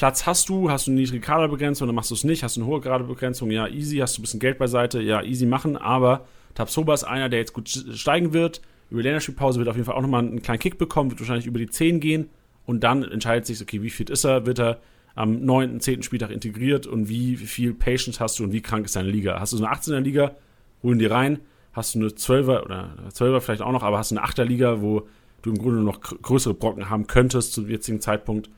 Platz 0.00 0.24
hast 0.24 0.48
du, 0.48 0.70
hast 0.70 0.86
du 0.86 0.92
eine 0.92 1.00
niedrige 1.00 1.20
Kaderbegrenzung 1.20 1.86
oder 1.86 1.92
machst 1.92 2.10
du 2.10 2.14
es 2.14 2.24
nicht, 2.24 2.42
hast 2.42 2.56
du 2.56 2.62
eine 2.62 2.70
hohe 2.70 2.80
Kaderbegrenzung, 2.80 3.50
ja, 3.50 3.68
easy, 3.68 3.98
hast 3.98 4.16
du 4.16 4.20
ein 4.20 4.22
bisschen 4.22 4.40
Geld 4.40 4.56
beiseite, 4.56 5.02
ja, 5.02 5.22
easy 5.22 5.44
machen, 5.44 5.76
aber 5.76 6.24
Tabsoba 6.54 6.94
ist 6.94 7.04
einer, 7.04 7.28
der 7.28 7.40
jetzt 7.40 7.52
gut 7.52 7.68
steigen 7.68 8.32
wird, 8.32 8.62
über 8.88 9.02
die 9.02 9.08
Länderspielpause 9.08 9.58
wird 9.58 9.68
auf 9.68 9.76
jeden 9.76 9.84
Fall 9.84 9.96
auch 9.96 10.00
nochmal 10.00 10.22
einen 10.22 10.40
kleinen 10.40 10.58
Kick 10.58 10.78
bekommen, 10.78 11.10
wird 11.10 11.20
wahrscheinlich 11.20 11.44
über 11.44 11.58
die 11.58 11.68
10 11.68 12.00
gehen. 12.00 12.30
Und 12.64 12.82
dann 12.82 13.02
entscheidet 13.04 13.44
sich, 13.44 13.60
okay, 13.60 13.82
wie 13.82 13.90
fit 13.90 14.08
ist 14.08 14.24
er, 14.24 14.46
wird 14.46 14.58
er 14.58 14.80
am 15.16 15.44
9., 15.44 15.80
10. 15.80 16.02
Spieltag 16.02 16.30
integriert? 16.30 16.86
Und 16.86 17.10
wie 17.10 17.36
viel 17.36 17.74
Patience 17.74 18.20
hast 18.20 18.38
du 18.38 18.44
und 18.44 18.52
wie 18.54 18.62
krank 18.62 18.86
ist 18.86 18.96
deine 18.96 19.10
Liga. 19.10 19.38
Hast 19.38 19.52
du 19.52 19.58
so 19.58 19.64
eine 19.66 19.74
18er 19.74 20.00
Liga, 20.00 20.34
holen 20.82 20.98
die 20.98 21.04
rein, 21.04 21.40
hast 21.74 21.94
du 21.94 21.98
eine 21.98 22.08
12er 22.08 22.64
oder 22.64 22.96
12er 23.12 23.40
vielleicht 23.40 23.60
auch 23.60 23.72
noch, 23.72 23.82
aber 23.82 23.98
hast 23.98 24.12
du 24.12 24.16
eine 24.16 24.26
8er 24.26 24.44
Liga, 24.44 24.80
wo 24.80 25.06
du 25.42 25.50
im 25.50 25.58
Grunde 25.58 25.82
noch 25.82 26.00
größere 26.00 26.54
Brocken 26.54 26.88
haben 26.88 27.06
könntest 27.06 27.52
zum 27.52 27.68
jetzigen 27.68 28.00
Zeitpunkt, 28.00 28.48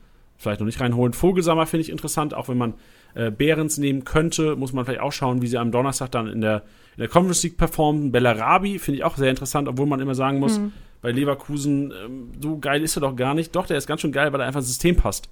vielleicht 0.43 0.59
noch 0.59 0.67
nicht 0.67 0.79
reinholen. 0.79 1.13
Vogelsammer 1.13 1.65
finde 1.65 1.81
ich 1.81 1.89
interessant, 1.89 2.33
auch 2.33 2.49
wenn 2.49 2.57
man 2.57 2.73
äh, 3.15 3.31
Behrens 3.31 3.77
nehmen 3.77 4.03
könnte, 4.03 4.55
muss 4.55 4.73
man 4.73 4.85
vielleicht 4.85 5.01
auch 5.01 5.11
schauen, 5.11 5.41
wie 5.41 5.47
sie 5.47 5.57
am 5.57 5.71
Donnerstag 5.71 6.11
dann 6.11 6.27
in 6.27 6.41
der, 6.41 6.63
in 6.95 7.01
der 7.01 7.07
Conference 7.07 7.43
League 7.43 7.57
performen. 7.57 8.11
Bellarabi 8.11 8.79
finde 8.79 8.99
ich 8.99 9.03
auch 9.03 9.17
sehr 9.17 9.29
interessant, 9.29 9.67
obwohl 9.67 9.85
man 9.85 9.99
immer 9.99 10.15
sagen 10.15 10.39
muss, 10.39 10.59
mhm. 10.59 10.73
bei 11.01 11.11
Leverkusen, 11.11 11.91
ähm, 12.05 12.31
so 12.39 12.59
geil 12.59 12.83
ist 12.83 12.97
er 12.97 13.01
doch 13.01 13.15
gar 13.15 13.33
nicht. 13.33 13.55
Doch, 13.55 13.65
der 13.65 13.77
ist 13.77 13.87
ganz 13.87 14.01
schön 14.01 14.11
geil, 14.11 14.31
weil 14.33 14.41
er 14.41 14.47
einfach 14.47 14.59
ins 14.59 14.69
System 14.69 14.95
passt. 14.95 15.29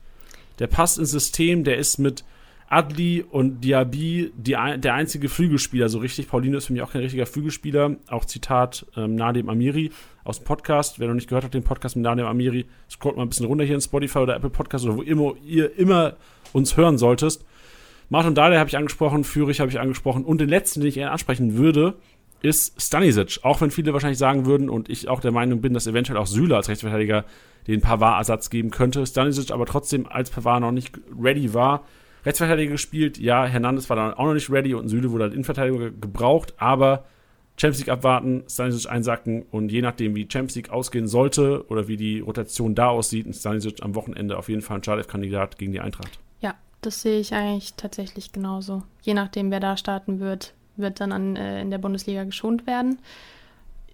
Der 0.60 0.68
passt 0.68 1.00
ins 1.00 1.12
System, 1.12 1.64
der 1.64 1.78
ist 1.78 1.98
mit 1.98 2.24
Adli 2.72 3.26
und 3.30 3.62
Diaby 3.62 4.32
die, 4.36 4.52
der 4.52 4.94
einzige 4.94 5.28
Flügelspieler, 5.28 5.90
so 5.90 6.00
richtig. 6.00 6.30
Pauline 6.30 6.56
ist 6.56 6.68
für 6.68 6.74
mich 6.74 6.82
auch 6.82 6.92
kein 6.92 7.02
richtiger 7.02 7.26
Flügelspieler. 7.26 7.98
Auch 8.08 8.24
Zitat 8.24 8.86
ähm, 8.96 9.16
Nadim 9.16 9.50
Amiri 9.50 9.92
aus 10.24 10.40
dem 10.40 10.46
Podcast. 10.46 11.00
Wer 11.00 11.08
noch 11.08 11.16
nicht 11.16 11.28
gehört 11.28 11.44
hat, 11.44 11.54
den 11.54 11.64
Podcast 11.64 11.96
mit 11.96 12.04
Nadim 12.04 12.26
Amiri, 12.26 12.66
scrollt 12.90 13.18
mal 13.18 13.24
ein 13.24 13.30
bisschen 13.30 13.46
runter 13.46 13.64
hier 13.64 13.76
in 13.76 13.82
Spotify 13.82 14.20
oder 14.20 14.36
Apple 14.36 14.50
Podcast 14.50 14.86
oder 14.86 14.98
wo 14.98 15.02
immer 15.02 15.34
ihr 15.46 15.78
immer 15.78 16.16
uns 16.54 16.78
hören 16.78 16.98
solltest. 16.98 17.46
Martin 18.10 18.36
Dahle 18.36 18.60
habe 18.60 18.68
ich 18.68 18.78
angesprochen, 18.78 19.24
Fürich 19.24 19.62
habe 19.62 19.72
ich 19.72 19.80
angesprochen 19.80 20.26
und 20.26 20.42
den 20.42 20.50
letzten, 20.50 20.82
den 20.82 20.90
ich 20.90 20.98
eher 20.98 21.14
ansprechen 21.14 21.56
würde, 21.56 21.96
ist 22.42 22.82
Stanisic. 22.82 23.40
Auch 23.44 23.62
wenn 23.62 23.72
viele 23.72 23.94
wahrscheinlich 23.94 24.18
sagen 24.18 24.46
würden 24.46 24.70
und 24.70 24.90
ich 24.90 25.08
auch 25.08 25.22
der 25.22 25.32
Meinung 25.32 25.62
bin, 25.62 25.74
dass 25.74 25.88
eventuell 25.88 26.18
auch 26.18 26.28
Süle 26.28 26.56
als 26.56 26.70
Rechtsverteidiger 26.70 27.24
den 27.68 27.82
Pavard-Ersatz 27.82 28.50
geben 28.50 28.72
könnte. 28.72 29.06
Stanisic 29.06 29.52
aber 29.52 29.66
trotzdem 29.66 30.08
als 30.08 30.30
Pavard 30.30 30.62
noch 30.62 30.72
nicht 30.72 31.00
ready 31.18 31.54
war, 31.54 31.86
Rechtsverteidiger 32.26 32.72
gespielt. 32.72 33.18
Ja, 33.18 33.46
Hernandez 33.46 33.90
war 33.90 33.96
dann 33.96 34.14
auch 34.14 34.26
noch 34.26 34.34
nicht 34.34 34.50
ready 34.50 34.74
und 34.74 34.90
Süle 34.90 35.12
wurde 35.12 35.26
halt 35.26 35.34
Innenverteidiger 35.34 35.92
gebraucht, 35.92 36.54
aber 36.58 37.06
Champions 37.62 37.80
League 37.80 37.90
abwarten, 37.90 38.44
Stanisic 38.50 38.92
einsacken 38.92 39.44
und 39.52 39.72
je 39.72 39.84
nachdem, 39.84 40.16
wie 40.16 40.24
Champions 40.24 40.56
League 40.56 40.72
ausgehen 40.72 41.08
sollte 41.08 41.64
oder 41.68 41.88
wie 41.88 41.96
die 41.96 42.20
Rotation 42.20 42.74
da 42.74 42.88
aussieht, 42.88 43.28
ist 43.28 43.42
Stanisic 43.42 43.84
am 43.84 43.94
Wochenende 43.94 44.40
auf 44.40 44.50
jeden 44.50 44.64
Fall 44.64 44.78
ein 44.78 44.84
Startelf-Kandidat 44.84 45.60
gegen 45.60 45.72
die 45.72 45.80
Eintracht. 45.80 46.18
Ja, 46.40 46.56
das 46.82 47.04
sehe 47.04 47.20
ich 47.20 47.36
eigentlich 47.36 47.76
tatsächlich 47.76 48.32
genauso. 48.32 48.82
Je 49.04 49.14
nachdem, 49.14 49.52
wer 49.52 49.60
da 49.60 49.78
starten 49.78 50.20
wird, 50.20 50.56
wird 50.76 51.00
dann 51.00 51.12
an, 51.12 51.36
äh, 51.36 51.62
in 51.62 51.70
der 51.70 51.78
Bundesliga 51.78 52.24
geschont 52.24 52.66
werden. 52.66 52.98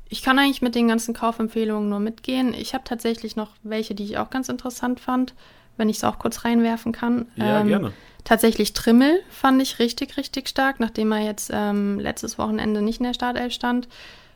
Ich 0.08 0.22
kann 0.24 0.40
eigentlich 0.40 0.62
mit 0.62 0.74
den 0.74 0.88
ganzen 0.88 1.14
Kaufempfehlungen 1.14 1.90
nur 1.90 2.00
mitgehen. 2.00 2.54
Ich 2.54 2.74
habe 2.74 2.86
tatsächlich 2.86 3.36
noch 3.36 3.50
welche, 3.64 3.96
die 3.96 4.06
ich 4.06 4.18
auch 4.18 4.30
ganz 4.30 4.48
interessant 4.48 5.02
fand, 5.02 5.34
wenn 5.76 5.90
ich 5.90 5.98
es 5.98 6.06
auch 6.06 6.20
kurz 6.20 6.46
reinwerfen 6.46 6.94
kann. 6.94 7.26
Ja, 7.36 7.60
ähm, 7.60 7.68
gerne. 7.68 7.92
Tatsächlich 8.28 8.74
Trimmel 8.74 9.22
fand 9.30 9.62
ich 9.62 9.80
richtig, 9.80 10.18
richtig 10.18 10.50
stark, 10.50 10.82
nachdem 10.82 11.14
er 11.14 11.24
jetzt 11.24 11.50
ähm, 11.54 11.98
letztes 11.98 12.38
Wochenende 12.38 12.82
nicht 12.82 13.00
in 13.00 13.06
der 13.06 13.14
Startelf 13.14 13.54
stand. 13.54 13.88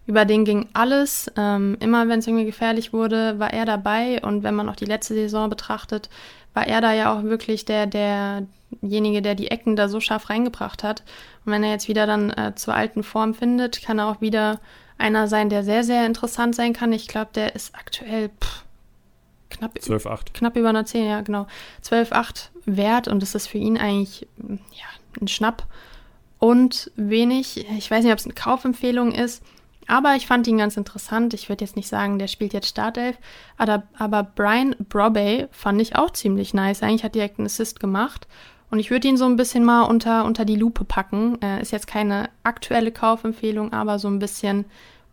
Über 0.08 0.24
den 0.24 0.46
ging 0.46 0.70
alles. 0.72 1.30
Ähm, 1.36 1.76
immer 1.82 2.08
wenn 2.08 2.20
es 2.20 2.28
irgendwie 2.28 2.46
gefährlich 2.46 2.94
wurde, 2.94 3.38
war 3.38 3.52
er 3.52 3.66
dabei. 3.66 4.22
Und 4.24 4.44
wenn 4.44 4.56
man 4.56 4.70
auch 4.70 4.78
die 4.78 4.86
letzte 4.86 5.14
Saison 5.14 5.50
betrachtet, 5.50 6.10
war 6.54 6.66
er 6.66 6.80
da 6.80 6.94
ja 6.94 7.14
auch 7.14 7.24
wirklich 7.24 7.66
der, 7.66 7.86
derjenige, 7.86 9.22
der 9.22 9.36
die 9.36 9.52
Ecken 9.52 9.76
da 9.76 9.90
so 9.90 10.00
scharf 10.00 10.30
reingebracht 10.30 10.86
hat. 10.86 11.04
Und 11.46 11.52
wenn 11.52 11.62
er 11.62 11.72
jetzt 11.72 11.90
wieder 11.90 12.08
dann 12.08 12.30
äh, 12.30 12.54
zur 12.56 12.74
alten 12.74 13.04
Form 13.04 13.34
findet, 13.34 13.82
kann 13.82 14.00
er 14.00 14.08
auch 14.08 14.22
wieder 14.22 14.62
einer 14.98 15.28
sein, 15.28 15.50
der 15.50 15.66
sehr, 15.66 15.84
sehr 15.84 16.06
interessant 16.06 16.56
sein 16.56 16.72
kann. 16.72 16.94
Ich 16.94 17.10
glaube, 17.10 17.32
der 17.36 17.56
ist 17.56 17.76
aktuell 17.76 18.30
pff, 18.42 18.64
knapp, 19.50 19.78
12, 19.78 20.06
8. 20.06 20.34
knapp 20.34 20.56
über 20.56 20.70
einer 20.70 20.86
10, 20.86 21.10
ja, 21.10 21.20
genau. 21.20 21.46
12,8 21.84 22.51
wert 22.66 23.08
und 23.08 23.22
das 23.22 23.36
ist 23.36 23.48
für 23.48 23.58
ihn 23.58 23.78
eigentlich 23.78 24.28
ja, 24.42 25.22
ein 25.22 25.28
Schnapp. 25.28 25.66
Und 26.40 26.92
wenig, 26.96 27.68
ich 27.78 27.92
weiß 27.92 28.04
nicht, 28.04 28.12
ob 28.12 28.20
es 28.20 28.26
eine 28.26 28.34
Kaufempfehlung 28.34 29.12
ist, 29.12 29.44
aber 29.88 30.16
ich 30.16 30.26
fand 30.26 30.48
ihn 30.48 30.58
ganz 30.58 30.78
interessant. 30.78 31.34
Ich 31.34 31.50
würde 31.50 31.64
jetzt 31.64 31.76
nicht 31.76 31.88
sagen, 31.88 32.18
der 32.18 32.28
spielt 32.28 32.54
jetzt 32.54 32.70
Startelf, 32.70 33.18
aber, 33.58 33.84
aber 33.98 34.24
Brian 34.24 34.76
Brobey 34.90 35.48
fand 35.52 35.82
ich 35.82 35.96
auch 35.96 36.12
ziemlich 36.12 36.54
nice. 36.54 36.82
Eigentlich 36.82 37.04
hat 37.04 37.16
direkt 37.16 37.40
einen 37.40 37.48
Assist 37.48 37.80
gemacht. 37.80 38.28
Und 38.70 38.80
ich 38.80 38.90
würde 38.90 39.10
ihn 39.10 39.18
so 39.18 39.26
ein 39.26 39.36
bisschen 39.36 39.66
mal 39.66 39.84
unter, 39.84 40.24
unter 40.24 40.46
die 40.46 40.56
Lupe 40.56 40.86
packen. 40.86 41.42
Äh, 41.42 41.62
ist 41.62 41.72
jetzt 41.72 41.88
keine 41.88 42.30
aktuelle 42.44 42.92
Kaufempfehlung, 42.92 43.74
aber 43.74 44.00
so 44.00 44.08
ein 44.08 44.20
bisschen 44.20 44.66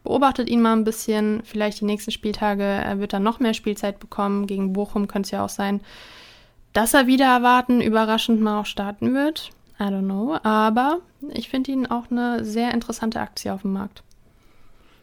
beobachtet 0.04 0.48
ihn 0.48 0.62
mal 0.62 0.74
ein 0.74 0.84
bisschen. 0.84 1.42
Vielleicht 1.44 1.80
die 1.80 1.84
nächsten 1.84 2.12
Spieltage 2.12 2.62
er 2.62 3.00
wird 3.00 3.12
er 3.12 3.20
noch 3.20 3.40
mehr 3.40 3.54
Spielzeit 3.54 3.98
bekommen. 3.98 4.46
Gegen 4.46 4.72
Bochum 4.72 5.08
könnte 5.08 5.26
es 5.26 5.30
ja 5.32 5.44
auch 5.44 5.48
sein, 5.48 5.80
dass 6.78 6.94
er 6.94 7.08
wieder 7.08 7.24
erwarten, 7.24 7.80
überraschend 7.80 8.40
mal 8.40 8.60
auch 8.60 8.66
starten 8.66 9.12
wird. 9.12 9.50
I 9.80 9.84
don't 9.84 10.04
know. 10.04 10.38
Aber 10.44 11.00
ich 11.34 11.48
finde 11.48 11.72
ihn 11.72 11.86
auch 11.86 12.08
eine 12.08 12.44
sehr 12.44 12.72
interessante 12.72 13.18
Aktie 13.18 13.52
auf 13.52 13.62
dem 13.62 13.72
Markt. 13.72 14.04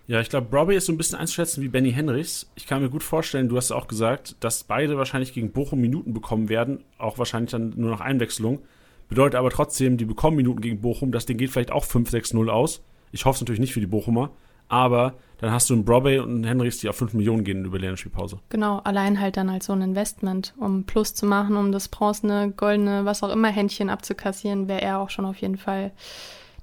Ja, 0.08 0.22
ich 0.22 0.30
glaube, 0.30 0.56
Robbie 0.56 0.76
ist 0.76 0.86
so 0.86 0.94
ein 0.94 0.98
bisschen 0.98 1.20
einzuschätzen 1.20 1.62
wie 1.62 1.68
Benny 1.68 1.92
Henrichs. 1.92 2.50
Ich 2.56 2.66
kann 2.66 2.82
mir 2.82 2.90
gut 2.90 3.04
vorstellen, 3.04 3.50
du 3.50 3.58
hast 3.58 3.74
auch 3.74 3.90
gesagt, 3.90 4.38
dass 4.40 4.64
beide 4.64 4.98
wahrscheinlich 4.98 5.34
gegen 5.34 5.52
Bochum 5.52 5.82
Minuten 5.82 6.14
bekommen 6.14 6.48
werden, 6.48 6.82
auch 6.98 7.18
wahrscheinlich 7.18 7.52
dann 7.52 7.74
nur 7.76 7.92
nach 7.92 8.00
Einwechslung. 8.00 8.62
Bedeutet 9.10 9.36
aber 9.36 9.50
trotzdem, 9.50 9.98
die 9.98 10.06
bekommen 10.06 10.38
Minuten 10.38 10.62
gegen 10.62 10.80
Bochum, 10.80 11.12
das 11.12 11.26
Ding 11.26 11.36
geht 11.36 11.50
vielleicht 11.50 11.72
auch 11.72 11.84
5-6-0 11.84 12.48
aus. 12.48 12.86
Ich 13.12 13.26
hoffe 13.26 13.36
es 13.36 13.42
natürlich 13.42 13.60
nicht 13.60 13.74
für 13.74 13.82
die 13.82 13.86
Bochumer, 13.86 14.32
aber 14.68 15.16
dann 15.40 15.52
hast 15.52 15.70
du 15.70 15.74
einen 15.74 15.86
Broadway 15.86 16.20
und 16.20 16.30
einen 16.30 16.44
Henrichs, 16.44 16.78
die 16.78 16.90
auf 16.90 16.96
5 16.96 17.14
Millionen 17.14 17.44
gehen 17.44 17.66
über 17.66 17.78
Länderspielpause. 17.78 18.40
Genau, 18.50 18.80
allein 18.80 19.20
halt 19.20 19.38
dann 19.38 19.50
als 19.50 19.66
so 19.66 19.74
ein 19.74 19.82
Investment, 19.82 20.54
um 20.58 20.86
Plus 20.86 21.14
zu 21.14 21.26
machen, 21.26 21.58
um 21.58 21.72
das 21.72 21.90
bronzene, 21.90 22.54
goldene, 22.56 23.06
was 23.06 23.22
auch 23.22 23.30
immer 23.30 23.50
Händchen 23.50 23.90
abzukassieren, 23.90 24.68
wäre 24.68 24.82
er 24.82 25.00
auch 25.00 25.10
schon 25.10 25.26
auf 25.26 25.38
jeden 25.38 25.58
Fall 25.58 25.92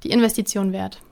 die 0.03 0.11
Investition 0.11 0.73
wert. 0.73 1.03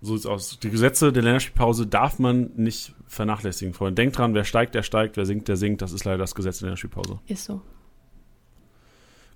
So 0.00 0.14
sieht's 0.14 0.26
aus. 0.26 0.58
Die 0.60 0.70
Gesetze 0.70 1.12
der 1.12 1.22
Länderspielpause 1.22 1.86
darf 1.86 2.18
man 2.18 2.50
nicht 2.54 2.94
vernachlässigen, 3.08 3.74
Freunde. 3.74 3.94
Denkt 3.94 4.18
dran, 4.18 4.34
wer 4.34 4.44
steigt, 4.44 4.74
der 4.74 4.82
steigt, 4.82 5.16
wer 5.16 5.26
sinkt, 5.26 5.48
der 5.48 5.56
sinkt. 5.56 5.82
Das 5.82 5.92
ist 5.92 6.04
leider 6.04 6.18
das 6.18 6.34
Gesetz 6.34 6.58
der 6.58 6.66
Länderspielpause. 6.66 7.18
Ist 7.26 7.44
so. 7.44 7.62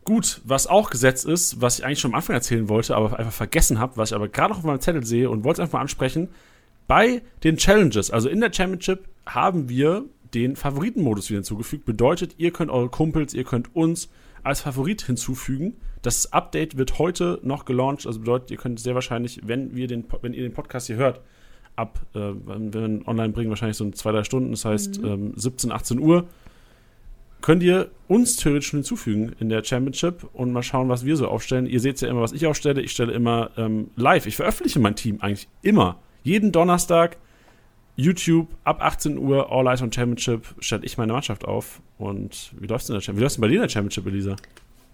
Gut, 0.04 0.40
was 0.44 0.66
auch 0.66 0.90
Gesetz 0.90 1.24
ist, 1.24 1.60
was 1.60 1.78
ich 1.78 1.84
eigentlich 1.84 2.00
schon 2.00 2.12
am 2.12 2.16
Anfang 2.16 2.34
erzählen 2.34 2.68
wollte, 2.68 2.96
aber 2.96 3.18
einfach 3.18 3.32
vergessen 3.32 3.78
habe, 3.78 3.96
was 3.96 4.10
ich 4.10 4.16
aber 4.16 4.28
gerade 4.28 4.50
noch 4.50 4.58
auf 4.58 4.64
meinem 4.64 4.80
Zettel 4.80 5.04
sehe 5.04 5.30
und 5.30 5.44
wollte 5.44 5.62
es 5.62 5.64
einfach 5.64 5.78
mal 5.78 5.82
ansprechen. 5.82 6.28
Bei 6.92 7.22
den 7.42 7.56
Challenges, 7.56 8.10
also 8.10 8.28
in 8.28 8.42
der 8.42 8.52
Championship, 8.52 9.08
haben 9.24 9.70
wir 9.70 10.04
den 10.34 10.56
Favoritenmodus 10.56 11.30
wieder 11.30 11.38
hinzugefügt. 11.38 11.86
Bedeutet, 11.86 12.34
ihr 12.36 12.50
könnt 12.50 12.70
eure 12.70 12.90
Kumpels, 12.90 13.32
ihr 13.32 13.44
könnt 13.44 13.74
uns 13.74 14.10
als 14.42 14.60
Favorit 14.60 15.00
hinzufügen. 15.00 15.78
Das 16.02 16.34
Update 16.34 16.76
wird 16.76 16.98
heute 16.98 17.40
noch 17.44 17.64
gelauncht, 17.64 18.06
also 18.06 18.18
bedeutet, 18.18 18.50
ihr 18.50 18.58
könnt 18.58 18.78
sehr 18.78 18.94
wahrscheinlich, 18.94 19.40
wenn, 19.42 19.74
wir 19.74 19.86
den, 19.86 20.04
wenn 20.20 20.34
ihr 20.34 20.42
den 20.42 20.52
Podcast 20.52 20.88
hier 20.88 20.96
hört, 20.96 21.22
ab, 21.76 21.98
äh, 22.14 22.18
wenn 22.18 22.74
wir 22.74 23.08
online 23.08 23.32
bringen, 23.32 23.48
wahrscheinlich 23.48 23.78
so 23.78 23.84
in 23.84 23.94
zwei, 23.94 24.12
drei 24.12 24.24
Stunden, 24.24 24.50
das 24.50 24.66
heißt 24.66 25.00
mhm. 25.00 25.08
ähm, 25.08 25.32
17, 25.34 25.72
18 25.72 25.98
Uhr, 25.98 26.28
könnt 27.40 27.62
ihr 27.62 27.90
uns 28.06 28.36
theoretisch 28.36 28.68
schon 28.68 28.80
hinzufügen 28.80 29.32
in 29.40 29.48
der 29.48 29.64
Championship 29.64 30.28
und 30.34 30.52
mal 30.52 30.62
schauen, 30.62 30.90
was 30.90 31.06
wir 31.06 31.16
so 31.16 31.26
aufstellen. 31.26 31.64
Ihr 31.64 31.80
seht 31.80 32.02
ja 32.02 32.08
immer, 32.08 32.20
was 32.20 32.32
ich 32.32 32.46
aufstelle. 32.46 32.82
Ich 32.82 32.92
stelle 32.92 33.14
immer 33.14 33.50
ähm, 33.56 33.92
live. 33.96 34.26
Ich 34.26 34.36
veröffentliche 34.36 34.78
mein 34.78 34.94
Team 34.94 35.22
eigentlich 35.22 35.48
immer. 35.62 35.98
Jeden 36.22 36.52
Donnerstag, 36.52 37.16
YouTube, 37.96 38.48
ab 38.64 38.80
18 38.80 39.18
Uhr, 39.18 39.50
All 39.52 39.66
Eyes 39.66 39.82
on 39.82 39.92
Championship, 39.92 40.54
stelle 40.60 40.84
ich 40.84 40.96
meine 40.98 41.12
Mannschaft 41.12 41.44
auf. 41.44 41.80
Und 41.98 42.52
wie 42.58 42.66
läuft 42.66 42.84
es 42.84 42.90
in 42.90 42.94
der 42.94 43.00
Championship? 43.00 43.16
Wie 43.16 43.22
läuft 43.22 43.36
es 43.36 43.40
bei 43.40 43.48
dir 43.48 43.54
in 43.56 43.62
der 43.62 43.68
Championship, 43.68 44.06
Elisa? 44.06 44.36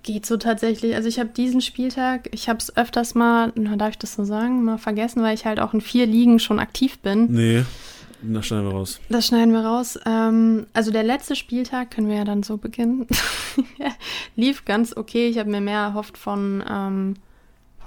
Geht 0.02 0.26
so 0.26 0.36
tatsächlich. 0.36 0.94
Also 0.94 1.08
ich 1.08 1.18
habe 1.18 1.30
diesen 1.30 1.60
Spieltag, 1.60 2.28
ich 2.32 2.48
habe 2.48 2.58
es 2.58 2.76
öfters 2.76 3.14
mal, 3.14 3.52
na, 3.56 3.76
darf 3.76 3.90
ich 3.90 3.98
das 3.98 4.14
so 4.14 4.24
sagen, 4.24 4.64
mal 4.64 4.78
vergessen, 4.78 5.22
weil 5.22 5.34
ich 5.34 5.44
halt 5.44 5.60
auch 5.60 5.74
in 5.74 5.80
vier 5.80 6.06
Ligen 6.06 6.38
schon 6.38 6.58
aktiv 6.58 6.98
bin. 7.00 7.26
Nee. 7.30 7.64
Das 8.20 8.46
schneiden 8.46 8.66
wir 8.66 8.72
raus. 8.72 9.00
Das 9.08 9.26
schneiden 9.26 9.52
wir 9.52 9.60
raus. 9.60 9.98
Ähm, 10.04 10.66
also 10.72 10.90
der 10.90 11.04
letzte 11.04 11.36
Spieltag, 11.36 11.92
können 11.92 12.08
wir 12.08 12.16
ja 12.16 12.24
dann 12.24 12.42
so 12.42 12.56
beginnen, 12.56 13.06
lief 14.36 14.64
ganz 14.64 14.96
okay. 14.96 15.28
Ich 15.28 15.38
habe 15.38 15.50
mir 15.50 15.60
mehr 15.60 15.80
erhofft 15.80 16.18
von, 16.18 16.64
ähm, 16.68 17.14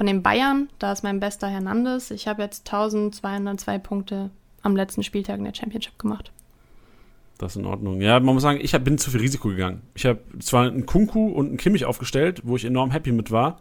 von 0.01 0.07
den 0.07 0.23
Bayern. 0.23 0.67
Da 0.79 0.93
ist 0.93 1.03
mein 1.03 1.19
bester 1.19 1.47
Hernandez. 1.47 2.09
Ich 2.09 2.27
habe 2.27 2.41
jetzt 2.41 2.67
1202 2.67 3.77
Punkte 3.77 4.31
am 4.63 4.75
letzten 4.75 5.03
Spieltag 5.03 5.37
in 5.37 5.43
der 5.43 5.53
Championship 5.53 5.99
gemacht. 5.99 6.31
Das 7.37 7.51
ist 7.51 7.57
in 7.57 7.67
Ordnung. 7.67 8.01
Ja, 8.01 8.19
man 8.19 8.33
muss 8.33 8.41
sagen, 8.41 8.57
ich 8.59 8.73
hab, 8.73 8.83
bin 8.83 8.97
zu 8.97 9.11
viel 9.11 9.19
Risiko 9.19 9.49
gegangen. 9.49 9.83
Ich 9.93 10.07
habe 10.07 10.19
zwar 10.39 10.65
einen 10.65 10.87
Kunku 10.87 11.27
und 11.27 11.49
einen 11.49 11.57
Kimmich 11.57 11.85
aufgestellt, 11.85 12.41
wo 12.43 12.55
ich 12.55 12.65
enorm 12.65 12.89
happy 12.89 13.11
mit 13.11 13.29
war 13.29 13.59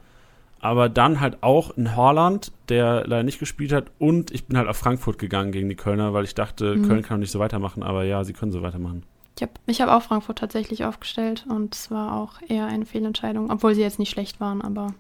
aber 0.63 0.91
dann 0.91 1.21
halt 1.21 1.43
auch 1.43 1.77
in 1.77 1.97
Holland, 1.97 2.53
der 2.69 3.07
leider 3.07 3.23
nicht 3.23 3.39
gespielt 3.39 3.73
hat. 3.73 3.91
Und 3.99 4.31
ich 4.31 4.47
bin 4.47 4.59
halt 4.59 4.69
auf 4.69 4.77
Frankfurt 4.77 5.19
gegangen 5.19 5.53
gegen 5.53 5.71
die 5.71 5.75
Kölner, 5.75 6.13
weil 6.13 6.25
ich 6.25 6.35
dachte, 6.35 6.77
mhm. 6.77 6.87
Köln 6.87 7.03
kann 7.03 7.21
nicht 7.21 7.31
so 7.31 7.39
weitermachen. 7.39 7.83
Aber 7.83 8.05
ja, 8.05 8.25
sie 8.25 8.35
können 8.35 8.53
so 8.53 8.61
weitermachen. 8.61 9.05
Ich 9.37 9.43
habe 9.43 9.53
ich 9.65 9.81
hab 9.81 9.89
auch 9.89 10.03
Frankfurt 10.03 10.39
tatsächlich 10.39 10.85
aufgestellt 10.85 11.47
und 11.49 11.75
es 11.75 11.91
war 11.91 12.15
auch 12.15 12.43
eher 12.47 12.67
eine 12.67 12.85
Fehlentscheidung, 12.85 13.51
obwohl 13.51 13.75
sie 13.75 13.81
jetzt 13.81 13.99
nicht 13.99 14.11
schlecht 14.11 14.39
waren, 14.39 14.61
aber 14.61 14.93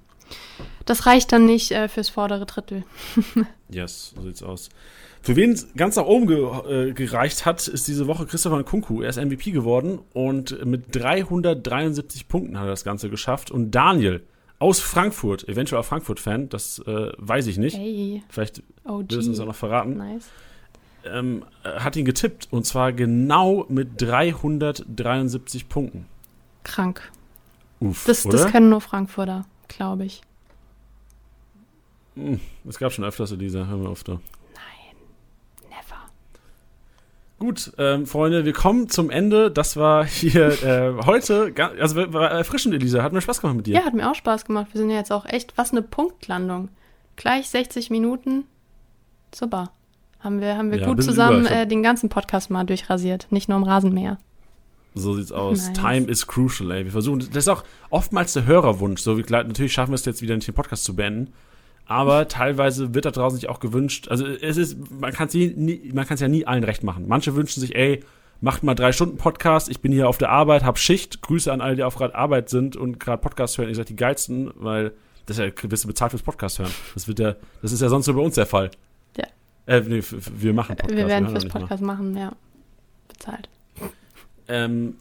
das 0.84 1.06
reicht 1.06 1.32
dann 1.32 1.46
nicht 1.46 1.70
äh, 1.72 1.88
fürs 1.88 2.08
vordere 2.08 2.46
Drittel. 2.46 2.84
yes, 3.68 4.12
so 4.16 4.22
sieht's 4.22 4.42
aus. 4.42 4.70
Für 5.22 5.36
wen 5.36 5.52
es 5.52 5.68
ganz 5.74 5.96
nach 5.96 6.06
oben 6.06 6.26
ge 6.26 6.88
äh, 6.88 6.92
gereicht 6.92 7.44
hat, 7.44 7.68
ist 7.68 7.86
diese 7.88 8.06
Woche 8.06 8.24
Christopher 8.24 8.58
Nkunku. 8.58 9.02
Er 9.02 9.10
ist 9.10 9.22
MVP 9.22 9.50
geworden 9.50 9.98
und 10.14 10.64
mit 10.64 10.94
373 10.96 12.26
Punkten 12.26 12.58
hat 12.58 12.66
er 12.66 12.70
das 12.70 12.84
Ganze 12.84 13.10
geschafft. 13.10 13.50
Und 13.50 13.72
Daniel 13.72 14.22
aus 14.58 14.80
Frankfurt, 14.80 15.48
eventuell 15.48 15.80
auch 15.80 15.84
Frankfurt-Fan, 15.84 16.48
das 16.48 16.78
äh, 16.86 17.12
weiß 17.18 17.48
ich 17.48 17.58
nicht. 17.58 17.76
Hey. 17.76 18.22
Vielleicht 18.28 18.62
OG. 18.84 19.10
will 19.10 19.18
es 19.18 19.28
uns 19.28 19.40
auch 19.40 19.46
noch 19.46 19.54
verraten. 19.54 19.96
Nice. 19.96 20.28
Ähm, 21.04 21.44
äh, 21.64 21.80
hat 21.80 21.96
ihn 21.96 22.04
getippt 22.04 22.48
und 22.50 22.64
zwar 22.66 22.92
genau 22.92 23.66
mit 23.68 24.00
373 24.00 25.68
Punkten. 25.68 26.06
Krank. 26.62 27.10
Uff, 27.80 28.04
das, 28.06 28.24
das 28.24 28.46
können 28.48 28.68
nur 28.68 28.82
Frankfurter, 28.82 29.46
glaube 29.70 30.04
ich. 30.04 30.20
Hm, 32.14 32.40
es 32.68 32.78
gab 32.78 32.92
schon 32.92 33.04
öfters 33.04 33.32
Elisa, 33.32 33.66
hör 33.66 33.76
mir 33.76 33.88
auf 33.88 34.04
da. 34.04 34.20
Gut, 37.40 37.72
ähm, 37.78 38.06
Freunde, 38.06 38.44
wir 38.44 38.52
kommen 38.52 38.90
zum 38.90 39.08
Ende. 39.08 39.50
Das 39.50 39.78
war 39.78 40.04
hier 40.04 40.62
äh, 40.62 40.92
heute, 41.06 41.54
also 41.80 42.12
war 42.12 42.30
erfrischend, 42.30 42.74
Elisa. 42.74 43.02
Hat 43.02 43.14
mir 43.14 43.22
Spaß 43.22 43.40
gemacht 43.40 43.56
mit 43.56 43.66
dir. 43.66 43.76
Ja, 43.76 43.84
hat 43.86 43.94
mir 43.94 44.10
auch 44.10 44.14
Spaß 44.14 44.44
gemacht. 44.44 44.66
Wir 44.72 44.78
sind 44.78 44.90
ja 44.90 44.98
jetzt 44.98 45.10
auch 45.10 45.24
echt, 45.24 45.56
was 45.56 45.72
eine 45.72 45.80
Punktlandung. 45.80 46.68
Gleich 47.16 47.48
60 47.48 47.88
Minuten. 47.88 48.44
Super. 49.34 49.70
Haben 50.20 50.42
wir, 50.42 50.58
haben 50.58 50.70
wir 50.70 50.80
ja, 50.80 50.86
gut 50.86 51.02
zusammen 51.02 51.46
äh, 51.46 51.66
den 51.66 51.82
ganzen 51.82 52.10
Podcast 52.10 52.50
mal 52.50 52.64
durchrasiert. 52.64 53.26
Nicht 53.30 53.48
nur 53.48 53.56
im 53.56 53.64
Rasenmäher. 53.64 54.18
So 54.94 55.14
sieht's 55.14 55.32
aus. 55.32 55.68
Nice. 55.68 55.72
Time 55.78 56.06
is 56.06 56.26
crucial, 56.26 56.70
ey. 56.72 56.84
Wir 56.84 56.92
versuchen, 56.92 57.20
das 57.20 57.44
ist 57.44 57.48
auch 57.48 57.64
oftmals 57.90 58.32
der 58.32 58.46
Hörerwunsch. 58.46 59.00
So, 59.00 59.16
wie, 59.18 59.24
natürlich 59.28 59.72
schaffen 59.72 59.92
wir 59.92 59.96
es 59.96 60.04
jetzt 60.04 60.22
wieder 60.22 60.34
nicht, 60.34 60.48
den 60.48 60.54
Podcast 60.54 60.84
zu 60.84 60.96
beenden 60.96 61.32
aber 61.90 62.28
teilweise 62.28 62.94
wird 62.94 63.04
da 63.04 63.10
draußen 63.10 63.40
sich 63.40 63.48
auch 63.48 63.58
gewünscht, 63.58 64.06
also 64.06 64.24
es 64.24 64.56
ist, 64.56 64.78
man 64.92 65.12
kann 65.12 65.26
es 65.26 65.34
nie, 65.34 65.90
man 65.92 66.06
kann 66.06 66.14
es 66.14 66.20
ja 66.20 66.28
nie 66.28 66.46
allen 66.46 66.62
recht 66.62 66.84
machen. 66.84 67.08
Manche 67.08 67.34
wünschen 67.34 67.60
sich, 67.60 67.74
ey, 67.74 68.04
macht 68.40 68.62
mal 68.62 68.76
drei 68.76 68.92
Stunden 68.92 69.16
Podcast, 69.16 69.68
ich 69.68 69.80
bin 69.80 69.90
hier 69.90 70.08
auf 70.08 70.16
der 70.16 70.30
Arbeit, 70.30 70.62
hab 70.62 70.78
Schicht, 70.78 71.20
Grüße 71.20 71.52
an 71.52 71.60
alle, 71.60 71.74
die 71.74 71.82
auf 71.82 71.96
gerade 71.96 72.14
Arbeit 72.14 72.48
sind 72.48 72.76
und 72.76 73.00
gerade 73.00 73.20
Podcast 73.20 73.58
hören, 73.58 73.68
ihr 73.68 73.74
seid 73.74 73.88
die 73.88 73.96
geilsten, 73.96 74.52
weil 74.54 74.92
das 75.26 75.38
ja 75.38 75.50
gewisse 75.50 75.88
bezahlt 75.88 76.12
fürs 76.12 76.22
Podcast 76.22 76.60
hören. 76.60 76.70
Das 76.94 77.08
wird 77.08 77.18
ja, 77.18 77.34
das 77.60 77.72
ist 77.72 77.82
ja 77.82 77.88
sonst 77.88 78.06
nur 78.06 78.14
bei 78.14 78.22
uns 78.22 78.36
der 78.36 78.46
Fall. 78.46 78.70
Ja. 79.16 79.26
Äh, 79.66 79.80
nee, 79.80 80.00
wir 80.00 80.54
machen 80.54 80.76
Podcast. 80.76 80.96
Wir 80.96 81.08
werden 81.08 81.24
wir 81.24 81.40
fürs 81.40 81.52
Podcast 81.52 81.82
machen, 81.82 82.16
ja. 82.16 82.30
Bezahlt. 83.08 83.48
Ähm, 84.50 84.96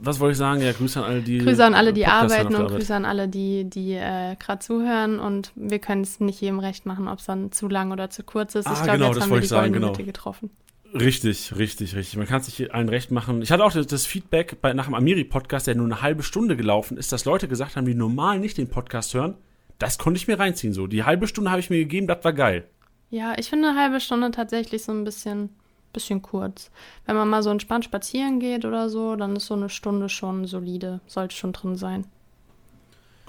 was 0.00 0.20
wollte 0.20 0.32
ich 0.32 0.38
sagen? 0.38 0.60
Ja, 0.62 0.72
Grüße 0.72 0.98
an 0.98 1.04
alle, 1.04 1.22
die. 1.22 1.38
Grüße 1.38 1.64
an 1.64 1.74
alle, 1.74 1.92
die 1.92 2.02
Podcast 2.02 2.34
arbeiten 2.34 2.54
und 2.54 2.68
Grüße 2.68 2.94
an 2.94 3.04
alle, 3.04 3.28
die, 3.28 3.64
die 3.64 3.92
äh, 3.92 4.36
gerade 4.38 4.58
zuhören. 4.58 5.18
Und 5.18 5.52
wir 5.54 5.78
können 5.78 6.02
es 6.02 6.20
nicht 6.20 6.40
jedem 6.40 6.58
recht 6.58 6.86
machen, 6.86 7.08
ob 7.08 7.18
es 7.18 7.26
dann 7.26 7.52
zu 7.52 7.68
lang 7.68 7.92
oder 7.92 8.10
zu 8.10 8.22
kurz 8.22 8.54
ist. 8.54 8.66
Ah, 8.66 8.72
ich 8.72 8.82
glaube, 8.82 8.98
genau, 8.98 9.12
jetzt 9.12 9.22
haben 9.22 9.32
wir 9.32 9.40
die 9.40 9.46
sagen, 9.46 9.72
genau. 9.72 9.88
Mitte 9.88 10.04
getroffen. 10.04 10.50
Richtig, 10.94 11.56
richtig, 11.56 11.94
richtig. 11.94 12.16
Man 12.16 12.26
kann 12.26 12.40
es 12.40 12.46
nicht 12.46 12.72
allen 12.72 12.88
recht 12.88 13.10
machen. 13.10 13.42
Ich 13.42 13.50
hatte 13.50 13.64
auch 13.64 13.72
das, 13.72 13.86
das 13.86 14.06
Feedback 14.06 14.60
bei, 14.62 14.72
nach 14.72 14.86
dem 14.86 14.94
Amiri-Podcast, 14.94 15.66
der 15.66 15.74
nur 15.74 15.86
eine 15.86 16.00
halbe 16.00 16.22
Stunde 16.22 16.56
gelaufen 16.56 16.96
ist, 16.96 17.12
dass 17.12 17.24
Leute 17.24 17.48
gesagt 17.48 17.76
haben, 17.76 17.84
die 17.84 17.94
normal 17.94 18.38
nicht 18.38 18.56
den 18.56 18.68
Podcast 18.68 19.12
hören. 19.12 19.34
Das 19.78 19.98
konnte 19.98 20.18
ich 20.18 20.26
mir 20.26 20.38
reinziehen. 20.38 20.72
So, 20.72 20.86
die 20.86 21.04
halbe 21.04 21.26
Stunde 21.26 21.50
habe 21.50 21.60
ich 21.60 21.68
mir 21.68 21.78
gegeben, 21.78 22.06
das 22.06 22.24
war 22.24 22.32
geil. 22.32 22.66
Ja, 23.10 23.34
ich 23.38 23.50
finde 23.50 23.68
eine 23.68 23.78
halbe 23.78 24.00
Stunde 24.00 24.30
tatsächlich 24.30 24.82
so 24.82 24.92
ein 24.92 25.04
bisschen 25.04 25.50
bisschen 25.96 26.22
kurz. 26.22 26.70
Wenn 27.06 27.16
man 27.16 27.28
mal 27.28 27.42
so 27.42 27.50
entspannt 27.50 27.84
spazieren 27.84 28.38
geht 28.38 28.64
oder 28.64 28.88
so, 28.88 29.16
dann 29.16 29.34
ist 29.34 29.46
so 29.46 29.54
eine 29.54 29.68
Stunde 29.68 30.08
schon 30.08 30.46
solide, 30.46 31.00
sollte 31.06 31.34
schon 31.34 31.52
drin 31.52 31.76
sein. 31.76 32.06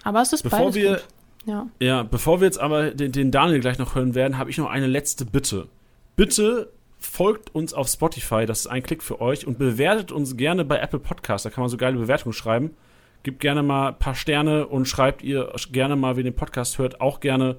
Aber 0.04 0.22
es 0.22 0.34
ist 0.34 0.44
bevor 0.44 0.60
beides 0.60 0.76
wir, 0.76 0.90
gut. 0.92 1.08
Ja. 1.46 1.68
ja, 1.80 2.04
bevor 2.04 2.42
wir 2.42 2.46
jetzt 2.46 2.60
aber 2.60 2.92
den, 2.92 3.12
den 3.12 3.32
Daniel 3.32 3.62
gleich 3.62 3.80
noch 3.80 3.96
hören 3.96 4.14
werden, 4.16 4.38
habe 4.38 4.50
ich 4.50 4.58
noch 4.58 4.70
eine 4.70 4.88
letzte 4.88 5.26
Bitte. 5.26 5.68
Bitte 6.16 6.72
folgt 7.00 7.56
uns 7.56 7.74
auf 7.74 7.88
Spotify, 7.88 8.46
das 8.46 8.62
ist 8.62 8.68
ein 8.68 8.84
Klick 8.84 9.02
für 9.02 9.22
euch 9.22 9.48
und 9.48 9.58
bewertet 9.58 10.12
uns 10.12 10.36
gerne 10.36 10.66
bei 10.66 10.78
Apple 10.78 11.00
Podcasts, 11.00 11.44
da 11.44 11.50
kann 11.50 11.62
man 11.62 11.70
so 11.70 11.78
geile 11.78 11.98
Bewertungen 11.98 12.34
schreiben. 12.34 12.76
Gebt 13.24 13.40
gerne 13.40 13.64
mal 13.64 13.90
ein 13.90 14.00
paar 14.00 14.16
Sterne 14.16 14.68
und 14.68 14.88
schreibt 14.88 15.24
ihr 15.24 15.52
gerne 15.72 15.96
mal, 15.96 16.18
wen 16.18 16.26
den 16.26 16.36
Podcast 16.36 16.78
hört, 16.78 17.02
auch 17.02 17.20
gerne 17.20 17.58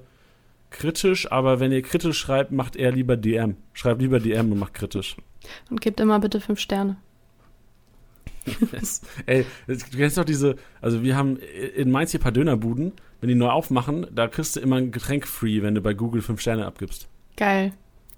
kritisch, 0.69 1.31
aber 1.31 1.59
wenn 1.59 1.71
ihr 1.71 1.81
kritisch 1.81 2.17
schreibt, 2.17 2.51
macht 2.51 2.75
er 2.75 2.91
lieber 2.91 3.17
DM. 3.17 3.57
Schreibt 3.73 4.01
lieber 4.01 4.19
DM 4.19 4.51
und 4.51 4.59
macht 4.59 4.73
kritisch. 4.73 5.15
Und 5.69 5.81
gebt 5.81 5.99
immer 5.99 6.19
bitte 6.19 6.39
fünf 6.39 6.59
Sterne. 6.59 6.97
Ey, 9.25 9.45
du 9.67 9.75
kennst 9.97 10.17
doch 10.17 10.25
diese, 10.25 10.55
also 10.81 11.03
wir 11.03 11.15
haben 11.15 11.37
in 11.37 11.91
Mainz 11.91 12.11
hier 12.11 12.19
ein 12.19 12.23
paar 12.23 12.31
Dönerbuden, 12.31 12.93
wenn 13.21 13.29
die 13.29 13.35
neu 13.35 13.49
aufmachen, 13.49 14.07
da 14.11 14.27
kriegst 14.27 14.55
du 14.55 14.59
immer 14.59 14.77
ein 14.77 14.91
Getränk 14.91 15.27
free, 15.27 15.61
wenn 15.61 15.75
du 15.75 15.81
bei 15.81 15.93
Google 15.93 16.21
fünf 16.21 16.41
Sterne 16.41 16.65
abgibst. 16.65 17.07
Geil. 17.37 17.73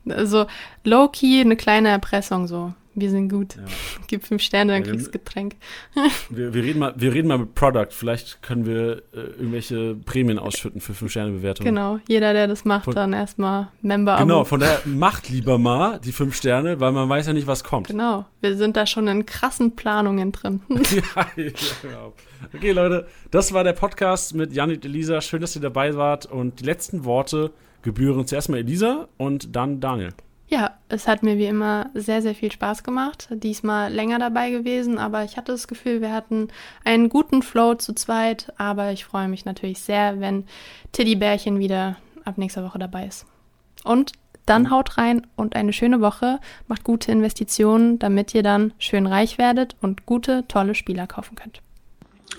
Also 0.08 0.48
low-key 0.84 1.42
eine 1.42 1.56
kleine 1.56 1.90
Erpressung 1.90 2.48
so. 2.48 2.74
Wir 2.94 3.10
sind 3.10 3.30
gut. 3.30 3.56
Ja. 3.56 3.64
Gib 4.08 4.26
fünf 4.26 4.42
Sterne, 4.42 4.74
dann 4.74 4.84
ja, 4.84 4.92
kriegst 4.92 5.08
du 5.08 5.12
Getränk. 5.12 5.56
Wir, 6.30 6.54
wir, 6.54 6.64
reden 6.64 6.80
mal, 6.80 6.94
wir 6.98 7.14
reden 7.14 7.28
mal 7.28 7.38
mit 7.38 7.56
Product. 7.56 7.88
Vielleicht 7.92 8.42
können 8.42 8.66
wir 8.66 9.04
äh, 9.14 9.20
irgendwelche 9.38 9.96
Prämien 9.96 10.40
ausschütten 10.40 10.82
für 10.82 10.94
fünf 10.94 11.12
Sterne 11.12 11.32
Bewertung. 11.32 11.66
Genau, 11.66 12.00
jeder, 12.08 12.34
der 12.34 12.48
das 12.48 12.66
macht, 12.66 12.86
von, 12.86 12.96
dann 12.96 13.14
erstmal 13.14 13.70
Member. 13.82 14.16
-Abo. 14.16 14.22
Genau, 14.22 14.44
von 14.44 14.60
daher 14.60 14.82
macht 14.86 15.30
lieber 15.30 15.58
mal 15.58 16.00
die 16.00 16.12
fünf 16.12 16.36
Sterne, 16.36 16.80
weil 16.80 16.92
man 16.92 17.08
weiß 17.10 17.28
ja 17.28 17.34
nicht, 17.34 17.48
was 17.48 17.64
kommt. 17.64 17.88
Genau, 17.88 18.26
wir 18.40 18.56
sind 18.56 18.78
da 18.78 18.86
schon 18.86 19.08
in 19.08 19.26
krassen 19.26 19.76
Planungen 19.76 20.32
drin. 20.32 20.62
ja, 20.70 21.28
genau. 21.36 22.14
Okay, 22.54 22.72
Leute, 22.72 23.08
das 23.30 23.54
war 23.54 23.64
der 23.64 23.74
Podcast 23.74 24.34
mit 24.34 24.54
Janik 24.54 24.78
und 24.78 24.86
Elisa. 24.86 25.22
Schön, 25.22 25.42
dass 25.42 25.56
ihr 25.56 25.62
dabei 25.62 25.96
wart. 25.96 26.26
Und 26.26 26.60
die 26.62 26.66
letzten 26.66 27.06
Worte 27.06 27.52
gebühren 27.82 28.26
zuerst 28.26 28.50
mal 28.50 28.58
Elisa 28.58 29.08
und 29.18 29.56
dann 29.56 29.80
Daniel. 29.80 30.14
Ja, 30.52 30.72
es 30.90 31.08
hat 31.08 31.24
mir 31.24 31.38
wie 31.38 31.46
immer 31.46 31.90
sehr, 31.94 32.22
sehr 32.22 32.36
viel 32.36 32.52
Spaß 32.52 32.84
gemacht. 32.84 33.30
Diesmal 33.32 33.90
länger 33.90 34.20
dabei 34.20 34.52
gewesen, 34.52 34.98
aber 34.98 35.24
ich 35.24 35.38
hatte 35.38 35.54
das 35.54 35.66
Gefühl, 35.66 36.02
wir 36.02 36.12
hatten 36.12 36.50
einen 36.84 37.08
guten 37.08 37.42
Flow 37.42 37.76
zu 37.76 37.96
zweit. 37.96 38.52
Aber 38.58 38.92
ich 38.92 39.06
freue 39.06 39.30
mich 39.30 39.46
natürlich 39.46 39.80
sehr, 39.80 40.20
wenn 40.20 40.46
Tiddybärchen 40.92 41.58
wieder 41.60 41.96
ab 42.26 42.38
nächster 42.38 42.66
Woche 42.66 42.80
dabei 42.80 43.06
ist. 43.06 43.26
Und 43.86 44.12
dann 44.46 44.72
haut 44.72 44.98
rein 44.98 45.26
und 45.38 45.56
eine 45.56 45.72
schöne 45.72 46.02
Woche. 46.02 46.42
Macht 46.68 46.84
gute 46.84 47.14
Investitionen, 47.14 47.98
damit 47.98 48.36
ihr 48.36 48.44
dann 48.44 48.74
schön 48.78 49.08
reich 49.08 49.38
werdet 49.38 49.78
und 49.80 50.06
gute, 50.06 50.46
tolle 50.50 50.76
Spieler 50.76 51.08
kaufen 51.08 51.36
könnt. 51.36 51.62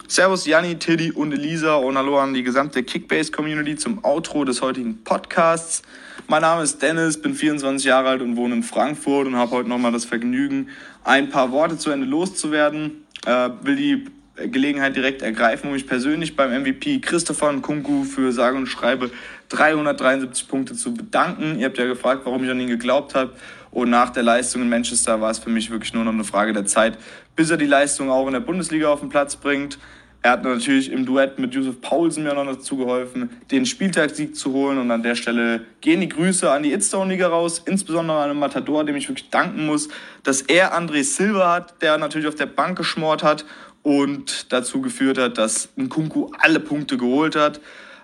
Servus 0.09 0.47
Janni, 0.47 0.78
Tiddy 0.78 1.12
und 1.12 1.32
Elisa 1.32 1.76
und 1.76 1.97
hallo 1.97 2.18
an 2.18 2.34
die 2.34 2.43
gesamte 2.43 2.82
Kickbase-Community 2.82 3.76
zum 3.76 4.05
Outro 4.05 4.45
des 4.45 4.61
heutigen 4.61 5.03
Podcasts. 5.05 5.82
Mein 6.28 6.43
Name 6.43 6.62
ist 6.62 6.82
Dennis, 6.82 7.20
bin 7.20 7.34
24 7.34 7.86
Jahre 7.86 8.09
alt 8.09 8.22
und 8.22 8.36
wohne 8.36 8.57
in 8.57 8.62
Frankfurt 8.62 9.26
und 9.26 9.36
habe 9.36 9.51
heute 9.53 9.68
nochmal 9.68 9.93
das 9.93 10.05
Vergnügen, 10.05 10.68
ein 11.05 11.30
paar 11.30 11.51
Worte 11.51 11.78
zu 11.78 11.90
Ende 11.90 12.07
loszuwerden. 12.07 13.07
Äh, 13.26 13.51
will 13.62 13.76
die 13.76 14.05
Gelegenheit 14.36 14.97
direkt 14.97 15.22
ergreifen, 15.22 15.68
um 15.68 15.74
mich 15.74 15.86
persönlich 15.86 16.36
beim 16.36 16.62
MVP 16.62 17.01
Christopher 17.01 17.53
Nkunku 17.53 18.05
für 18.05 18.32
sage 18.32 18.57
und 18.57 18.66
schreibe 18.66 19.11
373 19.51 20.49
Punkte 20.49 20.74
zu 20.74 20.95
bedanken. 20.95 21.59
Ihr 21.59 21.66
habt 21.66 21.78
ja 21.78 21.86
gefragt, 21.86 22.22
warum 22.24 22.43
ich 22.45 22.51
an 22.51 22.61
ihn 22.61 22.68
geglaubt 22.68 23.14
habe. 23.14 23.32
Und 23.72 23.90
nach 23.90 24.10
der 24.10 24.22
Leistung 24.22 24.62
in 24.62 24.68
Manchester 24.68 25.20
war 25.20 25.30
es 25.30 25.38
für 25.38 25.50
mich 25.50 25.70
wirklich 25.70 25.94
nur 25.94 26.04
noch 26.04 26.12
eine 26.12 26.24
Frage 26.24 26.52
der 26.52 26.66
Zeit, 26.66 26.98
bis 27.34 27.50
er 27.50 27.56
die 27.56 27.66
Leistung 27.66 28.10
auch 28.10 28.26
in 28.26 28.34
der 28.34 28.40
Bundesliga 28.40 28.88
auf 28.88 29.00
den 29.00 29.08
Platz 29.08 29.34
bringt. 29.34 29.78
Er 30.24 30.32
hat 30.32 30.44
natürlich 30.44 30.92
im 30.92 31.04
Duett 31.04 31.40
mit 31.40 31.52
Josef 31.52 31.80
Paulsen 31.80 32.22
mir 32.22 32.34
noch 32.34 32.46
dazu 32.46 32.76
geholfen, 32.76 33.30
den 33.50 33.66
Spieltagssieg 33.66 34.36
zu 34.36 34.52
holen. 34.52 34.78
Und 34.78 34.90
an 34.92 35.02
der 35.02 35.16
Stelle 35.16 35.64
gehen 35.80 36.00
die 36.00 36.08
Grüße 36.08 36.48
an 36.48 36.62
die 36.62 36.72
Itstone-Liga 36.72 37.26
raus, 37.26 37.60
insbesondere 37.64 38.18
an 38.18 38.28
den 38.28 38.38
Matador, 38.38 38.84
dem 38.84 38.94
ich 38.94 39.08
wirklich 39.08 39.30
danken 39.30 39.66
muss, 39.66 39.88
dass 40.22 40.42
er 40.42 40.78
André 40.78 41.02
Silva 41.02 41.52
hat, 41.52 41.82
der 41.82 41.98
natürlich 41.98 42.28
auf 42.28 42.36
der 42.36 42.46
Bank 42.46 42.78
geschmort 42.78 43.24
hat 43.24 43.44
und 43.82 44.52
dazu 44.52 44.80
geführt 44.80 45.18
hat, 45.18 45.38
dass 45.38 45.70
Nkunku 45.76 46.30
alle 46.38 46.60
Punkte 46.60 46.98
geholt 46.98 47.34
hat. 47.34 47.60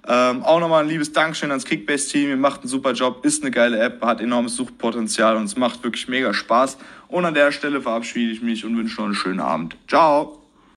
Ähm, 0.08 0.42
auch 0.42 0.58
nochmal 0.58 0.84
ein 0.84 0.88
liebes 0.88 1.12
Dankeschön 1.12 1.50
ans 1.50 1.66
Kickbase-Team. 1.66 2.30
Ihr 2.30 2.36
macht 2.36 2.60
einen 2.60 2.68
super 2.68 2.92
Job, 2.92 3.24
ist 3.24 3.42
eine 3.42 3.50
geile 3.50 3.78
App, 3.78 4.02
hat 4.02 4.22
enormes 4.22 4.56
Suchtpotenzial 4.56 5.36
und 5.36 5.44
es 5.44 5.56
macht 5.56 5.84
wirklich 5.84 6.08
mega 6.08 6.32
Spaß. 6.32 6.78
Und 7.08 7.26
an 7.26 7.34
der 7.34 7.52
Stelle 7.52 7.82
verabschiede 7.82 8.32
ich 8.32 8.40
mich 8.40 8.64
und 8.64 8.76
wünsche 8.76 8.96
noch 8.96 9.04
einen 9.04 9.14
schönen 9.14 9.40
Abend. 9.40 9.76
Ciao! 9.86 10.37